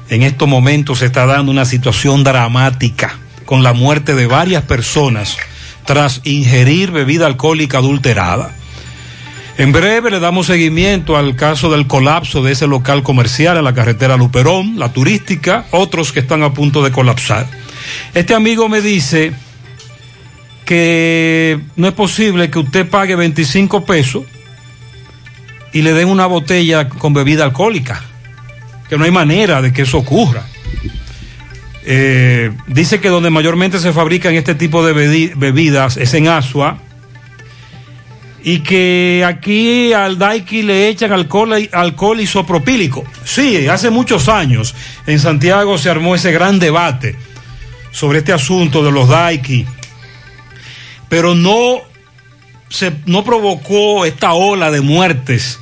En 0.09 0.23
estos 0.23 0.47
momentos 0.47 0.99
se 0.99 1.07
está 1.07 1.25
dando 1.25 1.51
una 1.51 1.65
situación 1.65 2.23
dramática 2.23 3.19
con 3.45 3.63
la 3.63 3.73
muerte 3.73 4.15
de 4.15 4.25
varias 4.25 4.63
personas 4.63 5.37
tras 5.85 6.21
ingerir 6.23 6.91
bebida 6.91 7.25
alcohólica 7.25 7.79
adulterada. 7.79 8.55
En 9.59 9.73
breve 9.73 10.09
le 10.09 10.19
damos 10.21 10.47
seguimiento 10.47 11.17
al 11.17 11.35
caso 11.35 11.69
del 11.69 11.85
colapso 11.85 12.41
de 12.41 12.53
ese 12.53 12.65
local 12.65 13.03
comercial 13.03 13.57
en 13.57 13.65
la 13.65 13.73
carretera 13.73 14.15
Luperón, 14.15 14.79
la 14.79 14.93
turística, 14.93 15.65
otros 15.71 16.13
que 16.13 16.21
están 16.21 16.43
a 16.43 16.53
punto 16.53 16.81
de 16.81 16.91
colapsar. 16.91 17.45
Este 18.13 18.33
amigo 18.33 18.69
me 18.69 18.79
dice 18.81 19.33
que 20.65 21.59
no 21.75 21.87
es 21.89 21.93
posible 21.93 22.49
que 22.49 22.59
usted 22.59 22.87
pague 22.89 23.15
25 23.17 23.83
pesos 23.83 24.23
y 25.73 25.81
le 25.81 25.91
den 25.93 26.07
una 26.07 26.25
botella 26.25 26.87
con 26.87 27.13
bebida 27.13 27.43
alcohólica. 27.43 28.01
Que 28.87 28.97
no 28.97 29.03
hay 29.03 29.11
manera 29.11 29.61
de 29.61 29.73
que 29.73 29.81
eso 29.81 29.97
ocurra. 29.97 30.43
Eh, 31.85 32.51
dice 32.67 33.01
que 33.01 33.09
donde 33.09 33.29
mayormente 33.29 33.79
se 33.79 33.91
fabrican 33.91 34.35
este 34.35 34.55
tipo 34.55 34.85
de 34.85 34.93
bebi- 34.95 35.33
bebidas 35.35 35.97
es 35.97 36.13
en 36.13 36.29
Asua. 36.29 36.77
Y 38.43 38.59
que 38.59 39.23
aquí 39.27 39.91
al 39.91 40.17
Daiki 40.17 40.61
le 40.61 40.87
echan 40.87 41.11
alcohol, 41.11 41.53
alcohol 41.73 42.19
isopropílico. 42.21 43.03
Sí, 43.25 43.67
hace 43.67 43.89
muchos 43.89 44.29
años 44.29 44.75
en 45.07 45.19
Santiago 45.19 45.77
se 45.77 45.89
armó 45.89 46.15
ese 46.15 46.31
gran 46.31 46.57
debate 46.59 47.15
sobre 47.91 48.19
este 48.19 48.31
asunto 48.31 48.83
de 48.83 48.91
los 48.91 49.09
Daiki. 49.09 49.65
Pero 51.09 51.35
no 51.35 51.79
se, 52.69 52.93
no 53.05 53.23
provocó 53.23 54.05
esta 54.05 54.33
ola 54.33 54.71
de 54.71 54.81
muertes, 54.81 55.59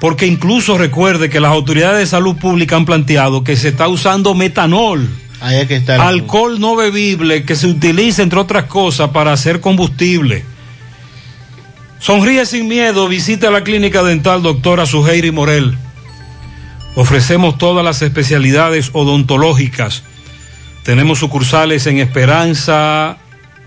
porque 0.00 0.26
incluso 0.26 0.76
recuerde 0.78 1.30
que 1.30 1.40
las 1.40 1.50
autoridades 1.52 1.98
de 1.98 2.06
salud 2.06 2.36
pública 2.36 2.76
han 2.76 2.84
planteado 2.84 3.42
que 3.42 3.56
se 3.56 3.68
está 3.68 3.88
usando 3.88 4.34
metanol, 4.34 5.08
Ahí 5.40 5.56
es 5.60 5.66
que 5.66 5.76
está 5.76 5.96
el- 5.96 6.00
alcohol 6.02 6.60
no 6.60 6.76
bebible 6.76 7.44
que 7.44 7.56
se 7.56 7.66
utiliza 7.66 8.22
entre 8.22 8.38
otras 8.38 8.64
cosas 8.66 9.10
para 9.10 9.32
hacer 9.32 9.60
combustible. 9.60 10.44
Sonríe 12.02 12.44
sin 12.46 12.66
miedo, 12.66 13.06
visita 13.06 13.52
la 13.52 13.62
clínica 13.62 14.02
dental 14.02 14.42
doctora 14.42 14.86
Suheiri 14.86 15.30
Morel. 15.30 15.78
Ofrecemos 16.96 17.58
todas 17.58 17.84
las 17.84 18.02
especialidades 18.02 18.90
odontológicas. 18.92 20.02
Tenemos 20.82 21.20
sucursales 21.20 21.86
en 21.86 21.98
Esperanza, 21.98 23.18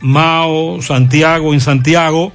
Mao, 0.01 0.81
Santiago, 0.81 1.53
en 1.53 1.61
Santiago. 1.61 2.33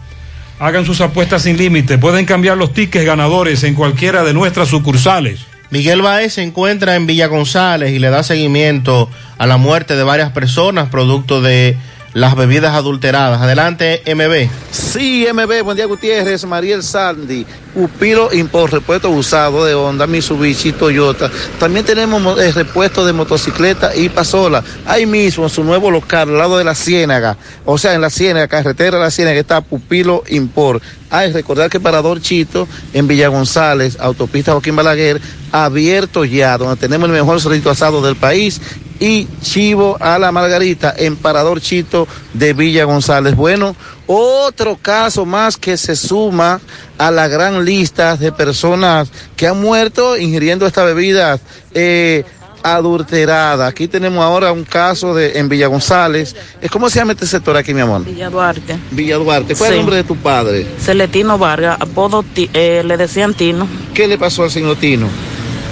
Hagan 0.59 0.85
sus 0.85 0.99
apuestas 1.01 1.43
sin 1.43 1.57
límite. 1.57 1.97
Pueden 1.97 2.25
cambiar 2.25 2.57
los 2.57 2.73
tickets 2.73 3.05
ganadores 3.05 3.63
en 3.63 3.75
cualquiera 3.75 4.23
de 4.23 4.33
nuestras 4.33 4.67
sucursales. 4.67 5.45
Miguel 5.69 6.01
Baez 6.01 6.33
se 6.33 6.43
encuentra 6.43 6.95
en 6.95 7.07
Villa 7.07 7.27
González 7.27 7.93
y 7.93 7.99
le 7.99 8.09
da 8.09 8.23
seguimiento 8.23 9.09
a 9.37 9.47
la 9.47 9.57
muerte 9.57 9.95
de 9.95 10.03
varias 10.03 10.31
personas 10.31 10.89
producto 10.89 11.41
de 11.41 11.77
las 12.13 12.35
bebidas 12.35 12.75
adulteradas. 12.75 13.41
Adelante, 13.41 14.01
MB. 14.05 14.49
Sí, 14.71 15.25
MB, 15.33 15.63
buen 15.63 15.77
día 15.77 15.85
Gutiérrez, 15.85 16.43
Mariel 16.45 16.83
Sandy, 16.83 17.45
Upiro 17.73 18.33
Import, 18.33 18.73
repuesto 18.73 19.09
usado 19.09 19.63
de 19.63 19.73
Honda, 19.73 20.07
Mitsubishi, 20.07 20.73
Toyota. 20.73 21.31
También 21.57 21.85
tenemos 21.85 22.21
mo- 22.21 22.37
eh, 22.37 22.51
repuesto 22.51 23.05
de 23.05 23.13
motocicleta 23.13 23.95
y 23.95 24.09
pasola. 24.09 24.61
Ahí 24.85 25.05
mismo, 25.05 25.45
en 25.45 25.49
su 25.49 25.63
nuevo 25.63 25.89
local, 25.89 26.29
al 26.29 26.37
lado 26.37 26.57
de 26.57 26.65
la 26.65 26.75
Ciénaga, 26.75 27.37
o 27.65 27.77
sea, 27.77 27.93
en 27.93 28.01
la 28.01 28.09
Ciénaga, 28.09 28.47
carretera 28.49 28.97
de 28.97 29.03
la 29.05 29.11
Ciénaga, 29.11 29.39
está 29.39 29.61
Pupilo 29.61 30.23
Import. 30.27 30.83
Hay 31.09 31.31
recordar 31.31 31.69
que 31.69 31.79
Parador 31.79 32.21
Chito, 32.21 32.67
en 32.93 33.07
Villa 33.07 33.29
González, 33.29 33.97
autopista 33.99 34.51
Joaquín 34.51 34.75
Balaguer, 34.75 35.21
abierto 35.53 36.25
ya, 36.25 36.57
donde 36.57 36.75
tenemos 36.75 37.07
el 37.09 37.15
mejor 37.15 37.39
solito 37.39 37.69
asado 37.69 38.01
del 38.01 38.15
país 38.17 38.59
y 39.01 39.27
chivo 39.41 39.97
a 39.99 40.19
la 40.19 40.31
margarita 40.31 40.93
en 40.95 41.17
Parador 41.17 41.59
Chito 41.59 42.07
de 42.33 42.53
Villa 42.53 42.85
González. 42.85 43.35
Bueno, 43.35 43.75
otro 44.05 44.77
caso 44.79 45.25
más 45.25 45.57
que 45.57 45.75
se 45.75 45.95
suma 45.95 46.61
a 46.99 47.09
la 47.09 47.27
gran 47.27 47.65
lista 47.65 48.15
de 48.15 48.31
personas 48.31 49.11
que 49.35 49.47
han 49.47 49.59
muerto 49.59 50.17
ingiriendo 50.17 50.67
esta 50.67 50.83
bebida 50.83 51.39
eh, 51.73 52.23
adulterada. 52.61 53.65
Aquí 53.65 53.87
tenemos 53.87 54.23
ahora 54.23 54.51
un 54.51 54.63
caso 54.63 55.15
de 55.15 55.39
en 55.39 55.49
Villa 55.49 55.65
González. 55.65 56.35
Eh, 56.61 56.69
¿Cómo 56.69 56.87
se 56.87 56.99
llama 56.99 57.13
este 57.13 57.25
sector 57.25 57.57
aquí, 57.57 57.73
mi 57.73 57.81
amor? 57.81 58.05
Villa 58.05 58.29
Duarte. 58.29 58.77
Villa 58.91 59.17
Duarte. 59.17 59.55
¿Cuál 59.55 59.71
es 59.71 59.71
el 59.71 59.77
nombre 59.77 59.95
de 59.95 60.03
tu 60.03 60.15
padre? 60.15 60.67
Celetino 60.79 61.39
Vargas, 61.39 61.77
apodo 61.79 62.23
eh, 62.35 62.83
le 62.85 62.97
decían 62.97 63.33
Tino. 63.33 63.67
¿Qué 63.95 64.07
le 64.07 64.19
pasó 64.19 64.43
al 64.43 64.51
señor 64.51 64.75
Tino? 64.75 65.07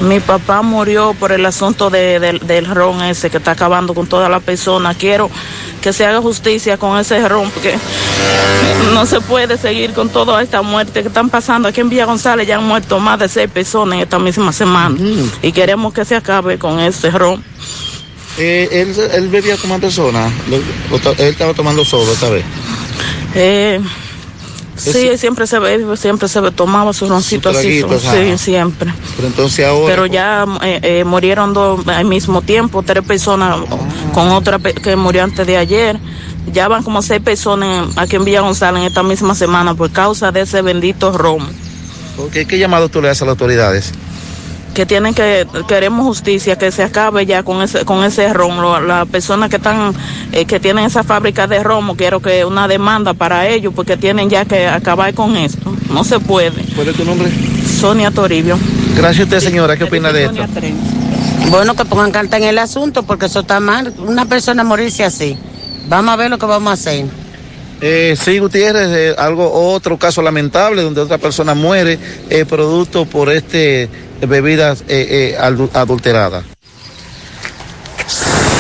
Mi 0.01 0.19
papá 0.21 0.61
murió 0.61 1.13
por 1.13 1.31
el 1.33 1.45
asunto 1.45 1.89
de- 1.89 2.19
del- 2.19 2.39
del 2.39 2.65
ron 2.65 3.01
ese 3.03 3.29
que 3.29 3.37
está 3.37 3.51
acabando 3.51 3.93
con 3.93 4.07
toda 4.07 4.29
la 4.29 4.39
persona. 4.39 4.93
Quiero 4.95 5.29
que 5.81 5.91
se 5.91 6.05
haga 6.05 6.21
justicia 6.21 6.77
con 6.77 6.97
ese 6.97 7.27
ron 7.27 7.51
porque 7.51 7.75
no 8.93 9.05
se 9.05 9.19
puede 9.19 9.57
seguir 9.57 9.91
con 9.93 10.07
toda 10.09 10.41
esta 10.41 10.61
muerte 10.61 11.01
que 11.01 11.09
están 11.09 11.29
pasando. 11.29 11.67
Aquí 11.67 11.81
en 11.81 11.89
Villa 11.89 12.05
González 12.05 12.47
ya 12.47 12.55
han 12.55 12.63
muerto 12.63 12.99
más 12.99 13.19
de 13.19 13.27
seis 13.27 13.49
personas 13.49 13.95
en 13.95 14.01
esta 14.03 14.19
misma 14.19 14.53
semana 14.53 14.95
y 15.41 15.51
queremos 15.51 15.93
que 15.93 16.05
se 16.05 16.15
acabe 16.15 16.57
con 16.57 16.79
ese 16.79 17.11
ron. 17.11 17.43
Eh, 18.37 18.69
él, 18.71 18.95
él 19.13 19.27
bebía 19.27 19.57
como 19.57 19.79
persona. 19.81 20.31
Él 20.49 20.63
estaba 21.17 21.53
tomando 21.53 21.83
solo 21.83 22.09
esta 22.13 22.29
vez. 22.29 22.45
Eh, 23.35 23.81
sí, 24.79 25.17
siempre 25.17 25.47
se 25.47 25.59
ve, 25.59 25.97
siempre 25.97 26.27
se 26.27 26.39
ve, 26.39 26.51
tomaba 26.51 26.93
su 26.93 27.07
roncito 27.07 27.49
así, 27.49 27.81
traguito, 27.81 27.99
sí, 27.99 28.37
siempre. 28.37 28.93
Pero 29.15 29.27
entonces 29.27 29.65
ahora. 29.65 29.93
Pero 29.93 30.05
ya 30.05 30.45
eh, 30.63 30.79
eh, 30.81 31.03
murieron 31.03 31.53
dos 31.53 31.87
al 31.87 32.05
mismo 32.05 32.41
tiempo, 32.41 32.83
tres 32.83 33.03
personas 33.03 33.57
con 34.13 34.29
otra 34.29 34.59
que 34.59 34.95
murió 34.95 35.23
antes 35.23 35.45
de 35.45 35.57
ayer. 35.57 35.99
Ya 36.51 36.67
van 36.67 36.83
como 36.83 37.01
seis 37.01 37.21
personas 37.21 37.95
aquí 37.97 38.15
en 38.15 38.25
Villa 38.25 38.41
González 38.41 38.81
en 38.81 38.87
esta 38.87 39.03
misma 39.03 39.35
semana 39.35 39.75
por 39.75 39.91
causa 39.91 40.31
de 40.31 40.41
ese 40.41 40.61
bendito 40.61 41.15
romo. 41.15 41.47
Ok, 42.17 42.47
¿Qué 42.47 42.57
llamado 42.57 42.89
tú 42.89 43.01
le 43.01 43.07
das 43.07 43.21
a 43.21 43.25
las 43.25 43.33
autoridades? 43.33 43.93
Que 44.73 44.85
tienen 44.85 45.13
que, 45.13 45.47
queremos 45.67 46.05
justicia, 46.05 46.57
que 46.57 46.71
se 46.71 46.83
acabe 46.83 47.25
ya 47.25 47.43
con 47.43 47.61
ese, 47.61 47.85
con 47.85 48.03
ese 48.03 48.31
romo. 48.33 48.79
Las 48.79 49.07
personas 49.07 49.49
que 49.49 49.57
están, 49.57 49.93
eh, 50.31 50.45
que 50.45 50.59
tienen 50.59 50.85
esa 50.85 51.03
fábrica 51.03 51.47
de 51.47 51.63
romo, 51.63 51.95
quiero 51.95 52.21
que 52.21 52.45
una 52.45 52.67
demanda 52.67 53.13
para 53.13 53.47
ellos, 53.47 53.73
porque 53.75 53.97
tienen 53.97 54.29
ya 54.29 54.45
que 54.45 54.67
acabar 54.67 55.13
con 55.13 55.35
esto. 55.35 55.73
No 55.89 56.03
se 56.03 56.19
puede. 56.19 56.63
¿Cuál 56.75 56.89
es 56.89 56.95
tu 56.95 57.03
nombre? 57.03 57.29
Sonia 57.65 58.11
Toribio. 58.11 58.57
Gracias 58.95 59.21
a 59.21 59.23
usted, 59.23 59.39
señora. 59.39 59.75
¿Qué 59.75 59.85
opina 59.85 60.11
de 60.11 60.25
esto? 60.25 60.43
Bueno, 61.49 61.75
que 61.75 61.85
pongan 61.85 62.11
carta 62.11 62.37
en 62.37 62.43
el 62.43 62.57
asunto 62.59 63.03
porque 63.03 63.25
eso 63.25 63.39
está 63.39 63.59
mal. 63.59 63.93
Una 63.97 64.25
persona 64.25 64.63
morirse 64.63 65.03
así. 65.03 65.37
Vamos 65.87 66.13
a 66.13 66.15
ver 66.17 66.29
lo 66.29 66.37
que 66.37 66.45
vamos 66.45 66.69
a 66.69 66.73
hacer. 66.73 67.05
Eh, 67.81 68.15
sí, 68.19 68.39
Gutiérrez, 68.39 68.89
eh, 68.89 69.15
algo, 69.17 69.49
otro 69.51 69.97
caso 69.97 70.21
lamentable 70.21 70.81
donde 70.81 70.99
otra 70.99 71.17
persona 71.17 71.53
muere 71.55 71.97
eh, 72.29 72.45
producto 72.45 73.05
por 73.05 73.29
este 73.29 73.89
bebidas 74.27 74.81
eh, 74.87 75.35
eh, 75.35 75.37
adu- 75.39 75.69
adulteradas. 75.73 76.43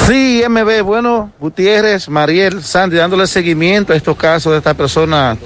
Sí, 0.07 0.43
MB, 0.47 0.81
bueno, 0.83 1.31
Gutiérrez, 1.39 2.09
Mariel, 2.09 2.63
Sandy, 2.63 2.97
dándole 2.97 3.27
seguimiento 3.27 3.93
a 3.93 3.95
estos 3.95 4.17
casos 4.17 4.51
de 4.53 4.57
estas 4.57 4.75
personas 4.75 5.37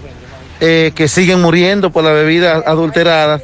eh, 0.59 0.91
que 0.95 1.07
siguen 1.07 1.41
muriendo 1.41 1.91
por 1.91 2.03
las 2.03 2.13
bebidas 2.13 2.63
adulteradas. 2.65 3.41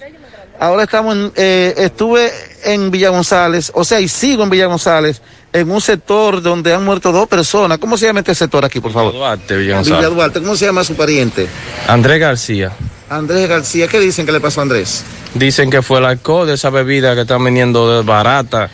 Ahora 0.60 0.84
estamos 0.84 1.16
en, 1.16 1.32
eh, 1.36 1.74
estuve 1.78 2.32
en 2.64 2.92
Villa 2.92 3.10
González, 3.10 3.72
o 3.74 3.84
sea, 3.84 4.00
y 4.00 4.08
sigo 4.08 4.44
en 4.44 4.50
Villa 4.50 4.66
González, 4.68 5.22
en 5.52 5.70
un 5.72 5.82
sector 5.82 6.42
donde 6.42 6.74
han 6.74 6.84
muerto 6.86 7.12
dos 7.12 7.28
personas. 7.28 7.78
¿Cómo 7.80 7.98
se 7.98 8.06
llama 8.06 8.20
este 8.20 8.36
sector 8.36 8.64
aquí, 8.64 8.80
por 8.80 8.92
favor? 8.92 9.14
Duarte, 9.14 9.56
Villa 9.58 9.80
Villa 9.80 9.92
González. 9.96 10.10
Duarte, 10.16 10.40
¿cómo 10.42 10.56
se 10.56 10.66
llama 10.66 10.84
su 10.84 10.96
pariente? 10.96 11.48
Andrés 11.88 12.20
García. 12.20 12.72
Andrés 13.10 13.50
García, 13.50 13.88
¿qué 13.88 14.00
dicen 14.00 14.26
que 14.26 14.32
le 14.32 14.40
pasó 14.40 14.60
a 14.60 14.64
Andrés? 14.64 15.04
Dicen 15.34 15.70
que 15.70 15.82
fue 15.82 16.00
el 16.00 16.06
alcohol 16.06 16.48
de 16.48 16.54
esa 16.54 16.70
bebida 16.70 17.16
que 17.16 17.22
están 17.22 17.44
vendiendo 17.44 17.98
de 17.98 18.04
barata. 18.04 18.70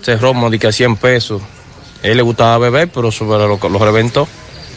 Ese 0.00 0.16
romo 0.16 0.50
de 0.50 0.58
que 0.58 0.68
a 0.68 0.72
100 0.72 0.96
pesos. 0.96 1.42
Él 2.02 2.16
le 2.16 2.22
gustaba 2.22 2.58
beber, 2.58 2.88
pero 2.88 3.08
eso 3.08 3.24
lo, 3.24 3.56
lo 3.56 3.78
reventó. 3.78 4.28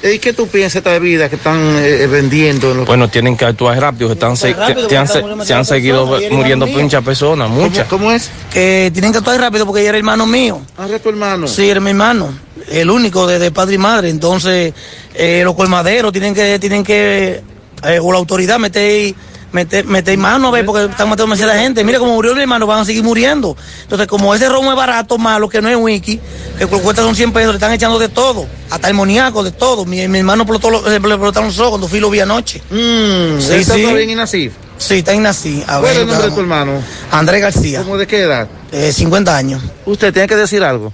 ¿Y 0.02 0.20
qué 0.20 0.32
tú 0.32 0.48
piensas 0.48 0.76
de 0.76 0.80
esta 0.80 0.92
bebida 0.92 1.30
que 1.30 1.36
están 1.36 1.58
eh, 1.78 2.08
vendiendo? 2.08 2.72
En 2.72 2.78
los... 2.78 2.88
Bueno, 2.88 3.10
tienen 3.10 3.36
que 3.36 3.46
actuar 3.46 3.80
rápido. 3.80 4.08
Se, 4.08 4.14
están 4.14 4.38
se, 4.38 4.54
rápido, 4.54 4.88
se 4.88 4.98
han, 4.98 5.08
se, 5.08 5.54
han 5.54 5.66
seguido 5.66 6.06
muriendo 6.32 6.66
muchas 6.68 7.04
personas, 7.04 7.50
muchas. 7.50 7.86
¿Cómo 7.88 8.12
es? 8.12 8.32
Que 8.52 8.92
tienen 8.94 9.12
que 9.12 9.18
actuar 9.18 9.40
rápido 9.42 9.66
porque 9.66 9.82
ella 9.82 9.90
era 9.90 9.98
hermano 9.98 10.26
mío. 10.26 10.62
Ah, 10.78 10.86
era 10.88 11.00
tu 11.00 11.10
hermano. 11.10 11.48
Sí, 11.48 11.70
era 11.70 11.82
mi 11.82 11.90
hermano. 11.90 12.30
El 12.70 12.90
único 12.90 13.28
de, 13.28 13.40
de 13.40 13.52
padre 13.52 13.76
y 13.76 13.78
madre. 13.78 14.10
Entonces, 14.10 14.74
eh, 15.14 15.42
los 15.44 15.54
colmaderos 15.56 16.14
tienen 16.14 16.34
que, 16.34 16.58
tienen 16.60 16.84
que, 16.84 17.42
eh, 17.84 18.00
o 18.02 18.12
la 18.12 18.18
autoridad 18.18 18.60
meter, 18.60 19.14
meter, 19.52 19.86
meter 19.86 20.18
mano 20.18 20.50
a 20.50 20.52
ver, 20.52 20.66
porque 20.66 20.86
están 20.86 21.08
matando 21.10 21.24
demasiada 21.26 21.60
gente. 21.60 21.84
Mira, 21.84 22.00
como 22.00 22.14
murió 22.14 22.36
mi 22.36 22.42
hermano, 22.42 22.68
van 22.68 22.80
a 22.82 22.86
seguir 22.86 23.04
muriendo. 23.04 23.56
Entonces, 23.84 24.08
como 24.08 24.34
ese 24.36 24.48
romo 24.50 24.72
es 24.72 24.78
barato, 24.78 25.18
malo, 25.18 25.48
que 25.50 25.62
no 25.62 25.70
es 25.70 25.76
wiki, 25.78 26.20
que 26.58 26.66
cu- 26.68 26.80
cuesta 26.82 27.02
son 27.02 27.16
100 27.16 27.32
pesos, 27.34 27.50
le 27.52 27.56
están 27.58 27.72
echando 27.74 27.98
de 28.00 28.10
todo. 28.10 28.46
Hasta 28.70 28.88
el 28.88 28.94
moníaco, 28.94 29.44
de 29.44 29.52
todo. 29.52 29.86
Mi, 29.86 30.08
mi 30.08 30.20
hermano 30.20 30.44
explotó 30.44 30.70
le 30.88 30.96
explotaron 30.96 31.48
los 31.50 31.60
ojos 31.60 31.70
cuando 31.72 31.88
fui 31.88 31.98
y 32.00 32.02
lo 32.02 32.10
vi 32.10 32.20
anoche. 32.20 32.62
Mm, 32.70 33.40
sí, 33.40 33.54
¿Está 33.54 33.74
sí. 33.76 33.82
todavía 33.82 34.04
en 34.04 34.10
Inacif? 34.12 34.54
Sí, 34.78 35.00
está 35.00 35.12
en 35.14 35.24
Nací. 35.24 35.62
A 35.68 35.80
¿Cuál 35.80 35.82
ver, 35.82 35.92
es 35.92 35.98
el 36.00 36.08
nombre 36.08 36.28
de 36.30 36.34
tu 36.34 36.40
hermano? 36.40 36.72
Andrés 37.12 37.42
García. 37.42 37.82
¿Cómo 37.84 37.98
de 37.98 38.08
qué 38.08 38.20
edad? 38.22 38.48
Eh, 38.72 38.94
50 38.94 39.36
años. 39.36 39.62
Usted 39.86 40.14
tiene 40.14 40.26
que 40.28 40.38
decir 40.38 40.64
algo. 40.64 40.94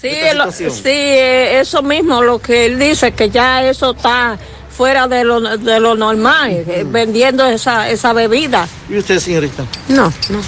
Sí, 0.00 0.10
lo- 0.36 0.52
sí, 0.52 0.62
eh, 0.92 1.58
eso 1.58 1.82
mismo, 1.82 2.22
lo 2.22 2.38
que 2.38 2.66
él 2.66 2.78
dice, 2.78 3.10
que 3.10 3.28
ya 3.30 3.64
eso 3.64 3.90
está 3.96 4.38
fuera 4.78 5.08
de 5.08 5.24
lo, 5.24 5.40
de 5.40 5.80
lo 5.80 5.96
normal, 5.96 6.52
eh, 6.52 6.86
vendiendo 6.86 7.44
esa, 7.44 7.90
esa 7.90 8.12
bebida. 8.12 8.68
¿Y 8.88 8.96
usted, 8.96 9.18
señorita? 9.18 9.64
No, 9.88 10.04
no. 10.30 10.40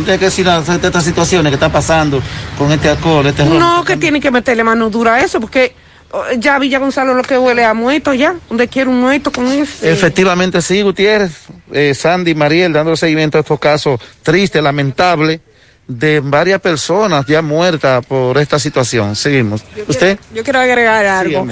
Usted 0.00 0.18
decir 0.18 0.48
acerca 0.48 0.80
de 0.80 0.86
estas 0.86 1.04
situaciones 1.04 1.50
que 1.50 1.56
están 1.56 1.70
pasando 1.70 2.22
con 2.56 2.72
este 2.72 2.88
alcohol, 2.88 3.26
este 3.26 3.44
ron. 3.44 3.58
No, 3.58 3.84
que 3.84 3.98
tiene 3.98 4.18
que 4.18 4.30
meterle 4.30 4.64
mano 4.64 4.88
dura 4.88 5.16
a 5.16 5.20
eso, 5.20 5.40
porque 5.42 5.74
oh, 6.10 6.24
ya 6.38 6.58
Villa 6.58 6.78
Gonzalo 6.78 7.12
lo 7.12 7.22
que 7.22 7.36
huele 7.36 7.66
a 7.66 7.74
muerto 7.74 8.14
ya, 8.14 8.36
donde 8.48 8.66
quiere 8.66 8.88
un 8.88 8.98
muerto 8.98 9.30
con 9.30 9.46
eso. 9.52 9.86
Efectivamente, 9.86 10.62
sí, 10.62 10.80
Gutiérrez, 10.80 11.32
eh, 11.70 11.92
Sandy, 11.94 12.34
Mariel, 12.34 12.72
dando 12.72 12.96
seguimiento 12.96 13.36
a 13.36 13.42
estos 13.42 13.60
casos 13.60 14.00
tristes, 14.22 14.62
lamentables, 14.62 15.40
de 15.88 16.20
varias 16.20 16.60
personas 16.60 17.26
ya 17.26 17.42
muertas 17.42 18.04
por 18.06 18.38
esta 18.38 18.58
situación. 18.58 19.14
Seguimos. 19.16 19.62
¿Usted? 19.86 20.18
Yo 20.34 20.42
quiero 20.42 20.58
agregar 20.58 21.06
algo. 21.06 21.46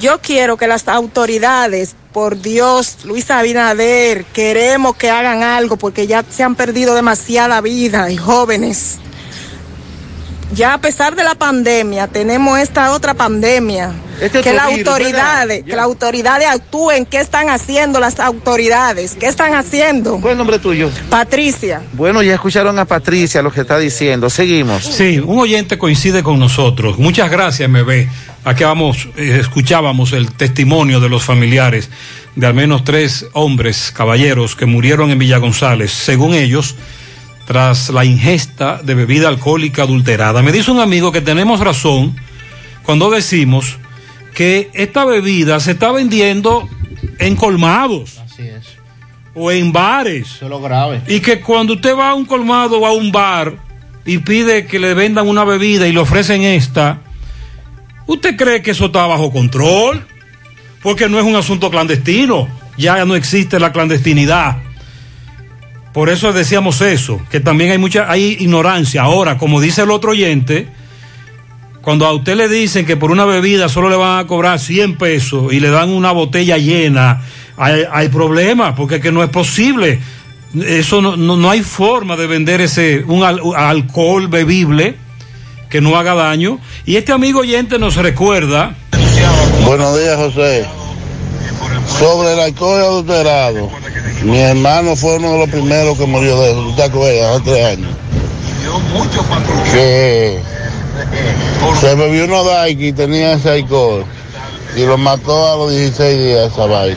Yo 0.00 0.20
quiero 0.20 0.56
que 0.56 0.66
las 0.66 0.88
autoridades, 0.88 1.94
por 2.12 2.40
Dios, 2.40 3.04
Luis 3.04 3.30
Abinader, 3.30 4.24
queremos 4.24 4.96
que 4.96 5.10
hagan 5.10 5.42
algo 5.42 5.76
porque 5.76 6.06
ya 6.06 6.24
se 6.28 6.42
han 6.42 6.56
perdido 6.56 6.94
demasiada 6.94 7.60
vida 7.60 8.10
y 8.10 8.16
jóvenes. 8.16 8.98
Ya 10.52 10.74
a 10.74 10.78
pesar 10.78 11.16
de 11.16 11.24
la 11.24 11.34
pandemia, 11.34 12.06
tenemos 12.06 12.58
esta 12.58 12.92
otra 12.92 13.14
pandemia. 13.14 13.92
Este 14.20 14.42
que 14.42 14.52
las 14.52 14.66
autoridades, 14.66 15.64
que 15.64 15.74
las 15.74 15.84
autoridades 15.84 16.46
actúen. 16.46 17.06
¿Qué 17.06 17.18
están 17.18 17.50
haciendo 17.50 17.98
las 17.98 18.20
autoridades? 18.20 19.16
¿Qué 19.18 19.26
están 19.26 19.54
haciendo? 19.54 20.20
¿Cuál 20.20 20.24
es 20.24 20.30
el 20.32 20.38
nombre 20.38 20.58
tuyo? 20.58 20.90
Patricia. 21.10 21.82
Bueno, 21.94 22.22
ya 22.22 22.34
escucharon 22.34 22.78
a 22.78 22.84
Patricia 22.84 23.42
lo 23.42 23.50
que 23.50 23.62
está 23.62 23.78
diciendo. 23.78 24.30
Seguimos. 24.30 24.84
Sí, 24.84 25.18
un 25.18 25.38
oyente 25.40 25.78
coincide 25.78 26.22
con 26.22 26.38
nosotros. 26.38 26.98
Muchas 26.98 27.30
gracias, 27.30 27.68
MB. 27.68 28.06
Aquí 28.44 28.62
vamos, 28.62 29.08
eh, 29.16 29.38
escuchábamos 29.40 30.12
el 30.12 30.30
testimonio 30.32 31.00
de 31.00 31.08
los 31.08 31.24
familiares 31.24 31.88
de 32.36 32.46
al 32.46 32.54
menos 32.54 32.84
tres 32.84 33.26
hombres, 33.32 33.92
caballeros, 33.94 34.56
que 34.56 34.66
murieron 34.66 35.10
en 35.10 35.18
Villa 35.18 35.38
González, 35.38 35.92
según 35.92 36.34
ellos, 36.34 36.74
tras 37.46 37.90
la 37.90 38.04
ingesta 38.04 38.80
de 38.82 38.94
bebida 38.94 39.28
alcohólica 39.28 39.82
adulterada. 39.82 40.42
Me 40.42 40.52
dice 40.52 40.70
un 40.70 40.80
amigo 40.80 41.12
que 41.12 41.20
tenemos 41.20 41.60
razón 41.60 42.16
cuando 42.82 43.10
decimos 43.10 43.78
que 44.34 44.70
esta 44.74 45.04
bebida 45.04 45.60
se 45.60 45.72
está 45.72 45.92
vendiendo 45.92 46.68
en 47.18 47.36
colmados. 47.36 48.20
O 49.36 49.50
en 49.50 49.72
bares. 49.72 50.36
Eso 50.36 50.44
es 50.44 50.50
lo 50.50 50.60
grave. 50.60 51.02
Y 51.08 51.20
que 51.20 51.40
cuando 51.40 51.74
usted 51.74 51.96
va 51.96 52.10
a 52.10 52.14
un 52.14 52.24
colmado 52.24 52.78
o 52.78 52.86
a 52.86 52.92
un 52.92 53.10
bar 53.10 53.56
y 54.04 54.18
pide 54.18 54.66
que 54.66 54.78
le 54.78 54.94
vendan 54.94 55.28
una 55.28 55.44
bebida 55.44 55.88
y 55.88 55.92
le 55.92 55.98
ofrecen 55.98 56.42
esta, 56.42 57.00
¿usted 58.06 58.36
cree 58.36 58.62
que 58.62 58.70
eso 58.70 58.86
está 58.86 59.06
bajo 59.06 59.32
control? 59.32 60.06
Porque 60.82 61.08
no 61.08 61.18
es 61.18 61.24
un 61.24 61.34
asunto 61.34 61.68
clandestino, 61.68 62.46
ya 62.76 63.04
no 63.04 63.16
existe 63.16 63.58
la 63.58 63.72
clandestinidad. 63.72 64.58
Por 65.94 66.10
eso 66.10 66.32
decíamos 66.32 66.80
eso, 66.82 67.20
que 67.30 67.38
también 67.40 67.70
hay 67.70 67.78
mucha 67.78 68.10
hay 68.10 68.36
ignorancia. 68.40 69.02
Ahora, 69.02 69.38
como 69.38 69.60
dice 69.60 69.82
el 69.82 69.90
otro 69.92 70.10
oyente, 70.10 70.68
cuando 71.82 72.04
a 72.06 72.12
usted 72.12 72.34
le 72.36 72.48
dicen 72.48 72.84
que 72.84 72.96
por 72.96 73.10
una 73.12 73.24
bebida 73.24 73.68
solo 73.68 73.88
le 73.88 73.96
van 73.96 74.18
a 74.18 74.26
cobrar 74.26 74.58
100 74.58 74.96
pesos 74.98 75.52
y 75.52 75.60
le 75.60 75.70
dan 75.70 75.90
una 75.90 76.10
botella 76.10 76.58
llena, 76.58 77.22
hay, 77.56 78.08
problemas, 78.08 78.74
porque 78.76 79.00
que 79.00 79.12
no 79.12 79.22
es 79.22 79.30
posible. 79.30 80.00
Eso 80.60 81.00
no, 81.00 81.16
no, 81.16 81.36
no 81.36 81.48
hay 81.50 81.62
forma 81.62 82.16
de 82.16 82.26
vender 82.26 82.60
ese 82.60 83.04
un 83.06 83.22
al- 83.22 83.40
alcohol 83.56 84.26
bebible 84.26 84.96
que 85.70 85.80
no 85.80 85.96
haga 85.96 86.14
daño. 86.14 86.58
Y 86.86 86.96
este 86.96 87.12
amigo 87.12 87.40
oyente 87.40 87.78
nos 87.78 87.94
recuerda. 87.94 88.74
Buenos 89.64 89.96
días, 89.96 90.16
José. 90.16 90.64
Sobre 91.98 92.32
el 92.34 92.40
alcohol 92.40 92.80
adulterado, 92.80 93.70
mi 94.24 94.38
hermano 94.40 94.96
fue 94.96 95.16
uno 95.16 95.32
de 95.32 95.38
los 95.38 95.48
primeros 95.50 95.98
que 95.98 96.06
murió 96.06 96.40
de 96.40 96.50
eso, 96.50 96.60
¿tú 96.62 96.72
te 96.76 96.82
acuerdas? 96.84 97.36
Hace 97.36 97.50
tres 97.50 97.64
años. 97.66 97.90
Que 99.72 100.38
se 101.80 101.94
bebió 101.94 102.24
uno 102.24 102.44
Daiki 102.44 102.88
y 102.88 102.92
tenía 102.92 103.34
ese 103.34 103.50
alcohol 103.50 104.04
y 104.76 104.84
lo 104.84 104.96
mató 104.98 105.52
a 105.52 105.56
los 105.56 105.70
16 105.72 106.18
días 106.18 106.52
esa 106.52 106.66
vaina. 106.66 106.96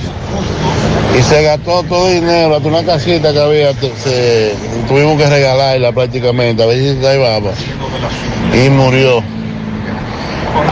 Y 1.17 1.21
se 1.23 1.41
gastó 1.43 1.83
todo 1.83 2.07
el 2.09 2.21
dinero, 2.21 2.55
hasta 2.55 2.67
una 2.67 2.83
casita 2.83 3.31
que 3.33 3.39
había, 3.39 3.73
se- 3.73 4.53
tuvimos 4.87 5.17
que 5.17 5.27
regalarla 5.27 5.91
prácticamente, 5.91 6.61
a 6.63 6.65
ver 6.67 6.77
si 6.77 6.95
se 6.95 7.01
salvaba. 7.01 7.51
Y 8.53 8.69
murió. 8.69 9.23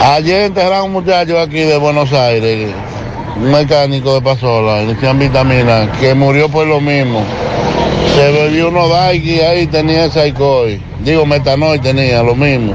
Ayer 0.02 0.44
enterraron 0.44 0.88
un 0.88 0.92
muchacho 0.94 1.40
aquí 1.40 1.60
de 1.62 1.78
Buenos 1.78 2.12
Aires, 2.14 2.70
un 3.36 3.52
mecánico 3.52 4.16
de 4.16 4.22
Pasola, 4.22 4.82
le 4.82 4.94
decían 4.94 5.20
vitamina, 5.20 5.92
que 6.00 6.14
murió 6.14 6.50
por 6.50 6.68
lo 6.68 6.80
mismo. 6.80 7.24
Se 8.16 8.32
bebió 8.32 8.70
uno 8.70 8.88
Daiki 8.88 9.42
ahí 9.42 9.68
tenía 9.68 10.06
ese 10.06 10.22
alcohol. 10.22 10.80
Digo, 11.02 11.26
metanol 11.26 11.82
tenía, 11.82 12.24
lo 12.24 12.36
mismo. 12.36 12.74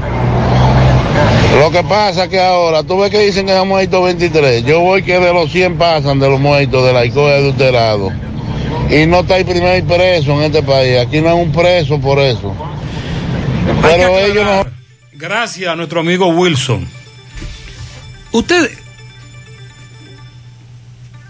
Lo 1.59 1.69
que 1.69 1.83
pasa 1.83 2.27
que 2.27 2.39
ahora, 2.39 2.83
tú 2.83 2.99
ves 2.99 3.11
que 3.11 3.19
dicen 3.19 3.45
que 3.45 3.53
han 3.53 3.67
muerto 3.67 4.03
23. 4.03 4.63
Yo 4.63 4.79
voy 4.79 5.03
que 5.03 5.19
de 5.19 5.33
los 5.33 5.51
100 5.51 5.77
pasan 5.77 6.19
de 6.19 6.29
los 6.29 6.39
muertos 6.39 6.85
del 6.85 6.95
alcohol 6.95 7.31
adulterado. 7.31 8.11
Y 8.89 9.05
no 9.05 9.19
está 9.19 9.37
el 9.37 9.45
primer 9.45 9.83
preso 9.83 10.31
en 10.33 10.43
este 10.43 10.63
país. 10.63 10.97
Aquí 10.99 11.21
no 11.21 11.29
hay 11.29 11.35
un 11.35 11.51
preso 11.51 11.99
por 11.99 12.19
eso. 12.19 12.53
Pero 13.81 14.17
ellos 14.19 14.45
no... 14.45 14.65
Gracias 15.13 15.71
a 15.71 15.75
nuestro 15.75 15.99
amigo 15.99 16.27
Wilson. 16.27 16.87
Usted, 18.31 18.71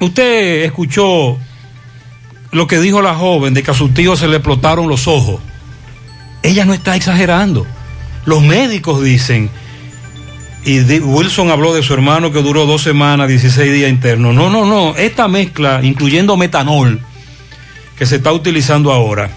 usted 0.06 0.64
escuchó 0.64 1.38
lo 2.52 2.68
que 2.68 2.80
dijo 2.80 3.02
la 3.02 3.15
joven 3.15 3.53
de 3.53 3.64
que 3.64 3.72
a 3.72 3.76
su 3.76 3.90
tío 3.90 4.15
se 4.15 4.28
le 4.28 4.38
explotaron 4.38 4.88
los 4.88 5.07
ojos. 5.07 5.41
Ella 6.44 6.65
no 6.65 6.73
está 6.73 6.95
exagerando. 6.95 7.65
Los 8.26 8.44
médicos 8.44 9.03
dicen, 9.03 9.49
y 10.64 10.80
Wilson 10.82 11.49
habló 11.49 11.73
de 11.73 11.82
su 11.82 11.94
hermano 11.94 12.32
que 12.32 12.41
duró 12.41 12.65
dos 12.65 12.84
semanas, 12.84 13.28
16 13.28 13.73
días 13.73 13.90
internos. 13.90 14.36
No, 14.36 14.49
no, 14.49 14.65
no. 14.65 14.95
Esta 14.95 15.28
mezcla, 15.28 15.80
incluyendo 15.84 16.38
metanol, 16.38 16.99
que 17.98 18.06
se 18.06 18.18
está 18.18 18.32
utilizando 18.32 18.91
ahora, 18.91 19.30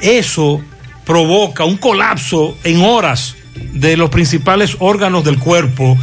eso 0.00 0.60
provoca 1.04 1.64
un 1.64 1.76
colapso 1.76 2.56
en 2.64 2.82
horas 2.82 3.36
de 3.54 3.96
los 3.96 4.10
principales 4.10 4.76
órganos 4.78 5.24
del 5.24 5.38
cuerpo 5.38 5.98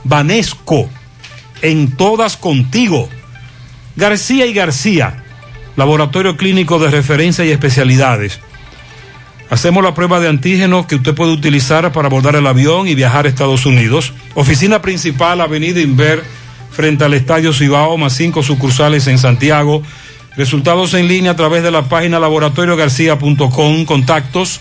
Vanesco, 0.04 0.88
en 1.62 1.96
todas 1.96 2.36
contigo. 2.36 3.08
García 3.96 4.46
y 4.46 4.52
García, 4.52 5.24
Laboratorio 5.74 6.36
Clínico 6.36 6.78
de 6.78 6.90
Referencia 6.90 7.44
y 7.44 7.50
Especialidades. 7.50 8.38
Hacemos 9.50 9.82
la 9.82 9.94
prueba 9.94 10.20
de 10.20 10.28
antígeno 10.28 10.86
que 10.86 10.96
usted 10.96 11.14
puede 11.14 11.32
utilizar 11.32 11.90
para 11.90 12.06
abordar 12.06 12.36
el 12.36 12.46
avión 12.46 12.86
y 12.86 12.94
viajar 12.94 13.24
a 13.24 13.28
Estados 13.28 13.64
Unidos. 13.64 14.12
Oficina 14.34 14.82
principal, 14.82 15.40
Avenida 15.40 15.80
Inver, 15.80 16.22
frente 16.70 17.04
al 17.04 17.14
Estadio 17.14 17.54
Cibao, 17.54 17.96
más 17.96 18.12
cinco 18.12 18.42
sucursales 18.42 19.06
en 19.06 19.18
Santiago. 19.18 19.82
Resultados 20.36 20.92
en 20.94 21.08
línea 21.08 21.32
a 21.32 21.36
través 21.36 21.62
de 21.62 21.70
la 21.70 21.88
página 21.88 22.20
laboratoriogarcía.com. 22.20 23.84
Contactos 23.86 24.60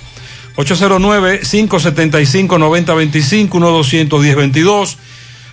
809-575-9025, 0.58 3.50
1-210-22. 3.50 4.98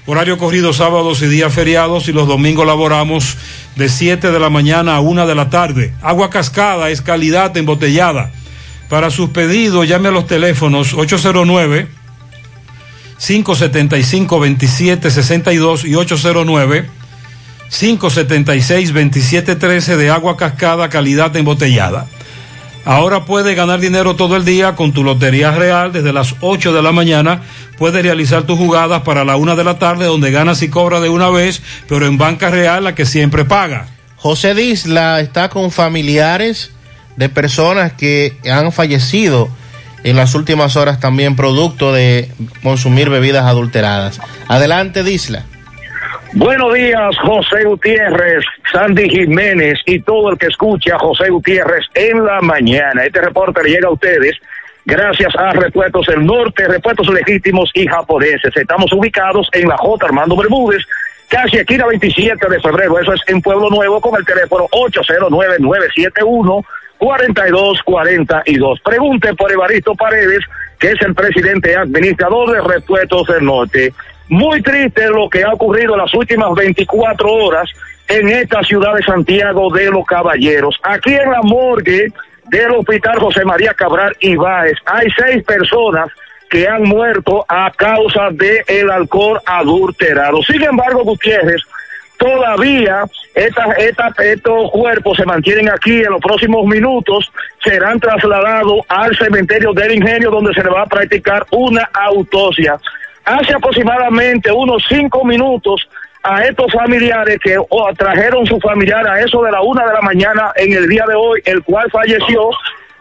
Horario 0.06 0.36
corrido 0.36 0.74
sábados 0.74 1.22
y 1.22 1.28
días 1.28 1.54
feriados 1.54 2.08
y 2.08 2.12
los 2.12 2.28
domingos 2.28 2.66
laboramos 2.66 3.38
de 3.76 3.88
7 3.88 4.32
de 4.32 4.38
la 4.38 4.50
mañana 4.50 4.96
a 4.96 5.00
1 5.00 5.26
de 5.26 5.34
la 5.34 5.48
tarde. 5.48 5.94
Agua 6.02 6.28
cascada 6.28 6.90
es 6.90 7.00
calidad 7.00 7.56
embotellada. 7.56 8.30
Para 8.90 9.10
sus 9.10 9.30
pedidos 9.30 9.88
llame 9.88 10.08
a 10.08 10.12
los 10.12 10.26
teléfonos 10.26 10.92
809 10.92 11.88
575 13.18 14.36
2762 14.36 15.86
y 15.86 15.94
809 15.94 16.90
576 17.70 18.92
2713 18.92 19.96
de 19.96 20.10
agua 20.10 20.36
cascada 20.36 20.90
calidad 20.90 21.34
embotellada. 21.34 22.06
Ahora 22.84 23.24
puedes 23.24 23.56
ganar 23.56 23.80
dinero 23.80 24.14
todo 24.14 24.36
el 24.36 24.44
día 24.44 24.74
con 24.74 24.92
tu 24.92 25.04
Lotería 25.04 25.52
Real 25.52 25.92
desde 25.92 26.12
las 26.12 26.34
8 26.40 26.74
de 26.74 26.82
la 26.82 26.92
mañana. 26.92 27.40
Puedes 27.78 28.02
realizar 28.02 28.42
tus 28.42 28.58
jugadas 28.58 29.02
para 29.02 29.24
la 29.24 29.36
1 29.36 29.56
de 29.56 29.64
la 29.64 29.78
tarde 29.78 30.04
donde 30.04 30.30
ganas 30.30 30.60
y 30.62 30.68
cobras 30.68 31.00
de 31.00 31.08
una 31.08 31.30
vez, 31.30 31.62
pero 31.88 32.06
en 32.06 32.18
Banca 32.18 32.50
Real 32.50 32.84
la 32.84 32.94
que 32.94 33.06
siempre 33.06 33.46
paga. 33.46 33.88
José 34.16 34.54
Disla 34.54 35.20
está 35.20 35.48
con 35.48 35.70
familiares 35.70 36.72
de 37.16 37.28
personas 37.30 37.92
que 37.92 38.36
han 38.50 38.70
fallecido 38.70 39.48
en 40.02 40.16
las 40.16 40.34
últimas 40.34 40.76
horas 40.76 41.00
también 41.00 41.36
producto 41.36 41.92
de 41.92 42.30
consumir 42.62 43.08
bebidas 43.08 43.46
adulteradas. 43.46 44.20
Adelante, 44.46 45.02
Disla. 45.02 45.46
Buenos 46.36 46.74
días, 46.74 47.16
José 47.18 47.62
Gutiérrez, 47.62 48.44
Sandy 48.72 49.08
Jiménez 49.08 49.78
y 49.86 50.00
todo 50.00 50.32
el 50.32 50.38
que 50.38 50.48
escucha 50.48 50.98
José 50.98 51.30
Gutiérrez 51.30 51.86
en 51.94 52.24
la 52.24 52.40
mañana. 52.40 53.04
Este 53.04 53.20
reporte 53.20 53.62
llega 53.62 53.86
a 53.86 53.92
ustedes 53.92 54.36
gracias 54.84 55.32
a 55.36 55.52
Repuestos 55.52 56.06
del 56.06 56.26
Norte, 56.26 56.66
Repuestos 56.66 57.08
Legítimos 57.08 57.70
y 57.74 57.86
Japoneses. 57.86 58.50
Estamos 58.56 58.92
ubicados 58.92 59.48
en 59.52 59.68
la 59.68 59.76
J. 59.76 60.06
Armando 60.06 60.36
Bermúdez, 60.36 60.82
casi 61.28 61.58
la 61.76 61.86
27 61.86 62.48
de 62.48 62.60
febrero. 62.60 62.98
Eso 62.98 63.12
es 63.12 63.20
en 63.28 63.40
Pueblo 63.40 63.70
Nuevo 63.70 64.00
con 64.00 64.18
el 64.18 64.26
teléfono 64.26 64.66
809-971-4242. 66.98 68.82
Pregunte 68.82 69.34
por 69.34 69.52
Evaristo 69.52 69.94
Paredes, 69.94 70.40
que 70.80 70.90
es 70.90 71.00
el 71.02 71.14
presidente 71.14 71.76
administrador 71.76 72.50
de 72.50 72.60
Repuestos 72.60 73.28
del 73.28 73.44
Norte. 73.44 73.94
Muy 74.28 74.62
triste 74.62 75.08
lo 75.08 75.28
que 75.28 75.44
ha 75.44 75.52
ocurrido 75.52 75.94
en 75.94 76.00
las 76.00 76.14
últimas 76.14 76.54
24 76.54 77.30
horas 77.30 77.70
en 78.08 78.28
esta 78.28 78.62
ciudad 78.62 78.94
de 78.94 79.02
Santiago 79.02 79.70
de 79.72 79.90
los 79.90 80.04
Caballeros. 80.06 80.78
Aquí 80.82 81.14
en 81.14 81.30
la 81.30 81.42
morgue 81.42 82.08
del 82.46 82.70
Hospital 82.72 83.18
José 83.18 83.44
María 83.44 83.74
Cabral 83.74 84.16
Ibáez 84.20 84.76
hay 84.86 85.08
seis 85.16 85.42
personas 85.44 86.08
que 86.50 86.68
han 86.68 86.82
muerto 86.84 87.44
a 87.48 87.70
causa 87.70 88.28
del 88.30 88.62
el 88.68 88.90
alcohol 88.90 89.40
adulterado. 89.44 90.42
Sin 90.42 90.62
embargo, 90.62 91.02
Gutiérrez, 91.02 91.62
todavía 92.18 93.04
estas, 93.34 93.78
estos 94.20 94.70
cuerpos 94.70 95.16
se 95.16 95.24
mantienen 95.24 95.68
aquí 95.70 95.98
en 95.98 96.10
los 96.10 96.20
próximos 96.20 96.64
minutos, 96.66 97.32
serán 97.62 97.98
trasladados 97.98 98.80
al 98.88 99.16
cementerio 99.16 99.72
del 99.72 99.94
ingenio 99.94 100.30
donde 100.30 100.54
se 100.54 100.62
le 100.62 100.70
va 100.70 100.82
a 100.82 100.86
practicar 100.86 101.44
una 101.50 101.90
autopsia. 101.92 102.78
Hace 103.24 103.54
aproximadamente 103.54 104.52
unos 104.52 104.84
cinco 104.88 105.24
minutos 105.24 105.88
a 106.22 106.42
estos 106.42 106.72
familiares 106.72 107.38
que 107.42 107.56
oh, 107.58 107.92
trajeron 107.96 108.46
su 108.46 108.58
familiar 108.60 109.06
a 109.06 109.20
eso 109.20 109.42
de 109.42 109.52
la 109.52 109.60
una 109.60 109.86
de 109.86 109.92
la 109.92 110.00
mañana 110.00 110.52
en 110.56 110.72
el 110.72 110.88
día 110.88 111.04
de 111.06 111.14
hoy, 111.14 111.40
el 111.44 111.62
cual 111.62 111.90
falleció, 111.90 112.50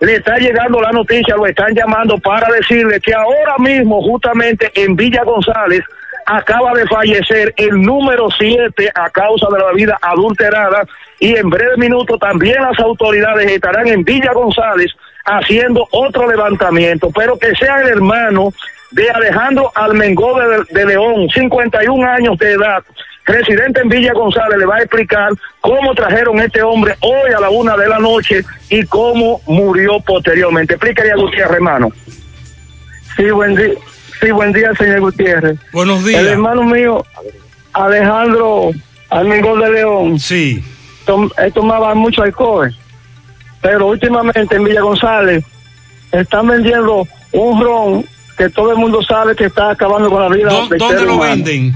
le 0.02 0.16
está 0.16 0.38
llegando 0.38 0.82
la 0.82 0.92
noticia, 0.92 1.36
lo 1.36 1.46
están 1.46 1.74
llamando 1.74 2.18
para 2.18 2.48
decirle 2.54 3.00
que 3.00 3.14
ahora 3.14 3.58
mismo, 3.60 4.02
justamente 4.02 4.72
en 4.76 4.96
Villa 4.96 5.24
González, 5.24 5.82
acaba 6.26 6.74
de 6.74 6.86
fallecer 6.88 7.54
el 7.58 7.82
número 7.82 8.30
siete 8.32 8.90
a 8.94 9.10
causa 9.10 9.48
de 9.52 9.60
la 9.60 9.68
bebida 9.68 9.98
adulterada 10.02 10.86
y 11.20 11.36
en 11.36 11.50
breve 11.50 11.78
minuto 11.78 12.18
también 12.18 12.62
las 12.62 12.80
autoridades 12.80 13.50
estarán 13.52 13.88
en 13.88 14.04
Villa 14.04 14.34
González 14.34 14.92
haciendo 15.26 15.88
otro 15.92 16.30
levantamiento, 16.30 17.10
pero 17.16 17.38
que 17.38 17.56
sea 17.56 17.82
el 17.82 17.90
hermano 17.90 18.54
de 18.94 19.10
Alejandro 19.10 19.72
Almengó 19.76 20.40
de, 20.40 20.64
de 20.70 20.86
León, 20.86 21.28
51 21.34 22.08
años 22.08 22.38
de 22.38 22.52
edad, 22.52 22.84
residente 23.26 23.82
en 23.82 23.90
Villa 23.90 24.14
González, 24.14 24.58
le 24.58 24.66
va 24.66 24.78
a 24.78 24.82
explicar 24.82 25.32
cómo 25.62 25.96
trajeron 25.96 26.40
este 26.40 26.62
hombre 26.62 26.96
hoy 27.02 27.34
a 27.36 27.40
la 27.40 27.50
una 27.50 27.76
de 27.76 27.88
la 27.90 28.00
noche 28.00 28.44
y 28.70 28.86
cómo 28.86 29.42
murió 29.48 30.00
posteriormente. 30.00 30.76
Explícale 30.76 31.12
a 31.12 31.16
Gutiérrez, 31.16 31.56
hermano. 31.56 31.90
Sí, 33.16 33.30
buen 33.32 33.56
día. 33.56 33.74
Sí, 34.22 34.32
buen 34.32 34.54
día, 34.54 34.74
señor 34.76 35.02
Gutiérrez. 35.02 35.60
Buenos 35.72 36.06
días. 36.06 36.22
El 36.22 36.28
hermano 36.28 36.64
mío, 36.64 37.04
Alejandro 37.74 38.72
Almengó 39.10 39.58
de 39.58 39.72
León. 39.72 40.20
Sí. 40.20 40.64
Tom, 41.06 41.30
él 41.38 41.52
tomaba 41.52 41.96
mucho 41.96 42.22
alcohol, 42.22 42.74
pero 43.62 43.88
últimamente 43.88 44.56
en 44.56 44.64
Villa 44.64 44.82
González 44.82 45.44
están 46.12 46.48
vendiendo 46.48 47.08
un 47.34 47.62
ron 47.62 48.06
que 48.38 48.50
todo 48.50 48.72
el 48.72 48.78
mundo 48.78 49.02
sabe 49.04 49.36
que 49.36 49.46
está 49.46 49.70
acabando 49.72 50.10
con 50.10 50.22
la 50.22 50.30
vida. 50.36 50.50
¿Dó- 50.50 50.68
¿Dónde 50.78 51.06
lo 51.06 51.16
humano. 51.16 51.32
venden? 51.36 51.74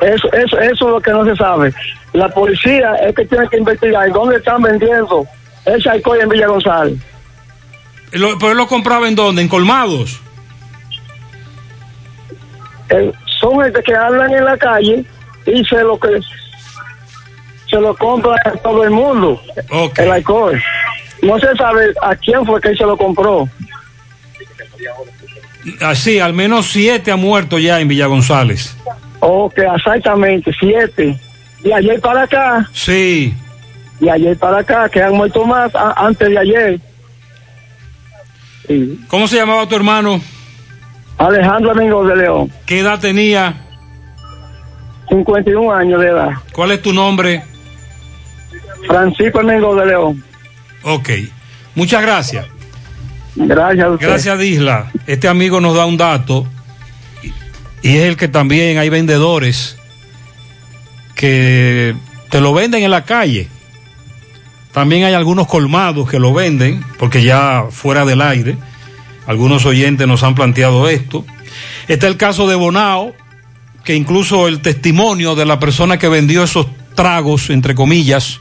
Eso, 0.00 0.32
eso, 0.32 0.58
eso 0.58 0.86
es 0.86 0.90
lo 0.92 1.00
que 1.00 1.10
no 1.12 1.24
se 1.24 1.36
sabe. 1.36 1.72
La 2.12 2.28
policía 2.28 2.94
es 2.96 3.14
que 3.14 3.24
tiene 3.26 3.48
que 3.48 3.58
investigar 3.58 4.10
dónde 4.12 4.36
están 4.36 4.60
vendiendo 4.62 5.26
ese 5.64 5.88
alcohol 5.88 6.18
en 6.20 6.28
Villa 6.28 6.46
González. 6.48 6.98
Lo- 8.12 8.38
¿Pero 8.38 8.52
él 8.52 8.58
lo 8.58 8.66
compraba 8.66 9.08
en 9.08 9.14
dónde? 9.14 9.42
¿En 9.42 9.48
colmados? 9.48 10.20
Son 13.40 13.60
gente 13.62 13.82
que 13.82 13.94
hablan 13.94 14.32
en 14.32 14.44
la 14.44 14.56
calle 14.56 15.04
y 15.46 15.64
se 15.64 15.82
lo 15.82 15.98
que 15.98 16.20
se 17.68 17.76
lo 17.80 17.94
compra 17.96 18.36
a 18.44 18.50
todo 18.52 18.84
el 18.84 18.90
mundo 18.90 19.40
el 19.96 20.10
alcohol. 20.12 20.62
No 21.22 21.38
se 21.40 21.54
sabe 21.56 21.92
a 22.02 22.14
quién 22.16 22.44
fue 22.46 22.60
que 22.60 22.74
se 22.76 22.84
lo 22.84 22.96
compró. 22.96 23.48
Así, 25.80 26.18
al 26.18 26.32
menos 26.34 26.66
siete 26.66 27.10
han 27.12 27.20
muerto 27.20 27.58
ya 27.58 27.80
en 27.80 27.88
Villa 27.88 28.06
González. 28.06 28.76
Ok, 29.20 29.58
exactamente, 29.76 30.52
siete. 30.58 31.18
Y 31.62 31.72
ayer 31.72 32.00
para 32.00 32.22
acá, 32.24 32.68
Sí. 32.74 33.34
y 34.00 34.08
ayer 34.08 34.36
para 34.38 34.58
acá, 34.58 34.88
que 34.90 35.02
han 35.02 35.14
muerto 35.14 35.44
más 35.46 35.74
a- 35.74 35.94
antes 35.96 36.28
de 36.28 36.38
ayer. 36.38 36.80
¿Cómo 39.08 39.28
se 39.28 39.36
llamaba 39.36 39.66
tu 39.68 39.76
hermano? 39.76 40.20
Alejandro 41.18 41.74
Domingo 41.74 42.04
de 42.06 42.16
León, 42.16 42.52
¿Qué 42.66 42.80
edad 42.80 42.98
tenía? 42.98 43.54
51 45.08 45.72
años 45.72 46.00
de 46.00 46.08
edad. 46.08 46.30
¿Cuál 46.52 46.72
es 46.72 46.82
tu 46.82 46.92
nombre? 46.92 47.42
Francisco 48.86 49.42
Domingo 49.42 49.74
de 49.76 49.86
León. 49.86 50.24
Ok. 50.82 51.08
Muchas 51.74 52.02
gracias. 52.02 52.46
Gracias 53.36 53.86
a. 53.86 53.96
Gracias, 53.96 54.38
Disla. 54.38 54.90
Este 55.06 55.28
amigo 55.28 55.60
nos 55.60 55.76
da 55.76 55.86
un 55.86 55.96
dato 55.96 56.46
y 57.82 57.96
es 57.96 58.04
el 58.04 58.16
que 58.16 58.28
también 58.28 58.78
hay 58.78 58.88
vendedores 58.88 59.76
que 61.14 61.94
te 62.30 62.40
lo 62.40 62.54
venden 62.54 62.82
en 62.82 62.90
la 62.90 63.04
calle. 63.04 63.48
También 64.72 65.04
hay 65.04 65.14
algunos 65.14 65.46
colmados 65.46 66.08
que 66.10 66.18
lo 66.18 66.32
venden, 66.32 66.82
porque 66.98 67.22
ya 67.22 67.66
fuera 67.70 68.04
del 68.04 68.22
aire, 68.22 68.56
algunos 69.26 69.66
oyentes 69.66 70.08
nos 70.08 70.22
han 70.22 70.34
planteado 70.34 70.88
esto. 70.88 71.24
Está 71.86 72.08
el 72.08 72.16
caso 72.16 72.48
de 72.48 72.56
Bonao, 72.56 73.14
que 73.84 73.94
incluso 73.94 74.48
el 74.48 74.60
testimonio 74.60 75.34
de 75.34 75.44
la 75.44 75.60
persona 75.60 75.98
que 75.98 76.08
vendió 76.08 76.42
esos 76.42 76.66
tragos, 76.94 77.50
entre 77.50 77.74
comillas, 77.74 78.40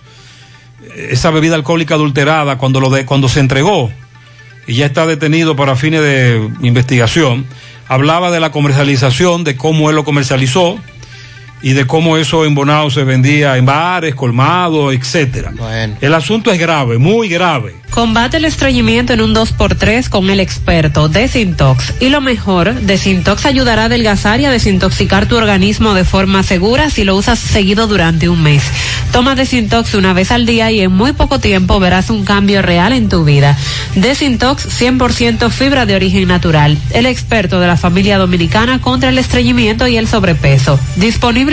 esa 0.95 1.30
bebida 1.32 1.56
alcohólica 1.56 1.95
adulterada, 1.95 2.57
cuando, 2.57 2.80
lo 2.80 2.90
de, 2.90 3.06
cuando 3.06 3.28
se 3.30 3.41
entregó 3.41 3.91
y 4.68 4.76
ya 4.76 4.85
está 4.85 5.06
detenido 5.06 5.56
para 5.56 5.76
fines 5.76 6.02
de 6.02 6.49
investigación, 6.61 7.45
hablaba 7.88 8.31
de 8.31 8.40
la 8.40 8.52
comercialización, 8.52 9.44
de 9.44 9.56
cómo 9.56 9.90
él 9.90 9.95
lo 9.95 10.03
comercializó 10.03 10.80
y 11.64 11.73
de 11.73 11.88
cómo 11.88 12.18
eso 12.18 12.45
en 12.45 12.53
Bonao 12.53 12.91
se 12.91 13.06
vendía 13.06 13.57
en 13.57 13.65
bares, 13.65 14.14
colmados, 14.14 14.94
etcétera. 14.94 15.53
El 16.02 16.14
asunto 16.14 16.52
es 16.52 16.60
grave, 16.60 16.98
muy 16.98 17.30
grave. 17.30 17.76
Combate 17.90 18.38
el 18.38 18.45
estreñimiento 18.45 19.14
en 19.14 19.22
un 19.22 19.35
2x3 19.35 20.10
con 20.10 20.30
el 20.30 20.40
experto 20.40 21.10
Desintox. 21.10 21.94
Y 21.99 22.10
lo 22.10 22.22
mejor, 22.22 22.73
Desintox 22.73 23.45
ayudará 23.45 23.84
a 23.84 23.85
adelgazar 23.85 24.41
y 24.41 24.45
a 24.45 24.52
desintoxicar 24.52 25.27
tu 25.27 25.38
organismo 25.38 25.94
de 25.94 26.03
forma 26.03 26.41
segura 26.41 26.90
si 26.90 27.03
lo 27.03 27.15
usas 27.15 27.38
seguido 27.38 27.88
durante 27.88 28.30
un 28.30 28.41
mes. 28.41 28.64
Toma 29.11 29.35
Desintox 29.35 29.94
una 29.94 30.11
vez 30.14 30.31
al 30.31 30.48
día 30.48 30.72
y 30.72 30.81
en 30.81 30.91
muy 30.91 31.14
poco 31.14 31.40
tiempo 31.40 31.80
verás 31.80 32.10
un 32.10 32.26
cambio 32.26 32.64
real 32.64 32.94
en 32.94 33.10
tu 33.10 33.23
vida. 33.23 33.56
Desintox 33.94 34.81
100% 34.81 35.52
fibra 35.52 35.85
de 35.85 35.95
origen 35.95 36.27
natural. 36.27 36.77
El 36.90 37.06
experto 37.06 37.60
de 37.60 37.68
la 37.68 37.77
familia 37.77 38.18
dominicana 38.18 38.81
contra 38.81 39.10
el 39.10 39.19
estreñimiento 39.19 39.88
y 39.88 39.98
el 39.98 40.07
sobrepeso. 40.07 40.80
Disponible 40.95 41.52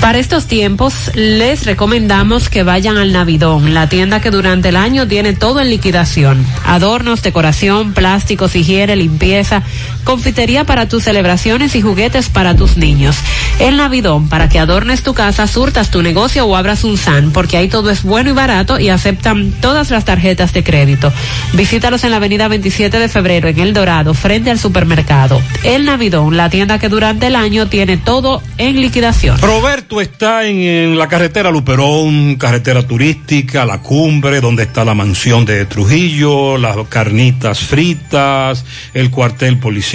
Para 0.00 0.18
estos 0.18 0.46
tiempos 0.46 1.10
les 1.14 1.66
recomendamos 1.66 2.48
que 2.48 2.62
vayan 2.62 2.96
al 2.96 3.12
Navidón, 3.12 3.74
la 3.74 3.88
tienda 3.90 4.20
que 4.20 4.30
durante 4.30 4.70
el 4.70 4.76
año 4.76 5.06
tiene 5.06 5.34
todo 5.34 5.60
en 5.60 5.68
liquidación. 5.68 6.44
Adornos, 6.64 7.22
decoración, 7.22 7.92
plásticos, 7.92 8.56
higiene, 8.56 8.96
limpieza, 8.96 9.62
confitería 10.04 10.64
para 10.64 10.88
tus 10.88 11.04
celebraciones 11.04 11.74
y 11.74 11.82
juguetes 11.82 12.28
para 12.28 12.54
tus 12.54 12.76
niños. 12.76 13.16
El 13.58 13.76
Navidón, 13.76 14.28
para 14.28 14.48
que 14.48 14.58
adornes 14.58 15.02
tu 15.02 15.14
casa, 15.14 15.46
surtas 15.46 15.90
tu 15.90 16.02
negocio 16.02 16.46
o 16.46 16.56
abras 16.56 16.84
un 16.84 16.96
SAN, 16.96 17.30
porque 17.30 17.56
ahí 17.56 17.68
todo 17.68 17.90
es 17.90 18.02
bueno 18.02 18.30
y 18.30 18.32
barato 18.32 18.78
y 18.78 18.88
aceptan 18.88 19.52
todas 19.60 19.90
las 19.90 20.04
tarjetas 20.04 20.52
de 20.52 20.64
crédito. 20.64 21.12
Visítalos 21.52 22.04
en 22.04 22.10
la 22.10 22.16
avenida 22.16 22.48
27 22.48 22.98
de 22.98 23.08
febrero, 23.08 23.48
en 23.48 23.58
El 23.58 23.74
Dorado, 23.74 24.14
frente 24.14 24.50
al 24.50 24.58
supermercado. 24.58 25.42
El 25.62 25.84
Navidón, 25.84 26.36
la 26.36 26.48
tienda 26.48 26.78
que 26.78 26.88
durante 26.88 27.26
el 27.26 27.36
año 27.36 27.68
tiene 27.68 27.96
todo 27.96 28.42
en 28.58 28.80
liquidación. 28.80 29.38
Roberto 29.40 30.00
está 30.00 30.46
en, 30.46 30.60
en, 30.60 30.98
la 30.98 31.08
carretera 31.08 31.50
Luperón, 31.50 32.36
carretera 32.36 32.86
turística, 32.86 33.64
la 33.66 33.78
cumbre, 33.78 34.40
donde 34.40 34.62
está 34.62 34.84
la 34.84 34.94
mansión 34.94 35.44
de 35.44 35.64
Trujillo, 35.66 36.56
las 36.56 36.76
carnitas 36.88 37.60
fritas, 37.60 38.64
el 38.94 39.10
cuartel 39.10 39.58
policial, 39.58 39.89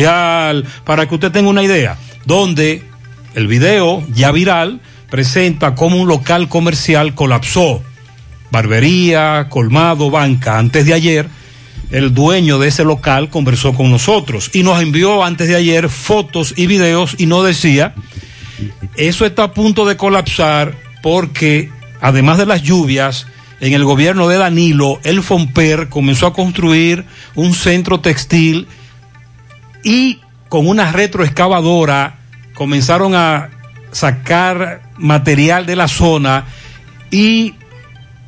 para 0.83 1.07
que 1.07 1.15
usted 1.15 1.31
tenga 1.31 1.49
una 1.49 1.63
idea, 1.63 1.97
donde 2.25 2.83
el 3.33 3.47
video 3.47 4.03
ya 4.13 4.31
viral 4.31 4.81
presenta 5.09 5.75
cómo 5.75 5.97
un 5.97 6.07
local 6.07 6.49
comercial 6.49 7.15
colapsó. 7.15 7.81
Barbería, 8.51 9.47
colmado, 9.49 10.09
banca. 10.09 10.57
Antes 10.57 10.85
de 10.85 10.93
ayer, 10.93 11.27
el 11.91 12.13
dueño 12.13 12.57
de 12.59 12.69
ese 12.69 12.83
local 12.83 13.29
conversó 13.29 13.73
con 13.73 13.91
nosotros 13.91 14.49
y 14.53 14.63
nos 14.63 14.81
envió 14.81 15.23
antes 15.23 15.47
de 15.47 15.55
ayer 15.55 15.89
fotos 15.89 16.53
y 16.57 16.67
videos 16.67 17.15
y 17.17 17.25
nos 17.25 17.45
decía 17.45 17.93
eso 18.95 19.25
está 19.25 19.43
a 19.43 19.53
punto 19.53 19.85
de 19.85 19.97
colapsar 19.97 20.75
porque, 21.01 21.69
además 22.01 22.37
de 22.37 22.45
las 22.45 22.63
lluvias, 22.63 23.27
en 23.59 23.73
el 23.73 23.83
gobierno 23.83 24.27
de 24.27 24.37
Danilo, 24.37 24.99
el 25.03 25.21
FOMPER 25.21 25.89
comenzó 25.89 26.27
a 26.27 26.33
construir 26.33 27.05
un 27.35 27.53
centro 27.53 27.99
textil 27.99 28.67
y 29.85 30.19
con 30.49 30.67
una 30.67 30.91
retroexcavadora 30.91 32.15
comenzaron 32.55 33.13
a 33.15 33.51
sacar 33.91 34.81
material 34.97 35.65
de 35.65 35.75
la 35.75 35.87
zona 35.87 36.45
y 37.11 37.53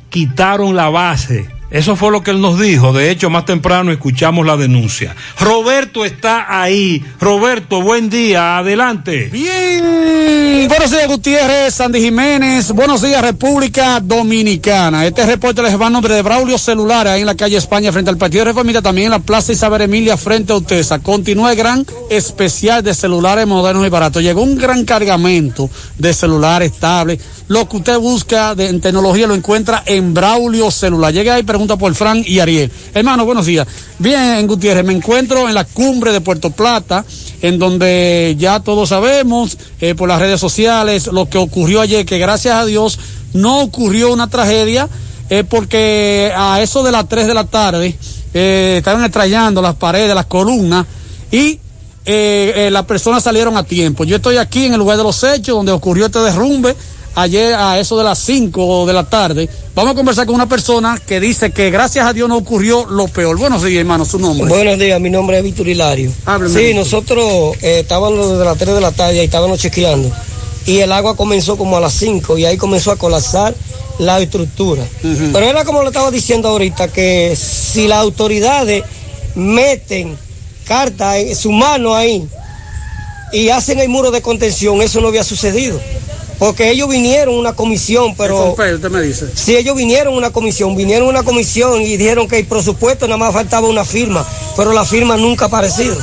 quitaron 0.08 0.76
la 0.76 0.88
base. 0.88 1.57
Eso 1.70 1.96
fue 1.96 2.10
lo 2.10 2.22
que 2.22 2.30
él 2.30 2.40
nos 2.40 2.58
dijo. 2.58 2.92
De 2.92 3.10
hecho, 3.10 3.28
más 3.28 3.44
temprano 3.44 3.92
escuchamos 3.92 4.46
la 4.46 4.56
denuncia. 4.56 5.14
Roberto 5.38 6.04
está 6.04 6.60
ahí. 6.62 7.04
Roberto, 7.20 7.82
buen 7.82 8.08
día. 8.08 8.58
Adelante. 8.58 9.28
Bien. 9.30 10.66
Buenos 10.68 10.90
días, 10.90 11.08
Gutiérrez, 11.08 11.74
Sandy 11.74 12.00
Jiménez. 12.00 12.72
Buenos 12.72 13.02
días, 13.02 13.22
República 13.22 14.00
Dominicana. 14.00 15.06
Este 15.06 15.24
reporte 15.26 15.62
les 15.62 15.80
va 15.80 15.86
a 15.86 15.90
nombre 15.90 16.14
de 16.14 16.22
Braulio 16.22 16.58
Celular, 16.58 17.06
ahí 17.06 17.20
en 17.20 17.26
la 17.26 17.34
calle 17.34 17.56
España, 17.56 17.92
frente 17.92 18.10
al 18.10 18.18
Partido 18.18 18.44
Reformista, 18.44 18.82
también 18.82 19.06
en 19.06 19.12
la 19.12 19.18
Plaza 19.18 19.52
Isabel 19.52 19.82
Emilia, 19.82 20.16
frente 20.16 20.52
a 20.52 20.56
Utesa. 20.56 20.98
Continúa 20.98 21.52
el 21.52 21.56
gran 21.56 21.86
especial 22.10 22.82
de 22.82 22.94
celulares 22.94 23.46
modernos 23.46 23.86
y 23.86 23.90
baratos. 23.90 24.22
Llegó 24.22 24.42
un 24.42 24.56
gran 24.56 24.84
cargamento 24.84 25.70
de 25.96 26.12
celulares, 26.12 26.72
tablets. 26.78 27.24
Lo 27.48 27.66
que 27.66 27.78
usted 27.78 27.98
busca 27.98 28.54
en 28.58 28.82
tecnología 28.82 29.26
lo 29.26 29.34
encuentra 29.34 29.82
en 29.86 30.12
Braulio 30.12 30.70
Celular. 30.70 31.14
Llega 31.14 31.34
ahí, 31.34 31.42
pregunta 31.42 31.78
por 31.78 31.94
Frank 31.94 32.26
y 32.26 32.40
Ariel. 32.40 32.70
Hermano, 32.92 33.24
buenos 33.24 33.46
días. 33.46 33.66
Bien, 33.98 34.46
Gutiérrez, 34.46 34.84
me 34.84 34.92
encuentro 34.92 35.48
en 35.48 35.54
la 35.54 35.64
cumbre 35.64 36.12
de 36.12 36.20
Puerto 36.20 36.50
Plata, 36.50 37.06
en 37.40 37.58
donde 37.58 38.36
ya 38.38 38.60
todos 38.60 38.90
sabemos 38.90 39.56
eh, 39.80 39.94
por 39.94 40.10
las 40.10 40.20
redes 40.20 40.38
sociales 40.38 41.06
lo 41.06 41.30
que 41.30 41.38
ocurrió 41.38 41.80
ayer, 41.80 42.04
que 42.04 42.18
gracias 42.18 42.54
a 42.54 42.66
Dios 42.66 42.98
no 43.32 43.60
ocurrió 43.62 44.12
una 44.12 44.28
tragedia, 44.28 44.86
eh, 45.30 45.42
porque 45.42 46.30
a 46.36 46.60
eso 46.60 46.82
de 46.82 46.92
las 46.92 47.08
3 47.08 47.28
de 47.28 47.34
la 47.34 47.44
tarde 47.44 47.98
eh, 48.34 48.74
estaban 48.76 49.02
extrayendo 49.02 49.62
las 49.62 49.76
paredes, 49.76 50.14
las 50.14 50.26
columnas, 50.26 50.84
y 51.32 51.60
las 52.04 52.84
personas 52.84 53.22
salieron 53.22 53.56
a 53.56 53.64
tiempo. 53.64 54.04
Yo 54.04 54.16
estoy 54.16 54.36
aquí 54.36 54.64
en 54.64 54.72
el 54.72 54.78
lugar 54.78 54.96
de 54.98 55.02
los 55.02 55.22
hechos, 55.24 55.56
donde 55.56 55.72
ocurrió 55.72 56.06
este 56.06 56.18
derrumbe 56.20 56.74
ayer 57.18 57.54
a 57.54 57.78
eso 57.78 57.98
de 57.98 58.04
las 58.04 58.18
5 58.20 58.86
de 58.86 58.92
la 58.92 59.04
tarde. 59.04 59.48
Vamos 59.74 59.92
a 59.92 59.94
conversar 59.94 60.26
con 60.26 60.36
una 60.36 60.48
persona 60.48 61.00
que 61.04 61.18
dice 61.18 61.50
que 61.50 61.70
gracias 61.70 62.06
a 62.06 62.12
Dios 62.12 62.28
no 62.28 62.36
ocurrió 62.36 62.86
lo 62.86 63.08
peor. 63.08 63.36
Buenos 63.36 63.62
días, 63.62 63.80
hermano, 63.80 64.04
su 64.04 64.18
nombre. 64.18 64.48
Buenos 64.48 64.78
días, 64.78 65.00
mi 65.00 65.10
nombre 65.10 65.38
es 65.38 65.44
Víctor 65.44 65.68
Hilario. 65.68 66.10
Sí, 66.10 66.58
Víctor. 66.58 66.74
nosotros 66.76 67.56
eh, 67.60 67.80
estábamos 67.80 68.30
desde 68.30 68.44
las 68.44 68.56
3 68.56 68.74
de 68.74 68.80
la 68.80 68.92
tarde 68.92 69.16
y 69.16 69.20
estábamos 69.20 69.58
chequeando. 69.58 70.10
Y 70.66 70.78
el 70.78 70.92
agua 70.92 71.16
comenzó 71.16 71.56
como 71.56 71.76
a 71.76 71.80
las 71.80 71.94
5 71.94 72.38
y 72.38 72.44
ahí 72.44 72.56
comenzó 72.56 72.92
a 72.92 72.96
colapsar 72.96 73.54
la 73.98 74.20
estructura. 74.20 74.84
Pero 75.02 75.40
era 75.40 75.64
como 75.64 75.82
le 75.82 75.88
estaba 75.88 76.10
diciendo 76.10 76.48
ahorita, 76.48 76.88
que 76.88 77.34
si 77.36 77.88
las 77.88 77.98
autoridades 77.98 78.84
meten 79.34 80.16
carta 80.66 81.18
en 81.18 81.34
su 81.34 81.50
mano 81.50 81.94
ahí 81.94 82.28
y 83.32 83.48
hacen 83.48 83.80
el 83.80 83.88
muro 83.88 84.10
de 84.10 84.22
contención, 84.22 84.80
eso 84.82 85.00
no 85.00 85.08
había 85.08 85.24
sucedido. 85.24 85.80
Porque 86.38 86.70
ellos 86.70 86.88
vinieron 86.88 87.34
una 87.34 87.54
comisión, 87.54 88.14
pero... 88.16 88.52
usted 88.52 88.90
me 88.90 89.00
dice. 89.02 89.28
Si 89.34 89.56
ellos 89.56 89.76
vinieron 89.76 90.14
una 90.14 90.30
comisión, 90.30 90.76
vinieron 90.76 91.08
una 91.08 91.24
comisión 91.24 91.82
y 91.82 91.96
dijeron 91.96 92.28
que 92.28 92.38
el 92.38 92.46
presupuesto 92.46 93.06
nada 93.06 93.18
más 93.18 93.32
faltaba 93.32 93.68
una 93.68 93.84
firma, 93.84 94.26
pero 94.56 94.72
la 94.72 94.84
firma 94.84 95.16
nunca 95.16 95.46
ha 95.46 95.48
aparecido. 95.48 95.96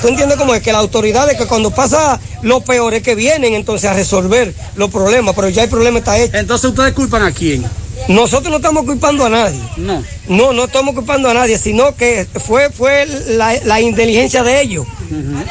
¿Tú 0.00 0.08
entiendes 0.08 0.36
cómo 0.36 0.54
es? 0.54 0.62
Que 0.62 0.72
las 0.72 0.80
autoridades 0.80 1.36
que 1.36 1.46
cuando 1.46 1.70
pasa 1.70 2.20
lo 2.42 2.60
peor 2.60 2.94
es 2.94 3.02
que 3.02 3.14
vienen 3.14 3.54
entonces 3.54 3.90
a 3.90 3.94
resolver 3.94 4.54
los 4.76 4.90
problemas, 4.90 5.34
pero 5.34 5.48
ya 5.48 5.64
el 5.64 5.68
problema 5.68 5.98
está 5.98 6.18
hecho. 6.18 6.36
Entonces 6.36 6.70
ustedes 6.70 6.92
culpan 6.92 7.22
a 7.22 7.32
quién? 7.32 7.64
Nosotros 8.08 8.50
no 8.50 8.56
estamos 8.56 8.84
culpando 8.84 9.24
a 9.24 9.28
nadie. 9.28 9.60
No. 9.76 10.02
No, 10.28 10.52
no 10.52 10.64
estamos 10.64 10.94
culpando 10.94 11.28
a 11.28 11.34
nadie, 11.34 11.56
sino 11.56 11.94
que 11.94 12.26
fue, 12.44 12.70
fue 12.70 13.06
la, 13.06 13.54
la 13.64 13.80
inteligencia 13.80 14.42
de 14.42 14.60
ellos. 14.60 14.86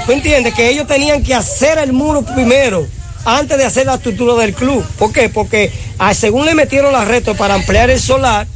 ¿Tú 0.06 0.12
entiendes? 0.12 0.54
Que 0.54 0.70
ellos 0.70 0.88
tenían 0.88 1.24
que 1.24 1.34
hacer 1.34 1.78
el 1.78 1.94
muro 1.94 2.24
primero 2.24 2.86
antes 3.26 3.58
de 3.58 3.66
hacer 3.66 3.86
la 3.86 3.96
estructura 3.96 4.36
del 4.42 4.54
club. 4.54 4.84
¿Por 4.98 5.12
qué? 5.12 5.30
Porque 5.30 5.72
ah, 6.00 6.14
según 6.14 6.46
le 6.46 6.56
metieron 6.56 6.92
la 6.94 7.06
reto 7.06 7.36
para 7.36 7.54
ampliar 7.56 7.90
el 7.90 8.00
solar, 8.00 8.48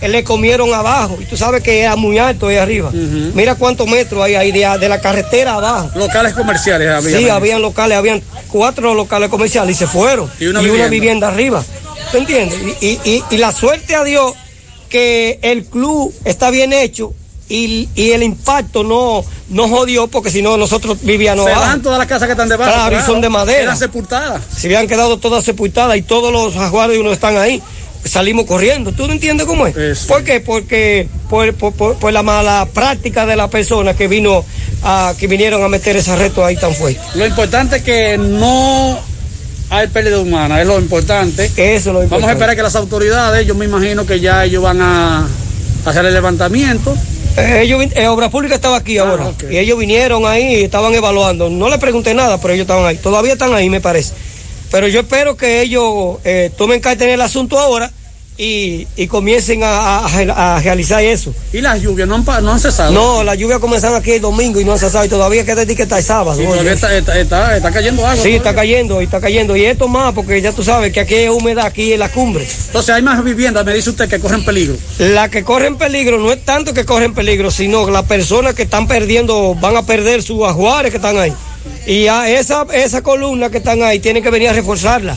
eh, 0.00 0.08
le 0.08 0.22
comieron 0.24 0.72
abajo. 0.72 1.18
Y 1.20 1.24
tú 1.24 1.36
sabes 1.36 1.62
que 1.62 1.80
era 1.80 1.96
muy 1.96 2.18
alto 2.18 2.46
ahí 2.48 2.56
arriba. 2.56 2.90
Mira 2.92 3.54
cuántos 3.56 3.86
metros 3.88 4.22
hay 4.22 4.34
ahí 4.36 4.52
de, 4.52 4.66
de 4.78 4.88
la 4.88 5.00
carretera 5.00 5.54
abajo. 5.54 5.90
Locales 5.96 6.32
comerciales 6.34 6.88
había. 6.88 7.18
Sí, 7.18 7.28
habían 7.28 7.60
locales, 7.62 7.98
habían 7.98 8.22
cuatro 8.48 8.94
locales 8.94 9.28
comerciales 9.28 9.74
y 9.76 9.78
se 9.78 9.86
fueron. 9.86 10.30
Y 10.38 10.46
una 10.46 10.60
vivienda. 10.60 10.88
vivienda 10.88 11.28
arriba. 11.28 11.64
¿Tú 12.12 12.18
entiendes? 12.18 12.58
Y- 12.80 12.98
y- 13.04 13.24
y 13.30 13.36
la 13.38 13.52
suerte 13.52 13.94
a 13.96 14.04
Dios 14.04 14.32
que 14.88 15.38
el 15.42 15.64
club 15.66 16.14
está 16.24 16.50
bien 16.50 16.72
hecho 16.72 17.12
y, 17.48 17.88
y 17.94 18.10
el 18.12 18.22
impacto 18.22 18.82
no, 18.84 19.24
no 19.48 19.68
jodió 19.68 20.06
porque 20.08 20.30
si 20.30 20.42
no 20.42 20.56
nosotros 20.56 20.98
vivíamos 21.02 21.46
Se 21.46 21.52
van 21.52 21.82
todas 21.82 21.98
las 21.98 22.06
casas 22.06 22.26
que 22.26 22.32
están 22.32 22.48
debajo. 22.48 22.70
Claro, 22.72 22.98
y 22.98 23.02
son 23.06 23.20
de 23.20 23.28
madera. 23.28 23.62
Eran 23.62 23.78
sepultadas. 23.78 24.42
Se 24.56 24.66
habían 24.66 24.86
quedado 24.86 25.18
todas 25.18 25.44
sepultadas 25.44 25.96
y 25.96 26.02
todos 26.02 26.32
los 26.32 26.54
jaguares 26.54 26.98
uno 26.98 27.12
están 27.12 27.36
ahí. 27.36 27.62
Salimos 28.04 28.46
corriendo. 28.46 28.92
¿Tú 28.92 29.06
no 29.06 29.12
entiendes 29.12 29.46
cómo 29.46 29.66
es? 29.66 29.74
¿Por 30.06 30.22
qué? 30.24 30.40
Porque 30.40 31.08
por, 31.28 31.52
por, 31.54 31.72
por- 31.74 31.96
por 31.96 32.12
la 32.12 32.22
mala 32.22 32.66
práctica 32.72 33.26
de 33.26 33.34
la 33.36 33.48
persona 33.50 33.94
que 33.94 34.06
vino 34.08 34.44
a, 34.82 35.14
que 35.18 35.26
vinieron 35.26 35.62
a 35.64 35.68
meter 35.68 35.96
ese 35.96 36.14
reto 36.16 36.44
ahí 36.44 36.56
tan 36.56 36.72
fuerte. 36.74 37.00
Lo 37.14 37.26
importante 37.26 37.76
es 37.78 37.82
que 37.82 38.16
no 38.16 38.98
hay 39.70 39.88
pérdida 39.88 40.18
humana, 40.20 40.60
es 40.60 40.66
lo 40.66 40.78
importante. 40.78 41.46
Eso 41.46 41.54
es 41.56 41.84
lo 41.86 42.02
importante. 42.02 42.08
Vamos 42.14 42.28
a 42.30 42.32
esperar 42.32 42.56
que 42.56 42.62
las 42.62 42.76
autoridades, 42.76 43.46
yo 43.46 43.54
me 43.54 43.64
imagino 43.64 44.06
que 44.06 44.20
ya 44.20 44.44
ellos 44.44 44.62
van 44.62 44.80
a 44.80 45.26
hacer 45.84 46.04
el 46.06 46.14
levantamiento. 46.14 46.96
Eh, 47.36 47.62
ellos, 47.62 47.84
eh, 47.94 48.06
Obra 48.08 48.30
Pública 48.30 48.54
estaba 48.54 48.76
aquí 48.76 48.98
ahora. 48.98 49.32
Y 49.50 49.58
ellos 49.58 49.78
vinieron 49.78 50.26
ahí 50.26 50.56
y 50.56 50.64
estaban 50.64 50.94
evaluando. 50.94 51.48
No 51.50 51.68
le 51.68 51.78
pregunté 51.78 52.14
nada, 52.14 52.40
pero 52.40 52.54
ellos 52.54 52.64
estaban 52.64 52.84
ahí. 52.84 52.96
Todavía 52.96 53.34
están 53.34 53.54
ahí, 53.54 53.68
me 53.70 53.80
parece. 53.80 54.14
Pero 54.70 54.88
yo 54.88 55.00
espero 55.00 55.36
que 55.36 55.62
ellos 55.62 56.18
eh, 56.24 56.50
tomen 56.56 56.80
carta 56.80 57.04
en 57.04 57.10
el 57.10 57.20
asunto 57.20 57.58
ahora 57.58 57.90
y, 58.40 58.86
y 58.96 59.08
comiencen 59.08 59.64
a, 59.64 59.98
a- 60.06 60.56
a 60.56 60.60
realizar 60.62 61.02
eso. 61.02 61.34
¿Y 61.52 61.60
las 61.60 61.82
lluvias 61.82 62.06
no 62.06 62.14
han, 62.14 62.24
no 62.44 62.52
han 62.52 62.60
cesado? 62.60 62.92
No, 62.92 63.24
las 63.24 63.36
lluvias 63.36 63.58
comenzaron 63.58 63.96
aquí 63.96 64.12
el 64.12 64.20
domingo 64.20 64.60
y 64.60 64.64
no 64.64 64.72
han 64.72 64.78
cesado. 64.78 65.04
Y 65.04 65.08
todavía 65.08 65.44
queda 65.44 65.66
que 65.66 65.82
está 65.82 65.98
el 65.98 66.04
sábado. 66.04 66.38
Sí, 66.40 66.44
está, 66.68 66.94
está, 66.96 67.18
está- 67.18 67.56
está 67.56 67.72
cayendo 67.72 68.06
agua. 68.06 68.22
Sí, 68.22 68.30
está 68.36 68.54
cayendo, 68.54 69.00
y 69.00 69.04
está 69.06 69.20
cayendo. 69.20 69.56
Y 69.56 69.64
esto 69.64 69.88
más, 69.88 70.14
porque 70.14 70.40
ya 70.40 70.52
tú 70.52 70.62
sabes 70.62 70.92
que 70.92 71.00
aquí 71.00 71.14
hay 71.16 71.28
humedad, 71.28 71.66
aquí 71.66 71.92
en 71.92 71.98
la 71.98 72.08
cumbre. 72.10 72.46
Entonces 72.66 72.94
hay 72.94 73.02
más 73.02 73.22
viviendas, 73.24 73.64
me 73.64 73.74
dice 73.74 73.90
usted, 73.90 74.08
que 74.08 74.20
corren 74.20 74.44
peligro. 74.44 74.76
La 75.00 75.28
que 75.28 75.42
corren 75.42 75.76
peligro 75.76 76.18
no 76.18 76.30
es 76.30 76.44
tanto 76.44 76.72
que 76.72 76.84
corren 76.84 77.14
peligro, 77.14 77.50
sino 77.50 77.90
las 77.90 78.04
personas 78.04 78.54
que 78.54 78.62
están 78.62 78.86
perdiendo 78.86 79.56
van 79.56 79.76
a 79.76 79.82
perder 79.84 80.22
sus 80.22 80.46
ajuares 80.46 80.92
que 80.92 80.98
están 80.98 81.18
ahí. 81.18 81.32
Y 81.88 82.06
a 82.06 82.30
esa, 82.30 82.66
esa 82.72 83.02
columna 83.02 83.50
que 83.50 83.58
están 83.58 83.82
ahí 83.82 83.98
tienen 83.98 84.22
que 84.22 84.30
venir 84.30 84.48
a 84.50 84.52
reforzarla. 84.52 85.16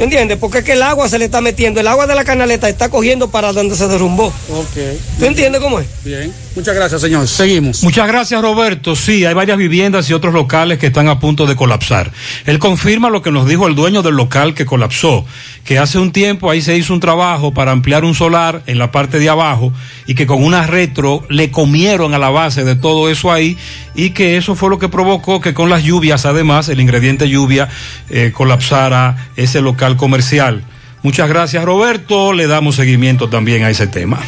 ¿Entiendes? 0.00 0.36
Porque 0.38 0.58
es 0.58 0.64
que 0.64 0.72
el 0.72 0.82
agua 0.82 1.08
se 1.08 1.18
le 1.18 1.24
está 1.24 1.40
metiendo, 1.40 1.80
el 1.80 1.86
agua 1.86 2.06
de 2.06 2.14
la 2.14 2.24
canaleta 2.24 2.68
está 2.68 2.90
cogiendo 2.90 3.30
para 3.30 3.52
donde 3.52 3.74
se 3.74 3.88
derrumbó. 3.88 4.26
Ok. 4.50 4.76
¿Tú 5.18 5.24
entiendes 5.24 5.60
cómo 5.60 5.80
es? 5.80 5.86
Bien. 6.04 6.32
Muchas 6.56 6.74
gracias, 6.74 7.02
señor. 7.02 7.28
Seguimos. 7.28 7.82
Muchas 7.82 8.08
gracias, 8.08 8.40
Roberto. 8.40 8.96
Sí, 8.96 9.26
hay 9.26 9.34
varias 9.34 9.58
viviendas 9.58 10.08
y 10.08 10.14
otros 10.14 10.32
locales 10.32 10.78
que 10.78 10.86
están 10.86 11.06
a 11.08 11.20
punto 11.20 11.44
de 11.44 11.54
colapsar. 11.54 12.10
Él 12.46 12.58
confirma 12.58 13.10
lo 13.10 13.20
que 13.20 13.30
nos 13.30 13.46
dijo 13.46 13.66
el 13.66 13.74
dueño 13.74 14.00
del 14.02 14.14
local 14.14 14.54
que 14.54 14.64
colapsó, 14.64 15.26
que 15.64 15.78
hace 15.78 15.98
un 15.98 16.12
tiempo 16.12 16.50
ahí 16.50 16.62
se 16.62 16.74
hizo 16.74 16.94
un 16.94 17.00
trabajo 17.00 17.52
para 17.52 17.72
ampliar 17.72 18.06
un 18.06 18.14
solar 18.14 18.62
en 18.66 18.78
la 18.78 18.90
parte 18.90 19.18
de 19.18 19.28
abajo 19.28 19.70
y 20.06 20.14
que 20.14 20.26
con 20.26 20.42
una 20.42 20.66
retro 20.66 21.26
le 21.28 21.50
comieron 21.50 22.14
a 22.14 22.18
la 22.18 22.30
base 22.30 22.64
de 22.64 22.74
todo 22.74 23.10
eso 23.10 23.30
ahí 23.30 23.58
y 23.94 24.10
que 24.10 24.38
eso 24.38 24.54
fue 24.54 24.70
lo 24.70 24.78
que 24.78 24.88
provocó 24.88 25.42
que 25.42 25.52
con 25.52 25.68
las 25.68 25.82
lluvias, 25.82 26.24
además, 26.24 26.70
el 26.70 26.80
ingrediente 26.80 27.28
lluvia, 27.28 27.68
eh, 28.08 28.32
colapsara 28.32 29.28
ese 29.36 29.60
local 29.60 29.85
comercial. 29.94 30.64
Muchas 31.04 31.28
gracias, 31.28 31.64
Roberto. 31.64 32.32
Le 32.32 32.48
damos 32.48 32.74
seguimiento 32.74 33.28
también 33.28 33.62
a 33.62 33.70
ese 33.70 33.86
tema. 33.86 34.18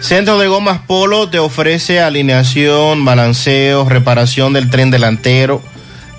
Centro 0.00 0.38
de 0.38 0.48
Gomas 0.48 0.80
Polo 0.86 1.28
te 1.28 1.38
ofrece 1.38 2.00
alineación, 2.00 3.04
balanceo, 3.04 3.86
reparación 3.86 4.54
del 4.54 4.70
tren 4.70 4.90
delantero, 4.90 5.60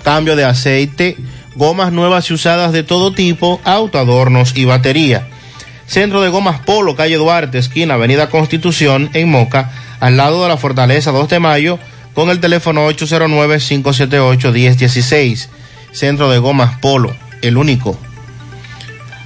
cambio 0.04 0.36
de 0.36 0.44
aceite, 0.44 1.16
gomas 1.56 1.90
nuevas 1.90 2.30
y 2.30 2.34
usadas 2.34 2.70
de 2.72 2.84
todo 2.84 3.12
tipo, 3.12 3.60
autoadornos 3.64 4.52
y 4.54 4.66
batería. 4.66 5.26
Centro 5.86 6.20
de 6.20 6.28
Gomas 6.28 6.60
Polo, 6.60 6.94
calle 6.94 7.16
Duarte, 7.16 7.58
esquina 7.58 7.94
Avenida 7.94 8.30
Constitución, 8.30 9.10
en 9.12 9.28
Moca, 9.28 9.72
al 9.98 10.16
lado 10.16 10.44
de 10.44 10.48
la 10.48 10.56
Fortaleza 10.56 11.10
2 11.10 11.28
de 11.28 11.40
Mayo, 11.40 11.80
con 12.14 12.30
el 12.30 12.38
teléfono 12.38 12.88
809-578-1016. 12.90 15.48
Centro 15.90 16.30
de 16.30 16.38
Gomas 16.38 16.78
Polo, 16.78 17.12
el 17.42 17.56
único. 17.56 17.98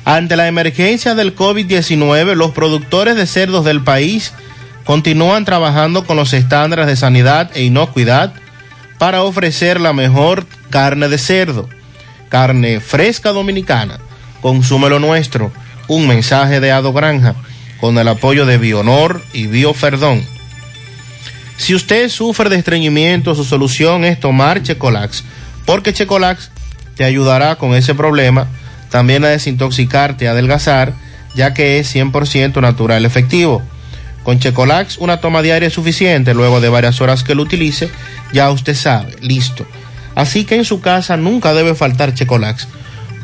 Ante 0.05 0.37
la 0.37 0.47
emergencia 0.49 1.15
del 1.15 1.35
COVID-19, 1.35 2.35
los 2.35 2.53
productores 2.53 3.17
de 3.17 3.27
cerdos 3.27 3.65
del 3.65 3.83
país 3.83 4.35
continúan 4.85 5.47
trabajando 5.47 6.05
con 6.05 6.17
los 6.17 6.35
estándares 6.35 6.87
de 6.87 6.97
sanidad 6.97 7.51
e 7.55 7.65
inocuidad 7.65 8.35
para 8.99 9.23
ofrecer 9.23 9.81
la 9.81 9.93
mejor 9.93 10.47
carne 10.69 11.09
de 11.09 11.19
cerdo, 11.19 11.69
carne 12.29 12.81
fresca 12.81 13.31
dominicana. 13.31 13.99
Consúmelo 14.43 14.99
nuestro. 14.99 15.51
Un 15.89 16.07
mensaje 16.07 16.61
de 16.61 16.73
Ado 16.73 16.93
Granja 16.93 17.35
con 17.81 17.99
el 17.99 18.09
apoyo 18.09 18.47
de 18.47 18.59
Bionor 18.59 19.23
y 19.33 19.47
Bioferdón. 19.47 20.23
Si 21.57 21.75
usted 21.75 22.09
sufre 22.09 22.51
de 22.51 22.57
estreñimiento, 22.57 23.35
su 23.35 23.45
solución 23.45 24.05
es 24.05 24.21
tomar 24.21 24.63
Checolax, 24.63 25.25
porque 25.65 25.93
Checolax 25.93 26.51
te 26.97 27.05
ayudará 27.05 27.57
con 27.57 27.75
ese 27.75 27.95
problema, 27.95 28.49
también 28.95 29.25
a 29.25 29.29
desintoxicarte, 29.29 30.29
a 30.29 30.31
adelgazar, 30.31 30.95
ya 31.35 31.53
que 31.53 31.81
es 31.81 31.93
100% 31.93 32.61
natural 32.61 33.05
efectivo. 33.05 33.61
Con 34.23 34.39
Checolax 34.39 34.99
una 34.99 35.17
toma 35.17 35.43
diaria 35.43 35.67
es 35.67 35.75
suficiente, 35.75 36.33
luego 36.33 36.61
de 36.61 36.69
varias 36.69 37.01
horas 37.01 37.25
que 37.25 37.35
lo 37.35 37.43
utilice, 37.43 37.91
ya 38.33 38.49
usted 38.53 38.77
sabe, 38.77 39.17
listo. 39.21 39.67
Así 40.15 40.45
que 40.45 40.55
en 40.55 40.65
su 40.65 40.81
casa 40.81 41.17
nunca 41.17 41.55
debe 41.55 41.75
faltar 41.75 42.15
Checolax. 42.15 42.69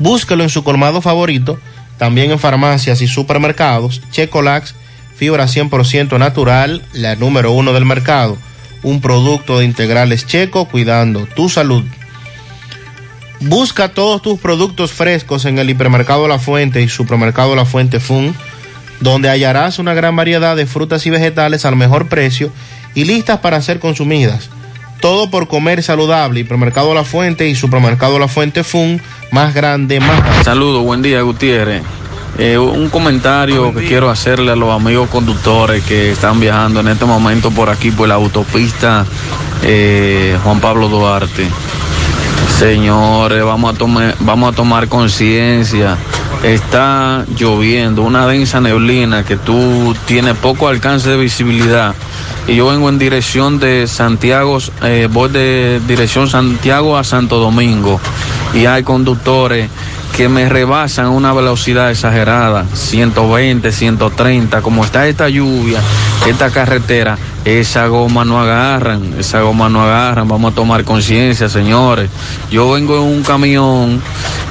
Búsquelo 0.00 0.42
en 0.42 0.50
su 0.50 0.64
colmado 0.64 1.00
favorito, 1.00 1.60
también 1.98 2.32
en 2.32 2.40
farmacias 2.40 3.00
y 3.00 3.06
supermercados. 3.06 4.02
Checolax, 4.10 4.74
fibra 5.14 5.44
100% 5.44 6.18
natural, 6.18 6.82
la 6.94 7.14
número 7.14 7.52
uno 7.52 7.72
del 7.72 7.84
mercado. 7.84 8.36
Un 8.82 9.00
producto 9.00 9.60
de 9.60 9.66
integrales 9.66 10.26
checo 10.26 10.64
cuidando 10.64 11.26
tu 11.26 11.48
salud. 11.48 11.84
Busca 13.40 13.88
todos 13.88 14.20
tus 14.20 14.38
productos 14.38 14.92
frescos 14.92 15.46
en 15.46 15.58
el 15.58 15.70
hipermercado 15.70 16.28
La 16.28 16.38
Fuente 16.38 16.82
y 16.82 16.88
supermercado 16.88 17.56
La 17.56 17.64
Fuente 17.64 17.98
Fun, 17.98 18.34
donde 19.00 19.30
hallarás 19.30 19.78
una 19.78 19.94
gran 19.94 20.14
variedad 20.14 20.56
de 20.56 20.66
frutas 20.66 21.06
y 21.06 21.10
vegetales 21.10 21.64
al 21.64 21.74
mejor 21.74 22.08
precio 22.08 22.52
y 22.94 23.04
listas 23.04 23.38
para 23.38 23.62
ser 23.62 23.80
consumidas. 23.80 24.50
Todo 25.00 25.30
por 25.30 25.48
comer 25.48 25.82
saludable. 25.82 26.40
Hipermercado 26.40 26.92
La 26.92 27.04
Fuente 27.04 27.48
y 27.48 27.54
supermercado 27.54 28.18
La 28.18 28.28
Fuente 28.28 28.62
Fun, 28.62 29.00
más 29.32 29.54
grande, 29.54 30.00
más 30.00 30.44
Saludos, 30.44 30.84
buen 30.84 31.00
día 31.00 31.22
Gutiérrez. 31.22 31.82
Eh, 32.38 32.58
un 32.58 32.90
comentario 32.90 33.74
que 33.74 33.86
quiero 33.86 34.10
hacerle 34.10 34.52
a 34.52 34.56
los 34.56 34.70
amigos 34.70 35.08
conductores 35.08 35.82
que 35.84 36.12
están 36.12 36.40
viajando 36.40 36.80
en 36.80 36.88
este 36.88 37.06
momento 37.06 37.50
por 37.50 37.70
aquí, 37.70 37.90
por 37.90 38.06
la 38.06 38.14
autopista 38.14 39.06
eh, 39.62 40.38
Juan 40.44 40.60
Pablo 40.60 40.88
Duarte. 40.88 41.48
Señores, 42.60 43.42
vamos 43.42 43.74
a, 43.74 44.52
tomar 44.52 44.86
conciencia. 44.88 45.96
Está 46.42 47.24
lloviendo, 47.38 48.02
una 48.02 48.26
densa 48.26 48.60
neblina 48.60 49.24
que 49.24 49.38
tú 49.38 49.96
tienes 50.04 50.36
poco 50.36 50.68
alcance 50.68 51.08
de 51.08 51.16
visibilidad. 51.16 51.94
Y 52.46 52.56
yo 52.56 52.66
vengo 52.66 52.90
en 52.90 52.98
dirección 52.98 53.58
de 53.60 53.86
Santiago, 53.86 54.58
eh, 54.82 55.08
voy 55.10 55.30
de 55.30 55.80
dirección 55.88 56.28
Santiago 56.28 56.98
a 56.98 57.02
Santo 57.02 57.38
Domingo. 57.38 57.98
Y 58.52 58.66
hay 58.66 58.82
conductores 58.82 59.70
que 60.16 60.28
me 60.28 60.48
rebasan 60.48 61.06
a 61.06 61.10
una 61.10 61.32
velocidad 61.32 61.90
exagerada, 61.90 62.66
120, 62.74 63.72
130, 63.72 64.60
como 64.60 64.84
está 64.84 65.06
esta 65.06 65.28
lluvia, 65.28 65.80
esta 66.28 66.50
carretera, 66.50 67.16
esa 67.44 67.86
goma 67.86 68.24
no 68.24 68.38
agarran, 68.40 69.14
esa 69.18 69.40
goma 69.40 69.68
no 69.68 69.82
agarran, 69.82 70.28
vamos 70.28 70.52
a 70.52 70.54
tomar 70.54 70.84
conciencia, 70.84 71.48
señores. 71.48 72.10
Yo 72.50 72.70
vengo 72.72 72.96
en 72.96 73.02
un 73.04 73.22
camión 73.22 74.02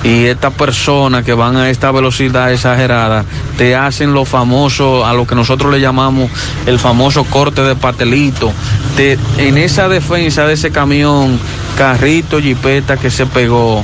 y 0.03 0.26
estas 0.26 0.53
personas 0.53 1.23
que 1.23 1.34
van 1.34 1.56
a 1.57 1.69
esta 1.69 1.91
velocidad 1.91 2.52
exagerada 2.52 3.26
te 3.57 3.76
hacen 3.76 4.14
lo 4.14 4.26
famoso, 4.26 5.06
a 5.06 5.14
lo 5.14 5.27
que 5.27 5.36
nosotros 5.36 5.72
le 5.72 5.80
llamamos 5.81 6.31
el 6.65 6.80
famoso 6.80 7.26
corte 7.26 7.61
de 7.61 7.76
patelito. 7.76 8.52
Te- 8.95 9.19
en 9.38 9.57
esa 9.57 9.88
defensa 9.88 10.45
de 10.48 10.53
ese 10.53 10.72
camión, 10.72 11.38
carrito, 11.77 12.40
jipeta 12.41 12.98
que 12.98 13.11
se 13.11 13.26
pegó, 13.27 13.84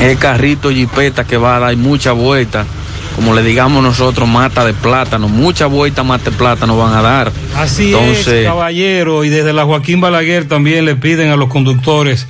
el 0.00 0.18
carrito 0.18 0.70
jipeta 0.70 1.24
que 1.24 1.36
va 1.36 1.56
a 1.56 1.60
dar 1.60 1.76
mucha 1.76 2.12
vuelta, 2.12 2.64
como 3.14 3.34
le 3.34 3.42
digamos 3.42 3.82
nosotros, 3.82 4.28
mata 4.28 4.64
de 4.64 4.74
plátano, 4.74 5.28
mucha 5.28 5.66
vuelta 5.66 6.02
mata 6.02 6.30
de 6.30 6.36
plátano 6.36 6.76
van 6.76 6.94
a 6.94 7.02
dar. 7.02 7.32
Así 7.56 7.94
es, 7.94 7.98
Entonces, 7.98 8.46
caballero, 8.46 9.24
y 9.24 9.30
desde 9.30 9.52
la 9.52 9.64
Joaquín 9.64 10.00
Balaguer 10.00 10.46
también 10.46 10.84
le 10.84 10.96
piden 10.96 11.30
a 11.30 11.36
los 11.36 11.48
conductores 11.48 12.26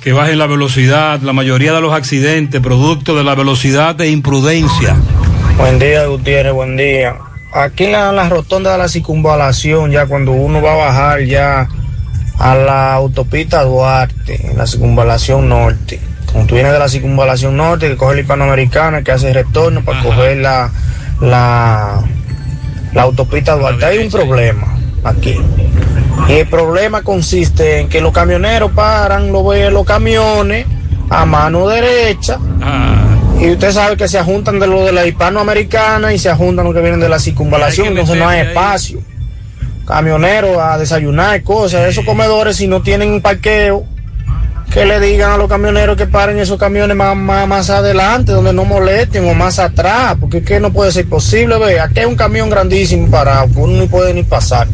que 0.00 0.12
bajen 0.12 0.38
la 0.38 0.46
velocidad. 0.46 1.20
La 1.20 1.32
mayoría 1.32 1.74
de 1.74 1.80
los 1.80 1.92
accidentes, 1.92 2.60
producto 2.60 3.14
de 3.16 3.24
la 3.24 3.34
velocidad 3.34 4.00
e 4.00 4.10
imprudencia. 4.10 4.96
Buen 5.58 5.78
día, 5.78 6.06
Gutiérrez, 6.06 6.54
buen 6.54 6.76
día. 6.76 7.16
Aquí 7.52 7.84
en 7.84 7.92
la, 7.92 8.12
la 8.12 8.28
rotonda 8.28 8.72
de 8.72 8.78
la 8.78 8.88
circunvalación, 8.88 9.90
ya 9.90 10.06
cuando 10.06 10.32
uno 10.32 10.62
va 10.62 10.72
a 10.72 10.76
bajar 10.76 11.20
ya 11.24 11.68
a 12.38 12.54
la 12.54 12.94
autopista 12.94 13.62
Duarte, 13.64 14.52
en 14.52 14.56
la 14.56 14.66
circunvalación 14.66 15.48
norte. 15.50 16.00
Como 16.32 16.46
tú 16.46 16.54
vienes 16.54 16.72
de 16.72 16.78
la 16.78 16.88
circunvalación 16.88 17.56
norte, 17.56 17.88
que 17.88 17.96
coge 17.96 18.14
la 18.16 18.20
hispanoamericana, 18.20 19.02
que 19.02 19.12
hace 19.12 19.32
retorno 19.32 19.84
para 19.84 20.02
coger 20.02 20.36
la, 20.38 20.70
la, 21.20 22.02
la 22.92 23.02
autopista 23.02 23.56
Duarte, 23.56 23.84
hay 23.84 23.98
un 23.98 24.10
problema. 24.10 24.76
aquí. 25.04 25.36
Y 26.28 26.32
el 26.34 26.46
problema 26.46 27.02
consiste 27.02 27.80
en 27.80 27.88
que 27.88 28.00
los 28.00 28.12
camioneros 28.12 28.70
paran 28.72 29.32
los, 29.32 29.44
los 29.72 29.84
camiones 29.84 30.66
a 31.08 31.24
mano 31.26 31.66
derecha. 31.68 32.38
Y 33.40 33.50
usted 33.52 33.72
sabe 33.72 33.96
que 33.96 34.06
se 34.06 34.18
ajuntan 34.18 34.60
de 34.60 34.66
lo 34.66 34.84
de 34.84 34.92
la 34.92 35.06
hispanoamericana 35.06 36.12
y 36.12 36.18
se 36.18 36.28
ajuntan 36.28 36.64
los 36.66 36.74
que 36.74 36.80
vienen 36.82 37.00
de 37.00 37.08
la 37.08 37.18
circunvalación, 37.18 37.88
entonces 37.88 38.16
no 38.16 38.28
hay 38.28 38.40
espacio. 38.40 39.00
Camioneros 39.86 40.58
a 40.58 40.78
desayunar, 40.78 41.42
cosas. 41.42 41.88
Esos 41.88 42.04
comedores, 42.04 42.56
si 42.56 42.68
no 42.68 42.82
tienen 42.82 43.20
parqueo, 43.22 43.84
que 44.72 44.84
le 44.84 45.00
digan 45.00 45.32
a 45.32 45.36
los 45.36 45.48
camioneros 45.48 45.96
que 45.96 46.06
paren 46.06 46.38
esos 46.38 46.58
camiones 46.58 46.96
más, 46.96 47.16
más, 47.16 47.46
más 47.48 47.70
adelante, 47.70 48.32
donde 48.32 48.52
no 48.52 48.64
molesten, 48.64 49.28
o 49.28 49.34
más 49.34 49.58
atrás, 49.58 50.16
porque 50.20 50.38
es 50.38 50.44
que 50.44 50.60
no 50.60 50.72
puede 50.72 50.92
ser 50.92 51.08
posible, 51.08 51.58
ve, 51.58 51.80
aquí 51.80 52.00
hay 52.00 52.06
un 52.06 52.14
camión 52.16 52.48
grandísimo 52.48 53.10
parado, 53.10 53.48
que 53.52 53.58
uno 53.58 53.78
no 53.78 53.86
puede 53.88 54.14
ni 54.14 54.22
pasar. 54.22 54.68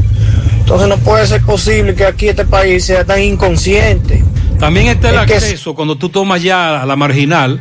Entonces 0.59 0.89
no 0.89 0.99
puede 0.99 1.27
ser 1.27 1.41
posible 1.43 1.95
que 1.95 2.05
aquí 2.05 2.29
este 2.29 2.45
país 2.45 2.85
sea 2.85 3.05
tan 3.05 3.23
inconsciente. 3.23 4.23
También 4.59 4.89
está 4.89 5.11
el 5.11 5.17
Es 5.21 5.27
que- 5.27 5.35
acceso 5.37 5.75
cuando 5.75 5.97
tú 5.97 6.09
tomas 6.11 6.43
ya 6.43 6.83
a 6.83 6.87
la 6.87 6.97
marginal 6.97 7.61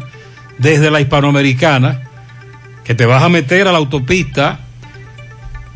desde 0.58 0.92
la 0.92 1.00
hispanoamericana, 1.02 2.02
que 2.84 2.96
te 2.96 3.06
vas 3.06 3.24
a 3.24 3.30
meter 3.30 3.68
a 3.68 3.72
la 3.72 3.78
autopista. 3.78 4.60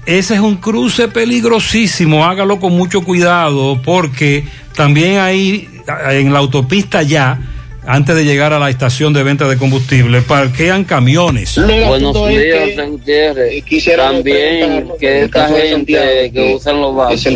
Ese 0.06 0.34
es 0.36 0.40
un 0.40 0.56
cruce 0.58 1.08
peligrosísimo, 1.08 2.26
hágalo 2.26 2.60
con 2.60 2.74
mucho 2.76 3.02
cuidado 3.02 3.80
porque 3.84 4.48
también 4.80 5.20
ahí 5.20 5.68
en 6.12 6.32
la 6.32 6.40
autopista 6.40 7.04
ya, 7.04 7.38
antes 7.86 8.16
de 8.16 8.24
llegar 8.24 8.54
a 8.54 8.60
la 8.60 8.70
estación 8.70 9.12
de 9.12 9.24
venta 9.24 9.46
de 9.50 9.58
combustible, 9.58 10.22
parquean 10.22 10.86
camiones. 10.86 11.60
Buenos 11.86 12.16
días, 12.30 12.78
Gutiérrez. 12.90 13.66
También 13.98 14.90
que 14.98 15.24
esta 15.24 15.50
gente 15.50 16.32
que 16.34 16.54
usan 16.56 16.80
los 16.80 16.96
vasos 16.96 17.34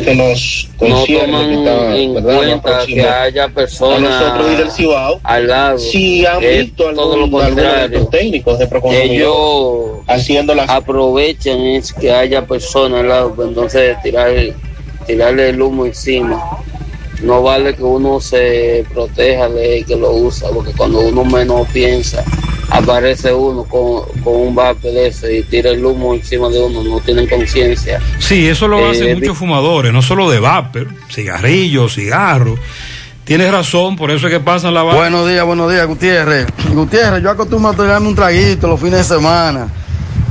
no 0.79 1.03
toman 1.03 1.51
en 1.97 2.13
cuenta 2.23 2.85
que 2.85 3.01
haya 3.01 3.49
personas 3.49 4.23
al 5.23 5.47
lado. 5.47 5.79
Si 5.79 6.25
han 6.25 6.41
Es 6.41 6.59
visto 6.67 6.93
todo 6.93 7.17
lo 7.17 7.23
algún- 7.25 7.41
contrario. 7.41 7.97
estos 7.97 8.09
técnicos 8.09 8.57
de 8.59 8.69
Ellos 9.03 9.97
haciendo 10.07 10.55
las 10.55 10.69
aprovechan 10.69 11.59
es 11.59 11.91
que 11.91 12.09
haya 12.09 12.45
personas 12.45 13.01
al 13.01 13.09
lado, 13.09 13.33
pues 13.35 13.49
entonces 13.49 13.97
tirar, 14.01 14.31
tirarle 15.05 15.49
el 15.49 15.61
humo 15.61 15.85
encima. 15.85 16.41
No 17.23 17.41
vale 17.41 17.73
que 17.75 17.83
uno 17.83 18.19
se 18.19 18.85
proteja 18.93 19.47
de 19.49 19.83
que 19.87 19.95
lo 19.95 20.11
usa, 20.11 20.49
porque 20.53 20.73
cuando 20.73 20.99
uno 20.99 21.23
menos 21.23 21.67
piensa, 21.69 22.23
aparece 22.69 23.33
uno 23.33 23.63
con, 23.63 24.01
con 24.23 24.35
un 24.35 24.53
vape 24.55 24.89
de 24.89 25.07
ese 25.07 25.37
y 25.37 25.43
tira 25.43 25.69
el 25.71 25.85
humo 25.85 26.13
encima 26.13 26.49
de 26.49 26.59
uno, 26.61 26.83
no 26.83 26.99
tienen 26.99 27.27
conciencia. 27.27 27.99
Sí, 28.19 28.47
eso 28.47 28.67
lo 28.67 28.79
Eh, 28.79 28.91
hacen 28.91 29.19
muchos 29.19 29.37
fumadores, 29.37 29.93
no 29.93 30.01
solo 30.01 30.29
de 30.29 30.39
vapor, 30.39 30.87
cigarrillos, 31.09 31.95
cigarros. 31.95 32.59
Tienes 33.23 33.49
razón, 33.51 33.95
por 33.95 34.11
eso 34.11 34.27
es 34.27 34.33
que 34.33 34.41
pasan 34.41 34.73
la 34.73 34.83
vaina. 34.83 34.99
Buenos 34.99 35.29
días, 35.29 35.45
buenos 35.45 35.71
días, 35.71 35.87
Gutiérrez. 35.87 36.45
Gutiérrez, 36.73 37.23
yo 37.23 37.29
acostumbro 37.29 37.71
a 37.71 37.73
tirarme 37.73 38.09
un 38.09 38.15
traguito 38.15 38.67
los 38.67 38.79
fines 38.81 39.07
de 39.07 39.15
semana. 39.15 39.69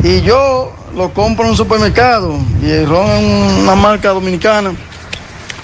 Y 0.04 0.20
yo 0.20 0.70
lo 0.94 1.10
compro 1.14 1.44
en 1.46 1.52
un 1.52 1.56
supermercado. 1.56 2.36
Y 2.62 2.68
el 2.70 2.86
ron 2.86 3.06
es 3.08 3.58
una 3.62 3.74
marca 3.76 4.10
dominicana. 4.10 4.74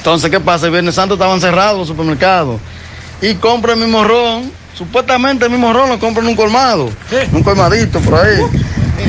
Entonces, 0.09 0.31
¿qué 0.31 0.41
pasa? 0.41 0.65
El 0.67 0.73
Viernes 0.73 0.95
Santo 0.95 1.15
estaban 1.15 1.39
cerrados 1.39 1.79
los 1.81 1.89
supermercados. 1.89 2.59
Y 3.21 3.35
compro 3.35 3.75
el 3.75 3.79
mismo 3.79 4.05
ron. 4.05 4.51
Supuestamente 4.75 5.45
el 5.45 5.51
mismo 5.51 5.71
ron 5.71 5.91
lo 5.91 5.99
compro 5.99 6.23
en 6.23 6.31
un 6.31 6.35
colmado. 6.37 6.89
En 7.11 7.37
un 7.37 7.43
colmadito 7.43 8.01
por 8.01 8.15
ahí. 8.15 8.41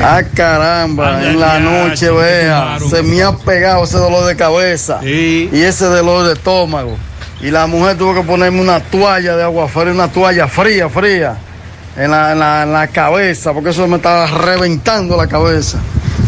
Ah, 0.02 0.22
caramba, 0.34 1.24
en 1.26 1.40
la 1.40 1.58
noche, 1.58 2.10
vea, 2.10 2.76
se 2.90 3.02
me 3.02 3.22
ha 3.22 3.32
pegado 3.32 3.84
ese 3.84 3.96
dolor 3.96 4.26
de 4.26 4.36
cabeza 4.36 5.00
y 5.02 5.62
ese 5.62 5.86
dolor 5.86 6.26
de 6.26 6.34
estómago. 6.34 6.96
Y 7.40 7.50
la 7.50 7.66
mujer 7.66 7.96
tuvo 7.96 8.14
que 8.14 8.20
ponerme 8.22 8.60
una 8.60 8.80
toalla 8.80 9.36
de 9.36 9.42
agua 9.42 9.68
fría, 9.68 9.92
una 9.92 10.08
toalla 10.08 10.48
fría, 10.48 10.88
fría, 10.90 11.38
en 11.96 12.10
la, 12.10 12.32
en 12.32 12.38
la, 12.38 12.62
en 12.64 12.72
la 12.74 12.86
cabeza, 12.88 13.54
porque 13.54 13.70
eso 13.70 13.86
me 13.88 13.96
estaba 13.96 14.26
reventando 14.26 15.16
la 15.16 15.26
cabeza. 15.26 15.78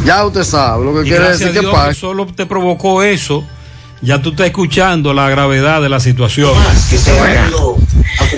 Ya 0.05 0.25
usted 0.25 0.45
sabe 0.45 0.85
lo 0.87 0.95
que 0.95 1.01
Y 1.07 1.11
quiere 1.11 1.29
decir 1.29 1.53
que 1.53 1.63
pasa. 1.69 1.95
solo 1.95 2.27
te 2.27 2.47
provocó 2.47 3.03
eso, 3.03 3.45
ya 4.03 4.21
tú 4.21 4.31
estás 4.31 4.47
escuchando 4.47 5.15
la 5.15 5.29
gravedad 5.31 5.81
de 5.81 5.89
la 5.89 6.01
situación. 6.01 6.53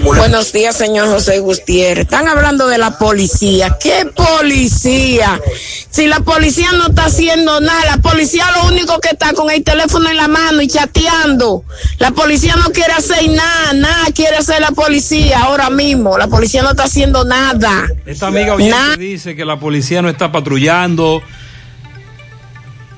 Buenos 0.03 0.53
días, 0.53 0.77
señor 0.77 1.09
José 1.09 1.39
Gutiérrez. 1.39 2.05
Están 2.05 2.29
hablando 2.29 2.69
de 2.69 2.77
la 2.77 2.99
policía. 2.99 3.77
¿Qué 3.81 4.07
policía? 4.15 5.41
Si 5.89 6.07
la 6.07 6.21
policía 6.21 6.71
no 6.73 6.89
está 6.89 7.07
haciendo 7.07 7.61
nada, 7.61 7.97
la 7.97 7.97
policía 7.99 8.45
lo 8.57 8.69
único 8.69 9.01
que 9.01 9.11
está 9.11 9.33
con 9.33 9.51
el 9.51 9.65
teléfono 9.65 10.11
en 10.11 10.17
la 10.19 10.29
mano 10.29 10.61
y 10.61 10.69
chateando. 10.69 11.65
La 11.99 12.11
policía 12.11 12.57
no 12.57 12.71
quiere 12.71 12.93
hacer 12.93 13.31
nada, 13.31 13.73
nada 13.73 14.07
quiere 14.15 14.37
hacer 14.37 14.61
la 14.61 14.73
policía 14.73 15.41
ahora 15.41 15.71
mismo. 15.71 16.19
La 16.19 16.29
policía 16.29 16.63
no 16.63 16.71
está 16.71 16.85
haciendo 16.85 17.25
nada. 17.25 17.87
Esta 18.05 18.27
amiga 18.27 18.55
oyente 18.55 18.77
Nada. 18.77 18.97
dice 18.97 19.35
que 19.35 19.47
la 19.47 19.59
policía 19.59 20.03
no 20.03 20.11
está 20.11 20.31
patrullando. 20.31 21.23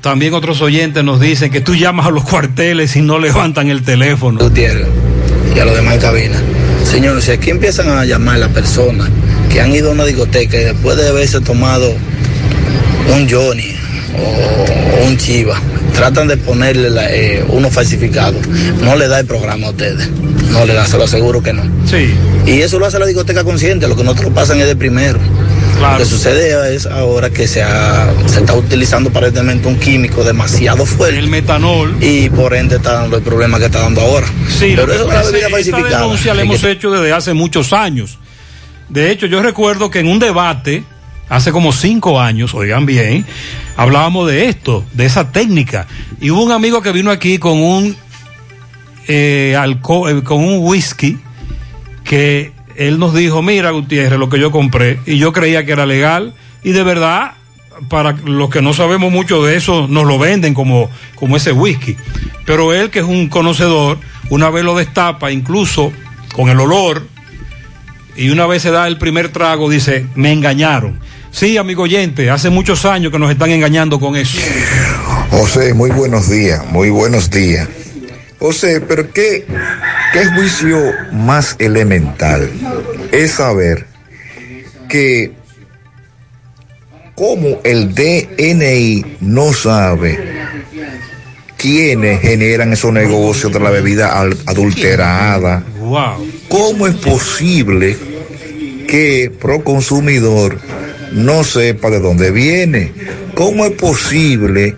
También 0.06 0.34
otros 0.34 0.60
oyentes 0.62 1.02
nos 1.02 1.18
dicen 1.18 1.50
que 1.50 1.60
tú 1.60 1.74
llamas 1.74 2.06
a 2.06 2.10
los 2.10 2.22
cuarteles 2.22 2.94
y 2.94 3.00
no 3.02 3.18
levantan 3.18 3.70
el 3.70 3.82
teléfono. 3.82 4.38
Gutiérrez 4.38 4.86
y 5.52 5.58
a 5.58 5.64
los 5.64 5.74
demás 5.74 5.94
en 5.94 6.00
cabina. 6.00 6.36
Señores, 6.84 7.24
si 7.24 7.32
aquí 7.32 7.50
empiezan 7.50 7.88
a 7.88 8.04
llamar 8.04 8.38
las 8.38 8.50
personas 8.50 9.08
que 9.52 9.60
han 9.60 9.74
ido 9.74 9.88
a 9.90 9.94
una 9.94 10.04
discoteca 10.04 10.58
y 10.60 10.62
después 10.62 10.96
de 10.96 11.08
haberse 11.08 11.40
tomado 11.40 11.92
un 13.12 13.28
Johnny 13.28 13.74
o, 14.16 15.02
o 15.02 15.06
un 15.08 15.16
Chiva, 15.16 15.60
tratan 15.92 16.28
de 16.28 16.36
ponerle 16.36 16.88
la- 16.88 17.12
eh, 17.12 17.44
uno 17.48 17.68
falsificado, 17.68 18.38
no 18.84 18.94
le 18.94 19.08
da 19.08 19.18
el 19.18 19.26
programa 19.26 19.66
a 19.66 19.70
ustedes. 19.70 20.08
No 20.52 20.64
le 20.66 20.74
da, 20.74 20.86
se 20.86 20.98
lo 20.98 21.02
aseguro 21.02 21.42
que 21.42 21.52
no. 21.52 21.64
Sí. 21.84 22.14
Y 22.46 22.60
eso 22.60 22.78
lo 22.78 22.86
hace 22.86 23.00
la 23.00 23.06
discoteca 23.06 23.42
consciente, 23.42 23.88
lo 23.88 23.96
que 23.96 24.04
nosotros 24.04 24.32
pasan 24.32 24.60
es 24.60 24.68
de 24.68 24.76
primero. 24.76 25.18
Lo 25.80 25.98
que 25.98 26.04
sucede 26.04 26.74
es 26.74 26.86
ahora 26.86 27.30
que 27.30 27.46
se, 27.46 27.62
ha- 27.62 28.12
se 28.26 28.40
está 28.40 28.54
utilizando 28.54 29.10
aparentemente 29.10 29.68
un 29.68 29.78
químico 29.78 30.24
demasiado 30.24 30.84
fuerte. 30.86 31.18
El 31.18 31.28
metanol. 31.28 31.96
Y 32.02 32.28
por 32.30 32.54
ende 32.54 32.76
está 32.76 32.94
dando 32.94 33.16
el 33.16 33.22
problema 33.22 33.58
que 33.58 33.66
está 33.66 33.80
dando 33.80 34.00
ahora. 34.00 34.26
Sí, 34.48 34.72
Pero 34.74 34.92
eso 34.92 35.02
es 35.02 35.08
una 35.08 35.58
esta 35.58 35.76
denuncia 35.98 36.34
la 36.34 36.42
hemos 36.42 36.60
que- 36.60 36.70
hecho 36.70 36.90
desde 36.90 37.12
hace 37.12 37.34
muchos 37.34 37.72
años. 37.72 38.18
De 38.88 39.10
hecho, 39.10 39.26
yo 39.26 39.42
recuerdo 39.42 39.90
que 39.90 39.98
en 40.00 40.08
un 40.08 40.18
debate, 40.18 40.84
hace 41.28 41.52
como 41.52 41.72
cinco 41.72 42.20
años, 42.20 42.54
oigan 42.54 42.86
bien, 42.86 43.26
hablábamos 43.76 44.28
de 44.28 44.48
esto, 44.48 44.84
de 44.92 45.06
esa 45.06 45.30
técnica. 45.32 45.86
Y 46.20 46.30
hubo 46.30 46.42
un 46.44 46.52
amigo 46.52 46.80
que 46.82 46.92
vino 46.92 47.10
aquí 47.10 47.38
con 47.38 47.58
un 47.58 47.96
eh, 49.08 49.54
alco- 49.58 50.08
eh, 50.10 50.22
con 50.24 50.38
un 50.42 50.58
whisky 50.66 51.18
que 52.04 52.52
él 52.76 52.98
nos 52.98 53.14
dijo, 53.14 53.42
mira 53.42 53.70
Gutiérrez, 53.70 54.18
lo 54.18 54.28
que 54.28 54.38
yo 54.38 54.50
compré, 54.50 55.00
y 55.06 55.18
yo 55.18 55.32
creía 55.32 55.64
que 55.64 55.72
era 55.72 55.86
legal, 55.86 56.34
y 56.62 56.72
de 56.72 56.82
verdad, 56.82 57.32
para 57.88 58.12
los 58.12 58.50
que 58.50 58.62
no 58.62 58.72
sabemos 58.74 59.12
mucho 59.12 59.44
de 59.44 59.56
eso, 59.56 59.86
nos 59.88 60.06
lo 60.06 60.18
venden 60.18 60.54
como, 60.54 60.90
como 61.14 61.36
ese 61.36 61.52
whisky. 61.52 61.96
Pero 62.44 62.72
él, 62.72 62.90
que 62.90 63.00
es 63.00 63.04
un 63.04 63.28
conocedor, 63.28 63.98
una 64.30 64.50
vez 64.50 64.64
lo 64.64 64.76
destapa, 64.76 65.30
incluso 65.30 65.92
con 66.34 66.48
el 66.48 66.60
olor, 66.60 67.06
y 68.16 68.30
una 68.30 68.46
vez 68.46 68.62
se 68.62 68.70
da 68.70 68.86
el 68.86 68.98
primer 68.98 69.28
trago, 69.28 69.68
dice, 69.68 70.06
me 70.14 70.32
engañaron. 70.32 70.98
Sí, 71.30 71.58
amigo 71.58 71.82
oyente, 71.82 72.30
hace 72.30 72.48
muchos 72.48 72.86
años 72.86 73.12
que 73.12 73.18
nos 73.18 73.30
están 73.30 73.50
engañando 73.50 74.00
con 74.00 74.16
eso. 74.16 74.38
José, 75.30 75.74
muy 75.74 75.90
buenos 75.90 76.30
días, 76.30 76.64
muy 76.70 76.88
buenos 76.88 77.30
días. 77.30 77.68
José, 78.38 78.80
pero 78.80 79.12
qué, 79.12 79.46
qué 80.16 80.24
juicio 80.28 80.94
más 81.12 81.56
elemental 81.58 82.50
es 83.12 83.32
saber 83.32 83.84
que 84.88 85.32
como 87.14 87.60
el 87.64 87.94
DNI 87.94 89.18
no 89.20 89.52
sabe 89.52 90.18
quiénes 91.58 92.22
generan 92.22 92.72
esos 92.72 92.94
negocios 92.94 93.52
de 93.52 93.60
la 93.60 93.68
bebida 93.68 94.18
adulterada. 94.46 95.62
¿cómo 96.48 96.86
es 96.86 96.94
posible 96.94 97.94
que 98.88 99.30
Proconsumidor 99.38 100.58
no 101.12 101.44
sepa 101.44 101.90
de 101.90 102.00
dónde 102.00 102.30
viene? 102.30 102.90
¿Cómo 103.34 103.66
es 103.66 103.72
posible 103.72 104.76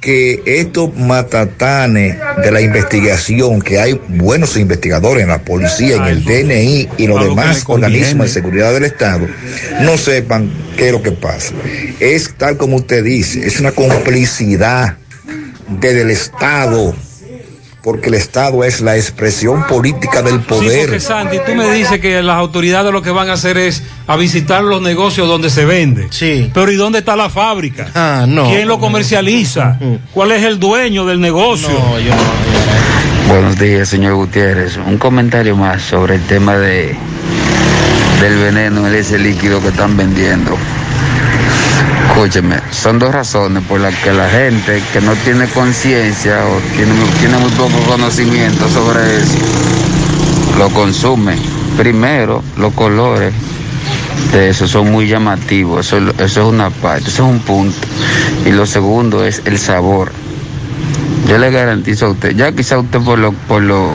que 0.00 0.42
estos 0.46 0.94
matatanes 0.96 2.16
de 2.42 2.50
la 2.50 2.60
investigación, 2.60 3.60
que 3.60 3.78
hay 3.78 4.00
buenos 4.08 4.56
investigadores 4.56 5.22
en 5.22 5.28
la 5.28 5.42
policía, 5.42 5.96
en 5.96 6.04
el 6.04 6.24
DNI 6.24 6.88
y 6.98 7.06
los 7.06 7.22
demás 7.22 7.64
organismos 7.66 8.26
de 8.28 8.32
seguridad 8.32 8.72
del 8.72 8.84
Estado, 8.84 9.26
no 9.80 9.96
sepan 9.96 10.50
qué 10.76 10.86
es 10.86 10.92
lo 10.92 11.02
que 11.02 11.12
pasa? 11.12 11.54
Es 12.00 12.34
tal 12.36 12.56
como 12.56 12.76
usted 12.76 13.02
dice, 13.04 13.46
es 13.46 13.58
una 13.60 13.72
complicidad 13.72 14.96
desde 15.80 16.02
el 16.02 16.10
Estado 16.10 16.94
porque 17.86 18.08
el 18.08 18.14
Estado 18.14 18.64
es 18.64 18.80
la 18.80 18.96
expresión 18.96 19.64
política 19.68 20.20
del 20.20 20.40
Sí, 20.40 20.44
poder. 20.48 20.86
porque 20.86 20.98
Sandy, 20.98 21.38
tú 21.46 21.54
me 21.54 21.70
dices 21.70 22.00
que 22.00 22.20
las 22.20 22.36
autoridades 22.36 22.92
lo 22.92 23.00
que 23.00 23.10
van 23.12 23.30
a 23.30 23.34
hacer 23.34 23.56
es 23.58 23.80
a 24.08 24.16
visitar 24.16 24.64
los 24.64 24.82
negocios 24.82 25.28
donde 25.28 25.50
se 25.50 25.64
vende. 25.64 26.08
Sí. 26.10 26.50
Pero 26.52 26.72
¿y 26.72 26.74
dónde 26.74 26.98
está 26.98 27.14
la 27.14 27.30
fábrica? 27.30 27.86
Ah, 27.94 28.24
no. 28.26 28.48
¿Quién 28.48 28.66
lo 28.66 28.80
comercializa? 28.80 29.78
¿Cuál 30.12 30.32
es 30.32 30.42
el 30.42 30.58
dueño 30.58 31.06
del 31.06 31.20
negocio? 31.20 31.68
Buenos 33.28 33.56
días, 33.56 33.88
señor 33.88 34.14
Gutiérrez. 34.16 34.78
Un 34.78 34.98
comentario 34.98 35.54
más 35.54 35.80
sobre 35.82 36.16
el 36.16 36.22
tema 36.22 36.56
de 36.56 36.92
del 38.20 38.36
veneno, 38.36 38.88
ese 38.88 39.16
líquido 39.16 39.62
que 39.62 39.68
están 39.68 39.96
vendiendo. 39.96 40.58
Escúcheme, 42.08 42.56
son 42.70 42.98
dos 42.98 43.12
razones 43.12 43.62
por 43.64 43.78
las 43.78 43.94
que 43.96 44.10
la 44.10 44.28
gente 44.28 44.82
que 44.92 45.00
no 45.02 45.12
tiene 45.16 45.46
conciencia 45.48 46.44
o 46.46 46.58
tiene, 46.74 46.92
muy 47.38 47.50
poco 47.52 47.78
conocimiento 47.86 48.68
sobre 48.70 49.18
eso, 49.18 49.36
lo 50.58 50.70
consume. 50.70 51.36
Primero, 51.76 52.42
los 52.56 52.72
colores 52.72 53.34
de 54.32 54.48
eso 54.48 54.66
son 54.66 54.90
muy 54.90 55.06
llamativos, 55.06 55.86
eso, 55.86 55.98
es 56.18 56.36
una 56.38 56.70
parte, 56.70 57.10
eso 57.10 57.24
es 57.24 57.30
un 57.30 57.40
punto. 57.40 57.76
Y 58.46 58.50
lo 58.50 58.64
segundo 58.64 59.24
es 59.24 59.42
el 59.44 59.58
sabor. 59.58 60.10
Yo 61.28 61.36
le 61.36 61.50
garantizo 61.50 62.06
a 62.06 62.10
usted, 62.10 62.34
ya 62.34 62.50
quizá 62.52 62.78
usted 62.78 63.00
por 63.00 63.18
lo, 63.18 63.32
por 63.32 63.62
lo, 63.62 63.94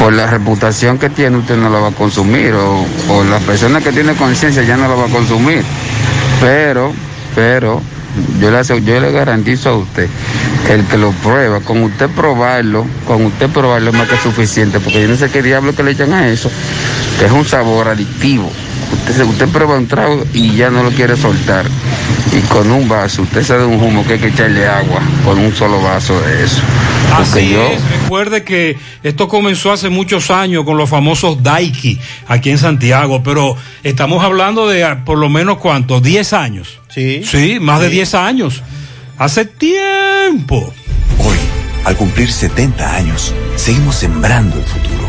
por 0.00 0.12
la 0.12 0.26
reputación 0.26 0.98
que 0.98 1.08
tiene, 1.08 1.36
usted 1.36 1.56
no 1.56 1.70
lo 1.70 1.82
va 1.82 1.88
a 1.88 1.92
consumir, 1.92 2.52
o, 2.54 2.84
o 3.10 3.24
la 3.24 3.38
persona 3.38 3.80
que 3.80 3.92
tiene 3.92 4.14
conciencia 4.14 4.64
ya 4.64 4.76
no 4.76 4.88
lo 4.88 4.98
va 4.98 5.06
a 5.06 5.10
consumir. 5.10 5.62
Pero, 6.44 6.92
pero, 7.34 7.80
yo 8.38 8.50
le, 8.50 8.58
asegu- 8.58 8.84
yo 8.84 9.00
le 9.00 9.10
garantizo 9.12 9.70
a 9.70 9.76
usted, 9.78 10.08
el 10.70 10.84
que 10.84 10.98
lo 10.98 11.10
prueba, 11.12 11.60
con 11.60 11.82
usted 11.82 12.10
probarlo, 12.10 12.86
con 13.06 13.24
usted 13.24 13.48
probarlo 13.48 13.90
es 13.90 13.96
más 13.96 14.06
que 14.08 14.16
suficiente, 14.18 14.78
porque 14.78 15.00
yo 15.00 15.08
no 15.08 15.16
sé 15.16 15.30
qué 15.30 15.42
diablo 15.42 15.74
que 15.74 15.82
le 15.82 15.92
echan 15.92 16.12
a 16.12 16.28
eso, 16.28 16.50
que 17.18 17.24
es 17.24 17.32
un 17.32 17.46
sabor 17.46 17.88
adictivo. 17.88 18.52
Usted, 18.94 19.16
se- 19.16 19.24
usted 19.24 19.48
prueba 19.48 19.76
un 19.76 19.86
trago 19.86 20.24
y 20.32 20.54
ya 20.56 20.70
no 20.70 20.82
lo 20.82 20.90
quiere 20.90 21.16
soltar. 21.16 21.66
Y 22.32 22.40
con 22.48 22.70
un 22.70 22.88
vaso, 22.88 23.22
usted 23.22 23.44
sabe 23.44 23.64
un 23.64 23.80
humo 23.82 24.04
que 24.06 24.14
hay 24.14 24.18
que 24.18 24.28
echarle 24.28 24.66
agua, 24.66 25.00
con 25.24 25.38
un 25.38 25.54
solo 25.54 25.80
vaso 25.80 26.20
de 26.20 26.44
eso. 26.44 26.60
Porque 27.16 27.22
Así 27.40 27.50
yo, 27.50 27.62
es, 27.68 27.80
recuerde 28.02 28.42
que 28.42 28.76
esto 29.04 29.28
comenzó 29.28 29.70
hace 29.70 29.88
muchos 29.88 30.30
años 30.30 30.64
con 30.64 30.76
los 30.76 30.88
famosos 30.90 31.42
Daiki 31.42 31.98
aquí 32.26 32.50
en 32.50 32.58
Santiago, 32.58 33.22
pero 33.22 33.56
estamos 33.84 34.24
hablando 34.24 34.66
de 34.68 34.82
ah, 34.84 35.04
por 35.04 35.18
lo 35.18 35.28
menos 35.28 35.58
cuánto, 35.58 36.00
10 36.00 36.32
años. 36.32 36.80
Sí. 36.88 37.22
Sí, 37.24 37.58
más 37.60 37.80
de 37.80 37.88
10 37.90 38.14
años. 38.14 38.62
Hace 39.16 39.44
tiempo. 39.44 40.74
Hoy, 41.18 41.36
al 41.84 41.96
cumplir 41.96 42.32
70 42.32 42.96
años, 42.96 43.32
seguimos 43.54 43.94
sembrando 43.94 44.56
el 44.56 44.64
futuro. 44.64 45.08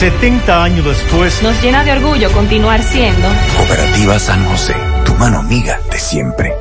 70 0.00 0.64
años 0.64 0.86
después, 0.86 1.42
Nos 1.42 1.60
llena 1.60 1.84
de 1.84 1.92
orgullo 1.92 2.32
continuar 2.32 2.82
siendo 2.82 3.28
Cooperativa 3.54 4.18
San 4.18 4.46
José, 4.46 4.74
tu 5.04 5.14
mano 5.16 5.40
amiga 5.40 5.78
de 5.92 5.98
siempre. 5.98 6.54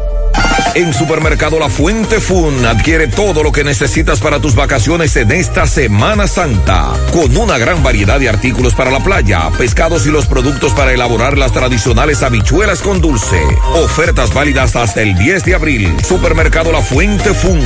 En 0.75 0.93
Supermercado 0.93 1.57
La 1.57 1.69
Fuente 1.69 2.19
Fun 2.19 2.65
adquiere 2.65 3.07
todo 3.07 3.41
lo 3.41 3.53
que 3.53 3.63
necesitas 3.63 4.19
para 4.19 4.41
tus 4.41 4.55
vacaciones 4.55 5.15
en 5.15 5.31
esta 5.31 5.67
Semana 5.67 6.27
Santa, 6.27 6.91
con 7.13 7.37
una 7.37 7.57
gran 7.57 7.81
variedad 7.81 8.19
de 8.19 8.27
artículos 8.27 8.75
para 8.75 8.91
la 8.91 8.99
playa, 8.99 9.49
pescados 9.57 10.05
y 10.05 10.11
los 10.11 10.25
productos 10.25 10.73
para 10.73 10.91
elaborar 10.91 11.37
las 11.37 11.53
tradicionales 11.53 12.21
habichuelas 12.23 12.81
con 12.81 12.99
dulce. 12.99 13.41
Ofertas 13.75 14.33
válidas 14.33 14.75
hasta 14.75 15.01
el 15.01 15.17
10 15.17 15.45
de 15.45 15.55
abril. 15.55 15.95
Supermercado 16.05 16.73
La 16.73 16.81
Fuente 16.81 17.33
Fun, 17.33 17.61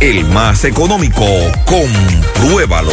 el 0.00 0.24
más 0.24 0.64
económico. 0.64 1.26
Compruébalo. 1.66 2.92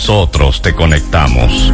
nosotros 0.01 0.63
te 0.63 0.73
conectamos. 0.73 1.71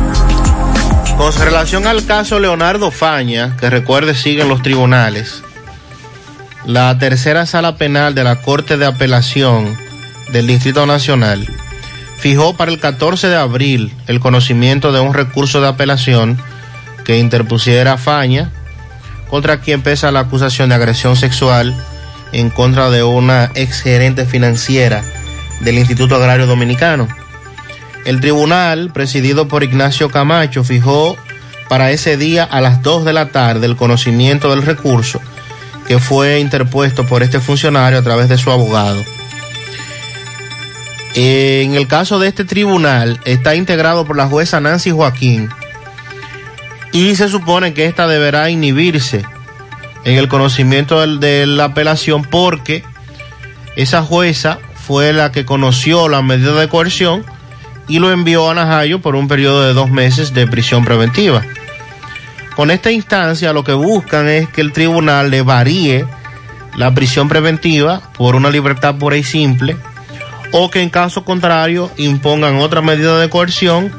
Con 1.16 1.34
relación 1.40 1.88
al 1.88 2.06
caso 2.06 2.41
Leonardo 2.41 2.91
Faña, 2.91 3.56
que 3.56 3.70
recuerde 3.70 4.16
sigue 4.16 4.41
en 4.41 4.49
los 4.49 4.62
tribunales, 4.62 5.44
la 6.66 6.98
tercera 6.99 7.45
sala 7.45 7.78
penal 7.78 8.16
de 8.16 8.26
la 8.26 8.41
Corte 8.41 8.76
de 8.76 8.86
Apelación 8.86 9.78
del 10.34 10.45
Distrito 10.45 10.86
Nacional 10.86 11.48
fijó 12.18 12.54
para 12.58 12.70
el 12.70 12.82
14 12.82 13.30
de 13.30 13.38
abril 13.38 13.94
el 14.08 14.20
conocimiento 14.20 14.91
de 14.91 14.99
un 14.99 15.14
recurso 15.14 15.62
de 15.62 15.70
apelación 15.70 16.38
que 17.06 17.20
interpusiera 17.20 17.98
Faña 17.98 18.52
contra 19.30 19.62
quien 19.62 19.82
pesa 19.82 20.12
la 20.12 20.20
acusación 20.20 20.68
de 20.68 20.76
agresión 20.76 21.16
sexual 21.16 21.74
en 22.34 22.49
contra 22.49 22.90
de 22.90 23.04
una 23.04 23.52
exgerente 23.56 24.26
financiera 24.26 25.02
del 25.62 25.78
Instituto 25.78 26.18
Agrario 26.18 26.45
Dominicano. 26.45 27.08
El 28.08 28.22
tribunal, 28.22 28.92
presidido 28.94 29.50
por 29.50 29.66
Ignacio 29.66 30.10
Camacho, 30.10 30.64
fijó 30.64 31.18
para 31.68 31.92
ese 31.92 32.16
día 32.16 32.46
a 32.46 32.62
las 32.62 32.82
2 32.82 33.04
de 33.04 33.12
la 33.12 33.32
tarde 33.34 33.66
el 33.66 33.76
conocimiento 33.76 34.50
del 34.50 34.62
recurso 34.62 35.20
que 35.90 36.00
fue 36.00 36.40
interpuesto 36.40 37.06
por 37.06 37.22
este 37.22 37.42
funcionario 37.42 38.00
a 38.00 38.04
través 38.04 38.30
de 38.30 38.38
su 38.38 38.50
abogado. 38.50 39.04
En 41.16 41.76
el 41.76 41.90
caso 41.90 42.18
de 42.18 42.30
este 42.30 42.46
tribunal 42.46 43.20
está 43.26 43.56
integrado 43.56 44.06
por 44.06 44.16
la 44.16 44.28
jueza 44.28 44.62
Nancy 44.62 44.92
Joaquín 44.92 45.50
y 46.94 47.14
se 47.16 47.28
supone 47.28 47.74
que 47.74 47.88
esta 47.88 48.08
deberá 48.08 48.50
inhibirse 48.50 49.26
en 50.06 50.18
el 50.18 50.30
conocimiento 50.30 51.06
de 51.06 51.46
la 51.46 51.66
apelación 51.66 52.24
porque 52.24 52.86
esa 53.76 54.02
jueza 54.02 54.60
fue 54.76 55.12
la 55.12 55.34
que 55.34 55.44
conoció 55.44 56.08
la 56.08 56.22
medida 56.22 56.54
de 56.58 56.70
coerción 56.70 57.26
y 57.88 57.99
lo 57.99 58.11
envió 58.11 58.49
a 58.49 58.53
Najayo 58.53 58.99
por 58.99 59.15
un 59.15 59.27
periodo 59.27 59.65
de 59.65 59.73
dos 59.73 59.89
meses 59.89 60.34
de 60.34 60.47
prisión 60.47 60.84
preventiva. 60.84 61.43
Con 62.55 62.72
esta 62.72 62.91
instancia 62.91 63.53
lo 63.53 63.64
que 63.64 63.73
buscan 63.73 64.27
es 64.27 64.49
que 64.49 64.61
el 64.61 64.73
tribunal 64.73 65.30
le 65.30 65.41
varíe 65.41 66.05
la 66.76 66.93
prisión 66.93 67.27
preventiva 67.27 68.01
por 68.18 68.35
una 68.35 68.49
libertad 68.49 68.95
pura 68.95 69.18
y 69.18 69.23
simple 69.23 69.77
o 70.51 70.69
que 70.69 70.81
en 70.81 70.89
caso 70.89 71.23
contrario 71.23 71.91
impongan 71.97 72.57
otra 72.57 72.81
medida 72.81 73.19
de 73.19 73.30
coerción 73.30 73.91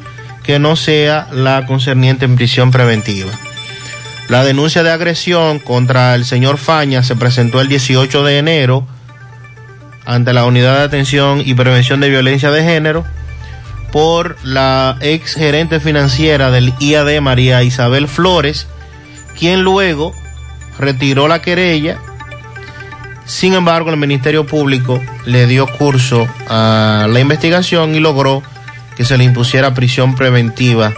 que 0.43 0.59
no 0.59 0.77
sea 0.77 1.29
la 1.31 1.67
concerniente 1.67 2.25
en 2.25 2.37
prisión 2.37 2.71
preventiva. 2.71 3.31
La 4.29 4.45
denuncia 4.45 4.83
de 4.83 4.91
agresión 4.91 5.59
contra 5.59 6.15
el 6.15 6.25
señor 6.25 6.59
Faña 6.59 7.03
se 7.03 7.17
presentó 7.17 7.61
el 7.61 7.69
18 7.69 8.25
de 8.25 8.39
enero 8.39 8.87
ante 10.05 10.33
la 10.33 10.45
Unidad 10.47 10.79
de 10.79 10.85
Atención 10.85 11.43
y 11.45 11.55
Prevención 11.55 12.01
de 12.01 12.09
Violencia 12.09 12.51
de 12.51 12.63
Género 12.63 13.05
por 13.93 14.37
la 14.45 14.97
ex 15.01 15.35
gerente 15.35 15.81
financiera 15.81 16.51
del 16.51 16.75
IAD, 16.79 17.21
María 17.21 17.63
Isabel 17.63 18.09
Flores, 18.09 18.67
quien 19.39 19.63
luego 19.63 20.13
retiró 20.79 21.29
la 21.29 21.41
querella. 21.41 21.99
Sin 23.25 23.55
embargo, 23.55 23.91
el 23.91 23.97
Ministerio 23.97 24.47
Público 24.47 25.03
le 25.27 25.47
dio 25.47 25.67
curso 25.67 26.27
a 26.49 27.07
la 27.11 27.21
investigación 27.21 27.95
y 27.95 28.01
logró 28.01 28.43
que 28.97 29.05
se 29.05 29.17
le 29.17 29.25
impusiera 29.25 29.75
prisión 29.75 30.15
preventiva 30.15 30.93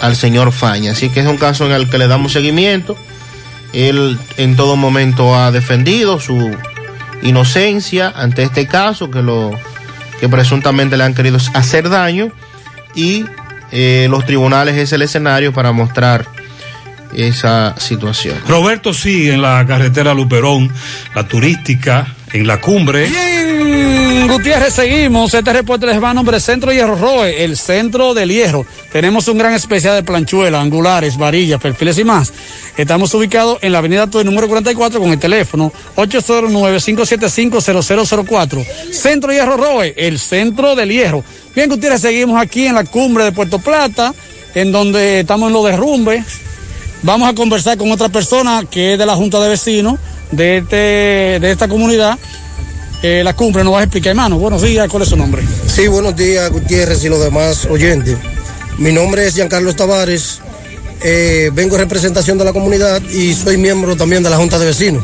al 0.00 0.16
señor 0.16 0.52
Faña. 0.52 0.92
Así 0.92 1.10
que 1.10 1.20
es 1.20 1.26
un 1.26 1.36
caso 1.36 1.66
en 1.66 1.72
el 1.72 1.88
que 1.88 1.98
le 1.98 2.08
damos 2.08 2.32
seguimiento. 2.32 2.96
Él 3.72 4.18
en 4.36 4.56
todo 4.56 4.76
momento 4.76 5.36
ha 5.36 5.52
defendido 5.52 6.18
su 6.18 6.56
inocencia 7.22 8.12
ante 8.16 8.42
este 8.42 8.66
caso 8.66 9.10
que 9.10 9.22
lo 9.22 9.52
que 10.20 10.28
presuntamente 10.28 10.96
le 10.96 11.04
han 11.04 11.14
querido 11.14 11.38
hacer 11.54 11.88
daño 11.88 12.30
y 12.94 13.24
eh, 13.72 14.06
los 14.10 14.26
tribunales 14.26 14.76
es 14.76 14.92
el 14.92 15.02
escenario 15.02 15.52
para 15.52 15.72
mostrar 15.72 16.26
esa 17.14 17.74
situación. 17.78 18.36
Roberto 18.46 18.94
sigue 18.94 19.34
en 19.34 19.42
la 19.42 19.64
carretera 19.66 20.14
Luperón, 20.14 20.70
la 21.14 21.26
turística, 21.26 22.06
en 22.32 22.46
la 22.46 22.60
cumbre. 22.60 23.08
Bien, 23.08 24.28
Gutiérrez, 24.28 24.74
seguimos. 24.74 25.34
Este 25.34 25.52
reporte 25.52 25.86
les 25.86 26.00
va 26.02 26.10
a 26.10 26.14
nombre 26.14 26.40
Centro 26.40 26.72
Hierro 26.72 26.96
Roe, 26.96 27.44
el 27.44 27.56
centro 27.56 28.12
del 28.14 28.30
hierro. 28.30 28.66
Tenemos 28.92 29.28
un 29.28 29.38
gran 29.38 29.54
especial 29.54 29.94
de 29.96 30.02
planchuelas, 30.02 30.60
angulares, 30.62 31.16
varillas, 31.16 31.60
perfiles 31.60 31.96
y 31.98 32.04
más. 32.04 32.32
Estamos 32.76 33.14
ubicados 33.14 33.58
en 33.62 33.72
la 33.72 33.78
avenida 33.78 34.06
Toy 34.06 34.22
número 34.24 34.46
44 34.48 35.00
con 35.00 35.10
el 35.10 35.18
teléfono 35.18 35.72
809-575-0004. 35.96 38.66
Centro 38.92 39.32
Hierro 39.32 39.56
Roe, 39.56 39.94
el 39.96 40.18
centro 40.18 40.76
del 40.76 40.90
hierro. 40.90 41.24
Bien, 41.54 41.68
Gutiérrez, 41.68 42.00
seguimos 42.00 42.40
aquí 42.40 42.66
en 42.66 42.76
la 42.76 42.84
cumbre 42.84 43.24
de 43.24 43.32
Puerto 43.32 43.58
Plata, 43.58 44.14
en 44.54 44.72
donde 44.72 45.20
estamos 45.20 45.48
en 45.48 45.54
los 45.54 45.64
derrumbes. 45.64 46.24
Vamos 47.02 47.30
a 47.30 47.34
conversar 47.34 47.78
con 47.78 47.90
otra 47.90 48.10
persona 48.10 48.62
que 48.70 48.92
es 48.92 48.98
de 48.98 49.06
la 49.06 49.16
Junta 49.16 49.40
de 49.40 49.48
Vecinos 49.48 49.98
de, 50.32 50.58
este, 50.58 50.76
de 51.40 51.50
esta 51.50 51.68
comunidad. 51.68 52.18
Eh, 53.02 53.22
la 53.24 53.34
cumbre 53.34 53.64
nos 53.64 53.74
va 53.74 53.80
a 53.80 53.82
explicar, 53.84 54.10
hermano. 54.10 54.38
Buenos 54.38 54.62
días, 54.62 54.88
¿cuál 54.88 55.02
es 55.02 55.08
su 55.08 55.16
nombre? 55.16 55.42
Sí, 55.66 55.86
buenos 55.86 56.14
días, 56.16 56.50
Gutiérrez 56.50 57.02
y 57.04 57.08
los 57.08 57.22
demás 57.22 57.64
oyentes. 57.64 58.16
Mi 58.78 58.92
nombre 58.92 59.26
es 59.26 59.34
Giancarlo 59.34 59.74
Tavares. 59.74 60.40
Eh, 61.02 61.50
vengo 61.54 61.76
en 61.76 61.82
representación 61.82 62.36
de 62.36 62.44
la 62.44 62.52
comunidad 62.52 63.00
y 63.02 63.32
soy 63.32 63.56
miembro 63.56 63.96
también 63.96 64.22
de 64.22 64.28
la 64.28 64.36
Junta 64.36 64.58
de 64.58 64.66
Vecinos. 64.66 65.02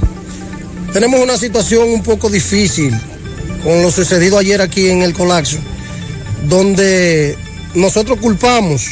Tenemos 0.92 1.20
una 1.20 1.38
situación 1.38 1.88
un 1.88 2.02
poco 2.02 2.28
difícil 2.28 2.94
con 3.62 3.82
lo 3.82 3.90
sucedido 3.90 4.38
ayer 4.38 4.60
aquí 4.60 4.88
en 4.88 5.02
el 5.02 5.14
colapso, 5.14 5.58
donde 6.48 7.36
nosotros 7.74 8.18
culpamos 8.20 8.90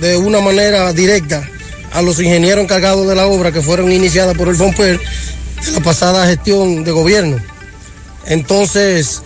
de 0.00 0.16
una 0.16 0.40
manera 0.40 0.92
directa 0.92 1.48
a 1.92 2.02
los 2.02 2.20
ingenieros 2.20 2.64
encargados 2.64 3.06
de 3.06 3.14
la 3.14 3.26
obra 3.26 3.52
que 3.52 3.62
fueron 3.62 3.92
iniciadas 3.92 4.36
por 4.36 4.48
el 4.48 4.56
FOMPER 4.56 5.00
la 5.72 5.80
pasada 5.80 6.26
gestión 6.26 6.84
de 6.84 6.90
gobierno. 6.90 7.36
Entonces, 8.26 9.22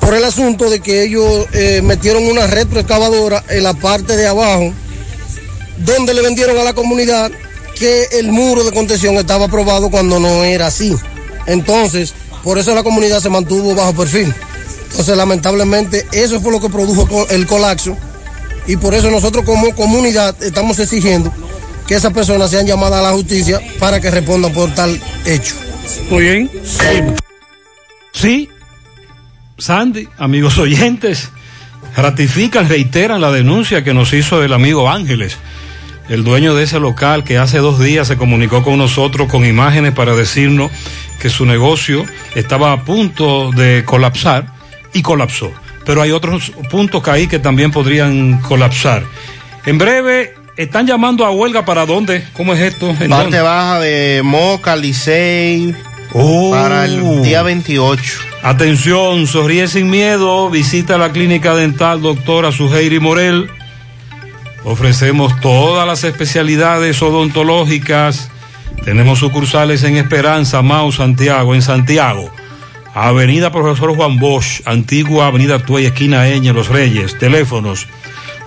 por 0.00 0.14
el 0.14 0.24
asunto 0.24 0.70
de 0.70 0.80
que 0.80 1.04
ellos 1.04 1.46
eh, 1.52 1.80
metieron 1.82 2.24
una 2.24 2.46
retroexcavadora 2.46 3.44
en 3.48 3.62
la 3.62 3.74
parte 3.74 4.16
de 4.16 4.26
abajo, 4.26 4.72
donde 5.78 6.14
le 6.14 6.22
vendieron 6.22 6.58
a 6.58 6.64
la 6.64 6.72
comunidad 6.72 7.30
que 7.78 8.08
el 8.12 8.32
muro 8.32 8.64
de 8.64 8.72
contención 8.72 9.14
estaba 9.16 9.46
aprobado 9.46 9.90
cuando 9.90 10.18
no 10.18 10.44
era 10.44 10.66
así. 10.66 10.94
Entonces, 11.46 12.14
por 12.42 12.58
eso 12.58 12.74
la 12.74 12.82
comunidad 12.82 13.20
se 13.20 13.30
mantuvo 13.30 13.74
bajo 13.74 13.94
perfil. 13.94 14.34
Entonces, 14.90 15.16
lamentablemente, 15.16 16.06
eso 16.12 16.40
fue 16.40 16.52
lo 16.52 16.60
que 16.60 16.68
produjo 16.68 17.28
el 17.28 17.46
colapso 17.46 17.96
y 18.66 18.76
por 18.76 18.94
eso 18.94 19.10
nosotros 19.10 19.44
como 19.44 19.74
comunidad 19.74 20.34
estamos 20.42 20.78
exigiendo 20.78 21.32
que 21.90 21.96
esas 21.96 22.12
personas 22.12 22.52
sean 22.52 22.68
llamadas 22.68 23.00
a 23.00 23.02
la 23.02 23.10
justicia 23.10 23.60
para 23.80 24.00
que 24.00 24.12
respondan 24.12 24.52
por 24.52 24.72
tal 24.72 24.96
hecho. 25.26 25.56
Muy 26.08 26.22
bien. 26.22 26.50
Sí, 28.12 28.48
Sandy, 29.58 30.08
amigos 30.16 30.56
oyentes, 30.58 31.30
ratifican, 31.96 32.68
reiteran 32.68 33.20
la 33.20 33.32
denuncia 33.32 33.82
que 33.82 33.92
nos 33.92 34.12
hizo 34.12 34.40
el 34.44 34.52
amigo 34.52 34.88
Ángeles, 34.88 35.36
el 36.08 36.22
dueño 36.22 36.54
de 36.54 36.62
ese 36.62 36.78
local 36.78 37.24
que 37.24 37.38
hace 37.38 37.58
dos 37.58 37.80
días 37.80 38.06
se 38.06 38.16
comunicó 38.16 38.62
con 38.62 38.78
nosotros 38.78 39.28
con 39.28 39.44
imágenes 39.44 39.92
para 39.92 40.14
decirnos 40.14 40.70
que 41.20 41.28
su 41.28 41.44
negocio 41.44 42.06
estaba 42.36 42.70
a 42.70 42.84
punto 42.84 43.50
de 43.50 43.82
colapsar 43.84 44.46
y 44.92 45.02
colapsó. 45.02 45.50
Pero 45.84 46.02
hay 46.02 46.12
otros 46.12 46.52
puntos 46.70 47.02
que 47.02 47.26
que 47.26 47.40
también 47.40 47.72
podrían 47.72 48.40
colapsar. 48.42 49.02
En 49.66 49.76
breve 49.76 50.39
están 50.62 50.86
llamando 50.86 51.24
a 51.24 51.30
huelga 51.30 51.64
para 51.64 51.86
dónde? 51.86 52.24
¿Cómo 52.34 52.52
es 52.54 52.60
esto? 52.60 52.90
¿En 52.90 52.96
Parte 53.08 53.08
dónde? 53.24 53.40
baja 53.40 53.80
de 53.80 54.20
Moca, 54.24 54.76
Licey, 54.76 55.74
Oh. 56.12 56.50
para 56.50 56.84
el 56.86 57.22
día 57.22 57.42
28. 57.42 58.02
Atención, 58.42 59.26
sonríe 59.26 59.68
sin 59.68 59.88
miedo, 59.90 60.50
visita 60.50 60.98
la 60.98 61.12
clínica 61.12 61.54
dental 61.54 62.00
doctora 62.02 62.50
Suheiri 62.52 62.98
Morel. 63.00 63.48
Ofrecemos 64.64 65.38
todas 65.40 65.86
las 65.86 66.04
especialidades 66.04 67.00
odontológicas. 67.02 68.30
Tenemos 68.84 69.18
sucursales 69.20 69.82
en 69.84 69.96
Esperanza, 69.96 70.62
Mau, 70.62 70.90
Santiago, 70.92 71.54
en 71.54 71.62
Santiago. 71.62 72.30
Avenida 72.94 73.52
Profesor 73.52 73.94
Juan 73.94 74.18
Bosch, 74.18 74.62
antigua 74.64 75.26
Avenida 75.28 75.60
Tuey, 75.60 75.86
esquina 75.86 76.28
Eñe, 76.28 76.52
Los 76.52 76.68
Reyes. 76.68 77.16
Teléfonos 77.18 77.86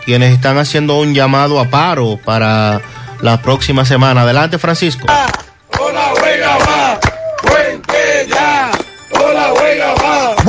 quienes 0.05 0.33
están 0.33 0.59
haciendo 0.59 0.99
un 0.99 1.15
llamado 1.15 1.61
a 1.61 1.69
paro 1.69 2.19
para 2.25 2.81
la 3.21 3.41
próxima 3.43 3.85
semana. 3.85 4.23
Adelante, 4.23 4.59
Francisco. 4.59 5.07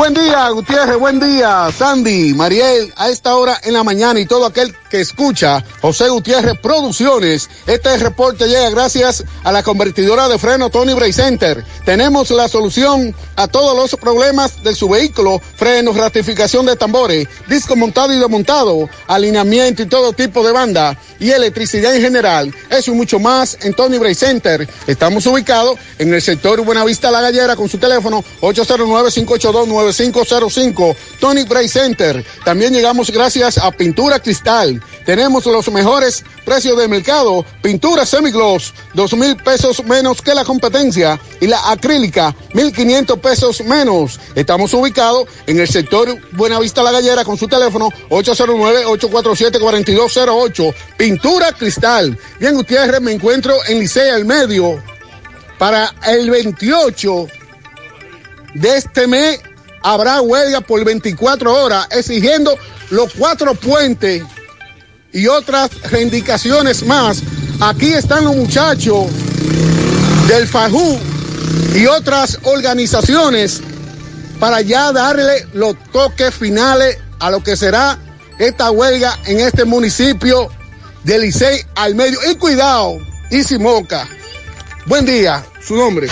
Buen 0.03 0.15
día, 0.15 0.49
Gutiérrez, 0.49 0.99
buen 0.99 1.17
día, 1.17 1.69
Sandy, 1.71 2.33
Mariel, 2.33 2.93
a 2.97 3.07
esta 3.07 3.37
hora 3.37 3.57
en 3.63 3.71
la 3.73 3.85
mañana 3.85 4.19
y 4.19 4.25
todo 4.25 4.45
aquel 4.45 4.75
que 4.91 4.99
escucha 4.99 5.63
José 5.81 6.09
Gutiérrez 6.09 6.59
Producciones. 6.59 7.49
Este 7.65 7.95
reporte 7.95 8.49
llega 8.49 8.69
gracias 8.69 9.23
a 9.45 9.53
la 9.53 9.63
convertidora 9.63 10.27
de 10.27 10.37
freno 10.37 10.69
Tony 10.69 10.93
Bray 10.93 11.13
Center. 11.13 11.63
Tenemos 11.85 12.31
la 12.31 12.49
solución 12.49 13.15
a 13.37 13.47
todos 13.47 13.77
los 13.77 13.97
problemas 13.99 14.61
de 14.61 14.75
su 14.75 14.89
vehículo, 14.89 15.41
frenos, 15.55 15.95
ratificación 15.95 16.65
de 16.65 16.75
tambores, 16.75 17.25
disco 17.47 17.77
montado 17.77 18.11
y 18.11 18.19
desmontado, 18.19 18.89
alineamiento 19.07 19.83
y 19.83 19.85
todo 19.85 20.11
tipo 20.11 20.45
de 20.45 20.51
banda 20.51 20.99
y 21.17 21.31
electricidad 21.31 21.95
en 21.95 22.01
general. 22.01 22.53
Eso 22.69 22.91
y 22.91 22.95
mucho 22.95 23.19
más 23.19 23.57
en 23.61 23.73
Tony 23.73 23.97
Bray 23.97 24.15
Center. 24.15 24.67
Estamos 24.85 25.25
ubicados 25.27 25.79
en 25.97 26.13
el 26.13 26.21
sector 26.21 26.59
Buenavista 26.61 27.09
La 27.09 27.21
Gallera 27.21 27.55
con 27.55 27.69
su 27.69 27.77
teléfono 27.77 28.21
809-582-9505. 29.93 30.95
Tony 31.19 31.43
Bray 31.43 31.67
Center. 31.67 32.25
También 32.43 32.73
llegamos 32.73 33.11
gracias 33.11 33.57
a 33.57 33.71
Pintura 33.71 34.19
Cristal. 34.19 34.81
Tenemos 35.05 35.45
los 35.45 35.71
mejores 35.71 36.23
precios 36.45 36.77
del 36.77 36.89
mercado. 36.89 37.45
Pintura 37.61 38.05
semigloss, 38.05 38.73
dos 38.93 39.13
mil 39.13 39.35
pesos 39.37 39.83
menos 39.83 40.21
que 40.21 40.33
la 40.33 40.45
competencia. 40.45 41.19
Y 41.41 41.47
la 41.47 41.71
acrílica, 41.71 42.35
mil 42.53 42.71
quinientos 42.73 43.19
pesos 43.19 43.63
menos. 43.63 44.19
Estamos 44.35 44.73
ubicados 44.73 45.27
en 45.47 45.59
el 45.59 45.67
sector 45.67 46.15
Buenavista 46.31 46.83
La 46.83 46.91
Gallera 46.91 47.23
con 47.23 47.37
su 47.37 47.47
teléfono 47.47 47.89
809-847-4208. 48.09 50.73
Pintura 50.97 51.53
Cristal. 51.53 52.17
Bien, 52.39 52.55
Gutiérrez, 52.55 53.01
me 53.01 53.11
encuentro 53.11 53.55
en 53.67 53.79
Licea 53.79 54.15
al 54.15 54.25
medio. 54.25 54.81
Para 55.57 55.93
el 56.07 56.29
28 56.29 57.27
de 58.55 58.77
este 58.77 59.07
mes 59.07 59.39
habrá 59.83 60.21
huelga 60.21 60.61
por 60.61 60.83
24 60.83 61.53
horas 61.53 61.87
exigiendo 61.91 62.57
los 62.89 63.13
cuatro 63.13 63.53
puentes 63.53 64.23
y 65.11 65.27
otras 65.27 65.69
reivindicaciones 65.91 66.85
más. 66.85 67.21
Aquí 67.59 67.93
están 67.93 68.23
los 68.23 68.35
muchachos 68.35 69.07
del 70.27 70.47
FAJU 70.47 70.99
y 71.75 71.85
otras 71.85 72.39
organizaciones 72.43 73.61
para 74.39 74.61
ya 74.61 74.91
darle 74.91 75.45
los 75.53 75.75
toques 75.91 76.33
finales 76.33 76.97
a 77.19 77.29
lo 77.29 77.43
que 77.43 77.55
será 77.55 77.99
esta 78.39 78.71
huelga 78.71 79.17
en 79.25 79.39
este 79.39 79.65
municipio 79.65 80.49
de 81.03 81.19
Licey 81.19 81.61
al 81.75 81.95
medio. 81.95 82.19
Y 82.29 82.35
cuidado, 82.35 82.97
y. 83.29 83.41
Buen 84.85 85.05
día, 85.05 85.45
su 85.65 85.75
nombre. 85.75 86.07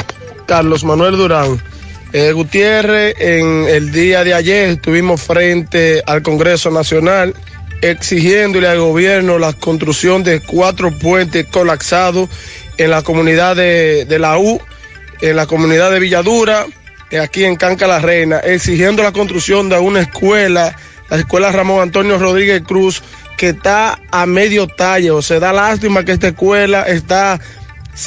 Carlos 0.46 0.84
Manuel 0.84 1.18
Durán. 1.18 1.71
Eh, 2.14 2.34
Gutiérrez, 2.34 3.16
en 3.20 3.68
el 3.70 3.94
día 3.94 4.24
de 4.26 4.34
ayer 4.34 4.70
estuvimos 4.70 5.22
frente 5.22 6.04
al 6.06 6.22
Congreso 6.22 6.70
Nacional 6.70 7.34
exigiéndole 7.82 8.68
al 8.68 8.80
gobierno 8.80 9.40
la 9.40 9.54
construcción 9.54 10.24
de 10.24 10.42
cuatro 10.42 10.92
puentes 10.92 11.46
colapsados 11.48 12.30
en 12.78 12.92
la 12.92 13.02
comunidad 13.02 13.56
de, 13.56 14.06
de 14.06 14.20
la 14.20 14.38
U, 14.38 14.60
en 15.22 15.36
la 15.36 15.48
comunidad 15.48 15.92
de 15.92 16.00
Villadura, 16.00 16.66
eh, 17.10 17.20
aquí 17.20 17.44
en 17.44 17.56
Canca 17.56 17.88
la 17.88 18.00
Reina, 18.00 18.40
exigiendo 18.40 19.04
la 19.04 19.12
construcción 19.12 19.70
de 19.70 19.78
una 19.80 20.02
escuela, 20.02 20.76
la 21.10 21.18
escuela 21.18 21.52
Ramón 21.52 21.82
Antonio 21.82 22.18
Rodríguez 22.18 22.62
Cruz, 22.62 23.02
que 23.38 23.50
está 23.50 24.00
a 24.12 24.26
medio 24.26 24.68
talle, 24.68 25.12
o 25.12 25.22
sea, 25.22 25.40
da 25.40 25.52
lástima 25.52 26.06
que 26.06 26.12
esta 26.12 26.28
escuela 26.28 26.84
está 26.84 27.40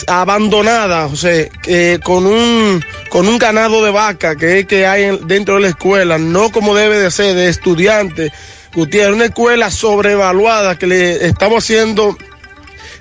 abandonada, 0.07 1.09
sea, 1.17 1.49
que 1.63 2.01
con 2.03 2.27
un 2.27 2.83
con 3.11 3.29
un 3.29 3.39
ganado 3.39 3.85
de 3.85 3.91
vaca 3.91 4.37
que 4.37 4.61
es 4.61 4.67
que 4.67 4.87
hay 4.87 5.05
en- 5.05 5.27
dentro 5.29 5.55
de 5.57 5.61
la 5.63 5.69
escuela, 5.69 6.19
no 6.19 6.51
como 6.51 6.75
debe 6.75 6.99
de 6.99 7.11
ser 7.11 7.35
de 7.35 7.49
estudiantes. 7.49 8.33
Gutiérrez, 8.75 9.15
una 9.15 9.27
escuela 9.27 9.71
sobrevaluada 9.71 10.77
que 10.79 10.87
le 10.89 11.27
estamos 11.27 11.63
haciendo, 11.63 12.17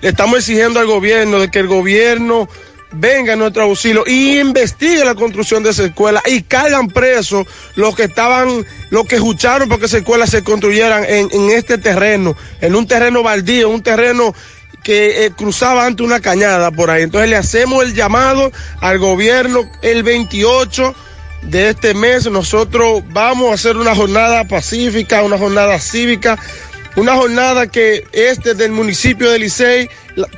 le 0.01 0.09
estamos 0.09 0.37
exigiendo 0.39 0.79
al 0.79 0.85
gobierno 0.85 1.39
de 1.39 1.49
que 1.49 1.59
el 1.59 1.67
gobierno 1.67 2.47
venga 2.95 3.33
a 3.33 3.35
nuestro 3.35 3.63
auxilio 3.63 4.03
y 4.05 4.39
investigue 4.39 5.03
la 5.03 5.15
construcción 5.15 5.63
de 5.63 5.71
esa 5.71 5.83
escuela 5.85 6.21
y 6.27 6.43
caigan 6.43 6.89
presos 6.89 7.47
los 7.75 7.95
que 7.95 8.03
estaban, 8.03 8.63
los 8.91 9.07
que 9.07 9.15
escucharon 9.15 9.67
porque 9.67 9.87
esa 9.87 9.97
escuela 9.97 10.27
se 10.27 10.43
construyeran 10.43 11.03
en, 11.05 11.27
en 11.31 11.49
este 11.49 11.79
terreno, 11.79 12.35
en 12.61 12.75
un 12.75 12.85
terreno 12.85 13.23
baldío, 13.23 13.69
un 13.69 13.81
terreno 13.81 14.35
que 14.83 15.25
eh, 15.25 15.31
cruzaba 15.31 15.85
ante 15.85 16.03
una 16.03 16.19
cañada 16.19 16.71
por 16.71 16.89
ahí. 16.89 17.03
Entonces 17.03 17.29
le 17.29 17.37
hacemos 17.37 17.83
el 17.83 17.93
llamado 17.93 18.51
al 18.81 18.99
gobierno 18.99 19.69
el 19.81 20.03
28 20.03 20.93
de 21.43 21.69
este 21.69 21.93
mes. 21.93 22.29
Nosotros 22.29 23.03
vamos 23.09 23.51
a 23.51 23.53
hacer 23.53 23.77
una 23.77 23.95
jornada 23.95 24.43
pacífica, 24.45 25.23
una 25.23 25.37
jornada 25.37 25.79
cívica, 25.79 26.37
una 26.95 27.15
jornada 27.15 27.67
que 27.67 28.05
es 28.11 28.39
desde 28.39 28.65
el 28.65 28.71
municipio 28.71 29.31
de 29.31 29.39
Licey, 29.39 29.89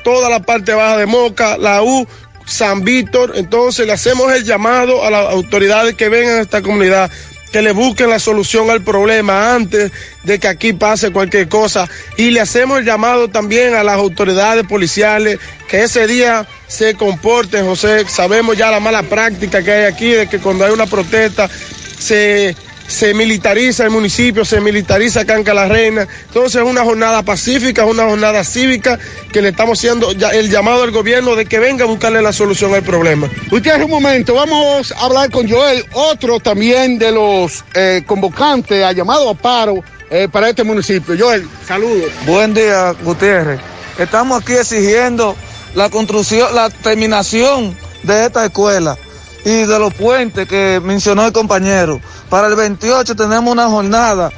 toda 0.03 0.29
la 0.29 0.41
parte 0.41 0.73
baja 0.73 0.97
de 0.97 1.05
Moca, 1.05 1.57
la 1.57 1.83
U, 1.83 2.07
San 2.45 2.83
Víctor. 2.83 3.33
Entonces 3.35 3.87
le 3.87 3.93
hacemos 3.93 4.31
el 4.33 4.43
llamado 4.43 5.03
a 5.03 5.09
las 5.09 5.31
autoridades 5.31 5.95
que 5.95 6.09
vengan 6.09 6.37
a 6.37 6.41
esta 6.41 6.61
comunidad 6.61 7.11
que 7.55 7.61
le 7.61 7.71
busquen 7.71 8.09
la 8.09 8.19
solución 8.19 8.69
al 8.69 8.81
problema 8.81 9.55
antes 9.55 9.89
de 10.23 10.39
que 10.39 10.49
aquí 10.49 10.73
pase 10.73 11.13
cualquier 11.13 11.47
cosa. 11.47 11.87
Y 12.17 12.31
le 12.31 12.41
hacemos 12.41 12.79
el 12.79 12.85
llamado 12.85 13.29
también 13.29 13.75
a 13.75 13.83
las 13.85 13.95
autoridades 13.95 14.65
policiales 14.67 15.39
que 15.69 15.83
ese 15.83 16.05
día 16.05 16.45
se 16.67 16.95
comporten, 16.95 17.65
José. 17.65 18.03
Sabemos 18.09 18.57
ya 18.57 18.71
la 18.71 18.81
mala 18.81 19.03
práctica 19.03 19.63
que 19.63 19.71
hay 19.71 19.85
aquí, 19.85 20.09
de 20.09 20.27
que 20.27 20.39
cuando 20.39 20.65
hay 20.65 20.73
una 20.73 20.85
protesta 20.85 21.49
se 21.97 22.57
se 22.87 23.13
militariza 23.13 23.83
el 23.83 23.89
municipio, 23.89 24.45
se 24.45 24.61
militariza 24.61 25.25
Canca 25.25 25.53
la 25.53 25.67
Reina. 25.67 26.07
Entonces 26.27 26.61
es 26.61 26.67
una 26.67 26.83
jornada 26.83 27.23
pacífica, 27.23 27.83
es 27.83 27.89
una 27.89 28.05
jornada 28.05 28.43
cívica 28.43 28.99
que 29.31 29.41
le 29.41 29.49
estamos 29.49 29.79
haciendo 29.79 30.11
ya 30.13 30.29
el 30.29 30.49
llamado 30.49 30.83
al 30.83 30.91
gobierno 30.91 31.35
de 31.35 31.45
que 31.45 31.59
venga 31.59 31.85
a 31.85 31.87
buscarle 31.87 32.21
la 32.21 32.33
solución 32.33 32.73
al 32.73 32.83
problema. 32.83 33.29
Usted 33.51 33.81
un 33.83 33.89
momento, 33.89 34.33
vamos 34.35 34.91
a 34.91 35.05
hablar 35.05 35.29
con 35.31 35.49
Joel, 35.49 35.85
otro 35.93 36.39
también 36.39 36.97
de 36.97 37.11
los 37.11 37.63
eh, 37.73 38.03
convocantes 38.05 38.83
a 38.83 38.91
llamado 38.91 39.29
a 39.29 39.33
paro 39.33 39.83
eh, 40.09 40.27
para 40.31 40.49
este 40.49 40.63
municipio. 40.63 41.15
Joel, 41.17 41.47
saludos. 41.67 42.11
Buen 42.25 42.53
día, 42.53 42.93
Gutiérrez. 43.03 43.59
Estamos 43.97 44.41
aquí 44.41 44.53
exigiendo 44.53 45.35
la 45.73 45.89
construcción, 45.89 46.53
la 46.53 46.69
terminación 46.69 47.75
de 48.03 48.25
esta 48.25 48.45
escuela 48.45 48.97
y 49.45 49.63
de 49.63 49.79
los 49.79 49.93
puentes 49.93 50.47
que 50.47 50.81
mencionó 50.83 51.25
el 51.25 51.31
compañero. 51.31 52.01
Para 52.29 52.47
el 52.47 52.55
28 52.55 53.15
tenemos 53.15 53.53
una 53.53 53.67
jornada, 53.67 54.31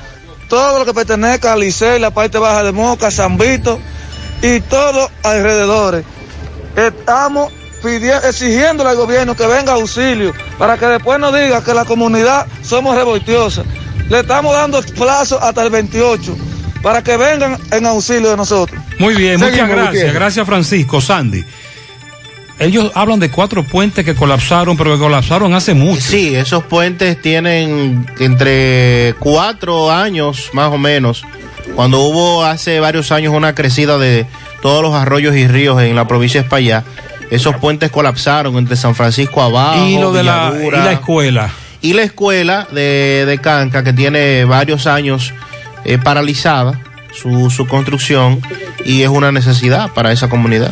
todo 0.50 0.80
lo 0.80 0.86
que 0.86 0.94
pertenezca 0.94 1.54
a 1.54 1.56
Licey, 1.56 2.00
la 2.00 2.12
parte 2.12 2.38
baja 2.38 2.62
de 2.62 2.74
Moca, 2.74 3.10
San 3.10 3.38
Vito 3.38 3.80
y 4.42 4.60
todos 4.60 5.10
alrededores. 5.24 6.04
Estamos 6.76 7.52
pidiendo, 7.82 8.28
exigiéndole 8.28 8.90
al 8.90 8.98
gobierno 8.98 9.36
que 9.36 9.48
venga 9.48 9.74
auxilio 9.74 10.34
para 10.60 10.78
que 10.78 10.86
después 10.86 11.20
nos 11.20 11.34
diga 11.34 11.64
que 11.64 11.74
la 11.74 11.86
comunidad 11.86 12.46
somos 12.62 12.96
revoltiosa. 12.96 13.64
Le 14.10 14.20
estamos 14.20 14.54
dando 14.54 14.82
plazo 14.82 15.42
hasta 15.42 15.64
el 15.64 15.70
28 15.70 16.36
para 16.84 17.02
que 17.02 17.16
vengan 17.16 17.58
en 17.72 17.86
auxilio 17.86 18.30
de 18.30 18.38
nosotros. 18.38 18.80
Muy 19.00 19.16
bien, 19.16 19.40
muchas 19.40 19.70
gracias. 19.70 20.14
Gracias, 20.14 20.46
Francisco. 20.46 21.00
Sandy. 21.00 21.46
Ellos 22.60 22.92
hablan 22.96 23.20
de 23.20 23.30
cuatro 23.30 23.64
puentes 23.64 24.04
que 24.04 24.16
colapsaron, 24.16 24.76
pero 24.78 24.94
que 24.94 25.00
colapsaron 25.00 25.54
hace 25.54 25.74
mucho. 25.76 26.02
Sí, 26.02 26.34
esos 26.36 26.64
puentes 26.64 27.22
tienen 27.22 28.06
entre 28.20 29.14
cuatro 29.20 29.92
años 29.92 30.50
más 30.54 30.72
o 30.74 30.78
menos. 30.78 31.24
Cuando 31.76 32.00
hubo 32.00 32.44
hace 32.44 32.80
varios 32.80 33.12
años 33.12 33.34
una 33.36 33.54
crecida 33.54 33.98
de 34.00 34.26
todos 34.62 34.82
los 34.82 34.96
arroyos 34.96 35.36
y 35.36 35.48
ríos 35.48 35.80
en 35.82 35.96
la 35.96 36.08
provincia 36.08 36.40
de 36.42 36.46
España, 36.46 36.84
esos 37.30 37.56
puentes 37.58 37.92
colapsaron 37.92 38.58
entre 38.58 38.76
San 38.76 38.96
Francisco 38.96 39.42
abajo, 39.44 39.86
y 39.86 40.00
lo 40.00 40.12
de 40.12 40.24
la, 40.24 40.50
y 40.50 40.56
Villadura, 40.56 40.84
la 40.86 40.92
escuela. 40.94 41.50
y 41.82 41.94
la 41.94 42.02
escuela 42.04 42.68
de, 42.72 43.26
de 43.28 43.38
Canca, 43.40 43.84
que 43.84 43.94
tiene 43.94 44.46
varios 44.46 44.88
años 44.88 45.34
eh, 45.86 46.00
paralizada 46.00 46.80
su, 47.14 47.50
su 47.52 47.68
construcción 47.68 48.42
y 48.86 49.04
es 49.04 49.10
una 49.10 49.32
necesidad 49.32 49.92
para 49.94 50.12
esa 50.12 50.30
comunidad. 50.30 50.72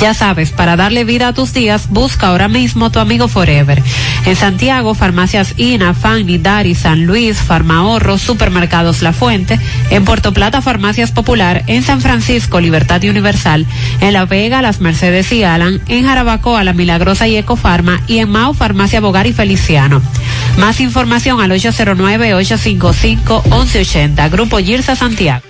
Ya 0.00 0.14
sabes, 0.14 0.50
para 0.50 0.74
darle 0.76 1.04
vida 1.04 1.28
a 1.28 1.32
tus 1.32 1.52
días, 1.52 1.88
busca 1.90 2.26
ahora 2.26 2.48
mismo 2.48 2.90
tu 2.90 2.98
amigo 2.98 3.28
Forever. 3.28 3.80
En 4.26 4.34
Santiago, 4.34 4.94
farmacias 4.94 5.54
INA, 5.56 5.94
Fanny, 5.94 6.38
Dari, 6.38 6.74
San 6.74 7.06
Luis, 7.06 7.38
Farmahorro, 7.38 8.18
Supermercados 8.18 9.00
La 9.00 9.12
Fuente. 9.12 9.60
En 9.90 10.04
Puerto 10.04 10.32
Plata, 10.32 10.60
Farmacias 10.60 11.12
Popular. 11.12 11.62
En 11.68 11.84
San 11.84 12.00
Francisco, 12.00 12.60
Libertad 12.60 13.00
y 13.02 13.08
Universal. 13.08 13.64
En 14.00 14.12
La 14.12 14.26
Vega, 14.26 14.60
Las 14.60 14.80
Mercedes 14.80 15.30
y 15.32 15.44
Alan. 15.44 15.80
En 15.86 16.04
Jarabacoa, 16.04 16.64
La 16.64 16.72
Milagrosa 16.72 17.28
y 17.28 17.36
Ecofarma. 17.36 18.02
Y 18.08 18.18
en 18.18 18.28
Mao, 18.28 18.54
Farmacia 18.54 19.00
Bogar 19.00 19.28
y 19.28 19.32
Feliciano. 19.32 20.02
Más 20.58 20.80
información 20.80 21.40
al 21.40 21.52
809-855-1180. 21.52 24.30
Grupo 24.30 24.58
Girsa 24.58 24.96
Santiago. 24.96 25.44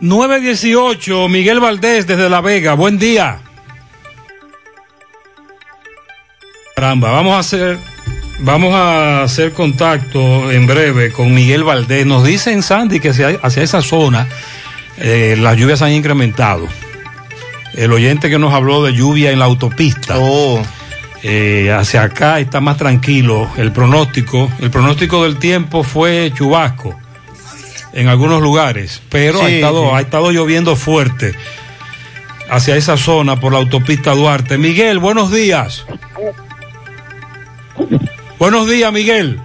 918, 0.00 1.28
Miguel 1.28 1.60
Valdés 1.60 2.06
desde 2.06 2.30
La 2.30 2.40
Vega. 2.40 2.72
Buen 2.74 2.98
día. 2.98 3.40
Caramba, 6.82 7.12
vamos 7.12 7.36
a 7.36 7.38
hacer, 7.38 7.78
vamos 8.40 8.74
a 8.74 9.22
hacer 9.22 9.52
contacto 9.52 10.50
en 10.50 10.66
breve 10.66 11.12
con 11.12 11.32
Miguel 11.32 11.62
Valdés. 11.62 12.04
Nos 12.04 12.24
dicen 12.24 12.60
Sandy 12.60 12.98
que 12.98 13.10
hacia, 13.10 13.38
hacia 13.40 13.62
esa 13.62 13.82
zona 13.82 14.26
eh, 14.96 15.36
las 15.38 15.56
lluvias 15.56 15.80
han 15.82 15.92
incrementado. 15.92 16.66
El 17.74 17.92
oyente 17.92 18.28
que 18.28 18.36
nos 18.40 18.52
habló 18.52 18.82
de 18.82 18.94
lluvia 18.94 19.30
en 19.30 19.38
la 19.38 19.44
autopista. 19.44 20.16
Eh, 21.22 21.70
hacia 21.70 22.02
acá 22.02 22.40
está 22.40 22.60
más 22.60 22.78
tranquilo 22.78 23.48
el 23.58 23.70
pronóstico. 23.70 24.50
El 24.58 24.72
pronóstico 24.72 25.22
del 25.22 25.36
tiempo 25.36 25.84
fue 25.84 26.32
chubasco 26.34 26.98
en 27.92 28.08
algunos 28.08 28.42
lugares, 28.42 29.00
pero 29.08 29.40
ha, 29.40 29.48
estado, 29.48 29.90
sí. 29.90 29.94
ha 29.94 30.00
estado 30.00 30.32
lloviendo 30.32 30.74
fuerte 30.74 31.32
hacia 32.50 32.74
esa 32.74 32.96
zona 32.96 33.38
por 33.38 33.52
la 33.52 33.60
autopista 33.60 34.16
Duarte. 34.16 34.58
Miguel, 34.58 34.98
buenos 34.98 35.30
días. 35.30 35.86
Buenos 38.38 38.68
días, 38.68 38.92
Miguel. 38.92 39.38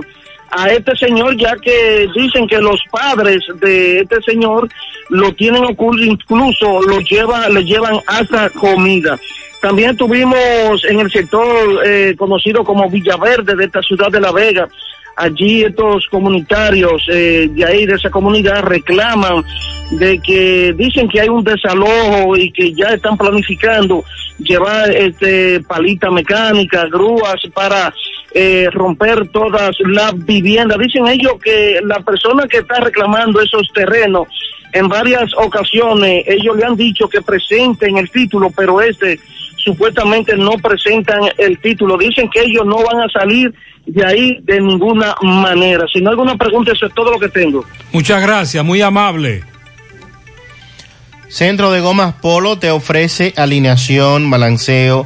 a 0.51 0.67
este 0.67 0.95
señor, 0.97 1.37
ya 1.37 1.55
que 1.55 2.07
dicen 2.15 2.47
que 2.47 2.57
los 2.57 2.81
padres 2.91 3.39
de 3.61 4.01
este 4.01 4.21
señor 4.21 4.67
lo 5.09 5.33
tienen 5.33 5.63
oculto, 5.63 6.03
incluso 6.03 6.81
lo 6.81 6.99
llevan, 6.99 7.53
le 7.53 7.63
llevan 7.63 7.95
hasta 8.05 8.49
comida. 8.49 9.17
También 9.61 9.95
tuvimos 9.95 10.83
en 10.89 10.99
el 10.99 11.11
sector 11.11 11.81
eh, 11.85 12.15
conocido 12.17 12.63
como 12.63 12.89
Villaverde 12.89 13.55
de 13.55 13.65
esta 13.65 13.81
ciudad 13.81 14.11
de 14.11 14.19
La 14.19 14.31
Vega. 14.31 14.67
Allí 15.15 15.63
estos 15.63 16.07
comunitarios 16.07 17.03
eh, 17.09 17.47
de 17.49 17.65
ahí, 17.65 17.85
de 17.85 17.95
esa 17.95 18.09
comunidad, 18.09 18.63
reclaman 18.63 19.43
de 19.91 20.19
que 20.19 20.73
dicen 20.75 21.07
que 21.07 21.21
hay 21.21 21.29
un 21.29 21.43
desalojo 21.43 22.35
y 22.37 22.51
que 22.51 22.73
ya 22.73 22.87
están 22.87 23.17
planificando 23.17 24.03
llevar 24.39 24.89
este 24.89 25.61
palita 25.61 26.09
mecánica, 26.09 26.87
grúas 26.87 27.41
para 27.53 27.93
eh, 28.33 28.69
romper 28.71 29.27
todas 29.29 29.75
las 29.79 30.13
viviendas. 30.25 30.77
Dicen 30.79 31.07
ellos 31.07 31.33
que 31.43 31.79
la 31.83 31.99
persona 31.99 32.47
que 32.47 32.57
está 32.57 32.79
reclamando 32.79 33.41
esos 33.41 33.67
terrenos 33.73 34.27
en 34.73 34.87
varias 34.87 35.33
ocasiones 35.35 36.23
ellos 36.27 36.55
le 36.55 36.65
han 36.65 36.75
dicho 36.75 37.09
que 37.09 37.21
presenten 37.21 37.97
el 37.97 38.09
título, 38.09 38.49
pero 38.55 38.81
este 38.81 39.19
supuestamente 39.57 40.35
no 40.35 40.51
presentan 40.53 41.19
el 41.37 41.59
título. 41.59 41.97
Dicen 41.97 42.29
que 42.29 42.41
ellos 42.41 42.65
no 42.65 42.77
van 42.77 43.01
a 43.01 43.09
salir 43.09 43.53
de 43.85 44.05
ahí 44.05 44.39
de 44.43 44.59
ninguna 44.59 45.15
manera. 45.21 45.85
Si 45.91 45.99
no 45.99 46.09
hay 46.09 46.13
alguna 46.13 46.35
pregunta, 46.35 46.71
eso 46.71 46.85
es 46.85 46.93
todo 46.93 47.11
lo 47.11 47.19
que 47.19 47.29
tengo. 47.29 47.65
Muchas 47.91 48.21
gracias, 48.21 48.63
muy 48.63 48.81
amable. 48.81 49.43
Centro 51.27 51.71
de 51.71 51.79
Gomas 51.79 52.13
Polo 52.15 52.57
te 52.57 52.71
ofrece 52.71 53.33
alineación, 53.37 54.29
balanceo, 54.29 55.05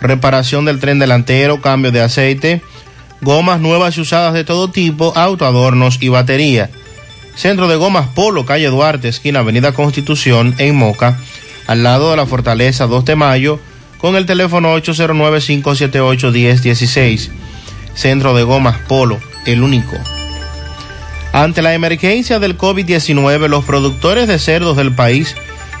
reparación 0.00 0.64
del 0.64 0.80
tren 0.80 0.98
delantero, 0.98 1.60
cambio 1.60 1.92
de 1.92 2.00
aceite, 2.00 2.62
gomas 3.20 3.60
nuevas 3.60 3.96
y 3.96 4.00
usadas 4.02 4.34
de 4.34 4.44
todo 4.44 4.70
tipo, 4.70 5.12
autoadornos 5.16 5.98
y 6.00 6.08
batería. 6.08 6.70
Centro 7.34 7.66
de 7.66 7.74
Gomas 7.76 8.08
Polo, 8.08 8.44
calle 8.46 8.68
Duarte, 8.68 9.08
esquina 9.08 9.40
Avenida 9.40 9.72
Constitución, 9.72 10.54
en 10.58 10.76
Moca, 10.76 11.18
al 11.66 11.82
lado 11.82 12.10
de 12.10 12.16
la 12.16 12.26
Fortaleza 12.26 12.86
2 12.86 13.04
de 13.04 13.16
Mayo, 13.16 13.58
con 13.98 14.14
el 14.16 14.24
teléfono 14.26 14.76
809-578-1016. 14.78 17.30
Centro 17.94 18.34
de 18.34 18.42
Gomas 18.44 18.78
Polo, 18.86 19.18
el 19.46 19.62
único. 19.62 19.96
Ante 21.32 21.62
la 21.62 21.72
emergencia 21.74 22.38
del 22.38 22.56
COVID-19, 22.56 23.48
los 23.48 23.64
productores 23.64 24.28
de 24.28 24.38
cerdos 24.38 24.76
del 24.76 24.94
país 24.94 25.34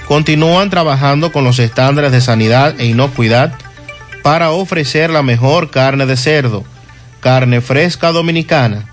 continúan 0.08 0.70
trabajando 0.70 1.30
con 1.30 1.44
los 1.44 1.60
estándares 1.60 2.10
de 2.10 2.20
sanidad 2.20 2.74
e 2.80 2.86
inocuidad 2.86 3.56
para 4.24 4.52
ofrecer 4.52 5.10
la 5.10 5.22
mejor 5.22 5.70
carne 5.70 6.06
de 6.06 6.16
cerdo, 6.16 6.64
carne 7.20 7.60
fresca 7.60 8.10
dominicana. 8.10 8.86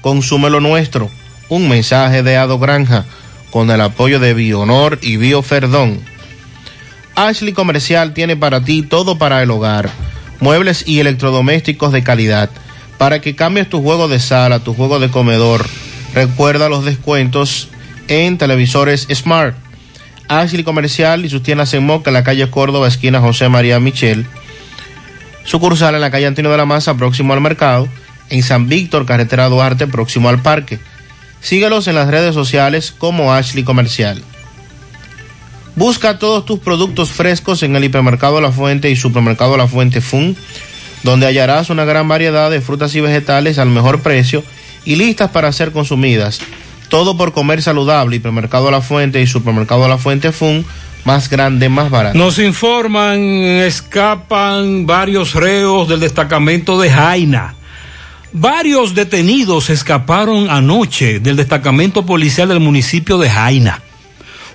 Consume 0.00 0.48
lo 0.48 0.60
nuestro. 0.60 1.10
Un 1.48 1.68
mensaje 1.68 2.22
de 2.22 2.36
Ado 2.36 2.60
Granja 2.60 3.04
con 3.50 3.68
el 3.72 3.80
apoyo 3.80 4.20
de 4.20 4.32
Bionor 4.32 5.00
y 5.02 5.16
Bioferdón. 5.16 5.98
Ashley 7.16 7.52
Comercial 7.52 8.14
tiene 8.14 8.36
para 8.36 8.62
ti 8.62 8.82
todo 8.82 9.18
para 9.18 9.42
el 9.42 9.50
hogar, 9.50 9.90
muebles 10.38 10.86
y 10.86 11.00
electrodomésticos 11.00 11.90
de 11.90 12.04
calidad, 12.04 12.48
para 12.96 13.20
que 13.20 13.34
cambies 13.34 13.68
tu 13.68 13.82
juego 13.82 14.06
de 14.06 14.20
sala, 14.20 14.60
tu 14.60 14.72
juego 14.72 15.00
de 15.00 15.10
comedor. 15.10 15.66
Recuerda 16.14 16.68
los 16.68 16.84
descuentos 16.84 17.70
en 18.06 18.38
televisores 18.38 19.08
Smart. 19.12 19.56
Ashley 20.28 20.62
Comercial 20.62 21.24
y 21.24 21.28
sus 21.28 21.42
tiendas 21.42 21.74
en 21.74 21.84
Moca, 21.84 22.10
en 22.10 22.14
la 22.14 22.22
calle 22.22 22.48
Córdoba, 22.50 22.86
esquina 22.86 23.18
José 23.20 23.48
María 23.48 23.80
Michel. 23.80 24.26
Sucursal 25.46 25.94
en 25.94 26.00
la 26.00 26.10
calle 26.10 26.26
Antonio 26.26 26.50
de 26.50 26.56
la 26.56 26.66
Maza, 26.66 26.96
próximo 26.96 27.32
al 27.32 27.40
mercado. 27.40 27.88
En 28.28 28.42
San 28.42 28.68
Víctor, 28.68 29.06
carretera 29.06 29.48
Duarte, 29.48 29.86
próximo 29.86 30.28
al 30.28 30.42
parque. 30.42 30.80
Síguelos 31.40 31.86
en 31.86 31.94
las 31.94 32.08
redes 32.08 32.34
sociales 32.34 32.92
como 32.96 33.32
Ashley 33.32 33.62
Comercial. 33.62 34.22
Busca 35.76 36.18
todos 36.18 36.44
tus 36.44 36.58
productos 36.58 37.10
frescos 37.10 37.62
en 37.62 37.76
el 37.76 37.84
hipermercado 37.84 38.40
La 38.40 38.50
Fuente 38.50 38.90
y 38.90 38.96
supermercado 38.96 39.56
La 39.56 39.68
Fuente 39.68 40.00
Fun, 40.00 40.36
donde 41.04 41.26
hallarás 41.26 41.70
una 41.70 41.84
gran 41.84 42.08
variedad 42.08 42.50
de 42.50 42.60
frutas 42.60 42.94
y 42.96 43.00
vegetales 43.00 43.58
al 43.58 43.68
mejor 43.68 44.00
precio 44.00 44.42
y 44.84 44.96
listas 44.96 45.30
para 45.30 45.52
ser 45.52 45.70
consumidas. 45.70 46.40
Todo 46.88 47.16
por 47.16 47.32
comer 47.32 47.62
saludable, 47.62 48.16
hipermercado 48.16 48.70
La 48.70 48.80
Fuente 48.80 49.20
y 49.20 49.26
supermercado 49.26 49.86
La 49.86 49.98
Fuente 49.98 50.32
Fun, 50.32 50.64
más 51.06 51.30
grande, 51.30 51.68
más 51.68 51.88
barato. 51.88 52.18
Nos 52.18 52.38
informan, 52.40 53.18
escapan 53.20 54.86
varios 54.86 55.34
reos 55.34 55.88
del 55.88 56.00
destacamento 56.00 56.80
de 56.80 56.90
Jaina. 56.90 57.54
Varios 58.32 58.94
detenidos 58.94 59.70
escaparon 59.70 60.50
anoche 60.50 61.20
del 61.20 61.36
destacamento 61.36 62.04
policial 62.04 62.48
del 62.48 62.58
municipio 62.58 63.18
de 63.18 63.30
Jaina. 63.30 63.80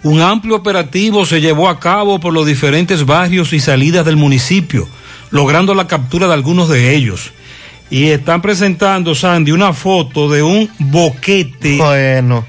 Un 0.03 0.21
amplio 0.21 0.57
operativo 0.57 1.25
se 1.25 1.39
llevó 1.39 1.69
a 1.69 1.79
cabo 1.79 2.19
por 2.19 2.33
los 2.33 2.45
diferentes 2.45 3.05
barrios 3.05 3.53
y 3.53 3.61
salidas 3.61 4.05
del 4.05 4.17
municipio, 4.17 4.89
logrando 5.29 5.73
la 5.73 5.87
captura 5.87 6.27
de 6.27 6.33
algunos 6.33 6.67
de 6.67 6.93
ellos. 6.93 7.31
Y 7.89 8.07
están 8.07 8.41
presentando, 8.41 9.15
Sandy, 9.15 9.51
una 9.51 9.71
foto 9.71 10.29
de 10.29 10.43
un 10.43 10.69
boquete 10.79 11.77
bueno. 11.77 12.45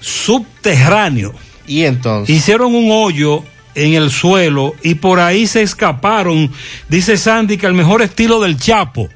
subterráneo. 0.00 1.34
Y 1.68 1.84
entonces. 1.84 2.34
Hicieron 2.34 2.74
un 2.74 2.90
hoyo 2.90 3.44
en 3.74 3.94
el 3.94 4.10
suelo 4.10 4.74
y 4.82 4.96
por 4.96 5.20
ahí 5.20 5.46
se 5.46 5.62
escaparon, 5.62 6.50
dice 6.88 7.16
Sandy, 7.16 7.58
que 7.58 7.66
al 7.66 7.74
mejor 7.74 8.02
estilo 8.02 8.40
del 8.40 8.58
Chapo. 8.58 9.08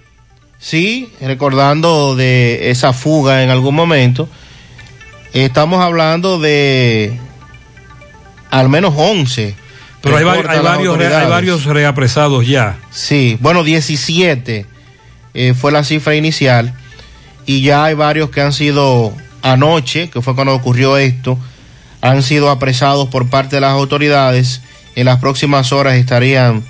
Sí, 0.58 1.12
recordando 1.20 2.14
de 2.14 2.70
esa 2.70 2.92
fuga 2.92 3.42
en 3.42 3.50
algún 3.50 3.74
momento. 3.74 4.28
Estamos 5.32 5.82
hablando 5.82 6.38
de 6.38 7.18
al 8.50 8.68
menos 8.68 8.94
11. 8.96 9.56
Pero 10.02 10.16
hay, 10.16 10.24
hay, 10.24 10.60
varios, 10.60 11.00
hay 11.00 11.28
varios 11.28 11.64
reapresados 11.64 12.46
ya. 12.46 12.78
Sí, 12.90 13.38
bueno, 13.40 13.64
17 13.64 14.66
eh, 15.34 15.54
fue 15.54 15.72
la 15.72 15.84
cifra 15.84 16.14
inicial. 16.14 16.74
Y 17.46 17.62
ya 17.62 17.84
hay 17.84 17.94
varios 17.94 18.30
que 18.30 18.40
han 18.40 18.52
sido 18.52 19.12
anoche, 19.42 20.10
que 20.10 20.20
fue 20.20 20.34
cuando 20.34 20.54
ocurrió 20.54 20.96
esto, 20.96 21.38
han 22.02 22.22
sido 22.22 22.50
apresados 22.50 23.08
por 23.08 23.30
parte 23.30 23.56
de 23.56 23.60
las 23.60 23.70
autoridades. 23.70 24.60
En 24.94 25.06
las 25.06 25.18
próximas 25.20 25.72
horas 25.72 25.94
estarían 25.94 26.62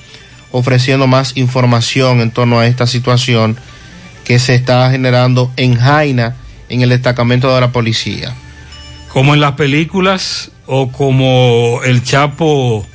ofreciendo 0.53 1.09
más 1.09 1.37
información 1.37 2.21
en 2.21 2.31
torno 2.31 2.61
a 2.61 2.67
esta 2.67 2.87
situación 2.87 3.57
que 4.25 4.39
se 4.39 4.55
está 4.55 4.89
generando 4.91 5.51
en 5.57 5.77
Jaina, 5.77 6.37
en 6.69 6.83
el 6.83 6.91
destacamento 6.91 7.53
de 7.53 7.61
la 7.61 7.73
policía. 7.73 8.35
Como 9.09 9.35
en 9.35 9.41
las 9.41 9.53
películas 9.53 10.53
o 10.67 10.93
como 10.93 11.81
el 11.85 12.05
Chapo 12.05 12.87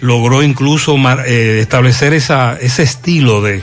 logró 0.00 0.42
incluso 0.42 0.96
eh, 1.26 1.60
establecer 1.60 2.12
ese 2.12 2.82
estilo 2.82 3.40
de, 3.40 3.62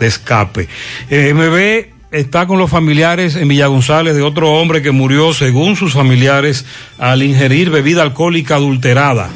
escape. 0.00 0.68
Eh, 1.10 1.32
está 2.12 2.46
con 2.46 2.58
los 2.58 2.70
familiares 2.70 3.34
en 3.36 3.48
Villa 3.48 3.66
González 3.66 4.14
de 4.14 4.22
otro 4.22 4.52
hombre 4.52 4.80
que 4.82 4.92
murió, 4.92 5.32
según 5.32 5.76
sus 5.76 5.94
familiares, 5.94 6.66
al 6.98 7.22
ingerir 7.22 7.70
bebida 7.70 8.02
alcohólica 8.02 8.56
adulterada. 8.56 9.30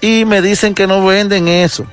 y 0.00 0.24
me 0.24 0.42
dicen 0.42 0.74
que 0.74 0.86
no 0.86 1.04
venden 1.04 1.48
eso 1.48 1.86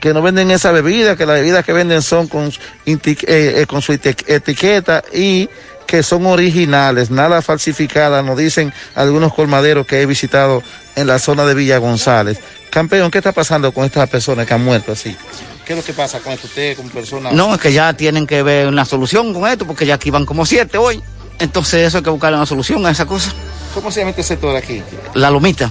que 0.00 0.12
no 0.12 0.22
venden 0.22 0.50
esa 0.50 0.72
bebida, 0.72 1.16
que 1.16 1.26
las 1.26 1.36
bebidas 1.36 1.64
que 1.64 1.72
venden 1.72 2.02
son 2.02 2.28
con, 2.28 2.48
eh, 2.48 2.98
eh, 3.26 3.66
con 3.66 3.82
su 3.82 3.92
etiqueta 3.92 5.02
y 5.12 5.48
que 5.86 6.02
son 6.02 6.26
originales, 6.26 7.10
nada 7.10 7.42
falsificadas, 7.42 8.24
nos 8.24 8.36
dicen 8.36 8.72
algunos 8.94 9.32
colmaderos 9.32 9.86
que 9.86 10.02
he 10.02 10.06
visitado 10.06 10.62
en 10.96 11.06
la 11.06 11.18
zona 11.18 11.46
de 11.46 11.54
Villa 11.54 11.78
González. 11.78 12.38
Campeón, 12.70 13.10
¿qué 13.10 13.18
está 13.18 13.32
pasando 13.32 13.72
con 13.72 13.84
estas 13.84 14.08
personas 14.08 14.46
que 14.46 14.54
han 14.54 14.64
muerto 14.64 14.92
así? 14.92 15.16
¿Qué 15.64 15.72
es 15.72 15.78
lo 15.78 15.84
que 15.84 15.92
pasa 15.92 16.20
con 16.20 16.32
esto 16.32 16.46
usted, 16.46 16.76
con 16.76 16.88
personas? 16.90 17.32
No, 17.32 17.54
es 17.54 17.60
que 17.60 17.72
ya 17.72 17.92
tienen 17.92 18.26
que 18.26 18.42
ver 18.42 18.68
una 18.68 18.84
solución 18.84 19.32
con 19.32 19.48
esto, 19.48 19.66
porque 19.66 19.86
ya 19.86 19.94
aquí 19.94 20.10
van 20.10 20.26
como 20.26 20.44
siete 20.44 20.76
hoy. 20.76 21.02
Entonces 21.38 21.86
eso 21.86 21.98
hay 21.98 22.04
que 22.04 22.10
buscar 22.10 22.32
una 22.34 22.46
solución 22.46 22.84
a 22.86 22.90
esa 22.90 23.06
cosa. 23.06 23.32
¿Cómo 23.76 23.90
se 23.90 24.00
llama 24.00 24.10
este 24.10 24.22
sector 24.22 24.56
aquí? 24.56 24.82
La 25.12 25.30
Lomita. 25.30 25.70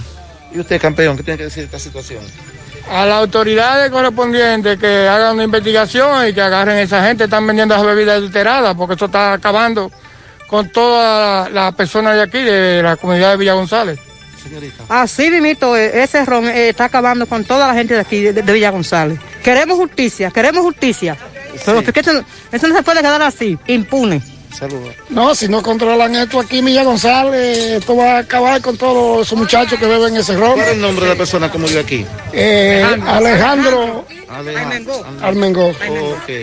¿Y 0.54 0.60
usted, 0.60 0.80
campeón, 0.80 1.16
qué 1.16 1.24
tiene 1.24 1.38
que 1.38 1.44
decir 1.44 1.62
de 1.62 1.76
esta 1.76 1.80
situación? 1.80 2.22
a 2.88 3.04
las 3.04 3.16
autoridades 3.18 3.90
correspondientes 3.90 4.78
que 4.78 5.08
hagan 5.08 5.34
una 5.34 5.42
investigación 5.42 6.28
y 6.28 6.32
que 6.32 6.40
agarren 6.40 6.76
a 6.76 6.82
esa 6.82 7.04
gente, 7.04 7.24
están 7.24 7.44
vendiendo 7.44 7.74
esas 7.74 7.84
bebidas 7.84 8.18
adulteradas, 8.18 8.76
porque 8.76 8.92
esto 8.92 9.06
está 9.06 9.32
acabando 9.32 9.90
con 10.46 10.68
todas 10.70 11.50
las 11.50 11.74
personas 11.74 12.14
de 12.14 12.22
aquí, 12.22 12.38
de 12.38 12.84
la 12.84 12.94
comunidad 12.94 13.32
de 13.32 13.38
Villa 13.38 13.54
González. 13.54 13.98
señorita. 14.40 14.84
Así 14.88 15.28
mismo, 15.28 15.74
ese 15.74 16.24
ron 16.24 16.46
eh, 16.46 16.68
está 16.68 16.84
acabando 16.84 17.26
con 17.26 17.44
toda 17.44 17.66
la 17.66 17.74
gente 17.74 17.94
de 17.94 18.00
aquí, 18.00 18.20
de, 18.20 18.32
de 18.32 18.52
Villa 18.52 18.70
González. 18.70 19.18
Queremos 19.42 19.76
justicia, 19.78 20.30
queremos 20.30 20.62
justicia. 20.62 21.16
Pero 21.64 21.82
porque 21.82 21.98
eso, 21.98 22.24
eso 22.52 22.68
no 22.68 22.76
se 22.76 22.82
puede 22.84 23.00
quedar 23.00 23.20
así, 23.22 23.58
impune. 23.66 24.22
Saludos. 24.58 24.94
No, 25.10 25.34
si 25.34 25.48
no 25.48 25.62
controlan 25.62 26.14
esto 26.16 26.40
aquí, 26.40 26.62
Milla 26.62 26.82
González, 26.82 27.58
esto 27.80 27.94
va 27.96 28.16
a 28.16 28.18
acabar 28.20 28.60
con 28.62 28.76
todos 28.76 29.26
esos 29.26 29.38
muchachos 29.38 29.78
que 29.78 29.86
beben 29.86 30.16
ese 30.16 30.34
ron. 30.36 30.52
¿Cuál 30.54 30.66
es 30.66 30.72
el 30.74 30.80
nombre 30.80 31.04
de 31.06 31.12
la 31.12 31.18
persona 31.18 31.50
que 31.52 31.58
murió 31.58 31.80
aquí? 31.80 32.06
Eh, 32.32 32.84
Alejandro 33.06 34.06
Armengó. 35.22 35.72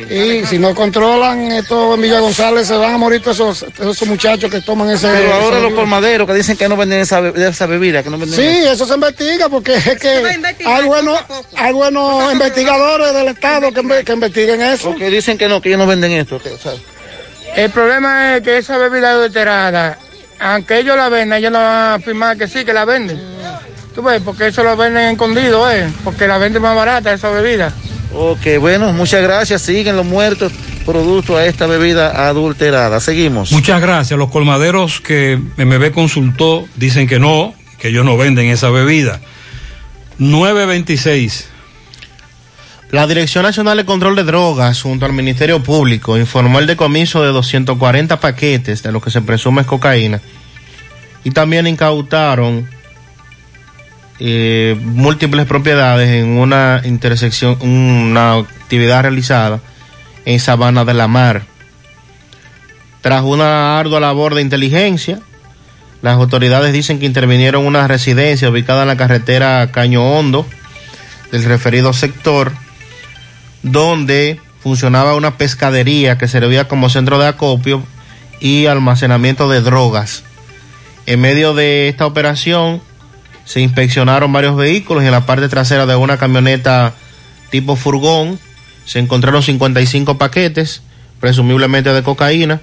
Y 0.09 0.45
si 0.45 0.57
no 0.59 0.73
controlan 0.75 1.51
esto 1.51 1.95
en 1.95 2.01
Villa 2.01 2.19
González, 2.19 2.67
se 2.67 2.75
van 2.75 2.93
a 2.93 2.97
morir 2.97 3.21
todos 3.21 3.35
esos, 3.37 3.73
todos 3.73 3.95
esos 3.95 4.07
muchachos 4.07 4.49
que 4.51 4.61
toman 4.61 4.89
ese. 4.91 5.07
Pero 5.07 5.33
ahora 5.33 5.57
ese 5.57 5.61
los 5.69 5.73
colmaderos 5.73 6.27
que 6.27 6.33
dicen 6.33 6.55
que 6.57 6.69
no 6.69 6.77
venden 6.77 6.99
esa, 7.01 7.19
be- 7.19 7.47
esa 7.47 7.65
bebida, 7.65 8.03
que 8.03 8.09
no 8.09 8.17
venden 8.17 8.39
Sí, 8.39 8.67
eso 8.67 8.85
se 8.85 8.93
investiga 8.93 9.49
porque 9.49 9.75
es 9.75 9.99
que 9.99 10.23
hay 10.65 10.83
buenos, 10.85 11.19
hay 11.55 11.73
buenos 11.73 12.31
investigadores 12.31 13.13
del 13.13 13.27
Estado 13.29 13.71
que, 13.71 13.81
inve- 13.81 14.03
que 14.03 14.13
investiguen 14.13 14.61
eso. 14.61 14.89
Porque 14.89 15.09
dicen 15.09 15.37
que 15.37 15.47
no, 15.47 15.61
que 15.61 15.69
ellos 15.69 15.79
no 15.79 15.87
venden 15.87 16.11
esto. 16.13 16.39
que, 16.39 16.49
o 16.49 16.57
sea, 16.57 16.73
El 17.55 17.69
problema 17.69 18.35
es 18.35 18.41
que 18.41 18.57
esa 18.57 18.77
bebida 18.77 19.11
adulterada, 19.11 19.97
aunque 20.39 20.79
ellos 20.79 20.97
la 20.97 21.09
vendan, 21.09 21.39
ellos 21.39 21.51
no 21.51 21.59
van 21.59 21.67
a 21.67 21.93
afirmar 21.95 22.37
que 22.37 22.47
sí, 22.47 22.65
que 22.65 22.73
la 22.73 22.85
venden. 22.85 23.19
Tú 23.93 24.01
ves, 24.01 24.21
porque 24.25 24.47
eso 24.47 24.63
lo 24.63 24.75
venden 24.75 25.11
escondido, 25.11 25.69
¿eh? 25.71 25.87
Porque 26.03 26.27
la 26.27 26.39
venden 26.39 26.61
más 26.61 26.75
barata 26.75 27.13
esa 27.13 27.29
bebida. 27.29 27.71
Ok, 28.15 28.59
bueno, 28.59 28.91
muchas 28.91 29.21
gracias. 29.21 29.61
Siguen 29.61 29.95
los 29.95 30.05
muertos 30.05 30.51
producto 30.85 31.37
a 31.37 31.45
esta 31.45 31.67
bebida 31.67 32.27
adulterada. 32.27 32.99
Seguimos. 32.99 33.51
Muchas 33.51 33.81
gracias. 33.81 34.17
Los 34.17 34.29
colmaderos 34.29 34.99
que 34.99 35.39
MB 35.57 35.91
consultó 35.91 36.67
dicen 36.75 37.07
que 37.07 37.19
no, 37.19 37.53
que 37.79 37.89
ellos 37.89 38.03
no 38.03 38.17
venden 38.17 38.47
esa 38.47 38.69
bebida. 38.69 39.19
926. 40.17 41.49
La 42.93 43.07
Dirección 43.07 43.41
Nacional 43.41 43.77
de 43.77 43.85
Control 43.85 44.15
de 44.15 44.23
Drogas, 44.23 44.83
junto 44.83 45.07
al 45.07 45.13
Ministerio 45.13 45.63
Público, 45.63 46.15
informó 46.15 46.59
el 46.59 46.67
decomiso 46.67 47.23
de 47.23 47.29
240 47.29 48.19
paquetes 48.19 48.83
de 48.83 48.91
lo 48.91 49.01
que 49.01 49.09
se 49.09 49.21
presume 49.21 49.61
es 49.61 49.67
cocaína. 49.67 50.21
Y 51.23 51.31
también 51.31 51.65
incautaron 51.65 52.69
eh, 54.19 54.77
múltiples 54.79 55.47
propiedades 55.47 56.07
en 56.09 56.37
una 56.37 56.83
intersección, 56.83 57.57
una 57.61 58.35
actividad 58.35 59.01
realizada 59.01 59.59
en 60.25 60.39
Sabana 60.39 60.85
de 60.85 60.93
la 60.93 61.07
Mar. 61.07 61.45
Tras 63.01 63.23
una 63.23 63.79
ardua 63.79 64.01
labor 64.01 64.35
de 64.35 64.43
inteligencia, 64.43 65.19
las 66.03 66.13
autoridades 66.17 66.71
dicen 66.73 66.99
que 66.99 67.07
intervinieron 67.07 67.65
una 67.65 67.87
residencia 67.87 68.51
ubicada 68.51 68.83
en 68.83 68.89
la 68.89 68.97
carretera 68.97 69.71
Caño 69.71 70.15
Hondo 70.15 70.45
del 71.31 71.43
referido 71.45 71.91
sector, 71.91 72.51
donde 73.63 74.39
funcionaba 74.61 75.15
una 75.15 75.37
pescadería 75.37 76.17
que 76.17 76.27
servía 76.27 76.67
como 76.67 76.89
centro 76.89 77.17
de 77.19 77.27
acopio 77.27 77.83
y 78.39 78.67
almacenamiento 78.67 79.49
de 79.49 79.61
drogas. 79.61 80.23
En 81.05 81.19
medio 81.19 81.53
de 81.53 81.89
esta 81.89 82.05
operación 82.05 82.81
se 83.45 83.61
inspeccionaron 83.61 84.31
varios 84.31 84.55
vehículos 84.55 85.03
y 85.03 85.07
en 85.07 85.11
la 85.11 85.25
parte 85.25 85.49
trasera 85.49 85.85
de 85.85 85.95
una 85.95 86.17
camioneta 86.17 86.93
tipo 87.51 87.75
furgón 87.75 88.39
se 88.85 88.99
encontraron 88.99 89.43
55 89.43 90.17
paquetes, 90.17 90.81
presumiblemente 91.19 91.93
de 91.93 92.03
cocaína. 92.03 92.61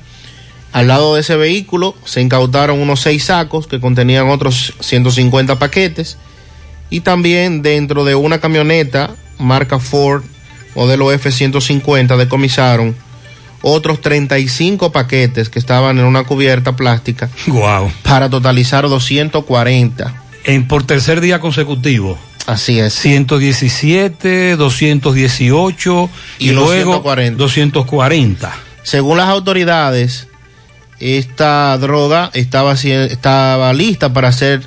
Al 0.72 0.88
lado 0.88 1.14
de 1.14 1.22
ese 1.22 1.36
vehículo 1.36 1.94
se 2.04 2.20
incautaron 2.20 2.80
unos 2.80 3.00
seis 3.00 3.24
sacos 3.24 3.66
que 3.66 3.80
contenían 3.80 4.28
otros 4.28 4.74
150 4.80 5.58
paquetes. 5.58 6.16
Y 6.90 7.00
también 7.00 7.62
dentro 7.62 8.04
de 8.04 8.14
una 8.14 8.40
camioneta 8.40 9.10
marca 9.38 9.78
Ford, 9.78 10.24
modelo 10.80 11.12
F-150, 11.12 12.16
decomisaron 12.16 12.96
otros 13.60 14.00
35 14.00 14.90
paquetes 14.90 15.50
que 15.50 15.58
estaban 15.58 15.98
en 15.98 16.06
una 16.06 16.24
cubierta 16.24 16.74
plástica. 16.74 17.28
Wow. 17.48 17.92
Para 18.02 18.30
totalizar 18.30 18.88
240. 18.88 20.14
En, 20.44 20.66
por 20.66 20.84
tercer 20.84 21.20
día 21.20 21.38
consecutivo. 21.38 22.18
Así 22.46 22.80
es. 22.80 22.94
117, 22.94 24.56
218 24.56 26.10
y, 26.38 26.48
Y 26.48 26.52
luego 26.52 26.92
240. 26.92 27.36
240. 27.36 28.52
Según 28.82 29.18
las 29.18 29.28
autoridades, 29.28 30.28
esta 30.98 31.76
droga 31.76 32.30
estaba, 32.32 32.72
estaba 32.72 33.74
lista 33.74 34.14
para 34.14 34.32
ser 34.32 34.62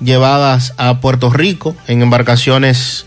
llevadas 0.00 0.72
a 0.78 0.98
Puerto 1.00 1.28
Rico 1.28 1.76
en 1.88 2.00
embarcaciones 2.00 3.04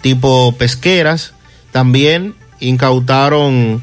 tipo 0.00 0.56
pesqueras. 0.58 1.33
También 1.74 2.36
incautaron 2.60 3.82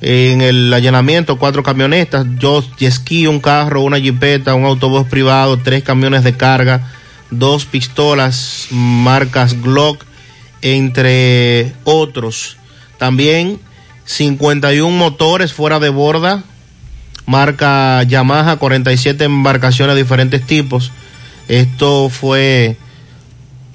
en 0.00 0.40
el 0.40 0.74
allanamiento 0.74 1.38
cuatro 1.38 1.62
camionetas, 1.62 2.26
dos 2.40 2.68
ski, 2.80 3.28
un 3.28 3.38
carro, 3.38 3.82
una 3.82 4.00
jipeta, 4.00 4.56
un 4.56 4.64
autobús 4.64 5.06
privado, 5.06 5.56
tres 5.56 5.84
camiones 5.84 6.24
de 6.24 6.36
carga, 6.36 6.90
dos 7.30 7.64
pistolas 7.64 8.66
marcas 8.72 9.62
Glock, 9.62 10.04
entre 10.62 11.72
otros. 11.84 12.56
También 12.98 13.60
51 14.04 14.90
motores 14.90 15.52
fuera 15.52 15.78
de 15.78 15.90
borda, 15.90 16.42
marca 17.24 18.02
Yamaha, 18.02 18.56
47 18.56 19.22
embarcaciones 19.22 19.94
de 19.94 20.02
diferentes 20.02 20.44
tipos. 20.44 20.90
Esto 21.46 22.08
fue 22.08 22.76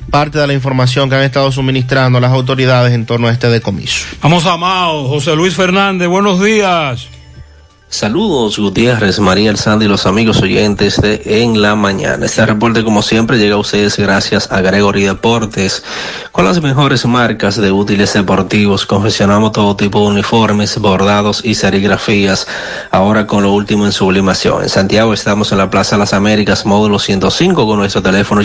parte 0.10 0.40
de 0.40 0.48
la 0.48 0.54
información 0.54 1.10
que 1.10 1.16
han 1.16 1.24
estado 1.24 1.52
suministrando 1.52 2.20
las 2.20 2.32
autoridades 2.32 2.94
en 2.94 3.06
torno 3.06 3.28
a 3.28 3.32
este 3.32 3.50
decomiso. 3.50 4.06
Vamos 4.22 4.46
a 4.46 4.58
Mao, 4.58 5.08
José 5.08 5.36
Luis 5.36 5.56
Fernández, 5.56 6.08
buenos 6.08 6.42
días. 6.42 7.10
Saludos 7.90 8.60
Gutiérrez, 8.60 9.18
María 9.22 9.50
El 9.50 9.56
Sandy 9.58 9.86
y 9.86 9.88
los 9.88 10.06
amigos 10.06 10.42
oyentes 10.42 11.00
de 11.02 11.22
En 11.24 11.62
la 11.62 11.74
Mañana. 11.74 12.26
Este 12.26 12.46
reporte 12.46 12.84
como 12.84 13.02
siempre 13.02 13.38
llega 13.38 13.56
a 13.56 13.60
ustedes 13.60 13.96
gracias 13.96 14.52
a 14.52 14.60
Gregory 14.60 15.06
Deportes. 15.06 15.86
Con 16.34 16.44
las 16.44 16.62
mejores 16.62 17.06
marcas 17.06 17.56
de 17.56 17.72
útiles 17.72 18.12
deportivos 18.12 18.86
confeccionamos 18.86 19.54
todo 19.54 19.78
tipo 19.78 20.02
de 20.02 20.08
uniformes, 20.08 20.78
bordados 20.78 21.40
y 21.46 21.56
serigrafías. 21.56 22.46
Ahora 22.92 23.26
con 23.26 23.44
lo 23.44 23.54
último 23.54 23.86
en 23.86 23.94
sublimación. 23.94 24.64
En 24.64 24.70
Santiago 24.70 25.14
estamos 25.14 25.54
en 25.54 25.60
la 25.60 25.70
Plaza 25.70 25.98
Las 25.98 26.12
Américas, 26.12 26.66
módulo 26.66 27.00
105 27.00 27.66
con 27.66 27.80
nuestro 27.80 28.02
teléfono 28.02 28.42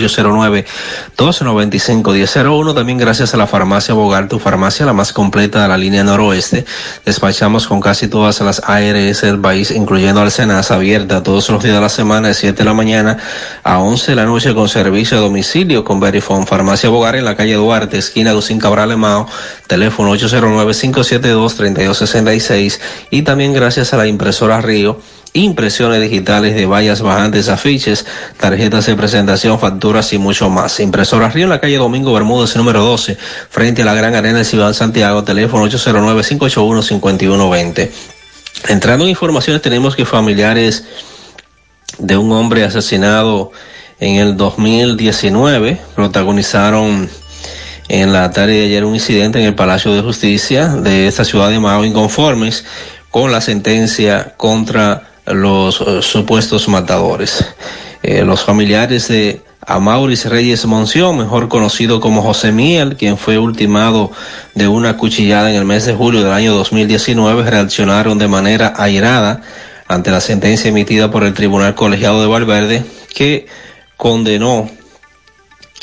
809-295-1001. 1.17 2.73
También 2.73 2.97
gracias 2.97 3.33
a 3.33 3.37
la 3.37 3.45
farmacia 3.45 3.93
Bogar, 3.93 4.29
tu 4.29 4.39
farmacia 4.39 4.85
la 4.85 4.93
más 4.93 5.11
completa 5.11 5.63
de 5.63 5.67
la 5.67 5.77
línea 5.77 6.05
noroeste. 6.05 6.63
Despachamos 7.05 7.67
con 7.67 7.81
casi 7.81 8.07
todas 8.07 8.39
las 8.39 8.61
ARS 8.65 9.32
del 9.33 9.41
país, 9.41 9.71
incluyendo 9.71 10.21
Alcenas, 10.21 10.71
abierta 10.71 11.21
todos 11.23 11.49
los 11.49 11.61
días 11.61 11.75
de 11.75 11.81
la 11.81 11.89
semana 11.89 12.29
de 12.29 12.33
7 12.33 12.57
de 12.57 12.63
la 12.63 12.73
mañana 12.73 13.17
a 13.63 13.79
11 13.79 14.11
de 14.11 14.15
la 14.15 14.23
noche 14.25 14.53
con 14.53 14.69
servicio 14.69 15.17
de 15.17 15.23
domicilio 15.23 15.83
con 15.83 15.99
Verifone. 15.99 16.45
Farmacia 16.45 16.87
Bogar 16.89 17.15
en 17.15 17.25
la 17.25 17.35
calle 17.35 17.55
Duarte, 17.55 17.97
esquina 17.97 18.29
Agustín 18.29 18.59
Cabral 18.59 18.91
Emao, 18.91 19.27
teléfono 19.67 20.15
809-572-3266 20.15 22.79
y 23.09 23.23
también 23.23 23.53
gracias 23.53 23.93
a 23.93 23.97
la 23.97 24.07
impresora 24.07 24.61
Río 24.61 24.99
impresiones 25.33 26.01
digitales 26.01 26.55
de 26.55 26.65
vallas 26.67 27.01
bajantes, 27.01 27.49
afiches, 27.49 28.05
tarjetas 28.37 28.85
de 28.85 28.95
presentación, 28.95 29.59
facturas 29.59 30.13
y 30.13 30.19
mucho 30.19 30.49
más. 30.49 30.79
Impresora 30.79 31.27
Río 31.29 31.43
en 31.45 31.49
la 31.49 31.59
calle 31.59 31.77
Domingo 31.77 32.13
Bermúdez, 32.13 32.55
número 32.55 32.83
12, 32.83 33.17
frente 33.49 33.81
a 33.81 33.85
la 33.85 33.95
Gran 33.95 34.13
Arena 34.15 34.37
de 34.39 34.45
Ciudad 34.45 34.73
Santiago, 34.73 35.23
teléfono 35.23 35.65
809-581-5120. 35.65 38.12
Entrando 38.67 39.03
en 39.05 39.11
informaciones, 39.11 39.61
tenemos 39.61 39.95
que 39.95 40.05
familiares 40.05 40.85
de 41.97 42.17
un 42.17 42.31
hombre 42.31 42.63
asesinado 42.63 43.51
en 43.99 44.15
el 44.15 44.37
2019 44.37 45.79
protagonizaron 45.95 47.09
en 47.89 48.13
la 48.13 48.31
tarde 48.31 48.53
de 48.53 48.65
ayer 48.65 48.85
un 48.85 48.95
incidente 48.95 49.39
en 49.39 49.45
el 49.45 49.55
Palacio 49.55 49.93
de 49.93 50.01
Justicia 50.01 50.69
de 50.69 51.07
esta 51.07 51.25
ciudad 51.25 51.49
de 51.49 51.59
Mao 51.59 51.83
inconformes 51.83 52.65
con 53.11 53.31
la 53.31 53.41
sentencia 53.41 54.33
contra 54.37 55.09
los 55.25 55.81
eh, 55.81 56.01
supuestos 56.01 56.67
matadores. 56.67 57.45
Eh, 58.01 58.23
los 58.23 58.43
familiares 58.43 59.07
de 59.07 59.41
Amauris 59.67 60.25
Reyes 60.25 60.65
Monción, 60.65 61.17
mejor 61.17 61.47
conocido 61.47 61.99
como 61.99 62.21
José 62.21 62.51
Miel, 62.51 62.95
quien 62.97 63.17
fue 63.17 63.37
ultimado 63.37 64.11
de 64.55 64.67
una 64.67 64.97
cuchillada 64.97 65.49
en 65.49 65.55
el 65.55 65.65
mes 65.65 65.85
de 65.85 65.93
julio 65.93 66.23
del 66.23 66.33
año 66.33 66.53
2019, 66.53 67.49
reaccionaron 67.49 68.17
de 68.17 68.27
manera 68.27 68.73
airada 68.77 69.41
ante 69.87 70.11
la 70.11 70.21
sentencia 70.21 70.69
emitida 70.69 71.11
por 71.11 71.23
el 71.23 71.33
Tribunal 71.33 71.75
Colegiado 71.75 72.21
de 72.21 72.27
Valverde, 72.27 72.85
que 73.13 73.47
condenó 73.97 74.69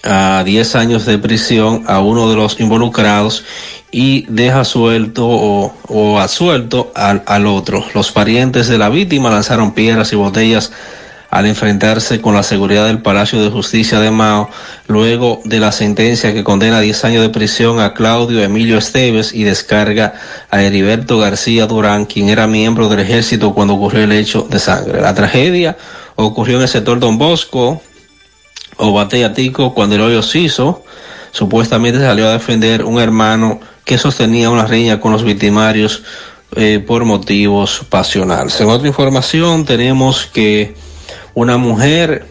a 0.03 0.43
10 0.45 0.75
años 0.77 1.07
de 1.07 1.19
prisión 1.19 1.85
a 1.87 2.01
uno 2.01 2.31
de 2.31 2.37
los 2.37 2.59
involucrados 2.61 3.45
y 3.91 4.25
deja 4.29 4.65
suelto 4.65 5.27
o, 5.27 5.75
o 5.89 6.19
asuelto 6.19 6.93
al 6.95 7.47
otro. 7.47 7.85
Los 7.95 8.13
parientes 8.13 8.69
de 8.69 8.79
la 8.79 8.89
víctima 8.89 9.31
lanzaron 9.31 9.73
piedras 9.73 10.13
y 10.13 10.17
botellas 10.17 10.73
al 11.31 11.47
enfrentarse 11.47 12.21
con 12.21 12.35
la 12.35 12.43
seguridad 12.43 12.87
del 12.87 13.03
Palacio 13.03 13.43
de 13.43 13.51
Justicia 13.51 14.01
de 14.01 14.11
Mao, 14.11 14.51
luego 14.89 15.41
de 15.45 15.61
la 15.61 15.71
sentencia 15.71 16.35
que 16.35 16.43
condena 16.43 16.79
a 16.79 16.81
10 16.81 17.05
años 17.05 17.23
de 17.23 17.29
prisión 17.29 17.81
a 17.81 17.95
Claudio 17.95 18.43
Emilio 18.43 18.79
Esteves 18.79 19.33
y 19.33 19.45
descarga 19.45 20.15
a 20.51 20.63
Heriberto 20.63 21.19
García 21.19 21.67
Durán, 21.67 22.05
quien 22.05 22.29
era 22.29 22.47
miembro 22.47 22.89
del 22.89 23.01
ejército 23.01 23.55
cuando 23.55 23.75
ocurrió 23.75 24.03
el 24.03 24.13
hecho 24.13 24.47
de 24.51 24.59
sangre. 24.59 25.01
La 25.01 25.15
tragedia 25.15 25.77
ocurrió 26.17 26.57
en 26.57 26.63
el 26.63 26.69
sector 26.69 26.99
Don 26.99 27.17
Bosco 27.17 27.81
o 28.77 28.93
Batella 28.93 29.33
Tico 29.33 29.73
cuando 29.73 29.95
el 29.95 30.01
hoyo 30.01 30.23
Ciso 30.23 30.85
supuestamente 31.31 32.01
salió 32.01 32.27
a 32.27 32.33
defender 32.33 32.85
un 32.85 32.99
hermano 33.01 33.61
que 33.85 33.99
sostenía 33.99 34.51
una 34.51 34.67
riña 34.67 35.01
con 35.01 35.13
los 35.13 35.23
victimarios 35.23 36.03
eh, 36.57 36.83
por 36.85 37.05
motivos 37.05 37.83
pasionales. 37.89 38.61
En 38.61 38.69
otra 38.69 38.89
información 38.89 39.65
tenemos 39.65 40.27
que 40.27 40.75
una 41.35 41.57
mujer 41.57 42.27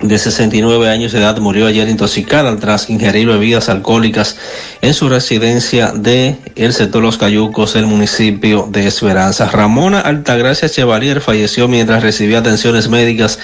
de 0.00 0.18
69 0.18 0.90
años 0.90 1.12
de 1.12 1.20
edad 1.20 1.38
murió 1.38 1.66
ayer 1.66 1.88
intoxicada 1.88 2.54
tras 2.56 2.90
ingerir 2.90 3.28
bebidas 3.28 3.70
alcohólicas 3.70 4.36
en 4.82 4.92
su 4.92 5.08
residencia 5.08 5.92
de 5.92 6.36
el 6.54 6.74
sector 6.74 7.02
Los 7.02 7.16
Cayucos 7.16 7.72
del 7.72 7.86
municipio 7.86 8.68
de 8.70 8.86
Esperanza. 8.86 9.48
Ramona 9.50 10.00
Altagracia 10.00 10.68
Chevalier 10.68 11.22
falleció 11.22 11.66
mientras 11.66 12.02
recibía 12.02 12.40
atenciones 12.40 12.90
médicas 12.90 13.38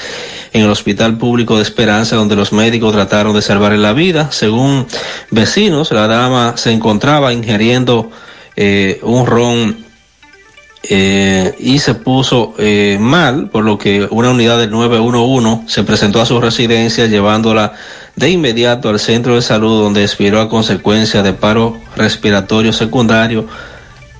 en 0.52 0.62
el 0.64 0.70
Hospital 0.70 1.16
Público 1.16 1.56
de 1.56 1.62
Esperanza, 1.62 2.16
donde 2.16 2.36
los 2.36 2.52
médicos 2.52 2.92
trataron 2.92 3.34
de 3.34 3.40
salvarle 3.40 3.78
la 3.78 3.94
vida. 3.94 4.30
Según 4.30 4.86
vecinos, 5.30 5.90
la 5.90 6.06
dama 6.06 6.58
se 6.58 6.70
encontraba 6.70 7.32
ingiriendo 7.32 8.10
eh, 8.56 9.00
un 9.02 9.26
ron 9.26 9.91
eh, 10.84 11.54
y 11.60 11.78
se 11.78 11.94
puso 11.94 12.54
eh, 12.58 12.98
mal, 13.00 13.48
por 13.50 13.64
lo 13.64 13.78
que 13.78 14.06
una 14.10 14.30
unidad 14.30 14.58
del 14.58 14.70
911 14.70 15.72
se 15.72 15.84
presentó 15.84 16.20
a 16.20 16.26
su 16.26 16.40
residencia 16.40 17.06
llevándola 17.06 17.74
de 18.16 18.30
inmediato 18.30 18.88
al 18.88 18.98
centro 18.98 19.36
de 19.36 19.42
salud 19.42 19.80
donde 19.80 20.02
expiró 20.02 20.40
a 20.40 20.48
consecuencia 20.48 21.22
de 21.22 21.32
paro 21.32 21.78
respiratorio 21.96 22.72
secundario 22.72 23.46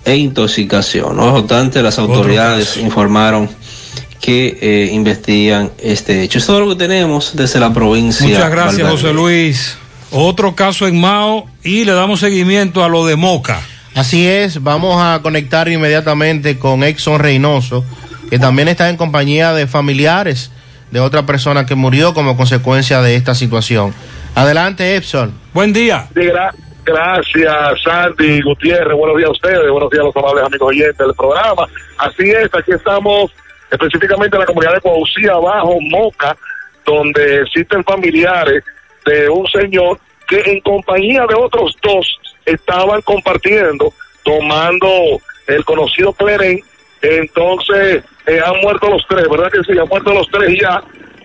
e 0.05 0.17
intoxicación. 0.17 1.17
No 1.17 1.35
obstante, 1.35 1.83
las 1.83 1.99
autoridades 1.99 2.77
informaron 2.77 3.49
que 4.21 4.57
eh, 4.61 4.91
investigan 4.93 5.73
este 5.79 6.23
hecho. 6.23 6.39
Esto 6.39 6.53
es 6.53 6.59
todo 6.59 6.67
lo 6.67 6.69
que 6.71 6.85
tenemos 6.85 7.33
desde 7.35 7.59
la 7.59 7.73
provincia. 7.73 8.27
Muchas 8.27 8.51
gracias, 8.51 8.89
José 8.89 9.13
Luis. 9.13 9.77
Otro 10.13 10.55
caso 10.55 10.87
en 10.87 11.01
Mao 11.01 11.47
y 11.65 11.85
le 11.85 11.93
damos 11.93 12.21
seguimiento 12.21 12.85
a 12.85 12.89
lo 12.89 13.05
de 13.05 13.17
Moca. 13.17 13.61
Así 13.95 14.27
es, 14.27 14.63
vamos 14.63 14.97
a 15.03 15.21
conectar 15.23 15.69
inmediatamente 15.69 16.59
con 16.59 16.83
Exxon 16.83 17.19
Reynoso, 17.21 17.85
que 18.31 18.39
también 18.39 18.69
está 18.69 18.89
en 18.89 18.97
compañía 18.97 19.53
de 19.53 19.67
familiares 19.67 20.51
de 20.91 21.01
otra 21.01 21.25
persona 21.27 21.67
que 21.67 21.75
murió 21.75 22.15
como 22.15 22.37
consecuencia 22.37 23.03
de 23.03 23.17
esta 23.17 23.35
situación. 23.35 23.95
Adelante, 24.35 24.97
Exxon. 24.97 25.33
Buen 25.53 25.73
día. 25.75 26.07
Sí, 26.15 26.21
gra- 26.21 26.55
gracias, 26.85 27.83
Sandy 27.85 28.41
Gutiérrez. 28.41 28.97
Buenos 28.97 29.17
días 29.19 29.29
a 29.29 29.33
ustedes, 29.33 29.71
buenos 29.71 29.91
días 29.91 30.03
a 30.03 30.07
los 30.07 30.17
amables 30.17 30.45
amigos 30.47 30.69
oyentes 30.71 30.99
del 30.99 31.15
programa. 31.15 31.67
Así 31.99 32.31
es, 32.31 32.49
aquí 32.55 32.73
estamos 32.73 33.31
específicamente 33.71 34.37
en 34.37 34.41
la 34.41 34.47
comunidad 34.47 34.75
de 34.75 34.81
Coaucía 34.81 35.33
Abajo, 35.33 35.79
Moca, 35.83 36.35
donde 36.87 37.43
existen 37.43 37.85
familiares 37.85 38.65
de 39.05 39.29
un 39.29 39.47
señor 39.49 39.99
que 40.29 40.41
en 40.47 40.61
compañía 40.61 41.27
de 41.29 41.35
otros 41.35 41.75
dos 41.83 42.07
estaban 42.47 43.01
compartiendo, 43.03 43.93
tomando 44.25 44.89
el 45.47 45.65
conocido 45.65 46.13
Cleren. 46.13 46.61
Entonces, 47.01 48.05
eh, 48.27 48.41
han 48.45 48.61
muerto 48.61 48.89
los 48.89 49.05
tres, 49.09 49.29
¿verdad 49.29 49.51
que 49.51 49.63
sí? 49.65 49.79
Han 49.79 49.89
muerto 49.89 50.13
los 50.15 50.29
tres 50.29 50.59
ya. 50.61 50.83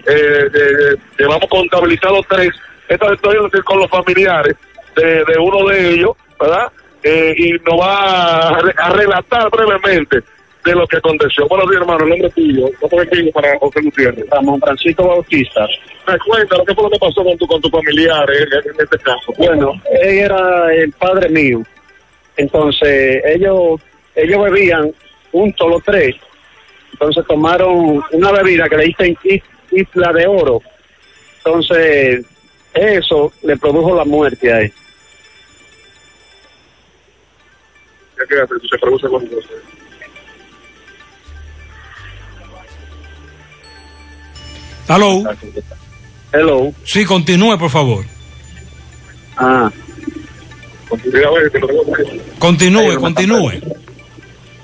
Eh, 0.07 0.49
eh, 0.53 0.95
llevamos 1.19 1.49
contabilizados 1.49 2.25
tres. 2.27 2.49
Esta 2.87 3.13
estoy 3.13 3.35
con 3.63 3.79
los 3.79 3.89
familiares 3.89 4.55
de, 4.95 5.37
uno 5.39 5.67
de 5.67 5.89
ellos, 5.91 6.11
¿verdad? 6.39 6.71
Eh, 7.03 7.35
y 7.37 7.51
nos 7.69 7.79
va 7.79 8.49
a, 8.49 8.59
a 8.77 8.89
relatar 8.89 9.49
brevemente 9.49 10.23
de 10.67 10.75
lo 10.75 10.87
que 10.87 10.97
aconteció. 10.97 11.47
Buenos 11.47 11.69
días, 11.69 11.81
hermano. 11.81 12.03
El 12.03 12.09
nombre 12.09 12.29
tuyo. 12.31 12.69
¿Cómo 12.81 13.01
es 13.01 13.33
para 13.33 13.57
José 13.59 13.81
Gutiérrez? 13.81 14.29
Ramón 14.29 14.59
Francisco 14.59 15.07
Bautista. 15.07 15.65
Me 16.07 16.19
cuenta, 16.19 16.57
¿qué 16.65 16.75
fue 16.75 16.83
lo 16.83 16.89
que 16.89 16.99
pasó 16.99 17.23
con 17.23 17.37
tu, 17.37 17.47
con 17.47 17.61
tu 17.61 17.69
familiar 17.69 18.29
eh, 18.29 18.43
en, 18.65 18.81
este 18.83 18.97
caso? 18.99 19.33
Bueno, 19.37 19.73
él 20.01 20.17
era 20.19 20.73
el 20.73 20.91
padre 20.93 21.29
mío. 21.29 21.63
Entonces, 22.35 23.21
ellos 23.25 23.79
ellos 24.15 24.43
bebían 24.43 24.91
juntos 25.31 25.69
los 25.69 25.83
tres. 25.83 26.15
Entonces 26.91 27.25
tomaron 27.27 28.01
una 28.11 28.31
bebida 28.31 28.67
que 28.67 28.77
le 28.77 28.85
dicen 28.85 29.17
is- 29.23 29.43
Isla 29.71 30.11
de 30.13 30.27
Oro. 30.27 30.61
Entonces, 31.37 32.25
eso 32.73 33.31
le 33.43 33.55
produjo 33.57 33.95
la 33.95 34.05
muerte 34.05 34.51
a 34.51 34.59
él. 34.61 34.73
Que 38.17 38.67
se 38.69 38.77
produce 38.79 39.07
con 39.07 39.29
Hello. 44.87 45.23
Hello. 46.31 46.73
Sí, 46.83 47.05
continúe, 47.05 47.57
por 47.57 47.69
favor. 47.69 48.05
Ah. 49.37 49.69
Continúe, 52.39 52.99
continúe. 52.99 53.51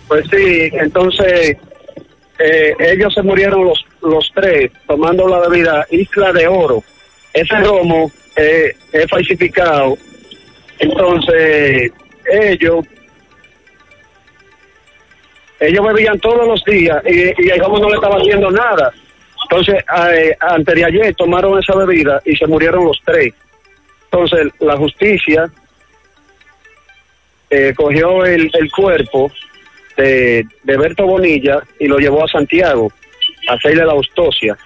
Pues 0.07 0.25
sí, 0.29 0.69
entonces 0.73 1.57
eh, 2.39 2.73
ellos 2.79 3.13
se 3.13 3.21
murieron 3.21 3.65
los, 3.65 3.85
los 4.01 4.31
tres 4.33 4.71
tomando 4.87 5.27
la 5.27 5.47
bebida 5.47 5.85
Isla 5.91 6.31
de 6.31 6.47
Oro. 6.47 6.83
Ese 7.33 7.55
romo 7.59 8.11
eh, 8.35 8.75
es 8.91 9.09
falsificado. 9.09 9.97
Entonces 10.79 11.91
ellos 12.31 12.85
ellos 15.59 15.85
bebían 15.85 16.19
todos 16.19 16.45
los 16.47 16.63
días 16.65 17.01
y, 17.05 17.45
y 17.45 17.49
el 17.49 17.59
romo 17.59 17.79
no 17.79 17.89
le 17.89 17.95
estaba 17.95 18.17
haciendo 18.17 18.51
nada. 18.51 18.93
Entonces, 19.43 19.83
eh, 20.11 20.35
antes 20.39 20.75
de 20.75 20.85
ayer 20.85 21.15
tomaron 21.15 21.59
esa 21.59 21.75
bebida 21.75 22.21
y 22.25 22.35
se 22.35 22.47
murieron 22.47 22.85
los 22.85 22.99
tres. 23.05 23.33
Entonces, 24.05 24.51
la 24.59 24.77
justicia 24.77 25.49
eh, 27.49 27.73
cogió 27.75 28.25
el, 28.25 28.49
el 28.53 28.71
cuerpo 28.71 29.31
de, 29.97 30.45
de 30.63 30.77
Berto 30.77 31.05
Bonilla 31.05 31.61
y 31.79 31.87
lo 31.87 31.97
llevó 31.97 32.23
a 32.23 32.27
Santiago 32.27 32.91
a 33.49 33.53
hacerle 33.53 33.85
la 33.85 33.91
autopsia 33.93 34.57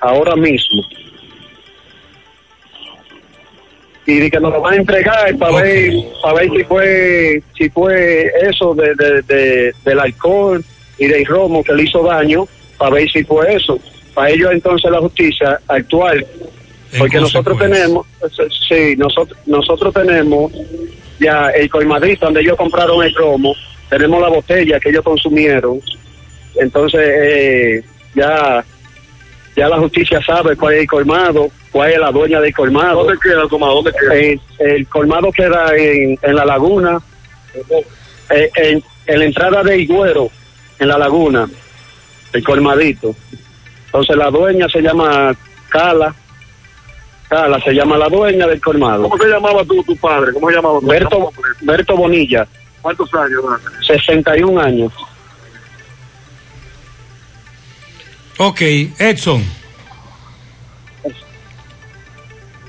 ahora 0.00 0.34
mismo. 0.36 0.82
Y 4.06 4.18
de 4.20 4.30
que 4.30 4.38
nos 4.40 4.52
lo 4.52 4.60
van 4.60 4.74
a 4.74 4.76
entregar 4.76 5.36
para 5.38 5.62
ver 5.62 5.92
para 6.22 6.34
ver 6.34 6.50
si 6.50 6.64
fue 6.64 7.42
si 7.56 7.70
fue 7.70 8.30
eso 8.42 8.74
de, 8.74 8.94
de, 8.94 9.22
de- 9.22 9.72
del 9.82 9.98
alcohol 10.00 10.62
y 10.98 11.06
del 11.06 11.24
romo 11.24 11.64
que 11.64 11.72
le 11.72 11.84
hizo 11.84 12.02
daño 12.02 12.46
para 12.78 12.92
ver 12.92 13.10
si 13.10 13.24
fue 13.24 13.54
eso 13.54 13.78
para 14.14 14.30
ello 14.30 14.50
entonces 14.50 14.90
la 14.90 15.00
justicia 15.00 15.60
actual 15.68 16.26
porque 16.98 17.18
nosotros 17.18 17.58
tenemos 17.58 18.06
sí 18.68 18.94
nosotros 18.96 19.38
nosotros 19.46 19.94
tenemos 19.94 20.52
ya 21.18 21.50
el 21.50 21.68
colmadito 21.68 22.26
donde 22.26 22.40
ellos 22.40 22.56
compraron 22.56 23.02
el 23.02 23.14
romo 23.14 23.54
tenemos 23.88 24.20
la 24.20 24.28
botella 24.28 24.80
que 24.80 24.90
ellos 24.90 25.04
consumieron 25.04 25.80
entonces 26.56 27.00
eh, 27.02 27.84
ya 28.14 28.64
ya 29.56 29.68
la 29.68 29.78
justicia 29.78 30.20
sabe 30.24 30.56
cuál 30.56 30.74
es 30.74 30.80
el 30.80 30.86
colmado, 30.88 31.48
cuál 31.70 31.92
es 31.92 31.98
la 31.98 32.10
dueña 32.10 32.40
del 32.40 32.52
colmado. 32.52 33.04
¿Dónde 33.04 33.18
queda 33.22 33.42
el 33.42 33.48
colmado? 33.48 33.74
¿Dónde 33.74 33.92
queda? 33.92 34.14
El, 34.14 34.40
el 34.58 34.88
colmado 34.88 35.30
queda 35.30 35.76
en, 35.76 36.18
en 36.20 36.34
la 36.34 36.44
laguna, 36.44 36.98
eh, 38.30 38.50
en, 38.56 38.82
en 39.06 39.18
la 39.18 39.24
entrada 39.24 39.62
de 39.62 39.78
Higüero, 39.78 40.28
en 40.78 40.88
la 40.88 40.98
laguna, 40.98 41.48
el 42.34 42.44
colmadito. 42.44 43.14
Entonces 43.86 44.16
la 44.16 44.30
dueña 44.30 44.68
se 44.68 44.80
llama 44.82 45.34
Cala, 45.68 46.14
Cala 47.28 47.60
se 47.60 47.72
llama 47.72 47.96
la 47.96 48.08
dueña 48.08 48.46
del 48.46 48.60
colmado. 48.60 49.04
¿Cómo 49.08 49.22
se 49.22 49.28
llamaba 49.30 49.64
tu, 49.64 49.82
tu 49.84 49.96
padre? 49.96 50.32
¿Cómo 50.32 50.48
se 50.50 50.56
llamaba? 50.56 50.80
tu- 50.80 50.86
Berto, 50.86 51.32
Berto 51.62 51.96
Bonilla, 51.96 52.46
¿Cuántos 52.82 53.12
años? 53.14 53.40
¿verdad? 53.42 53.60
61 53.86 54.60
años. 54.60 54.92
Ok, 58.38 58.60
Edson. 58.98 59.42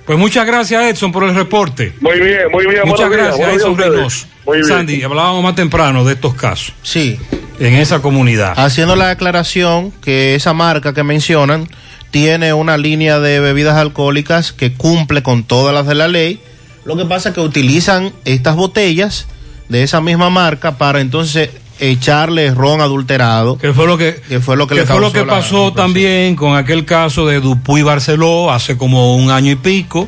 Pues 0.05 0.19
muchas 0.19 0.45
gracias, 0.45 0.83
Edson, 0.83 1.11
por 1.11 1.23
el 1.23 1.33
reporte. 1.33 1.93
Muy 1.99 2.19
bien, 2.19 2.51
muy 2.51 2.67
bien. 2.67 2.83
Muchas 2.85 3.09
gracias, 3.09 3.37
días 3.37 3.53
Edson. 3.53 3.77
Reynoso. 3.77 4.27
Muy 4.45 4.57
bien. 4.57 4.67
Sandy, 4.67 5.03
hablábamos 5.03 5.43
más 5.43 5.55
temprano 5.55 6.05
de 6.05 6.13
estos 6.13 6.35
casos. 6.35 6.73
Sí. 6.83 7.19
En 7.59 7.73
esa 7.73 8.01
comunidad. 8.01 8.53
Haciendo 8.57 8.95
la 8.95 9.09
aclaración 9.09 9.91
que 9.91 10.35
esa 10.35 10.53
marca 10.53 10.93
que 10.93 11.03
mencionan 11.03 11.67
tiene 12.11 12.53
una 12.53 12.77
línea 12.77 13.19
de 13.19 13.39
bebidas 13.39 13.77
alcohólicas 13.77 14.53
que 14.53 14.73
cumple 14.73 15.23
con 15.23 15.43
todas 15.43 15.73
las 15.73 15.87
de 15.87 15.95
la 15.95 16.07
ley. 16.07 16.39
Lo 16.85 16.95
que 16.95 17.05
pasa 17.05 17.29
es 17.29 17.35
que 17.35 17.41
utilizan 17.41 18.13
estas 18.25 18.55
botellas 18.55 19.27
de 19.69 19.83
esa 19.83 20.01
misma 20.01 20.29
marca 20.29 20.77
para 20.77 21.01
entonces 21.01 21.49
echarle 21.79 22.53
ron 22.53 22.81
adulterado. 22.81 23.57
Que 23.57 23.73
fue 23.73 23.85
lo 23.87 23.97
que, 23.97 24.21
que 24.27 24.39
fue 24.39 24.55
lo 24.57 24.67
que, 24.67 24.75
que 24.75 24.81
le 24.81 24.87
fue 24.87 24.99
lo 24.99 25.11
que 25.11 25.25
la- 25.25 25.33
pasó 25.33 25.73
también 25.73 26.35
con 26.35 26.55
aquel 26.55 26.85
caso 26.85 27.25
de 27.27 27.39
Dupuy 27.39 27.81
Barceló 27.81 28.51
hace 28.51 28.77
como 28.77 29.15
un 29.17 29.29
año 29.31 29.51
y 29.51 29.55
pico, 29.55 30.07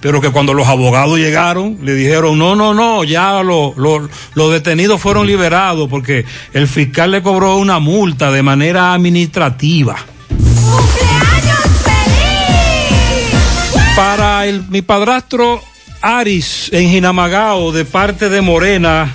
pero 0.00 0.20
que 0.20 0.30
cuando 0.30 0.54
los 0.54 0.66
abogados 0.68 1.18
llegaron 1.18 1.78
le 1.82 1.94
dijeron, 1.94 2.38
no, 2.38 2.54
no, 2.56 2.72
no, 2.74 3.04
ya 3.04 3.42
lo- 3.42 3.74
lo- 3.76 4.08
los 4.34 4.52
detenidos 4.52 5.00
fueron 5.00 5.26
liberados 5.26 5.88
porque 5.90 6.24
el 6.54 6.68
fiscal 6.68 7.10
le 7.10 7.22
cobró 7.22 7.56
una 7.56 7.78
multa 7.80 8.30
de 8.30 8.42
manera 8.42 8.94
administrativa. 8.94 9.96
Para 13.96 14.46
el, 14.46 14.64
mi 14.68 14.80
padrastro 14.82 15.60
Aris 16.00 16.70
en 16.72 16.88
Jinamagao 16.88 17.72
de 17.72 17.84
parte 17.84 18.28
de 18.30 18.40
Morena, 18.40 19.12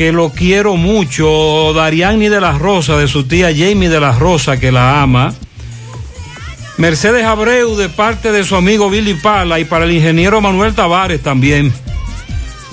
que 0.00 0.12
lo 0.12 0.30
quiero 0.30 0.76
mucho, 0.76 1.74
Dariani 1.74 2.30
de 2.30 2.40
la 2.40 2.56
Rosa, 2.56 2.96
de 2.96 3.06
su 3.06 3.24
tía 3.24 3.50
Jamie 3.54 3.90
de 3.90 4.00
la 4.00 4.12
Rosa, 4.12 4.58
que 4.58 4.72
la 4.72 5.02
ama. 5.02 5.34
Mercedes 6.78 7.26
Abreu 7.26 7.76
de 7.76 7.90
parte 7.90 8.32
de 8.32 8.42
su 8.42 8.56
amigo 8.56 8.88
Billy 8.88 9.12
Pala 9.12 9.60
y 9.60 9.66
para 9.66 9.84
el 9.84 9.92
ingeniero 9.92 10.40
Manuel 10.40 10.74
Tavares 10.74 11.20
también, 11.22 11.70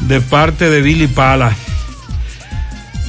de 0.08 0.22
parte 0.22 0.70
de 0.70 0.82
Billy 0.82 1.08
Pala. 1.08 1.54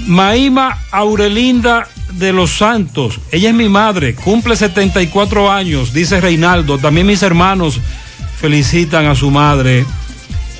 Maima 0.08 0.78
Aurelinda 0.90 1.86
de 2.10 2.32
los 2.32 2.50
Santos, 2.50 3.20
ella 3.30 3.50
es 3.50 3.54
mi 3.54 3.68
madre, 3.68 4.16
cumple 4.16 4.56
74 4.56 5.48
años, 5.48 5.92
dice 5.92 6.20
Reinaldo, 6.20 6.78
también 6.78 7.06
mis 7.06 7.22
hermanos 7.22 7.80
felicitan 8.40 9.06
a 9.06 9.14
su 9.14 9.30
madre. 9.30 9.86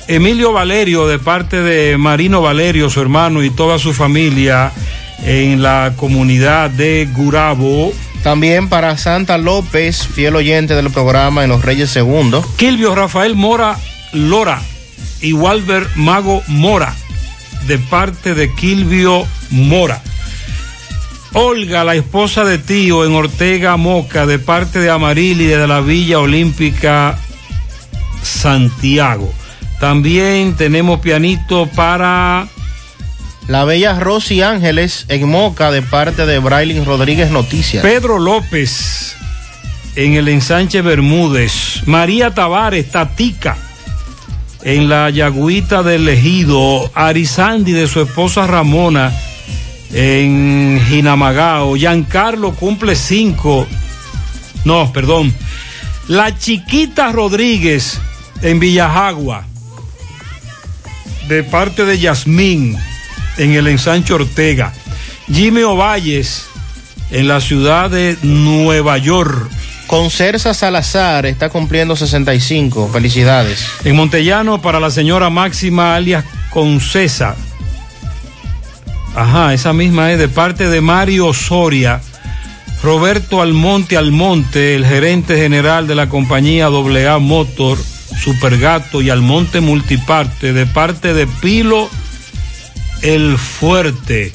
Emilio 0.09 0.51
Valerio, 0.51 1.07
de 1.07 1.19
parte 1.19 1.61
de 1.61 1.95
Marino 1.95 2.41
Valerio, 2.41 2.89
su 2.89 2.99
hermano 2.99 3.43
y 3.43 3.51
toda 3.51 3.77
su 3.77 3.93
familia 3.93 4.71
en 5.23 5.61
la 5.61 5.93
comunidad 5.95 6.71
de 6.71 7.07
Gurabo. 7.15 7.93
También 8.23 8.69
para 8.69 8.97
Santa 8.97 9.37
López, 9.37 10.07
fiel 10.07 10.35
oyente 10.35 10.73
del 10.73 10.89
programa 10.89 11.43
en 11.43 11.51
Los 11.51 11.63
Reyes 11.63 11.91
Segundo. 11.91 12.43
Kilvio 12.57 12.95
Rafael 12.95 13.35
Mora 13.35 13.77
Lora 14.11 14.63
y 15.21 15.33
Walter 15.33 15.87
Mago 15.93 16.41
Mora, 16.47 16.95
de 17.67 17.77
parte 17.77 18.33
de 18.33 18.51
Kilvio 18.55 19.27
Mora. 19.51 20.01
Olga, 21.33 21.83
la 21.83 21.93
esposa 21.93 22.43
de 22.45 22.57
tío 22.57 23.05
en 23.05 23.13
Ortega 23.13 23.77
Moca, 23.77 24.25
de 24.25 24.39
parte 24.39 24.79
de 24.79 24.89
Amarili 24.89 25.45
de 25.45 25.67
la 25.67 25.81
Villa 25.81 26.17
Olímpica 26.17 27.15
Santiago. 28.23 29.31
También 29.79 30.55
tenemos 30.55 30.99
pianito 30.99 31.67
para 31.67 32.47
La 33.47 33.63
bella 33.63 33.99
Rosy 33.99 34.41
Ángeles 34.41 35.05
en 35.07 35.29
Moca 35.29 35.71
de 35.71 35.81
parte 35.81 36.25
de 36.25 36.39
Brailin 36.39 36.85
Rodríguez 36.85 37.31
Noticias. 37.31 37.81
Pedro 37.81 38.19
López 38.19 39.15
en 39.95 40.13
el 40.13 40.27
ensanche 40.27 40.81
Bermúdez. 40.81 41.83
María 41.85 42.33
Tavares, 42.33 42.91
Tatica 42.91 43.57
en 44.63 44.89
la 44.89 45.09
Yagüita 45.09 45.83
del 45.83 46.07
Ejido. 46.09 46.91
Arizandi 46.93 47.71
de 47.71 47.87
su 47.87 48.01
esposa 48.01 48.47
Ramona 48.47 49.11
en 49.93 50.81
Jinamagao. 50.87 51.75
Giancarlo 51.75 52.53
cumple 52.53 52.95
cinco. 52.95 53.65
No, 54.65 54.91
perdón. 54.91 55.33
La 56.07 56.37
chiquita 56.37 57.11
Rodríguez 57.11 57.99
en 58.41 58.59
Villajagua. 58.59 59.48
De 61.29 61.43
parte 61.43 61.85
de 61.85 61.99
Yasmín 61.99 62.75
en 63.37 63.53
el 63.53 63.67
ensanche 63.67 64.15
Ortega. 64.15 64.73
Jimmy 65.31 65.61
Ovalles 65.61 66.47
en 67.11 67.27
la 67.27 67.39
ciudad 67.39 67.91
de 67.91 68.17
Nueva 68.23 68.97
York. 68.97 69.47
Concerza 69.85 70.55
Salazar 70.55 71.27
está 71.27 71.49
cumpliendo 71.49 71.95
65. 71.95 72.89
Felicidades. 72.91 73.63
En 73.83 73.95
Montellano 73.95 74.59
para 74.59 74.79
la 74.79 74.89
señora 74.89 75.29
Máxima 75.29 75.95
alias 75.95 76.25
Concesa. 76.49 77.35
Ajá, 79.15 79.53
esa 79.53 79.71
misma 79.71 80.11
es 80.11 80.17
de 80.17 80.29
parte 80.29 80.67
de 80.67 80.81
Mario 80.81 81.31
Soria. 81.35 82.01
Roberto 82.81 83.43
Almonte 83.43 83.97
Almonte, 83.97 84.73
el 84.73 84.83
gerente 84.83 85.37
general 85.37 85.85
de 85.85 85.93
la 85.93 86.09
compañía 86.09 86.65
AA 86.65 87.19
Motor, 87.19 87.77
Supergato 88.23 89.01
y 89.01 89.09
Almonte 89.09 89.61
Multiparte, 89.61 90.53
de 90.53 90.65
parte 90.65 91.13
de 91.13 91.25
Pilo 91.27 91.89
El 93.01 93.37
Fuerte. 93.37 94.33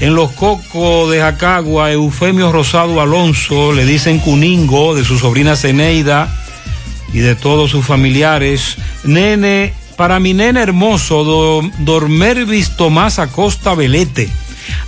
En 0.00 0.14
los 0.14 0.30
cocos 0.32 1.10
de 1.10 1.18
Jacagua, 1.20 1.90
Eufemio 1.92 2.52
Rosado 2.52 3.00
Alonso, 3.00 3.72
le 3.72 3.84
dicen 3.84 4.20
Cuningo, 4.20 4.94
de 4.94 5.04
su 5.04 5.18
sobrina 5.18 5.56
Ceneida 5.56 6.28
y 7.12 7.18
de 7.18 7.34
todos 7.34 7.70
sus 7.72 7.84
familiares. 7.84 8.76
Nene, 9.04 9.72
para 9.96 10.20
mi 10.20 10.34
nene 10.34 10.60
hermoso, 10.62 11.24
do- 11.24 11.70
Dormervis 11.80 12.76
Tomás 12.76 13.18
Acosta 13.18 13.74
Velete. 13.74 14.30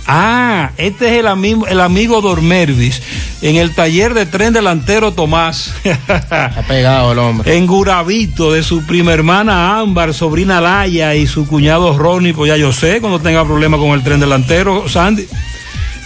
Ah, 0.07 0.71
este 0.77 1.07
es 1.07 1.19
el 1.19 1.27
amigo, 1.27 1.67
el 1.67 1.79
amigo 1.79 2.21
Dormervis, 2.21 3.01
en 3.41 3.55
el 3.55 3.73
taller 3.73 4.13
de 4.13 4.25
tren 4.25 4.53
delantero 4.53 5.13
Tomás. 5.13 5.73
Está 5.83 6.63
pegado 6.67 7.11
el 7.11 7.19
hombre. 7.19 7.55
En 7.55 7.67
Guravito, 7.67 8.51
de 8.51 8.63
su 8.63 8.85
prima 8.85 9.13
hermana 9.13 9.79
Ámbar, 9.79 10.13
sobrina 10.13 10.59
Laya 10.61 11.15
y 11.15 11.27
su 11.27 11.47
cuñado 11.47 11.97
Ronnie, 11.97 12.33
pues 12.33 12.49
ya 12.49 12.57
yo 12.57 12.71
sé, 12.73 12.99
cuando 12.99 13.19
tenga 13.19 13.45
problemas 13.45 13.79
con 13.79 13.91
el 13.91 14.03
tren 14.03 14.19
delantero, 14.19 14.89
Sandy. 14.89 15.27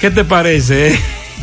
¿Qué 0.02 0.12
te 0.12 0.26
parece? 0.26 0.94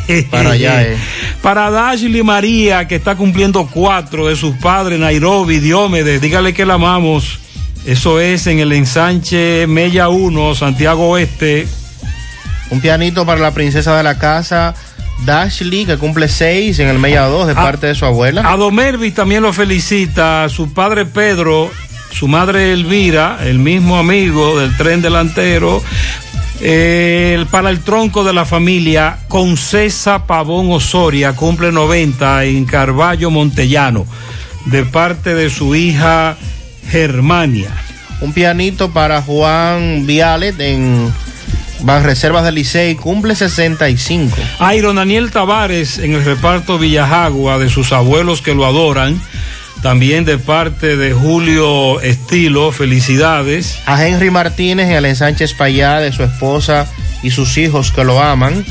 eh? 0.07 0.27
Para 0.31 0.51
allá, 0.51 0.83
eh. 0.83 0.97
Para 1.41 1.69
Dashley 1.71 2.23
María, 2.23 2.87
que 2.87 2.95
está 2.95 3.15
cumpliendo 3.15 3.67
cuatro 3.67 4.27
de 4.27 4.35
sus 4.35 4.55
padres, 4.55 4.99
Nairobi, 4.99 5.59
Diómedes, 5.59 6.21
dígale 6.21 6.53
que 6.53 6.65
la 6.65 6.75
amamos. 6.75 7.39
Eso 7.85 8.21
es 8.21 8.47
en 8.47 8.59
el 8.59 8.71
ensanche 8.71 9.67
Mella 9.67 10.07
1, 10.07 10.55
Santiago 10.55 11.09
Oeste. 11.09 11.67
Un 12.73 12.81
pianito 12.81 13.23
para 13.23 13.39
la 13.39 13.51
princesa 13.51 13.95
de 13.95 14.01
la 14.03 14.17
casa, 14.17 14.73
Dashley, 15.25 15.85
que 15.85 15.97
cumple 15.97 16.27
6 16.27 16.79
en 16.79 16.87
el 16.87 16.97
Mella 16.97 17.27
2 17.27 17.45
de 17.45 17.53
Ah. 17.53 17.61
parte 17.63 17.85
de 17.85 17.93
su 17.93 18.03
abuela. 18.05 18.41
A 18.51 18.57
Domervis 18.57 19.13
también 19.13 19.43
lo 19.43 19.53
felicita, 19.53 20.49
su 20.49 20.73
padre 20.73 21.05
Pedro, 21.05 21.69
su 22.11 22.27
madre 22.27 22.73
Elvira, 22.73 23.37
el 23.43 23.59
mismo 23.59 23.97
amigo 23.99 24.59
del 24.59 24.75
tren 24.75 25.03
delantero, 25.03 25.83
eh, 26.61 27.35
el- 27.37 27.45
para 27.45 27.69
el 27.69 27.81
tronco 27.81 28.23
de 28.23 28.33
la 28.33 28.43
familia, 28.43 29.19
Concesa 29.27 30.25
Pavón 30.25 30.71
Osoria, 30.71 31.33
cumple 31.33 31.71
90 31.71 32.43
en 32.45 32.65
Carballo 32.65 33.29
Montellano, 33.29 34.07
de 34.65 34.83
parte 34.83 35.35
de 35.35 35.51
su 35.51 35.75
hija 35.75 36.37
Germania. 36.89 37.69
Un 38.21 38.33
pianito 38.33 38.89
para 38.91 39.21
Juan 39.21 40.05
Vialet 40.07 40.59
en 40.59 41.13
Banreservas 41.81 42.43
del 42.43 42.55
Licey, 42.55 42.95
cumple 42.95 43.35
65. 43.35 44.35
Iron 44.75 44.95
Daniel 44.95 45.31
Tavares 45.31 45.97
en 45.97 46.13
el 46.13 46.23
reparto 46.23 46.77
Villajagua 46.77 47.59
de 47.59 47.69
sus 47.69 47.91
abuelos 47.91 48.41
que 48.41 48.55
lo 48.55 48.65
adoran. 48.65 49.19
También 49.81 50.23
de 50.23 50.37
parte 50.37 50.95
de 50.95 51.11
Julio 51.11 51.99
Estilo, 51.99 52.71
felicidades. 52.71 53.79
A 53.85 54.07
Henry 54.07 54.29
Martínez 54.29 54.87
en 54.87 54.93
el 54.93 55.05
ensanche 55.05 55.43
Espaillá 55.43 55.99
de 55.99 56.13
su 56.13 56.23
esposa 56.23 56.87
y 57.21 57.31
sus 57.31 57.57
hijos 57.57 57.91
que 57.91 58.05
lo 58.05 58.21
aman. 58.21 58.65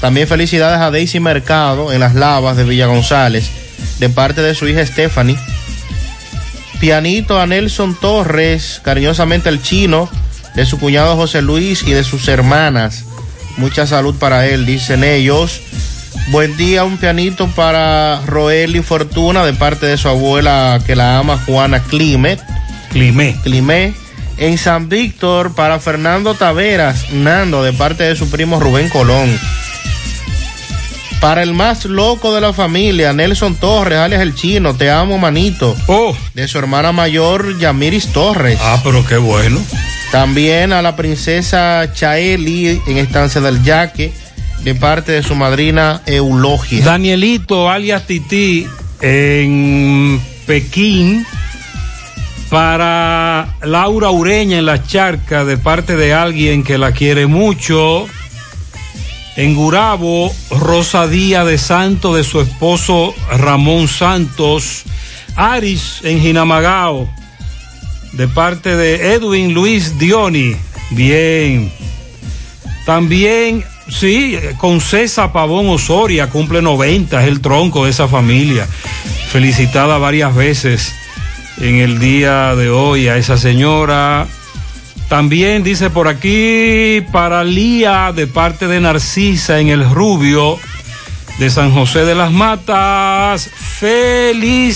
También 0.00 0.26
felicidades 0.26 0.80
a 0.80 0.90
Daisy 0.90 1.20
Mercado 1.20 1.92
en 1.92 2.00
las 2.00 2.14
lavas 2.14 2.56
de 2.56 2.64
Villa 2.64 2.86
González, 2.86 3.50
de 3.98 4.08
parte 4.08 4.42
de 4.42 4.54
su 4.54 4.66
hija 4.66 4.84
Stephanie. 4.84 5.38
Pianito 6.80 7.40
a 7.40 7.46
Nelson 7.46 7.96
Torres, 7.96 8.80
cariñosamente 8.84 9.48
el 9.48 9.60
chino, 9.60 10.08
de 10.54 10.66
su 10.66 10.78
cuñado 10.78 11.16
José 11.16 11.42
Luis 11.42 11.82
y 11.82 11.92
de 11.92 12.04
sus 12.04 12.28
hermanas. 12.28 13.04
Mucha 13.56 13.86
salud 13.86 14.14
para 14.16 14.46
él, 14.46 14.66
dicen 14.66 15.04
ellos. 15.04 15.60
Buen 16.30 16.56
día, 16.56 16.84
un 16.84 16.98
pianito 16.98 17.48
para 17.48 18.20
Roeli 18.26 18.82
Fortuna 18.82 19.44
de 19.44 19.54
parte 19.54 19.86
de 19.86 19.96
su 19.96 20.08
abuela 20.08 20.80
que 20.86 20.94
la 20.94 21.18
ama, 21.18 21.38
Juana 21.46 21.82
Climet. 21.82 22.40
Climé. 22.90 23.36
Climé. 23.42 23.94
En 24.36 24.56
San 24.56 24.88
Víctor 24.88 25.54
para 25.54 25.80
Fernando 25.80 26.34
Taveras, 26.34 27.10
Nando, 27.10 27.62
de 27.62 27.72
parte 27.72 28.04
de 28.04 28.14
su 28.14 28.30
primo 28.30 28.60
Rubén 28.60 28.88
Colón. 28.88 29.36
Para 31.20 31.42
el 31.42 31.52
más 31.52 31.84
loco 31.84 32.32
de 32.32 32.40
la 32.40 32.52
familia, 32.52 33.12
Nelson 33.12 33.56
Torres, 33.56 33.98
alias 33.98 34.22
el 34.22 34.36
chino, 34.36 34.74
te 34.74 34.88
amo, 34.88 35.18
manito. 35.18 35.74
Oh. 35.88 36.16
De 36.34 36.46
su 36.46 36.58
hermana 36.58 36.92
mayor, 36.92 37.58
Yamiris 37.58 38.12
Torres. 38.12 38.58
Ah, 38.62 38.80
pero 38.84 39.04
qué 39.04 39.16
bueno. 39.16 39.60
También 40.10 40.72
a 40.72 40.80
la 40.80 40.96
princesa 40.96 41.92
Chaeli 41.92 42.80
en 42.86 42.96
Estancia 42.96 43.42
del 43.42 43.62
Yaque, 43.62 44.10
de 44.64 44.74
parte 44.74 45.12
de 45.12 45.22
su 45.22 45.34
madrina 45.34 46.00
Eulogia. 46.06 46.82
Danielito, 46.82 47.68
alias 47.68 48.06
Titi, 48.06 48.66
en 49.02 50.20
Pekín, 50.46 51.26
Para 52.48 53.54
Laura 53.62 54.10
Ureña 54.10 54.58
en 54.58 54.64
la 54.64 54.82
charca 54.82 55.44
de 55.44 55.58
parte 55.58 55.94
de 55.96 56.14
alguien 56.14 56.64
que 56.64 56.78
la 56.78 56.92
quiere 56.92 57.26
mucho. 57.26 58.06
En 59.36 59.54
Gurabo, 59.54 60.34
Rosa 60.50 61.06
Díaz 61.06 61.46
de 61.46 61.58
Santo 61.58 62.14
de 62.14 62.24
su 62.24 62.40
esposo 62.40 63.14
Ramón 63.30 63.86
Santos. 63.86 64.84
Aris 65.36 66.00
en 66.02 66.20
Jinamagao 66.20 67.17
de 68.12 68.28
parte 68.28 68.76
de 68.76 69.14
Edwin 69.14 69.54
Luis 69.54 69.98
Dioni. 69.98 70.56
Bien. 70.90 71.72
También, 72.86 73.64
sí, 73.88 74.38
con 74.56 74.80
César 74.80 75.32
Pavón 75.32 75.68
Osoria, 75.68 76.28
cumple 76.30 76.62
90, 76.62 77.20
es 77.22 77.28
el 77.28 77.40
tronco 77.40 77.84
de 77.84 77.90
esa 77.90 78.08
familia. 78.08 78.66
Felicitada 79.30 79.98
varias 79.98 80.34
veces 80.34 80.94
en 81.60 81.76
el 81.76 81.98
día 81.98 82.54
de 82.54 82.70
hoy 82.70 83.08
a 83.08 83.16
esa 83.16 83.36
señora. 83.36 84.26
También 85.08 85.62
dice 85.62 85.90
por 85.90 86.08
aquí 86.08 87.02
para 87.12 87.44
Lía 87.44 88.12
de 88.14 88.26
parte 88.26 88.68
de 88.68 88.80
Narcisa 88.80 89.58
en 89.58 89.68
el 89.68 89.88
Rubio 89.88 90.58
de 91.38 91.50
San 91.50 91.72
José 91.72 92.04
de 92.04 92.14
las 92.14 92.32
Matas. 92.32 93.48
Felicidades. 93.78 94.74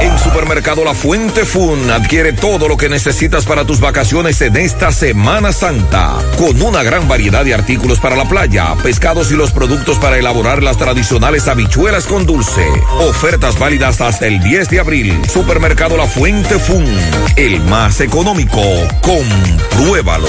En 0.00 0.16
Supermercado 0.18 0.84
La 0.84 0.94
Fuente 0.94 1.44
Fun 1.44 1.90
adquiere 1.90 2.32
todo 2.32 2.68
lo 2.68 2.76
que 2.76 2.88
necesitas 2.88 3.44
para 3.44 3.64
tus 3.64 3.80
vacaciones 3.80 4.40
en 4.40 4.56
esta 4.56 4.92
Semana 4.92 5.52
Santa. 5.52 6.16
Con 6.36 6.62
una 6.62 6.82
gran 6.82 7.08
variedad 7.08 7.44
de 7.44 7.54
artículos 7.54 7.98
para 7.98 8.14
la 8.14 8.24
playa, 8.24 8.74
pescados 8.82 9.32
y 9.32 9.34
los 9.34 9.50
productos 9.50 9.98
para 9.98 10.16
elaborar 10.16 10.62
las 10.62 10.76
tradicionales 10.76 11.48
habichuelas 11.48 12.06
con 12.06 12.26
dulce. 12.26 12.66
Ofertas 13.00 13.58
válidas 13.58 14.00
hasta 14.00 14.26
el 14.26 14.40
10 14.40 14.70
de 14.70 14.80
abril. 14.80 15.20
Supermercado 15.32 15.96
La 15.96 16.06
Fuente 16.06 16.58
Fun. 16.58 16.86
El 17.36 17.60
más 17.64 18.00
económico. 18.00 18.62
Compruébalo. 19.02 20.28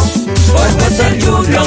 Por 0.52 0.68
ser 0.96 1.12
Junior. 1.24 1.66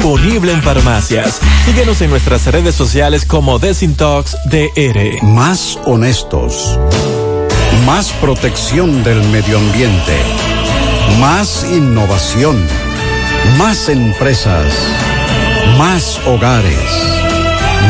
disponible 0.00 0.52
en 0.52 0.62
farmacias. 0.62 1.40
Síguenos 1.66 2.00
en 2.00 2.08
nuestras 2.08 2.46
redes 2.46 2.74
sociales 2.74 3.26
como 3.26 3.58
Desintox 3.58 4.34
DR. 4.46 5.22
Más 5.22 5.78
honestos. 5.84 6.78
Más 7.84 8.10
protección 8.12 9.04
del 9.04 9.22
medio 9.24 9.58
ambiente. 9.58 10.16
Más 11.18 11.66
innovación. 11.70 12.56
Más 13.58 13.90
empresas. 13.90 14.72
Más 15.76 16.18
hogares. 16.26 16.80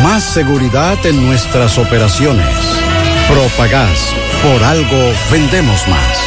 Más 0.02 0.24
seguridad 0.24 0.98
en 1.06 1.24
nuestras 1.24 1.78
operaciones. 1.78 2.56
Propagás. 3.28 4.12
Por 4.42 4.64
algo 4.64 5.12
vendemos 5.30 5.86
más. 5.86 6.18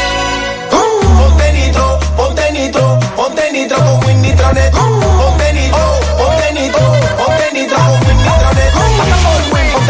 Ponte 0.70 1.52
nitro, 1.52 2.00
ponte 2.16 2.52
nitro, 2.54 3.00
ponte 3.18 3.52
nitro 3.52 3.78
con 3.80 4.06
Win 4.06 4.22
Nitronet. 4.22 5.03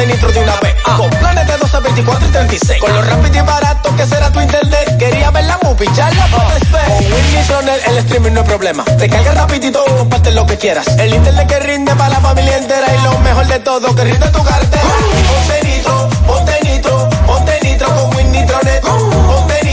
De 0.06 0.40
una 0.40 0.60
vez. 0.60 0.76
Con 0.98 1.10
planes 1.12 1.48
de 1.48 1.54
de 1.54 1.60
12, 1.60 1.80
24 1.80 2.28
y 2.28 2.32
36. 2.32 2.82
Con 2.82 2.94
lo 2.94 3.02
rápido 3.02 3.38
y 3.38 3.42
barato 3.42 3.96
que 3.96 4.06
será 4.06 4.30
tu 4.32 4.42
internet. 4.42 4.98
Quería 4.98 5.32
ver 5.32 5.46
la 5.46 5.58
movie, 5.64 5.88
ya 5.96 6.12
la 6.12 6.28
puedes 6.28 6.72
ver. 6.72 6.86
Con 6.88 6.98
Winnie 6.98 7.44
Tronel 7.48 7.82
el 7.88 7.98
streaming 8.00 8.32
no 8.32 8.42
es 8.42 8.48
problema. 8.48 8.84
Te 8.84 9.10
carga 9.10 9.32
rapidito 9.32 9.86
y 10.26 10.32
lo 10.32 10.46
que 10.46 10.58
quieras. 10.58 10.88
El 11.00 11.14
internet 11.14 11.48
que 11.48 11.60
rinde 11.60 11.96
para 11.96 12.10
la 12.10 12.20
familia 12.20 12.58
entera. 12.58 12.88
Y 12.94 13.02
lo 13.04 13.18
mejor 13.20 13.48
de 13.48 13.60
todo, 13.60 13.96
que 13.96 14.04
rinde 14.04 14.28
tu 14.30 14.44
cartera. 14.44 14.84
Ponte 14.84 15.68
nitro, 15.68 16.10
ponte 16.28 16.60
nitro, 16.64 17.10
ponte 17.26 17.60
nitro 17.64 17.88
con 17.88 18.16
Winnie 18.16 18.46
Tronel. 18.46 18.82
Ponte 18.82 19.64
nitro, 19.64 19.73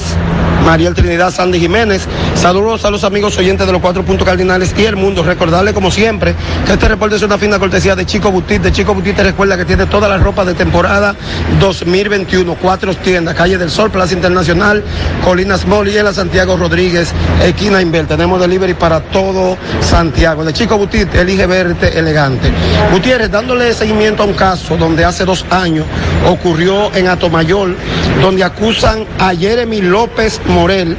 Mariel 0.64 0.94
Trinidad, 0.94 1.32
Sandy 1.34 1.60
Jiménez. 1.60 2.08
Saludos 2.42 2.86
a 2.86 2.92
los 2.92 3.04
amigos 3.04 3.36
oyentes 3.38 3.66
de 3.66 3.74
los 3.74 3.82
cuatro 3.82 4.06
puntos 4.06 4.26
cardinales 4.26 4.74
y 4.78 4.86
el 4.86 4.96
mundo. 4.96 5.24
Recordarle, 5.24 5.74
como 5.74 5.90
siempre, 5.90 6.36
que 6.66 6.74
este 6.74 6.88
reporte 6.88 7.16
es 7.16 7.24
una 7.24 7.38
fina 7.38 7.58
cortesía 7.58 7.96
de 7.96 8.06
Chico 8.06 8.32
Butit. 8.32 8.62
De 8.62 8.72
Chico 8.72 8.94
Butit 8.94 9.16
te 9.16 9.24
recuerda 9.24 9.58
que 9.58 9.66
tiene 9.66 9.88
toda 9.88 10.08
la 10.08 10.18
ropa 10.18 10.46
de 10.46 10.54
temporada 10.54 11.16
2021. 11.60 12.56
Cuatro 12.62 12.94
tiendas, 12.96 13.36
Calle 13.36 13.58
del 13.58 13.72
Sol, 13.72 13.90
Plaza 13.90 14.14
Internacional, 14.14 14.84
Colinas 15.26 15.66
Mall 15.66 15.88
y 15.90 15.98
en 15.98 16.06
la 16.06 16.14
Santiago 16.14 16.56
Rodríguez, 16.56 17.12
esquina 17.44 17.82
Inver. 17.82 18.06
Tenemos 18.06 18.40
delivery 18.40 18.76
para 18.76 19.02
todo 19.02 19.58
Santiago. 19.82 20.46
De 20.46 20.54
Chico 20.54 20.78
Butit, 20.78 21.14
elige 21.16 21.48
verte 21.48 21.98
elegante. 21.98 22.52
Gutiérrez, 22.92 23.32
dándole 23.32 23.74
seguimiento 23.74 24.24
a 24.24 24.26
un 24.28 24.34
caso 24.34 24.78
donde 24.78 25.04
hace 25.04 25.26
dos 25.26 25.44
años 25.50 25.86
ocurrió 26.26 26.94
en 26.94 27.08
Atomayor, 27.08 27.76
donde 28.22 28.44
acusan 28.44 29.06
a 29.20 29.34
Jeremy 29.34 29.82
López 29.82 30.40
Morel, 30.46 30.96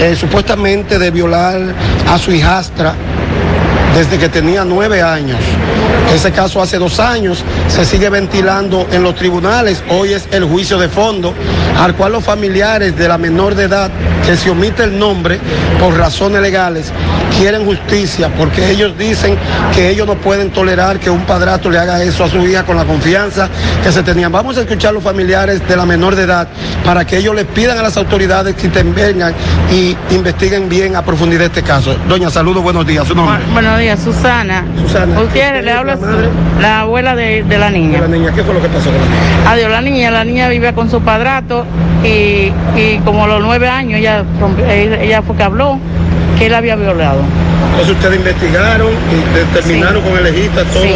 eh, 0.00 0.16
supuestamente 0.16 0.98
de 0.98 1.10
violar 1.10 1.60
a 2.08 2.18
su 2.18 2.32
hijastra 2.32 2.94
desde 3.94 4.18
que 4.18 4.28
tenía 4.28 4.64
nueve 4.64 5.02
años. 5.02 5.38
Ese 6.14 6.32
caso 6.32 6.60
hace 6.60 6.78
dos 6.78 6.98
años 6.98 7.44
se 7.68 7.84
sigue 7.84 8.08
ventilando 8.08 8.86
en 8.90 9.02
los 9.02 9.14
tribunales. 9.14 9.82
Hoy 9.88 10.12
es 10.12 10.28
el 10.32 10.44
juicio 10.44 10.78
de 10.78 10.88
fondo, 10.88 11.34
al 11.78 11.94
cual 11.94 12.12
los 12.12 12.24
familiares 12.24 12.96
de 12.96 13.08
la 13.08 13.18
menor 13.18 13.54
de 13.54 13.64
edad, 13.64 13.90
que 14.26 14.36
se 14.36 14.50
omite 14.50 14.84
el 14.84 14.98
nombre 14.98 15.38
por 15.78 15.96
razones 15.96 16.42
legales, 16.42 16.92
quieren 17.38 17.64
justicia 17.64 18.28
porque 18.36 18.70
ellos 18.70 18.96
dicen 18.98 19.36
que 19.74 19.88
ellos 19.88 20.06
no 20.06 20.16
pueden 20.16 20.50
tolerar 20.50 20.98
que 20.98 21.10
un 21.10 21.22
padrastro 21.22 21.70
le 21.70 21.78
haga 21.78 22.02
eso 22.02 22.24
a 22.24 22.28
su 22.28 22.38
hija 22.38 22.64
con 22.64 22.76
la 22.76 22.84
confianza 22.84 23.48
que 23.82 23.92
se 23.92 24.02
tenían. 24.02 24.32
Vamos 24.32 24.58
a 24.58 24.62
escuchar 24.62 24.90
a 24.90 24.92
los 24.94 25.04
familiares 25.04 25.66
de 25.66 25.76
la 25.76 25.86
menor 25.86 26.16
de 26.16 26.24
edad 26.24 26.48
para 26.84 27.04
que 27.04 27.18
ellos 27.18 27.34
le 27.34 27.44
pidan 27.44 27.78
a 27.78 27.82
las 27.82 27.96
autoridades 27.96 28.54
que 28.56 28.66
intervengan 28.66 29.32
y 29.70 29.96
investiguen 30.10 30.68
bien 30.68 30.96
a 30.96 31.04
profundidad 31.04 31.46
este 31.46 31.62
caso. 31.62 31.96
Doña, 32.08 32.30
saludos, 32.30 32.62
buenos 32.62 32.86
días. 32.86 33.06
Buenos 33.52 33.78
días, 33.78 33.89
Susana. 33.96 34.64
Susana. 34.80 35.20
Gutiérrez, 35.20 35.64
le 35.64 35.72
habla 35.72 35.98
la 36.60 36.80
abuela 36.80 37.14
de, 37.14 37.42
de 37.42 37.58
la 37.58 37.70
niña. 37.70 38.00
La 38.00 38.08
niña, 38.08 38.32
¿qué 38.34 38.42
fue 38.42 38.54
lo 38.54 38.62
que 38.62 38.68
pasó 38.68 38.90
con 38.90 38.98
la 38.98 39.04
niña? 39.06 39.50
Adiós, 39.50 39.70
la 39.70 39.80
niña, 39.80 40.10
la 40.10 40.24
niña 40.24 40.48
vive 40.48 40.72
con 40.72 40.90
su 40.90 41.00
padrato 41.00 41.64
y, 42.04 42.52
y 42.76 42.98
como 43.04 43.24
a 43.24 43.26
los 43.26 43.42
nueve 43.42 43.68
años 43.68 43.98
ella, 44.00 44.24
ella 44.68 45.02
ella 45.02 45.22
fue 45.22 45.36
que 45.36 45.42
habló 45.42 45.78
que 46.38 46.46
él 46.46 46.54
había 46.54 46.76
violado. 46.76 47.20
Entonces 47.80 47.96
ustedes 47.96 48.16
investigaron 48.18 48.88
y 48.92 49.38
determinaron 49.38 50.02
con 50.02 50.18
el 50.18 50.24
legista 50.24 50.64
todo. 50.64 50.82
Sí, 50.82 50.92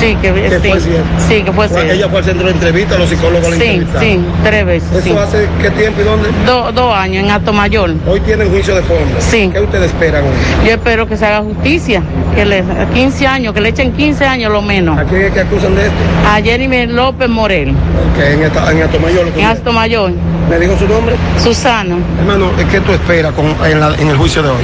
sí, 0.00 0.16
que, 0.22 0.32
que 0.32 0.60
sí, 0.60 0.68
fue 0.70 0.80
cierto. 0.80 1.06
sí, 1.28 1.42
que 1.42 1.52
fue 1.52 1.68
cierto. 1.68 1.92
Ella 1.92 2.08
fue 2.08 2.18
al 2.20 2.24
centro 2.24 2.46
de 2.46 2.52
entrevista, 2.52 2.96
los 2.98 3.10
psicólogos 3.10 3.50
la 3.50 3.54
entrevistaron. 3.56 4.00
sí, 4.02 4.20
tres 4.42 4.64
veces. 4.64 5.04
¿Eso 5.06 5.20
hace 5.20 5.46
qué 5.60 5.70
tiempo 5.72 6.00
y 6.00 6.04
dónde? 6.04 6.28
Do- 6.46 6.72
dos 6.72 6.94
años 6.96 7.24
en 7.24 7.30
Alto 7.30 7.52
Mayor. 7.52 7.90
Hoy 8.06 8.18
tienen 8.20 8.48
juicio 8.48 8.74
de 8.74 8.80
fondo. 8.80 9.04
Sí. 9.18 9.50
¿Qué 9.52 9.60
ustedes 9.60 9.88
esperan 9.90 10.24
hoy? 10.24 10.66
Yo 10.66 10.72
espero 10.72 11.06
que 11.06 11.18
se 11.18 11.26
haga 11.26 11.42
justicia, 11.42 12.02
que 12.34 12.46
le 12.46 12.64
15 12.94 13.26
años, 13.26 13.52
que 13.52 13.60
le 13.60 13.68
echen 13.68 13.92
15 13.92 14.24
años 14.24 14.50
lo 14.50 14.62
menos. 14.62 14.98
¿A 14.98 15.04
quién 15.04 15.20
es 15.24 15.32
que 15.32 15.40
acusan 15.40 15.74
de 15.74 15.82
esto? 15.82 15.94
A 16.26 16.40
Jeremy 16.40 16.86
López 16.86 17.28
Morel, 17.28 17.74
Que 18.16 18.32
en, 18.32 18.42
esta, 18.44 18.72
en 18.72 18.82
Atomayor. 18.82 19.26
lo 19.26 19.38
en 19.38 19.44
Alto 19.44 19.70
Mayor. 19.74 20.12
¿Me 20.50 20.58
dijo 20.58 20.76
su 20.76 20.86
nombre? 20.86 21.14
Susana. 21.42 21.96
Hermano, 22.18 22.50
¿qué 22.70 22.80
tú 22.80 22.92
esperas 22.92 23.32
con, 23.32 23.46
en, 23.64 23.80
la- 23.80 23.94
en 23.94 24.08
el 24.08 24.16
juicio 24.16 24.42
de 24.42 24.50
hoy? 24.50 24.56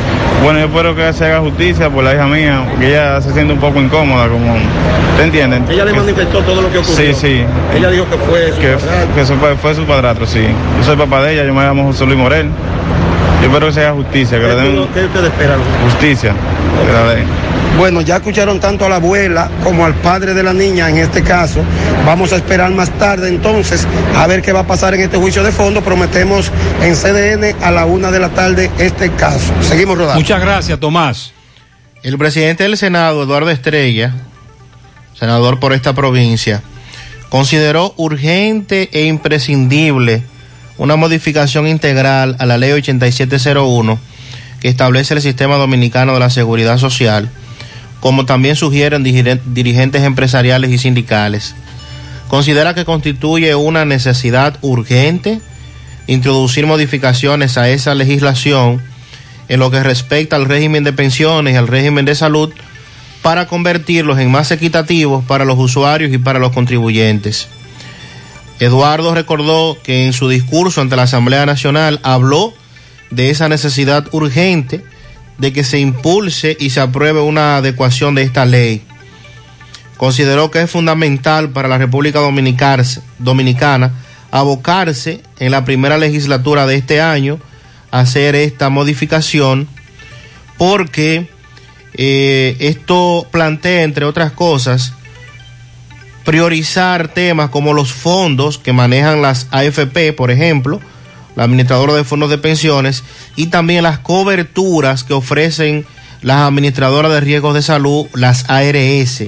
Bueno, 0.43 0.59
yo 0.61 0.67
espero 0.67 0.95
que 0.95 1.13
se 1.13 1.25
haga 1.25 1.41
justicia 1.41 1.89
por 1.89 2.05
la 2.05 2.15
hija 2.15 2.27
mía, 2.27 2.63
porque 2.71 2.89
ella 2.89 3.21
se 3.23 3.33
siente 3.33 3.55
un 3.55 3.59
poco 3.61 3.81
incómoda, 3.81 4.29
como, 4.29 4.55
¿te 5.17 5.25
entienden? 5.25 5.65
Ella 5.71 5.85
le 5.87 5.93
manifestó 5.95 6.41
todo 6.43 6.61
lo 6.63 6.71
que 6.71 6.79
ocurrió. 6.79 6.97
Sí, 6.97 7.15
sí. 7.15 7.45
Ella 7.75 7.91
dijo 7.91 8.05
que 8.11 8.17
fue 8.19 8.53
su 8.53 8.59
que, 8.61 8.69
padrastro. 8.75 9.15
que 9.15 9.21
eso 9.23 9.35
fue, 9.37 9.57
fue 9.57 9.75
su 9.75 9.85
padrastro, 9.85 10.27
sí. 10.27 10.43
Yo 10.79 10.85
soy 10.85 10.97
papá 10.97 11.23
de 11.23 11.33
ella, 11.35 11.45
yo 11.45 11.55
me 11.55 11.63
llamo 11.63 11.85
José 11.85 12.05
Luis 12.05 12.19
Morel. 12.19 12.49
Yo 13.41 13.47
espero 13.47 13.67
que 13.69 13.73
se 13.73 13.81
haga 13.87 13.93
justicia, 13.95 14.39
que 14.39 14.45
le 14.49 14.55
¿Qué, 14.57 14.61
den 14.63 14.73
qué 14.93 15.05
ustedes 15.05 15.27
esperan? 15.27 15.59
justicia. 15.85 16.33
Que 16.87 16.93
la 16.93 17.15
den. 17.15 17.25
Bueno, 17.79 18.01
ya 18.01 18.17
escucharon 18.17 18.59
tanto 18.59 18.85
a 18.85 18.89
la 18.89 18.97
abuela 18.97 19.49
como 19.63 19.85
al 19.85 19.95
padre 19.95 20.35
de 20.35 20.43
la 20.43 20.53
niña 20.53 20.91
en 20.91 20.99
este 20.99 21.23
caso. 21.23 21.63
Vamos 22.05 22.33
a 22.33 22.37
esperar 22.37 22.73
más 22.73 22.91
tarde 22.99 23.29
entonces 23.29 23.87
a 24.17 24.27
ver 24.27 24.43
qué 24.43 24.53
va 24.53 24.61
a 24.61 24.67
pasar 24.67 24.95
en 24.95 25.03
este 25.03 25.17
juicio 25.17 25.45
de 25.45 25.53
fondo. 25.53 25.81
Prometemos 25.81 26.51
en 26.83 26.97
CDN 26.97 27.55
a 27.63 27.71
la 27.71 27.87
una 27.87 28.11
de 28.11 28.19
la 28.19 28.31
tarde 28.31 28.69
este 28.79 29.13
caso. 29.13 29.53
Seguimos 29.63 29.97
rodando. 29.97 30.21
Muchas 30.21 30.41
gracias, 30.41 30.81
Tomás. 30.81 31.33
El 32.03 32.19
presidente 32.19 32.65
del 32.65 32.77
Senado, 32.77 33.23
Eduardo 33.23 33.51
Estrella, 33.51 34.13
senador 35.17 35.61
por 35.61 35.73
esta 35.73 35.95
provincia, 35.95 36.63
consideró 37.29 37.95
urgente 37.97 38.89
e 38.93 39.05
imprescindible 39.07 40.25
una 40.79 40.97
modificación 40.97 41.69
integral 41.69 42.35
a 42.41 42.47
la 42.47 42.59
ley 42.59 42.73
8701 42.73 43.99
que 44.61 44.69
establece 44.69 45.15
el 45.15 45.23
sistema 45.23 45.57
dominicano 45.57 46.15
de 46.15 46.21
la 46.21 46.31
seguridad 46.31 46.79
social, 46.79 47.31
como 48.01 48.25
también 48.27 48.57
sugieren 48.57 49.03
dirigentes 49.03 50.03
empresariales 50.03 50.71
y 50.71 50.79
sindicales. 50.79 51.55
considera 52.29 52.75
que 52.75 52.85
constituye 52.85 53.55
una 53.55 53.85
necesidad 53.85 54.59
urgente 54.61 55.41
introducir 56.07 56.67
modificaciones 56.67 57.57
a 57.59 57.69
esa 57.69 57.95
legislación 57.95 58.83
en 59.49 59.61
lo 59.61 59.71
que 59.71 59.83
respecta 59.83 60.37
al 60.37 60.47
régimen 60.47 60.85
de 60.85 60.93
pensiones 60.93 61.55
y 61.55 61.57
al 61.57 61.69
régimen 61.69 62.05
de 62.05 62.15
salud 62.15 62.53
para 63.23 63.47
convertirlos 63.47 64.19
en 64.19 64.31
más 64.31 64.51
equitativos 64.51 65.25
para 65.25 65.45
los 65.45 65.59
usuarios 65.59 66.13
y 66.13 66.19
para 66.19 66.39
los 66.39 66.53
contribuyentes. 66.53 67.49
Eduardo 68.61 69.15
recordó 69.15 69.79
que 69.83 70.07
en 70.07 70.13
su 70.13 70.29
discurso 70.29 70.81
ante 70.81 70.97
la 70.97 71.05
Asamblea 71.05 71.47
Nacional 71.47 72.01
habló 72.03 72.55
de 73.11 73.31
esa 73.31 73.49
necesidad 73.49 74.07
urgente 74.13 74.85
de 75.39 75.53
que 75.53 75.65
se 75.65 75.79
impulse 75.79 76.57
y 76.59 76.71
se 76.71 76.81
apruebe 76.81 77.21
una 77.21 77.57
adecuación 77.57 78.15
de 78.15 78.23
esta 78.23 78.45
ley. 78.45 78.83
Consideró 79.97 80.51
que 80.51 80.63
es 80.63 80.71
fundamental 80.71 81.51
para 81.51 81.69
la 81.69 81.79
República 81.79 82.21
Dominicana, 82.21 83.93
abocarse 84.31 85.23
en 85.39 85.51
la 85.51 85.65
primera 85.65 85.97
legislatura 85.97 86.67
de 86.67 86.77
este 86.77 87.01
año 87.01 87.39
a 87.91 88.01
hacer 88.01 88.35
esta 88.35 88.69
modificación 88.69 89.67
porque 90.59 91.29
eh, 91.95 92.57
esto 92.61 93.27
plantea, 93.31 93.83
entre 93.83 94.05
otras 94.05 94.33
cosas, 94.33 94.93
priorizar 96.25 97.09
temas 97.09 97.49
como 97.49 97.73
los 97.73 97.93
fondos 97.93 98.59
que 98.59 98.73
manejan 98.73 99.23
las 99.23 99.47
AFP, 99.51 100.13
por 100.13 100.31
ejemplo, 100.31 100.81
la 101.39 101.45
administradora 101.45 101.95
de 101.95 102.03
fondos 102.03 102.31
de 102.31 102.39
pensiones, 102.39 103.05
y 103.37 103.47
también 103.47 103.85
las 103.85 104.01
coberturas 104.01 105.05
que 105.05 105.15
ofrecen 105.15 105.87
las 106.21 106.39
administradoras 106.39 107.13
de 107.13 107.21
riesgos 107.21 107.55
de 107.55 107.63
salud, 107.63 108.09
las 108.13 108.51
ARS. 108.51 109.23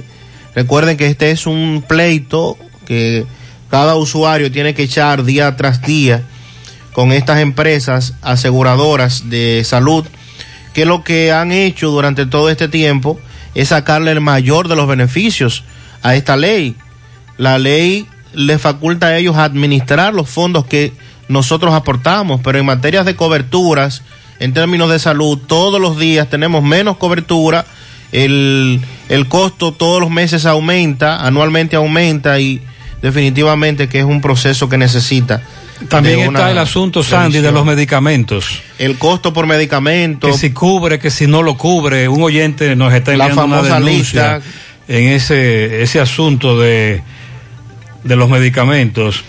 Recuerden 0.52 0.96
que 0.96 1.06
este 1.06 1.30
es 1.30 1.46
un 1.46 1.84
pleito 1.86 2.58
que 2.84 3.26
cada 3.70 3.94
usuario 3.94 4.50
tiene 4.50 4.74
que 4.74 4.82
echar 4.82 5.22
día 5.22 5.54
tras 5.54 5.82
día 5.82 6.24
con 6.94 7.12
estas 7.12 7.38
empresas 7.38 8.14
aseguradoras 8.22 9.30
de 9.30 9.62
salud, 9.64 10.04
que 10.74 10.86
lo 10.86 11.04
que 11.04 11.30
han 11.30 11.52
hecho 11.52 11.90
durante 11.90 12.26
todo 12.26 12.50
este 12.50 12.66
tiempo 12.66 13.20
es 13.54 13.68
sacarle 13.68 14.10
el 14.10 14.20
mayor 14.20 14.66
de 14.66 14.74
los 14.74 14.88
beneficios 14.88 15.62
a 16.02 16.16
esta 16.16 16.36
ley. 16.36 16.74
La 17.38 17.60
ley 17.60 18.08
le 18.32 18.58
faculta 18.58 19.06
a 19.06 19.16
ellos 19.16 19.36
administrar 19.36 20.12
los 20.12 20.28
fondos 20.28 20.66
que 20.66 20.92
nosotros 21.30 21.72
aportamos, 21.72 22.40
pero 22.42 22.58
en 22.58 22.66
materias 22.66 23.06
de 23.06 23.14
coberturas, 23.16 24.02
en 24.40 24.52
términos 24.52 24.90
de 24.90 24.98
salud, 24.98 25.38
todos 25.46 25.80
los 25.80 25.98
días 25.98 26.28
tenemos 26.28 26.62
menos 26.62 26.96
cobertura, 26.96 27.64
el, 28.12 28.80
el 29.08 29.28
costo 29.28 29.72
todos 29.72 30.00
los 30.00 30.10
meses 30.10 30.44
aumenta, 30.44 31.24
anualmente 31.24 31.76
aumenta 31.76 32.40
y 32.40 32.60
definitivamente 33.00 33.88
que 33.88 34.00
es 34.00 34.04
un 34.04 34.20
proceso 34.20 34.68
que 34.68 34.76
necesita. 34.76 35.40
También 35.88 36.18
está 36.18 36.28
una 36.30 36.50
el 36.50 36.58
asunto, 36.58 37.02
Sandy, 37.02 37.38
de 37.38 37.52
los 37.52 37.64
medicamentos. 37.64 38.60
El 38.78 38.98
costo 38.98 39.32
por 39.32 39.46
medicamento. 39.46 40.26
Que 40.26 40.34
si 40.34 40.50
cubre, 40.50 40.98
que 40.98 41.10
si 41.10 41.26
no 41.26 41.42
lo 41.42 41.56
cubre. 41.56 42.06
Un 42.08 42.22
oyente 42.22 42.76
nos 42.76 42.92
está 42.92 43.16
La 43.16 43.28
enviando 43.28 43.44
una 43.44 43.56
famosa 43.62 43.80
denuncia 43.80 44.36
lista. 44.38 44.50
en 44.88 45.04
ese, 45.08 45.82
ese 45.82 46.00
asunto 46.00 46.58
de, 46.60 47.02
de 48.04 48.16
los 48.16 48.28
medicamentos. 48.28 49.24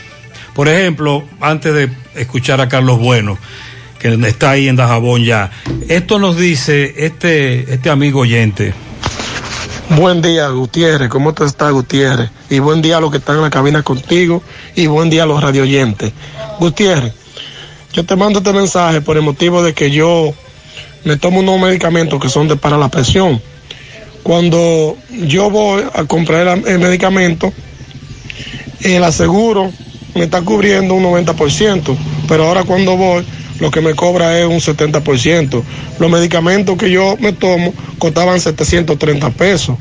Por 0.53 0.67
ejemplo, 0.67 1.23
antes 1.39 1.73
de 1.73 1.89
escuchar 2.15 2.59
a 2.59 2.67
Carlos 2.67 2.99
Bueno, 2.99 3.38
que 3.99 4.13
está 4.27 4.51
ahí 4.51 4.67
en 4.67 4.75
Dajabón 4.75 5.23
ya, 5.23 5.49
esto 5.88 6.19
nos 6.19 6.38
dice 6.38 6.93
este, 6.97 7.73
este 7.73 7.89
amigo 7.89 8.21
oyente. 8.21 8.73
Buen 9.95 10.21
día, 10.21 10.49
Gutiérrez. 10.49 11.09
¿Cómo 11.09 11.33
te 11.33 11.45
está, 11.45 11.69
Gutiérrez? 11.69 12.30
Y 12.49 12.59
buen 12.59 12.81
día 12.81 12.97
a 12.97 13.01
los 13.01 13.11
que 13.11 13.17
están 13.17 13.38
en 13.38 13.43
la 13.43 13.49
cabina 13.49 13.83
contigo 13.83 14.43
y 14.75 14.88
buen 14.88 15.09
día 15.09 15.23
a 15.23 15.25
los 15.25 15.41
radioyentes. 15.41 16.11
Gutiérrez, 16.59 17.13
yo 17.93 18.05
te 18.05 18.15
mando 18.15 18.39
este 18.39 18.53
mensaje 18.53 19.01
por 19.01 19.15
el 19.15 19.23
motivo 19.23 19.63
de 19.63 19.73
que 19.73 19.89
yo 19.89 20.33
me 21.05 21.17
tomo 21.17 21.39
unos 21.39 21.59
medicamentos 21.59 22.21
que 22.21 22.30
son 22.30 22.47
de 22.47 22.57
para 22.57 22.77
la 22.77 22.89
presión. 22.89 23.41
Cuando 24.23 24.97
yo 25.09 25.49
voy 25.49 25.83
a 25.93 26.03
comprar 26.03 26.47
el, 26.47 26.67
el 26.67 26.80
medicamento, 26.80 27.53
el 28.81 29.03
aseguro 29.03 29.71
me 30.15 30.23
está 30.23 30.41
cubriendo 30.41 30.93
un 30.93 31.03
90%, 31.03 31.95
pero 32.27 32.45
ahora 32.45 32.64
cuando 32.64 32.98
voy, 32.98 33.25
lo 33.59 33.69
que 33.69 33.81
me 33.81 33.93
cobra 33.93 34.40
es 34.40 34.45
un 34.45 34.59
70%. 34.59 35.64
Los 35.99 36.11
medicamentos 36.11 36.77
que 36.77 36.90
yo 36.90 37.15
me 37.19 37.31
tomo 37.31 37.73
costaban 37.99 38.40
730 38.40 39.30
pesos. 39.31 39.77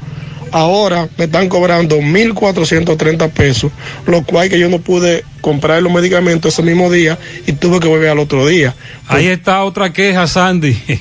Ahora 0.53 1.09
me 1.17 1.25
están 1.25 1.49
cobrando 1.49 1.97
1.430 1.97 3.31
pesos, 3.31 3.73
lo 4.07 4.23
cual 4.25 4.49
que 4.49 4.59
yo 4.59 4.69
no 4.69 4.81
pude 4.81 5.25
comprar 5.41 5.81
los 5.83 5.93
medicamentos 5.93 6.53
ese 6.53 6.63
mismo 6.63 6.91
día 6.91 7.19
y 7.47 7.53
tuve 7.53 7.81
que 7.81 7.89
volver 7.89 8.11
al 8.11 8.19
otro 8.19 8.47
día. 8.47 8.75
Ahí 9.07 9.29
está 9.29 9.63
otra 9.63 9.93
queja, 9.93 10.27
Sandy. 10.27 10.77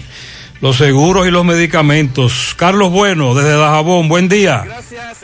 Los 0.61 0.75
seguros 0.75 1.25
y 1.25 1.31
los 1.31 1.45
medicamentos. 1.45 2.53
Carlos 2.57 2.91
Bueno, 2.91 3.33
desde 3.33 3.55
Dajabón, 3.55 4.09
buen 4.09 4.27
día. 4.27 4.65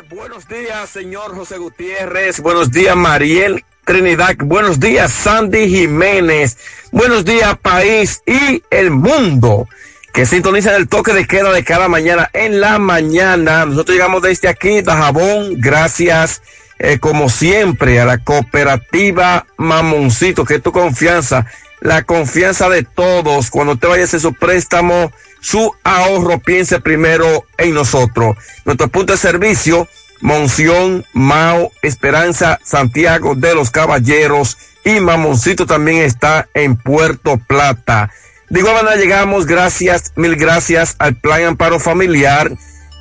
Buenos 0.10 0.48
días, 0.48 0.90
señor 0.90 1.36
José 1.36 1.58
Gutiérrez. 1.58 2.40
Buenos 2.40 2.72
días, 2.72 2.96
Mariel 2.96 3.62
Trinidad. 3.86 4.36
Buenos 4.40 4.80
días, 4.80 5.14
Sandy 5.14 5.70
Jiménez. 5.70 6.58
Buenos 6.92 7.24
días, 7.24 7.58
país 7.60 8.22
y 8.26 8.64
el 8.72 8.92
mundo 8.92 9.68
que 10.12 10.26
sintonizan 10.26 10.76
el 10.76 10.88
toque 10.88 11.14
de 11.14 11.28
queda 11.28 11.52
de 11.52 11.64
cada 11.64 11.88
mañana 11.88 12.30
en 12.34 12.62
la 12.62 12.80
mañana. 12.80 13.66
Nosotros 13.66 13.96
llegamos 13.96 14.22
desde 14.22 14.48
aquí, 14.48 14.82
Dajabón. 14.82 15.60
Gracias, 15.60 16.42
eh, 16.80 17.00
como 17.00 17.30
siempre, 17.30 18.00
a 18.00 18.06
la 18.06 18.18
cooperativa 18.18 19.46
Mamoncito, 19.58 20.46
que 20.46 20.60
tu 20.60 20.72
confianza, 20.72 21.46
la 21.82 22.04
confianza 22.04 22.70
de 22.70 22.84
todos. 22.84 23.52
Cuando 23.52 23.76
te 23.76 23.88
vayas 23.88 24.14
a 24.14 24.20
su 24.20 24.34
préstamo, 24.34 25.12
su 25.42 25.72
ahorro, 25.84 26.40
piense 26.40 26.80
primero 26.80 27.46
en 27.58 27.74
nosotros. 27.74 28.38
Nuestro 28.64 28.88
punto 28.88 29.14
de 29.14 29.20
servicio, 29.20 29.88
Monción, 30.22 31.06
Mao, 31.14 31.72
Esperanza, 31.82 32.60
Santiago 32.64 33.36
de 33.36 33.54
los 33.54 33.72
Caballeros 33.72 34.58
y 34.84 35.00
Mamoncito 35.00 35.66
también 35.66 35.98
está 35.98 36.48
en 36.54 36.78
Puerto 36.78 37.38
Plata. 37.38 38.12
De 38.50 38.60
igual 38.60 38.76
manera 38.76 38.96
llegamos, 38.96 39.46
gracias, 39.46 40.14
mil 40.16 40.36
gracias 40.36 40.96
al 41.00 41.16
Plan 41.16 41.44
Amparo 41.44 41.80
Familiar, 41.80 42.52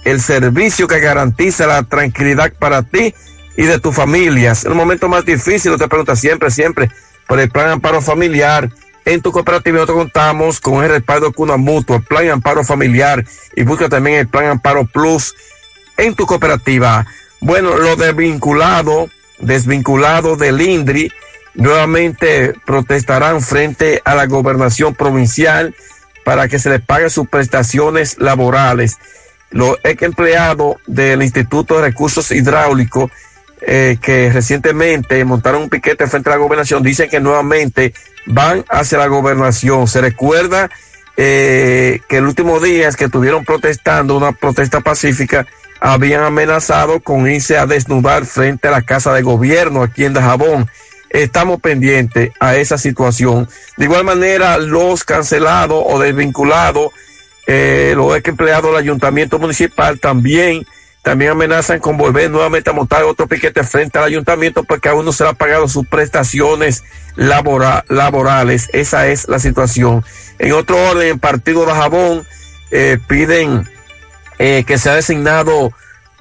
el 0.05 0.21
servicio 0.21 0.89
que 0.89 1.01
garantiza 1.01 1.67
la 1.67 1.83
tranquilidad 1.83 2.53
para 2.59 2.83
ti 2.83 3.15
y 3.57 3.65
de 3.65 3.79
tus 3.79 3.95
familias. 3.95 4.65
En 4.65 4.73
el 4.73 4.77
momento 4.77 5.09
más 5.09 5.25
difícil, 5.25 5.77
te 5.77 5.89
preguntas 5.89 6.19
siempre, 6.19 6.51
siempre, 6.51 6.91
por 7.29 7.39
el 7.39 7.51
Plan 7.51 7.69
Amparo 7.69 8.01
Familiar. 8.01 8.71
En 9.05 9.21
tu 9.21 9.33
cooperativa 9.33 9.77
nosotros 9.77 9.99
contamos 9.99 10.61
con 10.61 10.83
el 10.83 10.91
respaldo 10.91 11.31
Cuna 11.31 11.59
Mutua, 11.59 12.01
Plan 12.01 12.31
Amparo 12.31 12.65
Familiar 12.65 13.23
y 13.55 13.63
busca 13.63 13.91
también 13.91 14.17
el 14.17 14.29
Plan 14.29 14.47
Amparo 14.47 14.87
Plus 14.87 15.35
en 15.97 16.15
tu 16.15 16.27
cooperativa. 16.27 17.07
Bueno, 17.41 17.77
lo 17.77 17.97
desvinculado, 17.97 19.09
desvinculado 19.39 20.37
del 20.37 20.61
INDRI, 20.61 21.13
nuevamente 21.55 22.55
protestarán 22.65 23.41
frente 23.41 24.03
a 24.05 24.15
la 24.15 24.27
gobernación 24.27 24.95
provincial 24.95 25.75
para 26.25 26.49
que 26.49 26.59
se 26.59 26.71
les 26.71 26.81
pague 26.81 27.11
sus 27.11 27.29
prestaciones 27.29 28.19
laborales. 28.19 28.99
Los 29.51 29.79
ex 29.85 30.03
empleados 30.03 30.77
del 30.87 31.23
Instituto 31.23 31.77
de 31.77 31.83
Recursos 31.83 32.31
Hidráulicos 32.31 33.11
eh, 33.67 33.97
que 34.01 34.31
recientemente 34.31 35.25
montaron 35.25 35.63
un 35.63 35.71
piquete 35.71 36.07
frente 36.07 36.29
a 36.29 36.33
la 36.33 36.39
gobernación 36.39 36.83
dicen 36.83 37.09
que 37.09 37.21
nuevamente 37.21 37.95
van 38.27 38.65
hacia 38.69 38.99
la 38.99 39.07
gobernación. 39.07 39.87
Se 39.87 40.01
recuerda 40.01 40.71
eh, 41.17 42.01
que 42.09 42.19
el 42.19 42.25
último 42.25 42.61
día 42.61 42.89
es 42.89 42.97
que 42.97 43.05
estuvieron 43.05 43.45
protestando, 43.45 44.17
una 44.17 44.33
protesta 44.33 44.81
pacífica, 44.81 45.47
habían 45.87 46.23
amenazado 46.23 47.01
con 47.01 47.31
irse 47.31 47.59
a 47.59 47.67
desnudar 47.67 48.25
frente 48.25 48.69
a 48.69 48.71
la 48.71 48.81
casa 48.81 49.13
de 49.13 49.21
gobierno 49.21 49.83
aquí 49.83 50.07
en 50.07 50.15
Dajabón. 50.15 50.67
Estamos 51.11 51.61
pendientes 51.61 52.31
a 52.41 52.57
esa 52.57 52.79
situación. 52.79 53.47
De 53.77 53.85
igual 53.85 54.03
manera, 54.03 54.57
los 54.57 55.05
cancelados 55.05 55.85
o 55.87 55.99
desvinculados, 55.99 56.91
eh, 57.47 57.93
los 57.97 58.17
empleados 58.25 58.71
del 58.71 58.81
ayuntamiento 58.81 59.39
municipal 59.39 60.01
también, 60.01 60.67
también 61.03 61.33
amenazan 61.33 61.81
con 61.81 61.99
volver 61.99 62.31
nuevamente 62.31 62.71
a 62.71 62.73
montar 62.73 63.05
otro 63.05 63.27
piquete 63.27 63.63
frente 63.63 63.99
al 63.99 64.05
ayuntamiento 64.05 64.65
porque 64.65 64.89
aún 64.89 65.05
no 65.05 65.13
se 65.13 65.25
le 65.25 65.31
han 65.31 65.37
pagado 65.37 65.69
sus 65.69 65.87
prestaciones 65.87 66.83
labora- 67.15 67.85
laborales. 67.91 68.71
Esa 68.73 69.07
es 69.09 69.29
la 69.29 69.39
situación. 69.39 70.03
En 70.39 70.53
otro 70.53 70.83
orden, 70.83 71.09
el 71.09 71.19
partido 71.19 71.67
de 71.67 71.73
Jabón 71.73 72.27
eh, 72.71 72.97
piden 73.07 73.69
eh, 74.39 74.65
que 74.67 74.79
se 74.79 74.91
ha 74.91 74.95
designado 74.95 75.73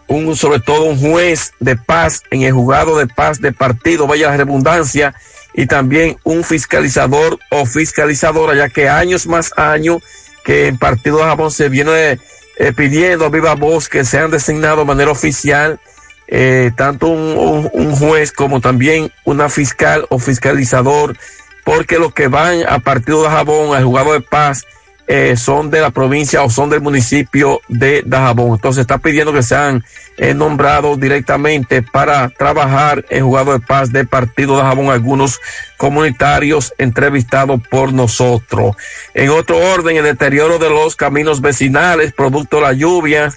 un, 0.07 0.35
sobre 0.35 0.59
todo 0.59 0.83
un 0.83 0.99
juez 0.99 1.53
de 1.59 1.75
paz 1.75 2.21
en 2.31 2.43
el 2.43 2.53
juzgado 2.53 2.97
de 2.97 3.07
paz 3.07 3.41
de 3.41 3.51
partido, 3.51 4.07
vaya 4.07 4.29
la 4.29 4.37
redundancia, 4.37 5.13
y 5.53 5.65
también 5.67 6.17
un 6.23 6.43
fiscalizador 6.43 7.39
o 7.51 7.65
fiscalizadora, 7.65 8.55
ya 8.55 8.69
que 8.69 8.89
años 8.89 9.27
más 9.27 9.51
años 9.55 10.01
que 10.43 10.67
en 10.67 10.77
partido 10.77 11.17
de 11.17 11.23
Jabón 11.23 11.51
se 11.51 11.69
viene 11.69 12.19
eh, 12.57 12.73
pidiendo 12.75 13.25
a 13.25 13.29
viva 13.29 13.55
voz 13.55 13.87
que 13.87 14.03
sean 14.03 14.31
designados 14.31 14.79
de 14.79 14.85
manera 14.85 15.11
oficial 15.11 15.79
eh, 16.27 16.71
tanto 16.75 17.07
un, 17.07 17.95
juez 17.95 18.31
como 18.31 18.61
también 18.61 19.11
una 19.25 19.49
fiscal 19.49 20.05
o 20.09 20.19
fiscalizador, 20.19 21.15
porque 21.63 21.99
los 21.99 22.13
que 22.13 22.27
van 22.27 22.63
a 22.67 22.79
partido 22.79 23.23
de 23.23 23.29
Jabón, 23.29 23.75
al 23.75 23.83
juzgado 23.83 24.13
de 24.13 24.21
paz, 24.21 24.65
eh, 25.05 25.35
son 25.35 25.69
de 25.69 25.81
la 25.81 25.91
provincia 25.91 26.43
o 26.43 26.49
son 26.49 26.69
del 26.69 26.81
municipio 26.81 27.59
de 27.67 28.03
Dajabón. 28.05 28.53
Entonces 28.53 28.81
está 28.81 28.99
pidiendo 28.99 29.33
que 29.33 29.43
sean 29.43 29.83
eh, 30.17 30.33
nombrados 30.33 30.99
directamente 30.99 31.81
para 31.81 32.29
trabajar 32.29 33.03
en 33.09 33.25
juzgado 33.25 33.53
de 33.53 33.59
paz 33.59 33.91
de 33.91 34.05
partido 34.05 34.55
Dajabón 34.55 34.89
algunos 34.89 35.41
comunitarios 35.77 36.73
entrevistados 36.77 37.59
por 37.69 37.91
nosotros. 37.91 38.77
En 39.13 39.29
otro 39.29 39.57
orden, 39.57 39.97
el 39.97 40.05
deterioro 40.05 40.57
de 40.57 40.69
los 40.69 40.95
caminos 40.95 41.41
vecinales, 41.41 42.13
producto 42.13 42.57
de 42.57 42.63
la 42.63 42.73
lluvia, 42.73 43.33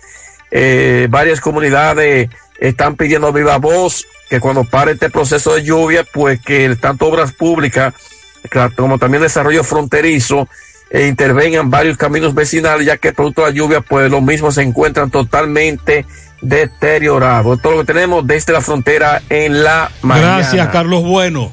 eh, 0.52 1.08
varias 1.10 1.40
comunidades 1.40 2.30
están 2.60 2.94
pidiendo 2.94 3.32
viva 3.32 3.58
voz 3.58 4.06
que 4.30 4.40
cuando 4.40 4.64
pare 4.64 4.92
este 4.92 5.10
proceso 5.10 5.54
de 5.54 5.64
lluvia, 5.64 6.04
pues 6.04 6.40
que 6.40 6.74
tanto 6.76 7.06
obras 7.06 7.32
públicas 7.32 7.94
como 8.76 8.98
también 8.98 9.22
desarrollo 9.22 9.64
fronterizo 9.64 10.48
e 10.90 11.06
intervengan 11.06 11.70
varios 11.70 11.96
caminos 11.96 12.34
vecinales, 12.34 12.86
ya 12.86 12.96
que 12.96 13.12
producto 13.12 13.42
de 13.42 13.50
la 13.50 13.56
lluvia, 13.56 13.80
pues 13.80 14.10
los 14.10 14.22
mismos 14.22 14.54
se 14.54 14.62
encuentran 14.62 15.10
totalmente 15.10 16.06
deteriorados. 16.40 17.58
Es 17.58 17.64
lo 17.64 17.78
que 17.78 17.84
tenemos 17.84 18.26
desde 18.26 18.52
la 18.52 18.60
frontera 18.60 19.22
en 19.28 19.64
la 19.64 19.90
mañana. 20.02 20.38
Gracias, 20.38 20.68
Carlos 20.68 21.02
Bueno. 21.04 21.52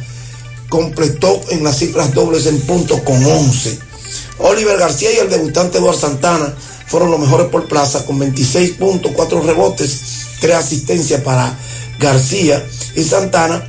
completó 0.69 1.39
en 1.49 1.63
las 1.63 1.77
cifras 1.77 2.13
dobles 2.13 2.45
en 2.45 2.59
puntos 2.61 3.01
con 3.01 3.23
11. 3.23 3.92
Oliver 4.39 4.77
García 4.77 5.11
y 5.13 5.17
el 5.17 5.29
debutante 5.29 5.77
Eduardo 5.77 5.99
Santana 5.99 6.53
fueron 6.87 7.11
los 7.11 7.19
mejores 7.19 7.47
por 7.47 7.67
plaza 7.67 8.05
con 8.05 8.19
26 8.19 8.71
puntos, 8.71 9.11
4 9.15 9.41
rebotes, 9.41 10.01
3 10.41 10.55
asistencias 10.55 11.21
para 11.21 11.57
García 11.99 12.65
y 12.95 13.03
Santana, 13.03 13.65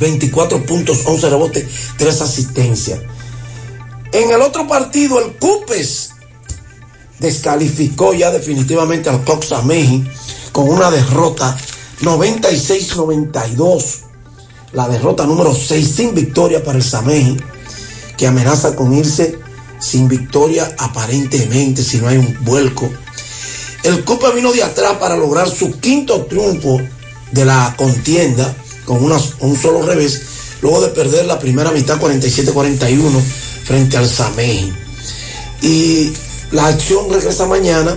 24 0.00 0.64
puntos, 0.64 1.00
11 1.04 1.30
rebotes, 1.30 1.66
3 1.96 2.20
asistencias. 2.20 3.00
En 4.12 4.30
el 4.30 4.40
otro 4.40 4.66
partido, 4.66 5.20
el 5.20 5.36
Cupes 5.36 6.10
descalificó 7.18 8.14
ya 8.14 8.30
definitivamente 8.30 9.10
al 9.10 9.24
Coxameji 9.24 10.08
con 10.52 10.68
una 10.68 10.90
derrota 10.90 11.56
96-92. 12.00 14.04
La 14.72 14.88
derrota 14.88 15.24
número 15.24 15.54
6 15.54 15.88
sin 15.88 16.14
victoria 16.14 16.62
para 16.62 16.78
el 16.78 16.84
Sameji, 16.84 17.38
que 18.16 18.26
amenaza 18.26 18.76
con 18.76 18.92
irse 18.92 19.38
sin 19.80 20.08
victoria 20.08 20.74
aparentemente 20.78 21.82
si 21.82 21.98
no 21.98 22.08
hay 22.08 22.18
un 22.18 22.36
vuelco. 22.42 22.90
El 23.84 24.04
Copa 24.04 24.30
vino 24.30 24.52
de 24.52 24.62
atrás 24.62 24.94
para 24.98 25.16
lograr 25.16 25.48
su 25.48 25.78
quinto 25.78 26.26
triunfo 26.26 26.80
de 27.32 27.44
la 27.44 27.74
contienda 27.76 28.54
con 28.84 28.98
un 29.02 29.56
solo 29.56 29.82
revés, 29.82 30.20
luego 30.62 30.80
de 30.80 30.88
perder 30.88 31.26
la 31.26 31.38
primera 31.38 31.70
mitad 31.70 32.00
47-41 32.00 33.20
frente 33.64 33.96
al 33.96 34.08
Sameji. 34.08 34.72
Y 35.62 36.12
la 36.52 36.66
acción 36.66 37.10
regresa 37.10 37.46
mañana 37.46 37.96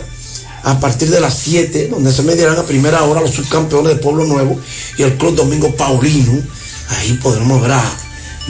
a 0.63 0.79
partir 0.79 1.09
de 1.09 1.19
las 1.19 1.37
7, 1.39 1.87
donde 1.87 2.11
se 2.11 2.21
medirán 2.23 2.59
a 2.59 2.63
primera 2.63 3.03
hora 3.03 3.21
los 3.21 3.31
subcampeones 3.31 3.95
de 3.95 4.01
Pueblo 4.01 4.25
Nuevo 4.25 4.59
y 4.97 5.03
el 5.03 5.17
Club 5.17 5.35
Domingo 5.35 5.75
Paulino. 5.75 6.41
Ahí 6.89 7.13
podremos 7.23 7.61
ver 7.61 7.71
a 7.71 7.83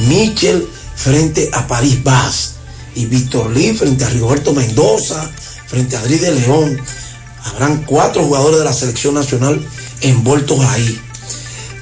Michel 0.10 0.68
frente 0.96 1.50
a 1.54 1.68
París 1.68 2.04
Vaz 2.04 2.56
y 2.96 3.06
Víctor 3.06 3.52
Lee 3.52 3.74
frente 3.74 4.06
a 4.06 4.10
Rigoberto 4.10 4.54
Mendoza, 4.54 5.30
frente 5.68 5.96
a 5.96 6.00
Adri 6.00 6.18
de 6.18 6.32
León. 6.34 6.80
Habrán 7.44 7.84
cuatro 7.84 8.24
jugadores 8.24 8.60
de 8.60 8.66
la 8.66 8.74
selección 8.74 9.16
nacional 9.16 9.66
envueltos 10.02 10.60
ahí. 10.60 11.00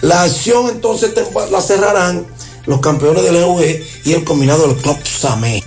La 0.02 0.24
acción 0.24 0.70
entonces 0.70 1.12
la 1.52 1.62
cerrarán 1.62 2.26
los 2.66 2.80
campeones 2.80 3.24
del 3.24 3.36
EUG 3.36 3.62
y 4.06 4.14
el 4.14 4.24
combinado 4.24 4.68
del 4.68 4.78
Club 4.78 4.98
Samé. 5.06 5.64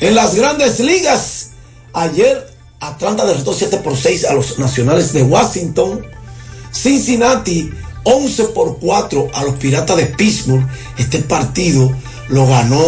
En 0.00 0.14
las 0.14 0.34
grandes 0.34 0.78
ligas, 0.80 1.50
ayer 1.92 2.54
Atlanta 2.80 3.24
derrotó 3.24 3.52
7 3.52 3.78
por 3.78 3.96
6 3.96 4.26
a 4.26 4.34
los 4.34 4.58
nacionales 4.58 5.12
de 5.12 5.22
Washington. 5.22 6.04
Cincinnati 6.70 7.72
11 8.04 8.44
por 8.46 8.78
4 8.78 9.28
a 9.32 9.44
los 9.44 9.54
Piratas 9.54 9.96
de 9.96 10.06
Pittsburgh. 10.06 10.66
Este 10.98 11.20
partido 11.20 11.90
lo 12.28 12.46
ganó 12.46 12.82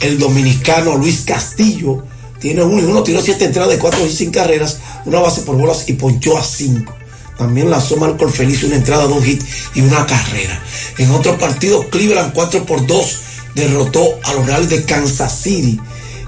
el 0.00 0.18
dominicano 0.18 0.96
Luis 0.96 1.22
Castillo. 1.26 2.04
Tiene 2.40 2.62
uno 2.62 2.80
y 2.80 2.84
uno, 2.84 3.02
tiró 3.02 3.22
7 3.22 3.44
entradas 3.44 3.70
de 3.70 3.78
4 3.78 4.06
y 4.06 4.12
sin 4.12 4.30
carreras, 4.30 4.78
una 5.04 5.20
base 5.20 5.42
por 5.42 5.56
bolas 5.56 5.88
y 5.88 5.92
ponchó 5.92 6.36
a 6.36 6.42
5. 6.42 6.92
También 7.38 7.70
lanzó 7.70 7.96
Marco 7.96 8.28
Feliz 8.28 8.62
una 8.64 8.76
entrada, 8.76 9.04
dos 9.04 9.26
hits 9.26 9.44
y 9.74 9.80
una 9.80 10.06
carrera. 10.06 10.62
En 10.98 11.10
otro 11.12 11.38
partido, 11.38 11.88
Cleveland 11.88 12.32
4 12.34 12.66
por 12.66 12.86
2 12.86 13.18
derrotó 13.54 14.18
a 14.24 14.34
los 14.34 14.68
de 14.68 14.84
Kansas 14.84 15.40
City. 15.42 15.80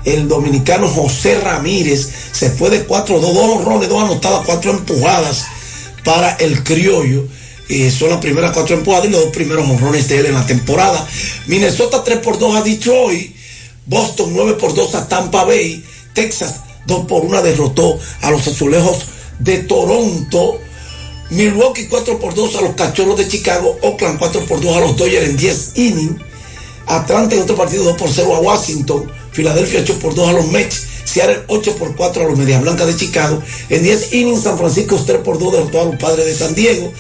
El 0.05 0.29
dominicano 0.29 0.89
José 0.89 1.41
Ramírez 1.41 2.09
se 2.33 2.51
fue 2.51 2.71
de 2.71 2.87
4-2, 2.87 3.21
dos 3.21 3.37
honrones, 3.37 3.89
dos 3.89 4.03
anotadas, 4.03 4.43
cuatro 4.45 4.73
empujadas 4.73 5.47
para 6.05 6.33
el 6.33 6.63
criollo. 6.63 7.27
Eh, 7.69 7.91
son 7.91 8.11
las 8.11 8.19
primeras 8.19 8.53
cuatro 8.53 8.77
empujadas 8.77 9.07
y 9.07 9.11
los 9.11 9.23
dos 9.23 9.33
primeros 9.33 9.69
honrones 9.69 10.09
de 10.09 10.19
él 10.19 10.27
en 10.27 10.35
la 10.35 10.47
temporada. 10.47 11.07
Minnesota 11.47 12.05
3 12.05 12.19
por 12.19 12.39
2 12.39 12.57
a 12.57 12.63
Detroit. 12.63 13.35
Boston 13.87 14.33
9 14.35 14.55
por 14.55 14.75
2 14.75 14.95
a 14.95 15.09
Tampa 15.09 15.45
Bay. 15.45 15.85
Texas 16.13 16.61
2 16.87 17.07
por 17.07 17.25
1 17.25 17.43
derrotó 17.43 17.99
a 18.21 18.31
los 18.31 18.47
azulejos 18.47 19.07
de 19.39 19.59
Toronto. 19.59 20.59
Milwaukee 21.31 21.87
4 21.87 22.19
por 22.19 22.35
2 22.35 22.57
a 22.57 22.61
los 22.61 22.75
cachorros 22.75 23.17
de 23.17 23.29
Chicago. 23.29 23.79
Oakland 23.83 24.19
4 24.19 24.45
por 24.45 24.61
2 24.61 24.77
a 24.77 24.81
los 24.81 24.97
Dodgers 24.97 25.29
en 25.29 25.37
10 25.37 25.71
innings. 25.77 26.21
Atlanta 26.87 27.35
en 27.35 27.43
otro 27.43 27.57
partido 27.57 27.85
2 27.85 27.97
por 27.97 28.11
0 28.11 28.37
a 28.37 28.41
Washington. 28.41 29.11
Filadelfia 29.33 29.81
8 29.81 29.99
por 29.99 30.15
2 30.15 30.29
a 30.29 30.33
los 30.33 30.47
Mets. 30.49 30.87
Seattle 31.05 31.45
8 31.49 31.77
por 31.77 31.97
4 31.97 32.23
a 32.25 32.27
los 32.27 32.39
Medias 32.39 32.61
Blancas 32.61 32.87
de 32.87 32.97
Chicago. 32.97 33.43
En 33.71 33.83
10 33.83 34.13
innings 34.13 34.43
San 34.43 34.59
Francisco 34.59 35.03
3 35.05 35.21
por 35.21 35.39
2 35.39 35.53
derrotó 35.53 35.81
a 35.81 35.85
los 35.85 35.97
Padres 35.97 36.27
de 36.27 36.35
San 36.35 36.55
Diego. 36.55 36.93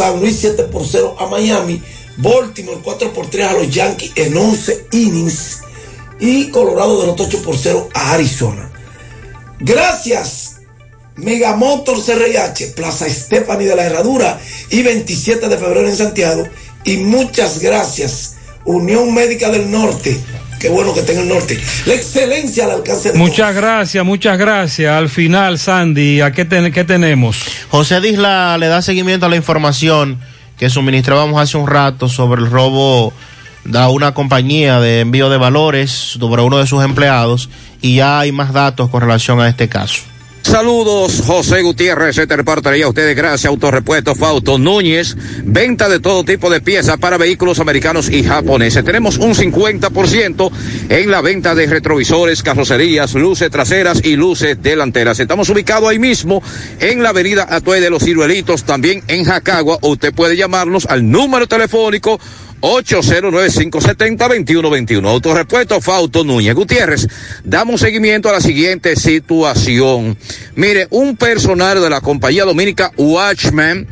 San 0.00 0.18
Luis 0.18 0.38
7 0.40 0.62
por 0.72 0.86
0 0.86 1.16
a 1.18 1.26
Miami. 1.26 1.82
Baltimore 2.16 2.80
4 2.82 3.12
por 3.12 3.28
3 3.28 3.46
a 3.46 3.52
los 3.52 3.68
Yankees 3.68 4.12
en 4.14 4.34
11 4.34 4.86
innings. 4.92 5.60
Y 6.18 6.48
Colorado 6.48 6.98
derrotó 7.02 7.24
8 7.24 7.42
por 7.42 7.54
0 7.58 7.90
a 7.92 8.12
Arizona. 8.12 8.70
Gracias. 9.58 10.56
Megamotor 11.16 12.02
CRH, 12.02 12.68
Plaza 12.74 13.10
Stephanie 13.10 13.68
de 13.68 13.76
la 13.76 13.84
Herradura 13.84 14.40
y 14.70 14.80
27 14.80 15.50
de 15.50 15.58
febrero 15.58 15.86
en 15.86 15.96
Santiago. 15.96 16.48
Y 16.84 16.96
muchas 16.96 17.58
gracias, 17.58 18.36
Unión 18.64 19.12
Médica 19.12 19.50
del 19.50 19.70
Norte. 19.70 20.18
Qué 20.60 20.68
bueno 20.68 20.92
que 20.94 21.02
tenga 21.02 21.22
el 21.22 21.28
norte. 21.28 21.58
La 21.86 21.94
excelencia 21.94 22.66
al 22.66 22.72
alcance 22.72 23.12
de 23.12 23.18
Muchas 23.18 23.54
gracias, 23.54 24.04
muchas 24.04 24.38
gracias. 24.38 24.92
Al 24.94 25.08
final, 25.08 25.58
Sandy, 25.58 26.20
¿a 26.20 26.32
qué, 26.32 26.44
ten- 26.44 26.70
qué 26.72 26.84
tenemos? 26.84 27.38
José 27.70 28.00
Disla 28.00 28.56
le 28.58 28.68
da 28.68 28.82
seguimiento 28.82 29.26
a 29.26 29.28
la 29.30 29.36
información 29.36 30.20
que 30.58 30.68
suministrábamos 30.68 31.40
hace 31.40 31.56
un 31.56 31.66
rato 31.66 32.08
sobre 32.10 32.42
el 32.42 32.50
robo 32.50 33.12
de 33.64 33.78
una 33.86 34.12
compañía 34.14 34.80
de 34.80 35.00
envío 35.00 35.30
de 35.30 35.38
valores 35.38 35.90
sobre 35.90 36.42
uno 36.42 36.58
de 36.58 36.66
sus 36.66 36.84
empleados 36.84 37.48
y 37.80 37.96
ya 37.96 38.20
hay 38.20 38.30
más 38.32 38.52
datos 38.52 38.90
con 38.90 39.00
relación 39.00 39.40
a 39.40 39.48
este 39.48 39.68
caso. 39.68 40.02
Saludos, 40.50 41.22
José 41.24 41.62
Gutiérrez, 41.62 42.16
se 42.16 42.26
te 42.26 42.36
reportaría 42.36 42.84
a 42.84 42.88
ustedes 42.88 43.14
gracias 43.14 43.48
Autorepuestos 43.48 44.18
Fausto 44.18 44.58
Núñez, 44.58 45.16
venta 45.44 45.88
de 45.88 46.00
todo 46.00 46.24
tipo 46.24 46.50
de 46.50 46.60
piezas 46.60 46.98
para 46.98 47.16
vehículos 47.18 47.60
americanos 47.60 48.10
y 48.10 48.24
japoneses. 48.24 48.84
Tenemos 48.84 49.18
un 49.18 49.36
50% 49.36 50.50
en 50.88 51.08
la 51.08 51.20
venta 51.20 51.54
de 51.54 51.66
retrovisores, 51.66 52.42
carrocerías, 52.42 53.14
luces 53.14 53.48
traseras 53.48 54.04
y 54.04 54.16
luces 54.16 54.60
delanteras. 54.60 55.20
Estamos 55.20 55.48
ubicados 55.50 55.88
ahí 55.88 56.00
mismo 56.00 56.42
en 56.80 57.00
la 57.00 57.10
avenida 57.10 57.46
Atue 57.48 57.80
de 57.80 57.88
los 57.88 58.02
Ciruelitos, 58.02 58.64
también 58.64 59.04
en 59.06 59.24
Jacagua. 59.24 59.78
Usted 59.82 60.12
puede 60.12 60.36
llamarnos 60.36 60.84
al 60.86 61.08
número 61.08 61.46
telefónico 61.46 62.18
809-570-2121. 62.60 65.08
Autorepuesto 65.08 65.80
Fausto 65.80 66.24
Núñez 66.24 66.54
Gutiérrez. 66.54 67.06
Damos 67.44 67.80
seguimiento 67.80 68.28
a 68.28 68.32
la 68.32 68.40
siguiente 68.40 68.96
situación. 68.96 70.18
Mire, 70.54 70.86
un 70.90 71.16
personal 71.16 71.80
de 71.80 71.90
la 71.90 72.00
compañía 72.00 72.44
dominica 72.44 72.92
Watchman, 72.96 73.86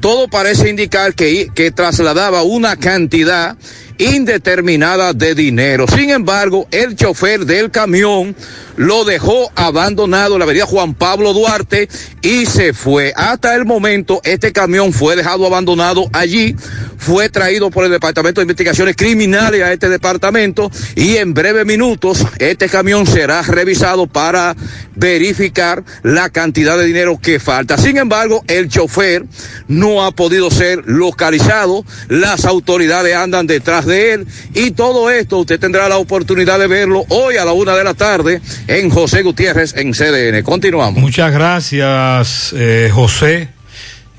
todo 0.00 0.28
parece 0.28 0.70
indicar 0.70 1.14
que, 1.14 1.50
que 1.54 1.70
trasladaba 1.70 2.42
una 2.42 2.76
cantidad 2.76 3.56
indeterminada 3.98 5.12
de 5.12 5.34
dinero. 5.34 5.86
Sin 5.88 6.10
embargo, 6.10 6.66
el 6.70 6.96
chofer 6.96 7.46
del 7.46 7.70
camión 7.70 8.34
lo 8.76 9.04
dejó 9.04 9.50
abandonado 9.54 10.34
en 10.34 10.40
la 10.40 10.44
avenida 10.44 10.66
Juan 10.66 10.94
Pablo 10.94 11.32
Duarte 11.32 11.88
y 12.22 12.46
se 12.46 12.72
fue. 12.72 13.12
Hasta 13.16 13.54
el 13.54 13.64
momento, 13.64 14.20
este 14.24 14.52
camión 14.52 14.92
fue 14.92 15.16
dejado 15.16 15.46
abandonado 15.46 16.08
allí, 16.12 16.56
fue 16.98 17.28
traído 17.28 17.70
por 17.70 17.84
el 17.84 17.90
Departamento 17.90 18.40
de 18.40 18.44
Investigaciones 18.44 18.96
Criminales 18.96 19.62
a 19.62 19.72
este 19.72 19.88
departamento 19.88 20.70
y 20.96 21.16
en 21.16 21.34
breves 21.34 21.66
minutos 21.66 22.24
este 22.38 22.68
camión 22.68 23.06
será 23.06 23.42
revisado 23.42 24.06
para 24.06 24.56
verificar 24.96 25.84
la 26.02 26.30
cantidad 26.30 26.78
de 26.78 26.84
dinero 26.84 27.18
que 27.20 27.38
falta. 27.38 27.76
Sin 27.76 27.98
embargo, 27.98 28.42
el 28.48 28.68
chofer 28.68 29.24
no 29.68 30.04
ha 30.04 30.12
podido 30.12 30.50
ser 30.50 30.82
localizado, 30.86 31.84
las 32.08 32.44
autoridades 32.44 33.14
andan 33.14 33.46
detrás 33.46 33.83
de 33.86 34.12
él 34.14 34.26
y 34.54 34.72
todo 34.72 35.10
esto 35.10 35.38
usted 35.38 35.58
tendrá 35.58 35.88
la 35.88 35.98
oportunidad 35.98 36.58
de 36.58 36.66
verlo 36.66 37.04
hoy 37.08 37.36
a 37.36 37.44
la 37.44 37.52
una 37.52 37.74
de 37.74 37.84
la 37.84 37.94
tarde 37.94 38.40
en 38.66 38.90
José 38.90 39.22
Gutiérrez 39.22 39.74
en 39.76 39.92
CDN. 39.92 40.42
Continuamos. 40.42 41.00
Muchas 41.00 41.32
gracias, 41.32 42.54
eh, 42.56 42.90
José. 42.92 43.48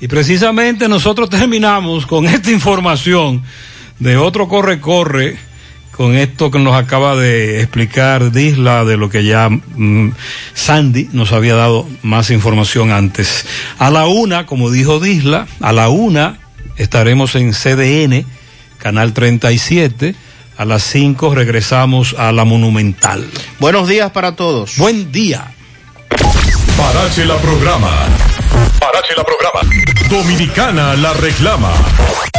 Y 0.00 0.08
precisamente 0.08 0.88
nosotros 0.88 1.30
terminamos 1.30 2.06
con 2.06 2.26
esta 2.26 2.50
información 2.50 3.42
de 3.98 4.16
otro 4.16 4.48
corre-corre 4.48 5.38
con 5.96 6.14
esto 6.14 6.50
que 6.50 6.58
nos 6.58 6.74
acaba 6.74 7.16
de 7.16 7.60
explicar 7.62 8.30
Disla, 8.30 8.84
de 8.84 8.98
lo 8.98 9.08
que 9.08 9.24
ya 9.24 9.48
mm, 9.48 10.12
Sandy 10.52 11.08
nos 11.12 11.32
había 11.32 11.54
dado 11.54 11.88
más 12.02 12.30
información 12.30 12.92
antes. 12.92 13.46
A 13.78 13.90
la 13.90 14.06
una, 14.06 14.44
como 14.44 14.70
dijo 14.70 15.00
Disla, 15.00 15.46
a 15.60 15.72
la 15.72 15.88
una 15.88 16.38
estaremos 16.76 17.34
en 17.34 17.52
CDN, 17.52 18.26
Canal 18.86 19.12
37. 19.14 20.14
A 20.58 20.64
las 20.64 20.84
5 20.84 21.34
regresamos 21.34 22.14
a 22.16 22.30
la 22.30 22.44
Monumental. 22.44 23.28
Buenos 23.58 23.88
días 23.88 24.12
para 24.12 24.36
todos. 24.36 24.76
Buen 24.76 25.10
día. 25.10 25.44
Parache 26.76 27.24
la 27.24 27.36
programa. 27.38 27.90
Parache 28.78 29.12
la 29.16 29.24
programa. 29.24 29.68
Dominicana 30.08 30.94
la 30.94 31.12
reclama. 31.14 31.72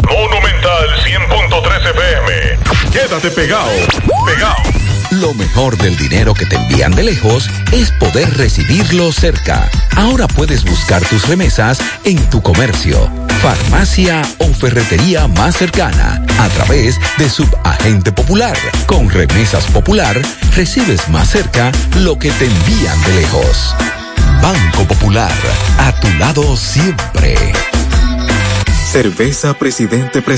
Monumental 0.10 0.88
100.13 1.04 1.92
FM. 1.92 2.92
Quédate 2.94 3.30
pegado. 3.32 3.70
Pegado. 4.26 4.88
Lo 5.12 5.34
mejor 5.34 5.78
del 5.78 5.98
dinero 5.98 6.34
que 6.34 6.46
te 6.46 6.56
envían 6.56 6.94
de 6.94 7.04
lejos 7.04 7.50
es 7.74 7.92
poder 7.92 8.38
recibirlo 8.38 9.12
cerca. 9.12 9.70
Ahora 9.98 10.28
puedes 10.28 10.64
buscar 10.64 11.04
tus 11.06 11.28
remesas 11.28 11.80
en 12.06 12.18
tu 12.30 12.42
comercio, 12.42 13.10
farmacia 13.42 14.22
o 14.40 14.48
ferretería 14.54 15.28
más 15.28 15.58
cercana 15.58 16.22
a 16.40 16.50
través 16.50 17.00
de 17.18 17.30
Subagente 17.30 18.12
Popular. 18.12 18.58
Con 18.86 19.10
Remesas 19.10 19.66
Popular 19.66 20.20
recibes 20.56 21.08
más 21.10 21.30
cerca 21.30 21.72
lo 22.00 22.18
que 22.18 22.32
te 22.32 22.46
envían 22.46 23.02
de 23.04 23.14
lejos. 23.22 23.76
Banco 24.42 24.86
Popular, 24.86 25.32
a 25.78 25.92
tu 26.00 26.10
lado 26.18 26.56
siempre. 26.58 27.36
Cerveza 28.92 29.54
Presidente 29.54 30.22
Presente. 30.22 30.38